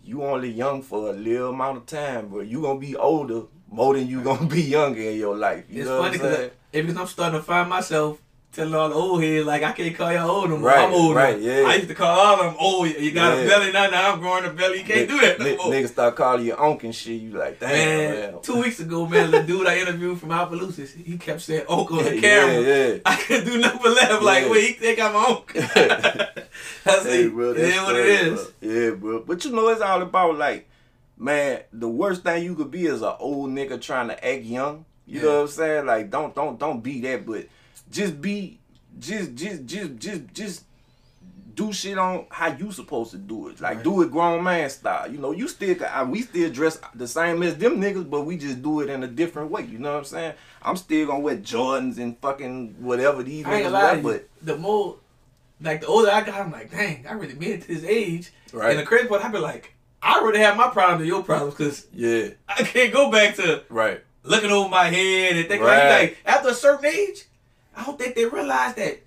you 0.04 0.24
only 0.24 0.50
young 0.50 0.82
for 0.82 1.10
a 1.10 1.14
little 1.14 1.50
amount 1.50 1.78
of 1.78 1.86
time, 1.86 2.30
but 2.30 2.48
you 2.48 2.62
gonna 2.62 2.80
be 2.80 2.96
older 2.96 3.44
more 3.70 3.94
than 3.96 4.08
you 4.08 4.22
gonna 4.24 4.48
be 4.48 4.62
younger 4.62 5.02
in 5.02 5.18
your 5.18 5.36
life. 5.36 5.66
You 5.70 5.82
It's 5.82 5.90
know 5.90 6.02
funny 6.02 6.18
what 6.18 6.26
I'm 6.28 6.32
because 6.32 6.86
because 6.88 6.98
I'm 6.98 7.08
starting 7.08 7.40
to 7.40 7.44
find 7.44 7.70
myself 7.70 8.22
telling 8.52 8.76
all 8.76 8.90
the 8.90 8.96
old 8.96 9.24
heads 9.24 9.46
like 9.46 9.64
I 9.64 9.72
can't 9.72 9.96
call 9.96 10.12
y'all 10.12 10.30
old 10.30 10.50
no 10.50 10.58
more. 10.58 10.68
Right, 10.70 10.80
I'm 10.88 10.94
old. 10.94 11.16
right, 11.16 11.40
yeah. 11.40 11.64
I 11.68 11.76
used 11.76 11.88
to 11.88 11.96
call 11.96 12.10
all 12.20 12.34
of 12.40 12.46
them 12.46 12.56
old. 12.60 12.88
You 12.90 13.12
got 13.12 13.38
Yeah. 13.38 13.44
a 13.44 13.48
belly 13.48 13.72
now. 13.72 13.90
Now 13.90 14.14
I'm 14.14 14.20
growing 14.20 14.46
a 14.46 14.50
belly. 14.52 14.80
You 14.80 14.84
can't 14.86 15.02
Ni- 15.02 15.06
do 15.08 15.22
that 15.22 15.40
no 15.40 15.46
ni- 15.46 15.56
more. 15.58 15.66
Niggas 15.68 15.88
start 15.90 16.16
calling 16.16 16.46
you 16.46 16.56
uncle 16.58 16.88
and 16.88 16.96
shit. 16.96 17.22
You 17.22 17.32
like, 17.32 17.60
damn, 17.60 18.32
Man, 18.34 18.42
two 18.42 18.62
weeks 18.62 18.80
ago, 18.80 19.06
man, 19.08 19.32
the 19.32 19.42
dude 19.44 19.68
I 19.68 19.80
interviewed 19.80 20.20
from 20.20 20.30
Opelousas, 20.32 20.94
he 20.94 21.18
kept 21.18 21.42
saying 21.42 21.66
uncle 21.70 22.00
on 22.00 22.04
the 22.06 22.16
Yeah, 22.16 22.22
camera. 22.22 22.62
yeah. 22.62 22.98
I 23.06 23.16
couldn't 23.16 23.46
do 23.46 23.58
nothing 23.60 23.80
but 23.84 23.96
laugh. 23.96 24.22
Like, 24.22 24.50
wait, 24.50 24.68
he 24.68 24.74
think 24.74 25.00
I'm 25.00 25.16
uncle. 25.16 25.46
I 25.76 26.28
Hey, 26.86 27.00
said, 27.24 27.32
bro, 27.34 27.52
it 27.52 27.54
that's 27.58 27.76
is 27.76 27.82
what 27.84 27.96
it 27.96 28.06
is. 28.06 28.44
bro. 28.44 28.70
Yeah, 28.70 28.90
bro. 28.92 29.20
But 29.22 29.46
you 29.46 29.52
know, 29.52 29.68
it's 29.70 29.82
all 29.82 30.02
about 30.02 30.38
like, 30.38 30.68
man, 31.18 31.62
the 31.72 31.88
worst 31.88 32.24
thing 32.24 32.44
you 32.44 32.56
could 32.56 32.72
be 32.72 32.86
is 32.86 33.02
an 33.02 33.14
old 33.20 33.50
nigga 33.52 33.80
trying 33.82 34.10
to 34.10 34.28
act 34.28 34.44
young. 34.44 34.86
You 35.08 35.22
know 35.22 35.36
what 35.36 35.42
I'm 35.42 35.48
saying? 35.48 35.86
Like, 35.86 36.10
don't, 36.10 36.34
don't, 36.34 36.58
don't 36.60 36.82
be 36.82 37.02
that. 37.02 37.26
But 37.26 37.46
just 37.92 38.22
be, 38.22 38.60
just, 39.00 39.36
just, 39.36 39.66
just, 39.66 39.96
just, 39.98 40.34
just 40.34 40.64
do 41.54 41.74
shit 41.74 41.98
on 41.98 42.26
how 42.30 42.48
you 42.56 42.72
supposed 42.72 43.12
to 43.12 43.18
do 43.18 43.50
it. 43.50 43.60
Like, 43.60 43.76
Right. 43.78 43.84
do 43.84 44.02
it 44.02 44.12
grown 44.12 44.44
man 44.44 44.70
style. 44.70 45.12
You 45.12 45.18
know, 45.18 45.32
you 45.32 45.48
still, 45.50 45.76
we 46.08 46.22
still 46.22 46.50
dress 46.50 46.80
the 46.96 47.08
same 47.08 47.44
as 47.44 47.58
them 47.58 47.80
niggas, 47.82 48.10
but 48.10 48.22
we 48.22 48.38
just 48.38 48.62
do 48.62 48.80
it 48.80 48.90
in 48.90 49.04
a 49.04 49.08
different 49.08 49.52
way. 49.52 49.64
You 49.66 49.78
know 49.78 49.92
what 49.92 49.98
I'm 50.00 50.06
saying? 50.06 50.34
I'm 50.62 50.78
still 50.78 51.08
gonna 51.08 51.20
wear 51.20 51.36
Jordans 51.38 51.98
and 51.98 52.18
fucking 52.20 52.76
whatever 52.80 53.22
these 53.22 53.46
I 53.46 53.62
niggas 53.64 53.72
wear, 53.72 53.98
but 54.02 54.30
The 54.42 54.56
more, 54.58 54.96
like 55.62 55.82
the 55.82 55.88
older 55.88 56.10
I 56.10 56.22
got, 56.22 56.40
I'm 56.40 56.52
like, 56.52 56.72
dang, 56.72 57.06
I 57.08 57.12
really 57.14 57.36
made 57.36 57.52
it 57.52 57.62
to 57.64 57.68
this 57.68 57.84
age. 57.84 58.32
Right. 58.54 58.72
And 58.72 58.80
the 58.80 58.84
crazy 58.84 59.08
part, 59.08 59.24
I 59.24 59.30
be 59.30 59.38
like, 59.38 59.74
I 60.02 60.20
already 60.20 60.40
have 60.40 60.56
my 60.58 60.70
problems 60.70 61.00
than 61.02 61.08
your 61.08 61.22
problems 61.24 61.54
because 61.54 61.88
yeah, 61.94 62.30
I 62.48 62.64
can't 62.64 62.92
go 62.94 63.12
back 63.12 63.36
to 63.36 63.64
right. 63.70 64.02
looking 64.24 64.50
over 64.52 64.70
my 64.70 64.86
head 64.86 65.36
and 65.36 65.48
thinking 65.48 65.68
Right. 65.68 65.90
like, 65.90 66.00
like 66.02 66.18
after 66.26 66.50
a 66.50 66.54
certain 66.54 66.86
age, 66.86 67.26
I 67.76 67.84
don't 67.86 67.98
think 68.00 68.16
they 68.16 68.26
realize 68.26 68.76
that 68.76 69.00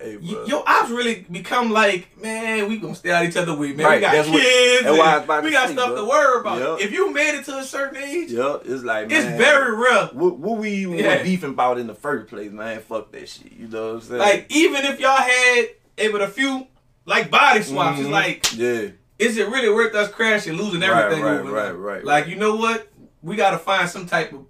Hey, 0.00 0.18
your 0.20 0.62
ops 0.68 0.90
really 0.90 1.24
become 1.30 1.70
like, 1.70 2.20
man, 2.20 2.68
we 2.68 2.78
gonna 2.78 2.96
stay 2.96 3.12
out 3.12 3.24
each 3.24 3.36
other 3.36 3.56
way, 3.56 3.72
man. 3.72 3.86
Right, 3.86 3.94
we 3.94 4.00
got 4.00 4.12
that's 4.12 4.28
kids, 4.28 4.84
what 4.84 5.44
we 5.44 5.52
got 5.52 5.68
say, 5.68 5.74
stuff 5.74 5.86
bro. 5.90 5.96
to 5.96 6.04
worry 6.08 6.40
about. 6.40 6.58
Yeah. 6.80 6.84
If 6.84 6.92
you 6.92 7.12
made 7.12 7.38
it 7.38 7.44
to 7.44 7.58
a 7.58 7.64
certain 7.64 8.02
age, 8.02 8.30
Yeah, 8.32 8.58
it's 8.64 8.82
like 8.82 9.10
it's 9.12 9.24
very 9.24 9.74
rough. 9.76 10.12
What, 10.12 10.36
what 10.38 10.58
we 10.58 10.70
even 10.70 10.94
Yeah. 10.98 11.18
were 11.18 11.22
beefing 11.22 11.50
about 11.50 11.78
in 11.78 11.86
the 11.86 11.94
first 11.94 12.28
place, 12.28 12.50
man? 12.50 12.80
Fuck 12.80 13.12
that 13.12 13.28
shit. 13.28 13.52
You 13.52 13.68
know 13.68 13.86
what 13.86 13.94
I'm 13.94 14.00
saying? 14.02 14.18
Like 14.20 14.46
even 14.50 14.84
if 14.84 14.98
y'all 14.98 15.16
had 15.16 15.66
it 15.96 16.12
with 16.12 16.22
a 16.22 16.28
few 16.28 16.66
like 17.06 17.30
body 17.30 17.62
swaps, 17.62 18.00
it's 18.00 18.08
Mhm. 18.08 18.12
like, 18.12 18.56
yeah, 18.58 18.88
is 19.20 19.38
it 19.38 19.48
really 19.48 19.70
worth 19.72 19.94
us 19.94 20.10
crashing, 20.10 20.54
losing 20.54 20.82
everything 20.82 21.22
right, 21.22 21.38
over 21.40 21.52
right, 21.52 21.66
that? 21.68 21.74
right, 21.76 22.04
Like 22.04 22.26
you 22.26 22.34
know 22.34 22.56
what? 22.56 22.88
We 23.22 23.36
gotta 23.36 23.58
find 23.58 23.88
some 23.88 24.06
type 24.06 24.32
of 24.32 24.44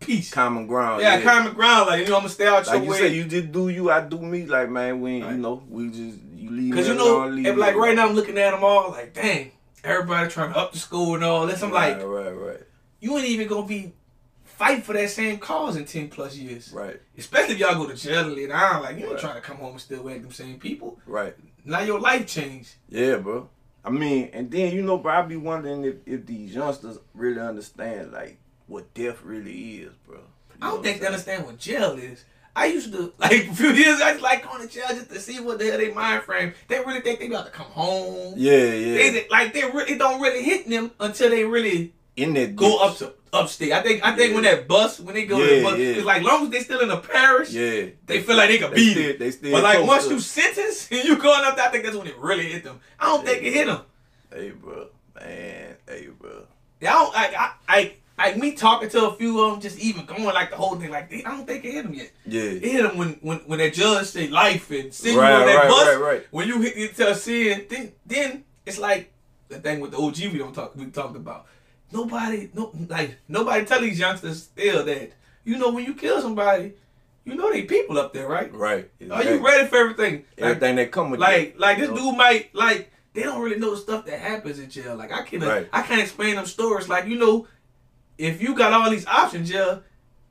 peace. 0.00 0.32
common 0.32 0.66
ground. 0.66 1.02
yeah, 1.02 1.20
common 1.20 1.52
ground. 1.54 1.88
Like 1.88 2.00
you 2.04 2.08
know, 2.08 2.16
I'm 2.16 2.20
gonna 2.22 2.28
stay 2.30 2.46
out 2.46 2.66
Like 2.66 2.76
your 2.76 2.84
you 2.84 2.90
way. 2.90 2.98
said, 2.98 3.12
you 3.12 3.24
just 3.24 3.52
do 3.52 3.68
you, 3.68 3.90
I 3.90 4.00
do 4.00 4.18
me. 4.20 4.46
Like 4.46 4.70
man, 4.70 5.00
we 5.00 5.22
Right. 5.22 5.32
you 5.32 5.38
know 5.38 5.62
we 5.68 5.88
just 5.88 6.18
you 6.34 6.50
leave 6.50 6.74
Cause 6.74 6.88
you 6.88 6.94
know, 6.94 7.26
leave 7.28 7.46
if, 7.46 7.56
like 7.56 7.74
right 7.74 7.94
now 7.94 8.08
I'm 8.08 8.14
looking 8.14 8.38
at 8.38 8.52
them 8.52 8.62
all 8.64 8.90
like, 8.90 9.12
dang, 9.14 9.50
everybody 9.84 10.28
trying 10.30 10.52
to 10.52 10.58
up 10.58 10.72
the 10.72 10.78
school 10.78 11.14
and 11.14 11.24
all 11.24 11.46
this. 11.46 11.62
I'm 11.62 11.70
right, 11.72 11.96
like, 11.98 12.06
right, 12.06 12.30
right, 12.30 12.62
you 13.00 13.16
ain't 13.16 13.26
even 13.28 13.48
gonna 13.48 13.66
be 13.66 13.92
fight 14.44 14.82
for 14.84 14.92
that 14.92 15.08
same 15.10 15.38
cause 15.38 15.76
in 15.76 15.84
ten 15.84 16.08
plus 16.08 16.36
years. 16.36 16.72
right, 16.72 17.00
Especially 17.16 17.54
if 17.54 17.60
y'all 17.60 17.74
go 17.76 17.86
to 17.88 17.94
jail 17.96 18.24
and 18.26 18.34
later 18.34 18.54
on. 18.54 18.82
Like 18.82 18.96
you 18.96 19.02
ain't 19.04 19.12
Right. 19.12 19.20
trying 19.20 19.34
to 19.36 19.40
come 19.40 19.56
home 19.58 19.72
and 19.72 19.80
still 19.80 20.02
whack 20.02 20.20
them 20.22 20.32
same 20.32 20.58
people. 20.58 20.98
right. 21.06 21.34
Now 21.64 21.80
your 21.80 22.00
life 22.00 22.26
changed. 22.26 22.76
Yeah, 22.88 23.16
bro. 23.16 23.50
I 23.84 23.90
mean, 23.90 24.30
and 24.32 24.50
then 24.50 24.74
you 24.74 24.82
know, 24.82 24.98
bro, 24.98 25.12
I 25.12 25.22
be 25.22 25.36
wondering 25.36 25.84
if 25.84 25.96
if 26.06 26.24
these 26.26 26.54
youngsters 26.54 26.98
really 27.14 27.40
understand 27.40 28.12
like 28.12 28.38
what 28.68 28.92
death 28.94 29.22
really 29.22 29.78
is, 29.80 29.92
bro. 30.06 30.18
You 30.18 30.22
I 30.62 30.70
don't 30.70 30.82
think 30.82 31.00
they 31.00 31.06
understand 31.06 31.44
what 31.46 31.58
jail 31.58 31.92
is. 31.98 32.24
I 32.56 32.66
used 32.66 32.92
to 32.92 33.12
like 33.18 33.32
a 33.48 33.54
few 33.54 33.70
years. 33.72 34.00
I 34.00 34.12
just 34.12 34.22
like 34.22 34.44
going 34.44 34.66
to 34.66 34.72
jail 34.72 34.86
just 34.90 35.10
to 35.10 35.20
see 35.20 35.40
what 35.40 35.58
the 35.58 35.66
hell 35.66 35.78
they 35.78 35.92
mind 35.92 36.22
frame. 36.24 36.54
They 36.68 36.78
really 36.80 37.00
think 37.00 37.20
they 37.20 37.26
about 37.26 37.46
to 37.46 37.52
come 37.52 37.66
home. 37.66 38.34
Yeah, 38.36 38.52
yeah. 38.52 38.94
They 39.12 39.26
like 39.30 39.52
they 39.52 39.62
really 39.64 39.96
don't 39.98 40.20
really 40.20 40.42
hit 40.42 40.68
them 40.68 40.90
until 41.00 41.30
they 41.30 41.44
really 41.44 41.92
in 42.16 42.34
that 42.34 42.56
go 42.56 42.68
ditch. 42.70 42.80
up 42.80 42.96
to 42.98 43.12
upstate. 43.32 43.72
I 43.72 43.82
think 43.82 44.04
I 44.04 44.16
think 44.16 44.30
Yeah. 44.30 44.34
when 44.34 44.44
that 44.44 44.66
bus 44.66 44.98
when 44.98 45.14
they 45.14 45.24
go 45.26 45.38
to 45.38 45.46
the 45.46 45.56
Yeah, 45.58 45.62
bus, 45.62 45.78
yeah. 45.78 45.84
it's 45.90 46.04
like 46.04 46.22
long 46.22 46.44
as 46.46 46.50
they 46.50 46.60
still 46.60 46.80
in 46.80 46.88
the 46.88 46.96
parish, 46.96 47.50
Yeah, 47.50 47.86
they 48.06 48.20
feel 48.22 48.36
like 48.36 48.48
they 48.48 48.58
can 48.58 48.70
They 48.70 48.76
beat 48.76 48.90
still- 48.92 49.10
it. 49.10 49.18
they 49.20 49.30
still 49.30 49.52
but 49.52 49.62
like 49.62 49.86
once 49.86 50.08
to 50.08 50.14
you 50.14 50.20
sentence 50.20 50.88
and 50.90 51.04
you 51.04 51.16
going 51.16 51.44
up 51.44 51.54
there, 51.56 51.66
I 51.66 51.70
think 51.70 51.84
that's 51.84 51.96
when 51.96 52.08
it 52.08 52.18
really 52.18 52.50
hit 52.50 52.64
them. 52.64 52.80
I 52.98 53.06
don't 53.06 53.24
think 53.24 53.42
it 53.44 53.52
hit 53.52 53.66
them. 53.68 53.82
Hey, 54.32 54.50
bro, 54.50 54.88
man, 55.14 55.76
hey, 55.86 56.08
bro. 56.18 56.42
I 56.82 56.84
don't 56.84 57.14
like 57.14 57.34
I 57.36 57.52
I 57.68 57.92
like 58.18 58.36
me 58.36 58.52
talking 58.52 58.88
to 58.90 59.06
a 59.08 59.14
few 59.14 59.40
of 59.42 59.52
them, 59.52 59.60
just 59.60 59.78
even 59.78 60.04
going 60.04 60.24
like 60.24 60.50
the 60.50 60.56
whole 60.56 60.76
thing. 60.76 60.90
Like 60.90 61.08
they, 61.08 61.24
I 61.24 61.30
don't 61.30 61.46
think 61.46 61.64
it 61.64 61.72
hit 61.72 61.84
them 61.84 61.94
yet. 61.94 62.10
Yeah, 62.26 62.42
It 62.42 62.62
hit 62.64 62.82
them 62.82 62.98
when 62.98 63.10
when 63.22 63.38
when 63.46 63.58
that 63.60 63.72
judge 63.74 64.06
say 64.06 64.28
life 64.28 64.70
and 64.70 64.92
you 65.04 65.18
Right, 65.20 65.32
on 65.32 65.46
that 65.46 65.54
right, 65.56 65.68
bus. 65.68 65.86
right, 65.86 66.00
right. 66.00 66.26
When 66.30 66.48
you 66.48 66.60
hit 66.60 66.76
you 66.76 66.88
tell 66.88 67.14
sin, 67.14 67.66
then 67.70 67.92
then 68.04 68.44
it's 68.66 68.78
like 68.78 69.12
the 69.48 69.58
thing 69.60 69.80
with 69.80 69.92
the 69.92 69.98
OG 69.98 70.16
we 70.32 70.38
don't 70.38 70.54
talk 70.54 70.74
we 70.76 70.86
talked 70.86 71.16
about. 71.16 71.46
Nobody 71.92 72.50
no 72.54 72.70
like 72.88 73.16
nobody 73.28 73.64
tell 73.64 73.80
these 73.80 73.98
youngsters 73.98 74.42
still 74.42 74.84
that 74.84 75.12
you 75.44 75.56
know 75.56 75.70
when 75.70 75.84
you 75.86 75.94
kill 75.94 76.20
somebody, 76.20 76.74
you 77.24 77.34
know 77.34 77.50
they 77.50 77.62
people 77.62 77.98
up 77.98 78.12
there, 78.12 78.28
right? 78.28 78.52
right. 78.52 78.90
Are 79.10 79.24
you 79.24 79.44
ready 79.44 79.66
for 79.68 79.76
everything? 79.76 80.24
Like, 80.36 80.50
Everything 80.50 80.76
that 80.76 80.90
come 80.92 81.10
with 81.10 81.20
like 81.20 81.52
that, 81.54 81.60
like 81.60 81.78
you 81.78 81.86
this 81.86 81.96
know? 81.96 82.10
dude 82.10 82.16
might 82.18 82.54
like 82.54 82.92
they 83.14 83.22
don't 83.22 83.40
really 83.40 83.58
know 83.58 83.70
the 83.70 83.78
stuff 83.80 84.04
that 84.04 84.20
happens 84.20 84.58
in 84.58 84.68
jail. 84.68 84.96
Like 84.96 85.12
I 85.12 85.22
can 85.22 85.40
Right. 85.40 85.66
I 85.72 85.80
can't 85.82 86.02
explain 86.02 86.34
them 86.34 86.44
stories. 86.44 86.88
Like 86.90 87.06
you 87.06 87.16
know, 87.18 87.46
if 88.18 88.42
you 88.42 88.54
got 88.54 88.72
all 88.72 88.90
these 88.90 89.06
options, 89.06 89.48
jail, 89.48 89.82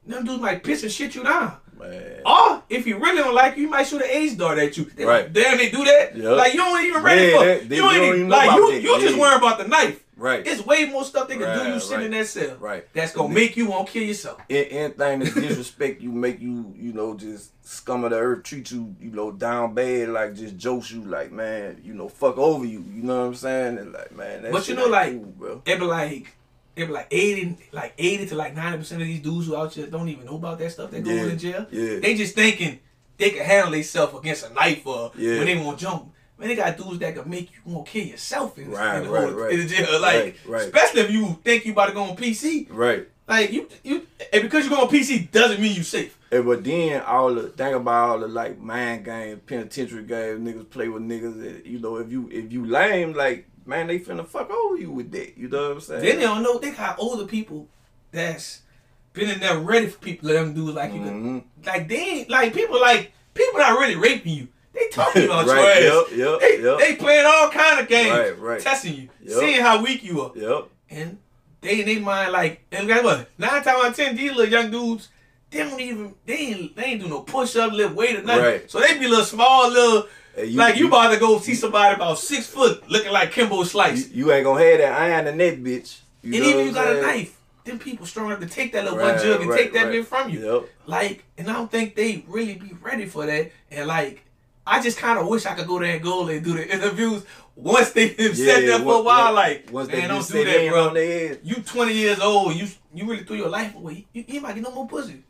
them 0.06 0.24
dudes 0.26 0.42
might 0.42 0.64
piss 0.64 0.84
and 0.84 0.92
shit 0.92 1.16
you 1.16 1.24
down. 1.24 1.58
Man. 1.80 2.22
Or 2.26 2.64
if 2.70 2.88
you 2.88 2.98
really 2.98 3.18
don't 3.22 3.36
like 3.36 3.56
you, 3.56 3.64
you 3.64 3.70
might 3.70 3.84
shoot 3.86 4.02
an 4.02 4.10
age 4.10 4.36
dart 4.38 4.58
at 4.58 4.76
you. 4.78 4.86
They 4.96 5.06
Right. 5.06 5.32
Damn, 5.32 5.58
they 5.58 5.70
do 5.70 5.84
that. 5.86 6.16
Yup. 6.18 6.36
Like 6.38 6.54
you 6.56 6.64
ain't 6.64 6.88
even 6.88 7.04
ready 7.04 7.22
Yeah, 7.32 7.38
for. 7.38 7.46
that- 7.46 7.70
they- 7.70 7.76
you 7.76 7.82
they 7.84 7.88
ain't 7.88 7.96
don't 7.98 8.04
even 8.06 8.16
even 8.18 8.30
like 8.30 8.52
you. 8.56 8.72
that. 8.72 8.82
You 8.82 9.00
just 9.00 9.16
Yeah. 9.16 9.22
worry 9.22 9.36
about 9.36 9.58
the 9.60 9.68
knife. 9.68 10.04
Right. 10.20 10.48
It's 10.48 10.66
way 10.66 10.86
more 10.86 11.04
stuff 11.06 11.28
they 11.28 11.38
can 11.38 11.44
do 11.60 11.66
you 11.68 11.74
Right, 11.74 11.82
sitting 11.82 12.06
in 12.08 12.12
right. 12.14 12.18
that 12.22 12.28
cell. 12.28 12.56
Right. 12.60 12.88
That's 12.94 13.12
gonna 13.14 13.32
make 13.32 13.56
you 13.56 13.68
want 13.68 13.86
to 13.86 13.94
kill 13.94 14.02
yourself. 14.02 14.40
Anything 14.50 15.20
that 15.20 15.36
disrespect 15.36 16.02
you, 16.02 16.12
make 16.12 16.42
you, 16.42 16.74
you 16.76 16.92
know, 16.94 17.14
just 17.14 17.52
scum 17.64 18.04
of 18.04 18.10
the 18.10 18.18
earth, 18.18 18.42
treat 18.42 18.72
you, 18.72 18.96
you 19.00 19.12
know, 19.12 19.32
down 19.32 19.76
bad, 19.76 20.10
like 20.10 20.34
just 20.34 20.58
jokes 20.58 20.90
you, 20.90 21.04
like 21.04 21.32
man, 21.32 21.80
you 21.84 21.94
know, 21.94 22.10
fuck 22.10 22.40
over 22.40 22.66
you. 22.66 22.84
You 22.92 23.04
know 23.04 23.20
what 23.20 23.26
I'm 23.28 23.36
saying? 23.36 23.78
And 23.78 23.94
like 23.94 24.16
man, 24.16 24.48
But 24.52 24.68
you 24.68 24.74
know, 24.74 24.88
like 24.88 25.12
cool, 25.12 25.34
bro. 25.38 25.62
it 25.68 25.78
be 25.80 25.86
like 25.86 26.34
it 26.80 26.88
be 26.88 26.94
like 26.94 27.08
eighty, 27.12 27.58
like 27.72 27.94
eighty 27.98 28.26
to 28.28 28.36
like 28.36 28.56
ninety 28.56 28.78
percent 28.80 29.02
of 29.02 29.08
these 29.08 29.22
dudes 29.22 29.48
who 29.48 29.56
out 29.56 29.74
here 29.74 29.88
don't 29.88 30.10
even 30.10 30.26
know 30.26 30.36
about 30.36 30.60
that 30.60 30.72
stuff. 30.72 30.92
They 30.92 31.02
going 31.02 31.18
Yeah, 31.18 31.24
in 31.26 31.38
jail. 31.40 31.66
yeah. 31.72 32.00
They 32.00 32.16
just 32.16 32.36
thinking 32.36 32.80
they 33.18 33.32
can 33.32 33.46
handle 33.46 33.72
themselves 33.72 34.18
against 34.18 34.50
a 34.50 34.54
knife 34.54 34.86
or 34.86 35.12
Yeah. 35.18 35.38
when 35.38 35.46
they 35.46 35.58
want 35.58 35.80
to 35.80 35.86
jump. 35.86 36.14
Man, 36.40 36.50
they 36.50 36.56
got 36.56 36.78
dudes 36.78 37.00
that 37.00 37.16
can 37.16 37.28
make 37.28 37.50
you 37.52 37.74
want 37.74 37.88
to 37.88 37.92
kill 37.92 38.06
yourself 38.06 38.58
in, 38.60 38.70
Right, 38.70 38.98
in, 39.00 39.06
the, 39.06 39.10
right, 39.10 39.34
right. 39.34 39.52
in 39.54 39.60
the 39.62 39.66
jail. 39.66 40.00
Like, 40.00 40.14
Right, 40.24 40.36
right. 40.46 40.62
especially 40.66 41.02
if 41.02 41.12
you 41.12 41.40
think 41.44 41.66
you 41.66 41.72
about 41.72 41.88
to 41.88 41.94
go 41.94 42.04
on 42.04 42.16
PC. 42.16 42.68
Right. 42.70 43.08
Like 43.28 43.52
you, 43.52 43.68
you, 43.84 44.06
and 44.32 44.44
because 44.44 44.64
you 44.66 44.70
go 44.70 44.84
on 44.84 44.88
PC 44.88 45.32
doesn't 45.32 45.60
mean 45.60 45.76
you 45.76 45.84
safe. 45.84 46.18
And 46.32 46.46
but 46.46 46.64
then 46.64 47.02
all 47.02 47.34
the 47.34 47.50
think 47.50 47.76
about 47.76 48.10
all 48.10 48.20
the 48.20 48.28
like 48.28 48.58
mind 48.60 49.04
games, 49.04 49.42
penitentiary 49.46 50.04
games, 50.04 50.40
niggas 50.48 50.70
play 50.70 50.88
with 50.90 51.02
niggas. 51.04 51.66
You 51.66 51.80
know, 51.80 51.98
if 51.98 52.10
you 52.12 52.30
if 52.32 52.54
you 52.54 52.66
lame, 52.66 53.14
like 53.14 53.46
man, 53.68 53.88
they 53.88 54.00
finna 54.00 54.26
fuck 54.26 54.50
over 54.50 54.78
you 54.78 54.92
with 54.92 55.12
that. 55.12 55.38
You 55.38 55.50
know 55.50 55.64
what 55.70 55.72
I'm 55.74 55.82
saying? 55.82 56.02
Then 56.04 56.16
they 56.18 56.24
don't 56.24 56.44
know 56.44 56.58
they 56.58 56.72
got 56.72 56.98
older 57.00 57.26
people 57.26 57.68
that's 58.12 58.62
been 59.14 59.30
in 59.30 59.40
there 59.40 59.58
ready 59.60 59.88
for 59.88 60.00
people. 60.00 60.30
Let 60.30 60.34
them 60.36 60.54
do 60.54 60.72
like 60.72 60.94
you 60.94 61.00
Mhm. 61.02 61.04
can, 61.04 61.44
like 61.66 61.88
they 61.88 61.98
ain't 61.98 62.30
like 62.30 62.54
people 62.54 62.80
like 62.80 63.12
people 63.34 63.60
not 63.60 63.80
really 63.80 63.96
raping 63.96 64.34
you. 64.34 64.48
They 64.74 64.88
talking 64.92 65.26
about 65.26 65.48
Right, 65.48 65.82
your 65.84 66.02
ass. 66.04 66.12
yep, 66.12 66.18
yep, 66.18 66.40
they, 66.40 66.62
yep. 66.64 66.78
they 66.80 66.96
playing 66.96 67.26
all 67.26 67.50
kind 67.50 67.80
of 67.80 67.88
games, 67.88 68.12
Right, 68.12 68.40
right. 68.40 68.62
testing 68.62 68.94
you, 68.96 69.10
Yep. 69.24 69.40
seeing 69.40 69.62
how 69.62 69.82
weak 69.84 70.04
you 70.04 70.22
are, 70.22 70.32
Yep. 70.36 70.68
and 70.92 71.18
they 71.62 71.80
in 71.82 71.88
their 71.88 72.00
mind 72.00 72.32
like, 72.32 72.62
and 72.72 72.88
guess 72.88 73.04
what? 73.04 73.28
Nine 73.38 73.64
times 73.64 73.68
out 73.68 73.88
of 73.88 73.96
ten, 73.96 74.16
these 74.16 74.32
little 74.32 74.52
young 74.52 74.70
dudes. 74.72 75.10
They 75.50 75.60
don't 75.60 75.80
even 75.80 76.14
they 76.26 76.34
ain't 76.38 76.76
they 76.76 76.84
ain't 76.84 77.02
do 77.02 77.08
no 77.08 77.22
push 77.22 77.56
up, 77.56 77.72
lift 77.72 77.96
weight 77.96 78.18
or 78.18 78.22
nothing. 78.22 78.44
Right. 78.44 78.70
So 78.70 78.80
they 78.82 78.98
be 79.00 79.08
little 79.08 79.24
small 79.26 79.70
little 79.72 80.08
Hey, 80.38 80.46
you- 80.46 80.58
like 80.58 80.76
you 80.76 80.82
you- 80.84 80.88
about 80.88 81.12
to 81.14 81.20
go 81.20 81.40
see 81.40 81.56
somebody 81.56 81.96
about 81.96 82.20
six 82.20 82.48
foot 82.48 82.88
looking 82.90 83.12
like 83.12 83.32
Kimbo 83.32 83.64
Slice. 83.64 84.10
you 84.10 84.32
ain't 84.32 84.44
gonna 84.46 84.64
have 84.64 84.78
that 84.80 84.94
iron 84.94 85.28
in 85.28 85.38
that 85.38 85.64
bitch. 85.64 85.98
You 86.22 86.36
And 86.36 86.46
even 86.46 86.66
you 86.68 86.72
got 86.72 86.96
a 86.96 87.02
knife, 87.02 87.36
them 87.66 87.80
people 87.80 88.06
strong 88.06 88.28
enough 88.28 88.40
to 88.42 88.46
take 88.48 88.72
that 88.74 88.84
little 88.84 89.00
Right, 89.00 89.16
one 89.16 89.24
jug 89.24 89.42
and 89.42 89.50
right, 89.50 89.60
take 89.60 89.74
that 89.74 89.84
right. 89.86 89.92
bit 89.92 90.08
from 90.08 90.30
you. 90.30 90.54
Yep. 90.54 90.70
Like, 90.86 91.24
and 91.38 91.50
I 91.50 91.54
don't 91.54 91.72
think 91.72 91.96
they 91.96 92.24
really 92.28 92.54
be 92.56 92.72
ready 92.82 93.06
for 93.08 93.26
that. 93.26 93.52
And 93.72 93.88
like, 93.88 94.22
I 94.66 94.82
just 94.82 94.98
kind 94.98 95.18
of 95.18 95.28
wish 95.28 95.46
I 95.46 95.54
could 95.54 95.68
go 95.68 95.80
there 95.80 95.94
and 95.96 96.04
go 96.04 96.28
and 96.28 96.44
do 96.44 96.54
the 96.54 96.68
interviews 96.72 97.24
once 97.56 97.92
they 97.92 98.10
have 98.10 98.38
sat 98.38 98.62
there 98.62 98.80
for 98.80 98.96
a 99.00 99.02
while. 99.02 99.34
Like, 99.34 99.70
once 99.72 99.88
they 99.88 100.00
man, 100.00 100.10
do 100.10 100.16
don't 100.16 100.28
do 100.32 100.44
that, 100.46 100.70
bro. 100.70 100.88
on 100.90 100.94
their 100.94 101.20
head. 101.30 101.40
You 101.44 101.56
20 101.56 101.94
years 101.94 102.20
old, 102.20 102.54
you 102.56 102.68
you 102.94 103.06
really 103.10 103.24
threw 103.24 103.38
your 103.38 103.50
life 103.50 103.74
away. 103.76 104.06
You, 104.14 104.24
you 104.28 104.42
might 104.42 104.56
get 104.56 104.64
no 104.64 104.72
more 104.72 104.88
pussy. 104.88 105.24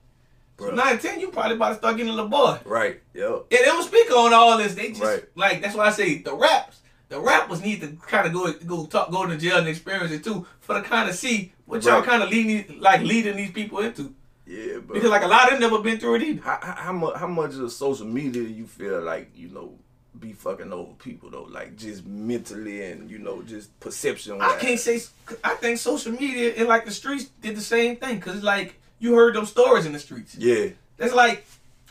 So 0.59 0.65
Bro. 0.65 0.75
9 0.75 0.97
10, 0.99 1.19
you 1.19 1.27
probably 1.29 1.55
about 1.55 1.69
to 1.69 1.75
start 1.75 1.97
getting 1.97 2.11
a 2.11 2.15
little 2.15 2.29
boy. 2.29 2.57
Right. 2.65 2.99
Yep. 3.13 3.29
And 3.29 3.45
they 3.51 3.65
don't 3.65 3.83
speak 3.83 4.09
on 4.11 4.33
all 4.33 4.57
this. 4.57 4.73
They 4.75 4.89
just 4.89 5.01
Right. 5.03 5.23
like 5.35 5.61
that's 5.61 5.75
why 5.75 5.85
I 5.87 5.91
say 5.91 6.17
the 6.19 6.33
raps. 6.33 6.79
The 7.09 7.19
rappers 7.19 7.61
need 7.61 7.79
to 7.81 7.87
kind 8.07 8.27
of 8.27 8.33
go 8.33 8.51
go 8.65 8.85
talk 8.85 9.11
go 9.11 9.25
to 9.25 9.37
jail 9.37 9.57
and 9.59 9.67
experience 9.67 10.11
it 10.11 10.23
too 10.23 10.45
for 10.59 10.75
to 10.75 10.81
kind 10.81 11.09
of 11.09 11.15
see 11.15 11.53
what 11.65 11.83
y'all 11.83 12.01
kind 12.01 12.21
of 12.23 12.29
leading 12.29 12.79
like 12.81 13.01
leading 13.01 13.37
these 13.37 13.51
people 13.51 13.79
into 13.79 14.13
Yeah, 14.45 14.79
bro. 14.79 14.93
because 14.95 15.09
like 15.09 15.23
a 15.23 15.27
lot 15.27 15.45
of 15.45 15.51
them 15.51 15.61
never 15.71 15.81
been 15.81 15.99
through 15.99 16.15
it 16.15 16.23
either. 16.23 16.41
how, 16.41 16.59
how, 16.61 16.73
how 16.75 16.91
much 16.91 17.15
how 17.17 17.27
much 17.27 17.53
of 17.55 17.71
social 17.71 18.07
media 18.07 18.41
you 18.43 18.65
feel 18.65 19.01
like 19.01 19.29
you 19.35 19.47
know 19.49 19.75
be 20.19 20.33
fucking 20.33 20.73
over 20.73 20.93
people 20.93 21.29
though, 21.29 21.43
like 21.43 21.77
just 21.77 22.03
mentally 22.05 22.83
and 22.91 23.09
you 23.11 23.19
know 23.19 23.41
just 23.43 23.79
perception. 23.79 24.41
I 24.41 24.57
can't 24.59 24.79
say 24.79 24.99
I 25.43 25.53
think 25.53 25.77
social 25.77 26.11
media 26.11 26.55
and 26.57 26.67
like 26.67 26.85
the 26.85 26.91
streets 26.91 27.25
did 27.41 27.55
the 27.55 27.61
same 27.61 27.97
thing 27.97 28.15
because 28.15 28.41
like 28.43 28.73
you 28.99 29.15
heard 29.15 29.35
those 29.35 29.49
stories 29.49 29.85
in 29.85 29.93
the 29.93 29.99
streets. 29.99 30.35
Yeah. 30.35 30.69
That's 30.97 31.13
like 31.13 31.45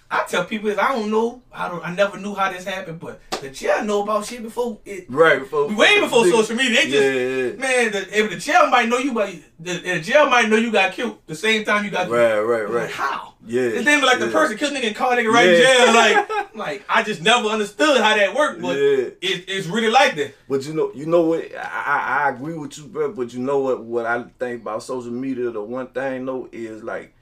I 0.08 0.24
tell 0.28 0.44
people 0.44 0.68
is 0.70 0.78
I 0.78 0.92
don't 0.92 1.10
know 1.10 1.42
I 1.52 1.68
don't 1.68 1.84
I 1.84 1.92
never 1.94 2.16
knew 2.18 2.34
how 2.34 2.52
this 2.52 2.64
happened, 2.64 3.00
but 3.00 3.20
the 3.40 3.50
jail 3.50 3.84
know 3.84 4.02
about 4.02 4.24
shit 4.24 4.42
before 4.42 4.78
it. 4.84 5.06
Right 5.08 5.40
before. 5.40 5.66
Way 5.74 6.00
before 6.00 6.24
Nigga- 6.24 6.30
social 6.30 6.56
media, 6.56 6.74
they 6.76 6.90
just 6.90 6.94
Yeah, 6.94 7.10
yeah. 7.10 7.52
man. 7.56 7.92
The, 7.92 8.18
if 8.20 8.30
the 8.30 8.36
jail 8.36 8.68
might 8.70 8.88
know 8.88 8.98
you, 8.98 9.12
but 9.12 9.34
the, 9.58 9.72
the 9.78 10.00
jail 10.00 10.28
might 10.30 10.48
know 10.48 10.56
you 10.56 10.70
got 10.70 10.92
killed 10.92 11.18
the 11.26 11.34
same 11.34 11.64
time 11.64 11.84
you 11.84 11.90
got 11.90 12.06
killed. 12.06 12.18
Right, 12.18 12.38
right, 12.38 12.62
right. 12.68 12.82
Like, 12.84 12.90
how? 12.92 13.34
Yeah, 13.48 13.62
It's 13.62 13.84
then 13.84 14.02
like 14.04 14.18
the 14.20 14.28
person 14.28 14.56
killed 14.56 14.74
nigga 14.74 14.88
and 14.88 14.96
called 14.96 15.18
nigga 15.18 15.32
right 15.32 15.48
in 15.48 15.60
jail. 15.62 15.86
Like, 15.94 16.54
like 16.56 16.84
I 16.88 17.02
just 17.02 17.20
never 17.22 17.48
understood 17.48 18.00
how 18.00 18.14
that 18.16 18.34
worked, 18.34 18.60
but 18.62 18.76
Yeah. 18.76 19.06
it, 19.20 19.44
it's 19.48 19.66
really 19.66 19.90
like 19.90 20.14
that. 20.16 20.34
But 20.48 20.64
you 20.66 20.72
know, 20.74 20.92
you 20.94 21.06
know 21.06 21.22
what? 21.22 21.52
I, 21.56 21.58
I 21.60 22.24
I 22.26 22.30
agree 22.30 22.54
with 22.54 22.78
you, 22.78 22.84
bro. 22.84 23.12
But 23.12 23.34
you 23.34 23.40
know 23.40 23.58
what? 23.58 23.82
What 23.82 24.06
I 24.06 24.22
think 24.38 24.62
about 24.62 24.82
social 24.84 25.10
media, 25.12 25.50
the 25.50 25.62
one 25.62 25.88
thing 25.88 26.24
though 26.26 26.48
is 26.52 26.82
like 26.84 27.12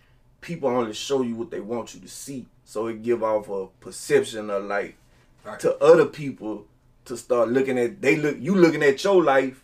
people 0.42 0.68
only 0.68 0.92
show 0.92 1.22
you 1.22 1.34
what 1.34 1.50
they 1.50 1.60
want 1.60 1.94
you 1.94 2.00
to 2.00 2.08
see, 2.08 2.46
so 2.64 2.86
it 2.88 3.02
give 3.02 3.22
off 3.22 3.48
a 3.48 3.66
perception 3.80 4.50
of 4.50 4.64
like 4.64 4.96
Right. 5.44 5.60
to 5.60 5.76
other 5.82 6.06
people 6.06 6.64
to 7.04 7.16
start 7.18 7.50
looking 7.50 7.78
at 7.78 8.00
they 8.00 8.16
look 8.16 8.36
you 8.40 8.54
looking 8.54 8.82
at 8.82 9.02
your 9.04 9.22
life. 9.22 9.62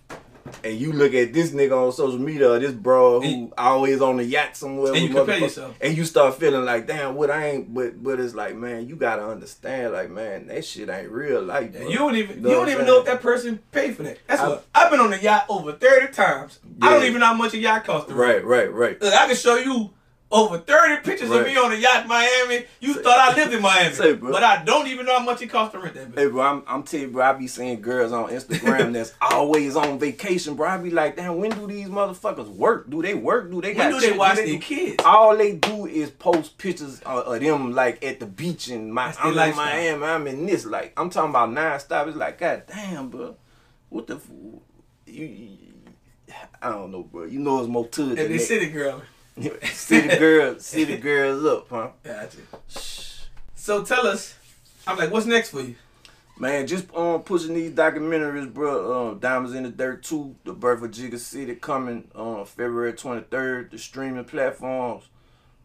And 0.65 0.81
you 0.81 0.93
look 0.93 1.15
at 1.15 1.33
this 1.33 1.51
nigga 1.53 1.87
on 1.87 1.93
social 1.93 2.19
media, 2.19 2.51
or 2.51 2.59
this 2.59 2.73
bro 2.73 3.21
who 3.21 3.27
And- 3.29 3.53
always 3.57 4.01
on 4.01 4.17
the 4.17 4.25
yacht 4.25 4.57
somewhere, 4.57 4.93
And 4.95 5.03
you 5.03 5.15
compare 5.15 5.39
yourself. 5.39 5.77
and 5.81 5.97
you 5.97 6.05
start 6.05 6.35
feeling 6.41 6.65
like, 6.65 6.87
damn, 6.89 7.15
what 7.15 7.31
I 7.31 7.51
ain't. 7.51 7.73
But 7.73 8.03
but 8.03 8.19
it's 8.19 8.35
like, 8.35 8.57
man, 8.57 8.89
you 8.89 8.97
gotta 8.97 9.25
understand, 9.25 9.93
like, 9.93 10.11
man, 10.11 10.49
that 10.49 10.65
shit 10.65 10.89
ain't 10.89 11.11
real 11.11 11.43
life. 11.43 11.73
Bro. 11.73 11.89
You 11.89 11.99
don't 11.99 12.17
even 12.17 12.43
know 12.43 12.49
you 12.49 12.55
don't 12.57 12.69
even 12.71 12.87
know 12.87 12.99
if 13.01 13.05
that 13.05 13.21
person 13.21 13.61
paid 13.71 13.97
for 13.97 14.03
that. 14.03 14.19
That's 14.27 14.41
I- 14.41 14.49
what 14.49 14.65
I've 14.75 14.91
been 14.91 14.99
on 15.01 15.11
the 15.11 15.19
yacht 15.23 15.45
over 15.49 15.73
thirty 15.73 16.13
times. 16.13 16.59
I 16.83 16.95
don't 16.95 17.05
even 17.05 17.21
know 17.21 17.27
how 17.27 17.35
much 17.35 17.55
a 17.55 17.59
yacht 17.59 17.85
cost. 17.85 18.09
to. 18.09 18.15
Right, 18.15 18.45
right, 18.45 18.73
right. 18.73 19.01
Look, 19.01 19.15
I 19.15 19.27
can 19.29 19.37
show 19.37 19.57
you 19.57 19.91
over 20.33 20.59
30 20.59 21.03
pictures 21.03 21.31
of 21.31 21.45
me 21.45 21.57
on 21.57 21.73
a 21.73 21.75
yacht 21.75 22.03
in 22.03 22.09
Miami. 22.09 22.65
You 22.79 22.95
thought 22.95 23.19
I 23.19 23.35
lived 23.35 23.53
in 23.53 23.61
Miami. 23.61 23.95
Say, 23.95 24.13
bro. 24.15 24.31
but 24.31 24.45
I 24.45 24.63
don't 24.65 24.87
even 24.87 25.05
know 25.07 25.19
how 25.19 25.25
much 25.25 25.43
it 25.43 25.49
cost 25.49 25.73
to 25.73 25.81
rent 25.81 25.95
that 25.95 26.13
bitch. 26.13 26.19
Hey, 26.19 26.27
bro, 26.29 26.43
I'm, 26.43 26.63
I'm 26.69 26.83
telling 26.85 27.07
you, 27.07 27.13
bro, 27.13 27.25
I 27.25 27.33
be 27.33 27.49
seeing 27.49 27.81
girls 27.81 28.13
on 28.13 28.31
Instagram 28.31 28.93
that's 28.95 29.13
always 29.21 29.75
on 29.75 29.99
vacation, 29.99 30.55
bro. 30.55 30.69
I 30.69 30.77
be 30.79 30.91
like, 30.91 31.17
damn, 31.17 31.39
when 31.39 31.51
do 31.51 31.67
these 31.67 31.89
motherfuckers 31.89 32.49
work? 32.49 32.89
Do 32.89 33.03
they 33.03 33.15
work? 33.15 33.51
Do 33.51 33.61
they 33.61 33.75
When 33.75 33.91
got 33.91 34.01
do 34.01 34.11
they 34.11 34.17
watch 34.17 34.37
do 34.37 34.47
their 34.47 34.61
kids? 34.61 35.03
All 35.05 35.37
they 35.37 35.55
do 35.57 35.87
is 35.87 36.11
post 36.11 36.57
pictures 36.59 37.01
of, 37.01 37.25
of 37.27 37.41
them 37.41 37.73
like 37.73 38.05
at 38.05 38.21
the 38.21 38.27
beach 38.27 38.69
in 38.69 38.93
my, 38.93 39.13
I'm 39.19 39.31
in. 39.37 39.57
Miami. 39.57 40.05
I'm 40.05 40.27
in 40.29 40.47
this. 40.47 40.65
Like, 40.65 40.93
I'm 40.97 41.11
talking 41.11 41.31
about 41.31 41.49
nonstop. 41.51 42.07
It's 42.07 42.17
like, 42.17 42.39
god 42.39 42.65
damn, 42.69 43.09
bro, 43.09 43.35
what 43.89 44.07
the, 44.07 44.15
f- 44.17 44.31
you, 45.07 45.27
you 45.27 45.57
I 46.63 46.69
don't 46.71 46.93
know, 46.93 47.03
bro. 47.03 47.25
You 47.25 47.41
know 47.41 47.59
it's 47.59 47.69
more 47.69 47.89
to 47.89 48.03
it 48.03 48.09
And 48.11 48.19
than 48.19 48.29
they 48.29 48.37
that. 48.37 48.45
city 48.45 48.67
girl. 48.71 49.03
city 49.73 50.19
girls, 50.19 50.67
city 50.67 50.97
girls 50.99 51.45
up, 51.45 51.69
huh? 51.71 51.89
Gotcha. 52.03 52.39
So 53.55 53.85
tell 53.85 54.07
us, 54.07 54.35
I'm 54.87 54.99
like, 54.99 55.11
what's 55.11 55.27
next 55.27 55.51
for 55.51 55.61
you? 55.61 55.77
Man, 56.39 56.67
just 56.67 56.93
um 56.95 57.23
pushing 57.23 57.55
these 57.55 57.71
documentaries, 57.73 58.53
bro. 58.53 59.11
Um, 59.11 59.19
Diamonds 59.19 59.55
in 59.55 59.63
the 59.65 59.69
Dirt 59.71 60.03
2, 60.03 60.37
The 60.45 60.53
Birth 60.55 60.83
of 60.83 60.91
Jigga 60.91 61.19
City 61.19 61.55
coming 61.55 62.09
on 62.15 62.47
February 62.47 62.95
23rd, 62.95 63.71
the 63.71 63.79
streaming 63.79 64.25
platforms. 64.25 65.05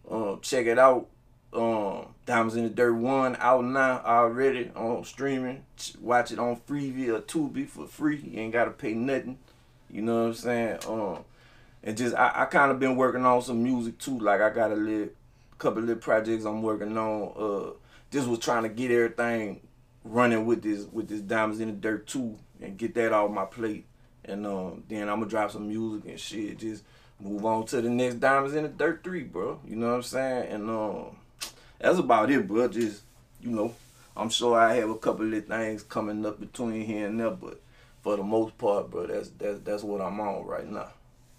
Um, 0.10 0.40
check 0.42 0.66
it 0.66 0.78
out. 0.78 1.08
Um, 1.54 2.08
Diamonds 2.26 2.56
in 2.58 2.64
the 2.64 2.70
Dirt 2.70 2.94
1 2.94 3.38
out 3.40 3.64
now 3.64 4.02
already 4.06 4.70
on 4.76 5.06
streaming. 5.06 5.64
Watch 6.02 6.32
it 6.32 6.40
on 6.40 6.58
Freevee 6.58 7.08
or 7.08 7.22
Tubi 7.22 7.68
for 7.68 7.88
free. 7.88 8.18
You 8.18 8.42
ain't 8.42 8.54
gotta 8.54 8.72
pay 8.72 8.94
nothing. 8.94 9.40
You 9.90 10.02
know 10.02 10.24
what 10.24 10.28
I'm 10.28 10.34
saying? 10.34 10.80
Um, 10.90 11.24
and 11.86 11.96
just 11.96 12.16
I, 12.16 12.32
I 12.36 12.46
kind 12.46 12.72
of 12.72 12.80
been 12.80 12.96
working 12.96 13.26
on 13.26 13.42
some 13.44 13.64
music 13.64 14.00
too. 14.00 14.20
Like 14.20 14.42
I 14.42 14.50
got 14.50 14.72
a 14.72 14.76
little 14.76 15.10
couple 15.60 15.82
little 15.82 16.02
projects 16.02 16.44
I'm 16.44 16.64
working 16.64 16.98
on. 16.98 17.34
Uh, 17.38 17.74
just 18.12 18.28
was 18.28 18.40
trying 18.40 18.64
to 18.64 18.70
get 18.70 18.92
everything 18.92 19.62
running 20.04 20.46
with 20.46 20.64
this 20.64 20.86
with 20.92 21.08
this 21.08 21.22
diamonds 21.22 21.60
in 21.60 21.68
the 21.68 21.74
dirt 21.74 22.08
too, 22.08 22.38
and 22.60 22.78
get 22.78 22.96
that 22.96 23.14
off 23.14 23.32
my 23.32 23.46
plate. 23.46 23.86
And 24.26 24.48
um, 24.48 24.84
then 24.90 25.08
I'm 25.08 25.20
gonna 25.20 25.30
drop 25.30 25.52
some 25.52 25.68
music 25.68 26.10
and 26.10 26.20
shit. 26.20 26.58
Just 26.58 26.84
move 27.20 27.46
on 27.46 27.66
to 27.68 27.82
the 27.82 27.90
next 27.90 28.16
diamonds 28.16 28.56
in 28.56 28.64
the 28.64 28.70
dirt 28.70 29.04
three, 29.04 29.24
bro. 29.24 29.60
You 29.68 29.76
know 29.76 29.90
what 29.90 29.96
I'm 29.96 30.04
saying? 30.04 30.52
And 30.52 30.70
um, 30.70 31.18
that's 31.80 32.00
about 32.00 32.32
it, 32.32 32.48
bro. 32.48 32.68
Just 32.68 33.04
you 33.42 33.52
know, 33.52 33.76
I'm 34.18 34.30
sure 34.30 34.60
I 34.60 34.74
have 34.76 34.90
a 34.90 34.98
couple 34.98 35.32
of 35.32 35.46
things 35.46 35.84
coming 35.84 36.26
up 36.26 36.40
between 36.40 36.82
here 36.82 37.08
and 37.08 37.20
there, 37.20 37.30
but 37.30 37.62
for 38.02 38.18
the 38.18 38.24
most 38.24 38.58
part, 38.58 38.90
bro, 38.90 39.06
that's 39.06 39.30
that's 39.30 39.60
that's 39.60 39.84
what 39.84 40.02
I'm 40.02 40.20
on 40.20 40.46
right 40.46 40.68
now. 40.68 40.88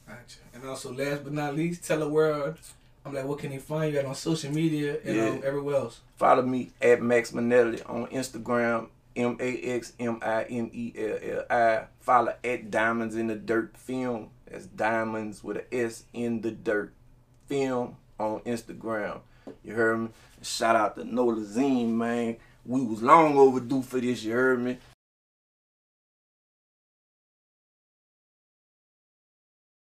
Gotcha. 0.07 0.39
And 0.55 0.65
also, 0.65 0.93
last 0.93 1.25
but 1.25 1.33
not 1.33 1.55
least, 1.57 1.85
tell 1.85 1.99
the 2.01 2.09
world. 2.09 2.57
I'm 3.05 3.15
like, 3.15 3.25
what 3.25 3.39
can 3.39 3.51
they 3.51 3.59
find 3.59 3.93
you 3.93 3.99
at 4.01 4.05
on 4.05 4.15
social 4.15 4.53
media 4.53 4.99
and 5.05 5.17
Yeah. 5.17 5.29
um, 5.29 5.43
everywhere 5.45 5.77
else? 5.77 6.01
Follow 6.17 6.43
me 6.43 6.71
at 6.83 7.01
Max 7.03 7.31
Minelli 7.33 7.81
on 7.89 8.07
Instagram, 8.09 8.89
M 9.15 9.37
A 9.41 9.61
X 9.63 9.93
M 10.01 10.19
I 10.23 10.45
N 10.45 10.71
E 10.73 10.93
L 10.97 11.19
L 11.23 11.45
I. 11.51 11.85
Follow 12.01 12.35
at 12.43 12.71
Diamonds 12.71 13.15
in 13.17 13.29
the 13.29 13.37
Dirt 13.37 13.77
Film. 13.77 14.31
That's 14.51 14.67
Diamonds 14.67 15.43
with 15.45 15.59
a 15.59 15.75
S 15.75 16.05
in 16.13 16.41
the 16.41 16.51
Dirt 16.51 16.93
Film 17.47 17.97
on 18.19 18.41
Instagram. 18.41 19.21
You 19.65 19.75
heard 19.75 19.99
me? 20.01 20.09
Shout 20.43 20.75
out 20.77 20.97
to 20.97 21.05
Nola 21.05 21.37
Zine, 21.37 21.89
man. 21.91 22.37
We 22.65 22.81
was 22.85 23.03
long 23.03 23.37
overdue 23.39 23.83
for 23.83 24.01
this, 24.01 24.25
you 24.25 24.33
heard 24.33 24.61
me? 24.61 24.79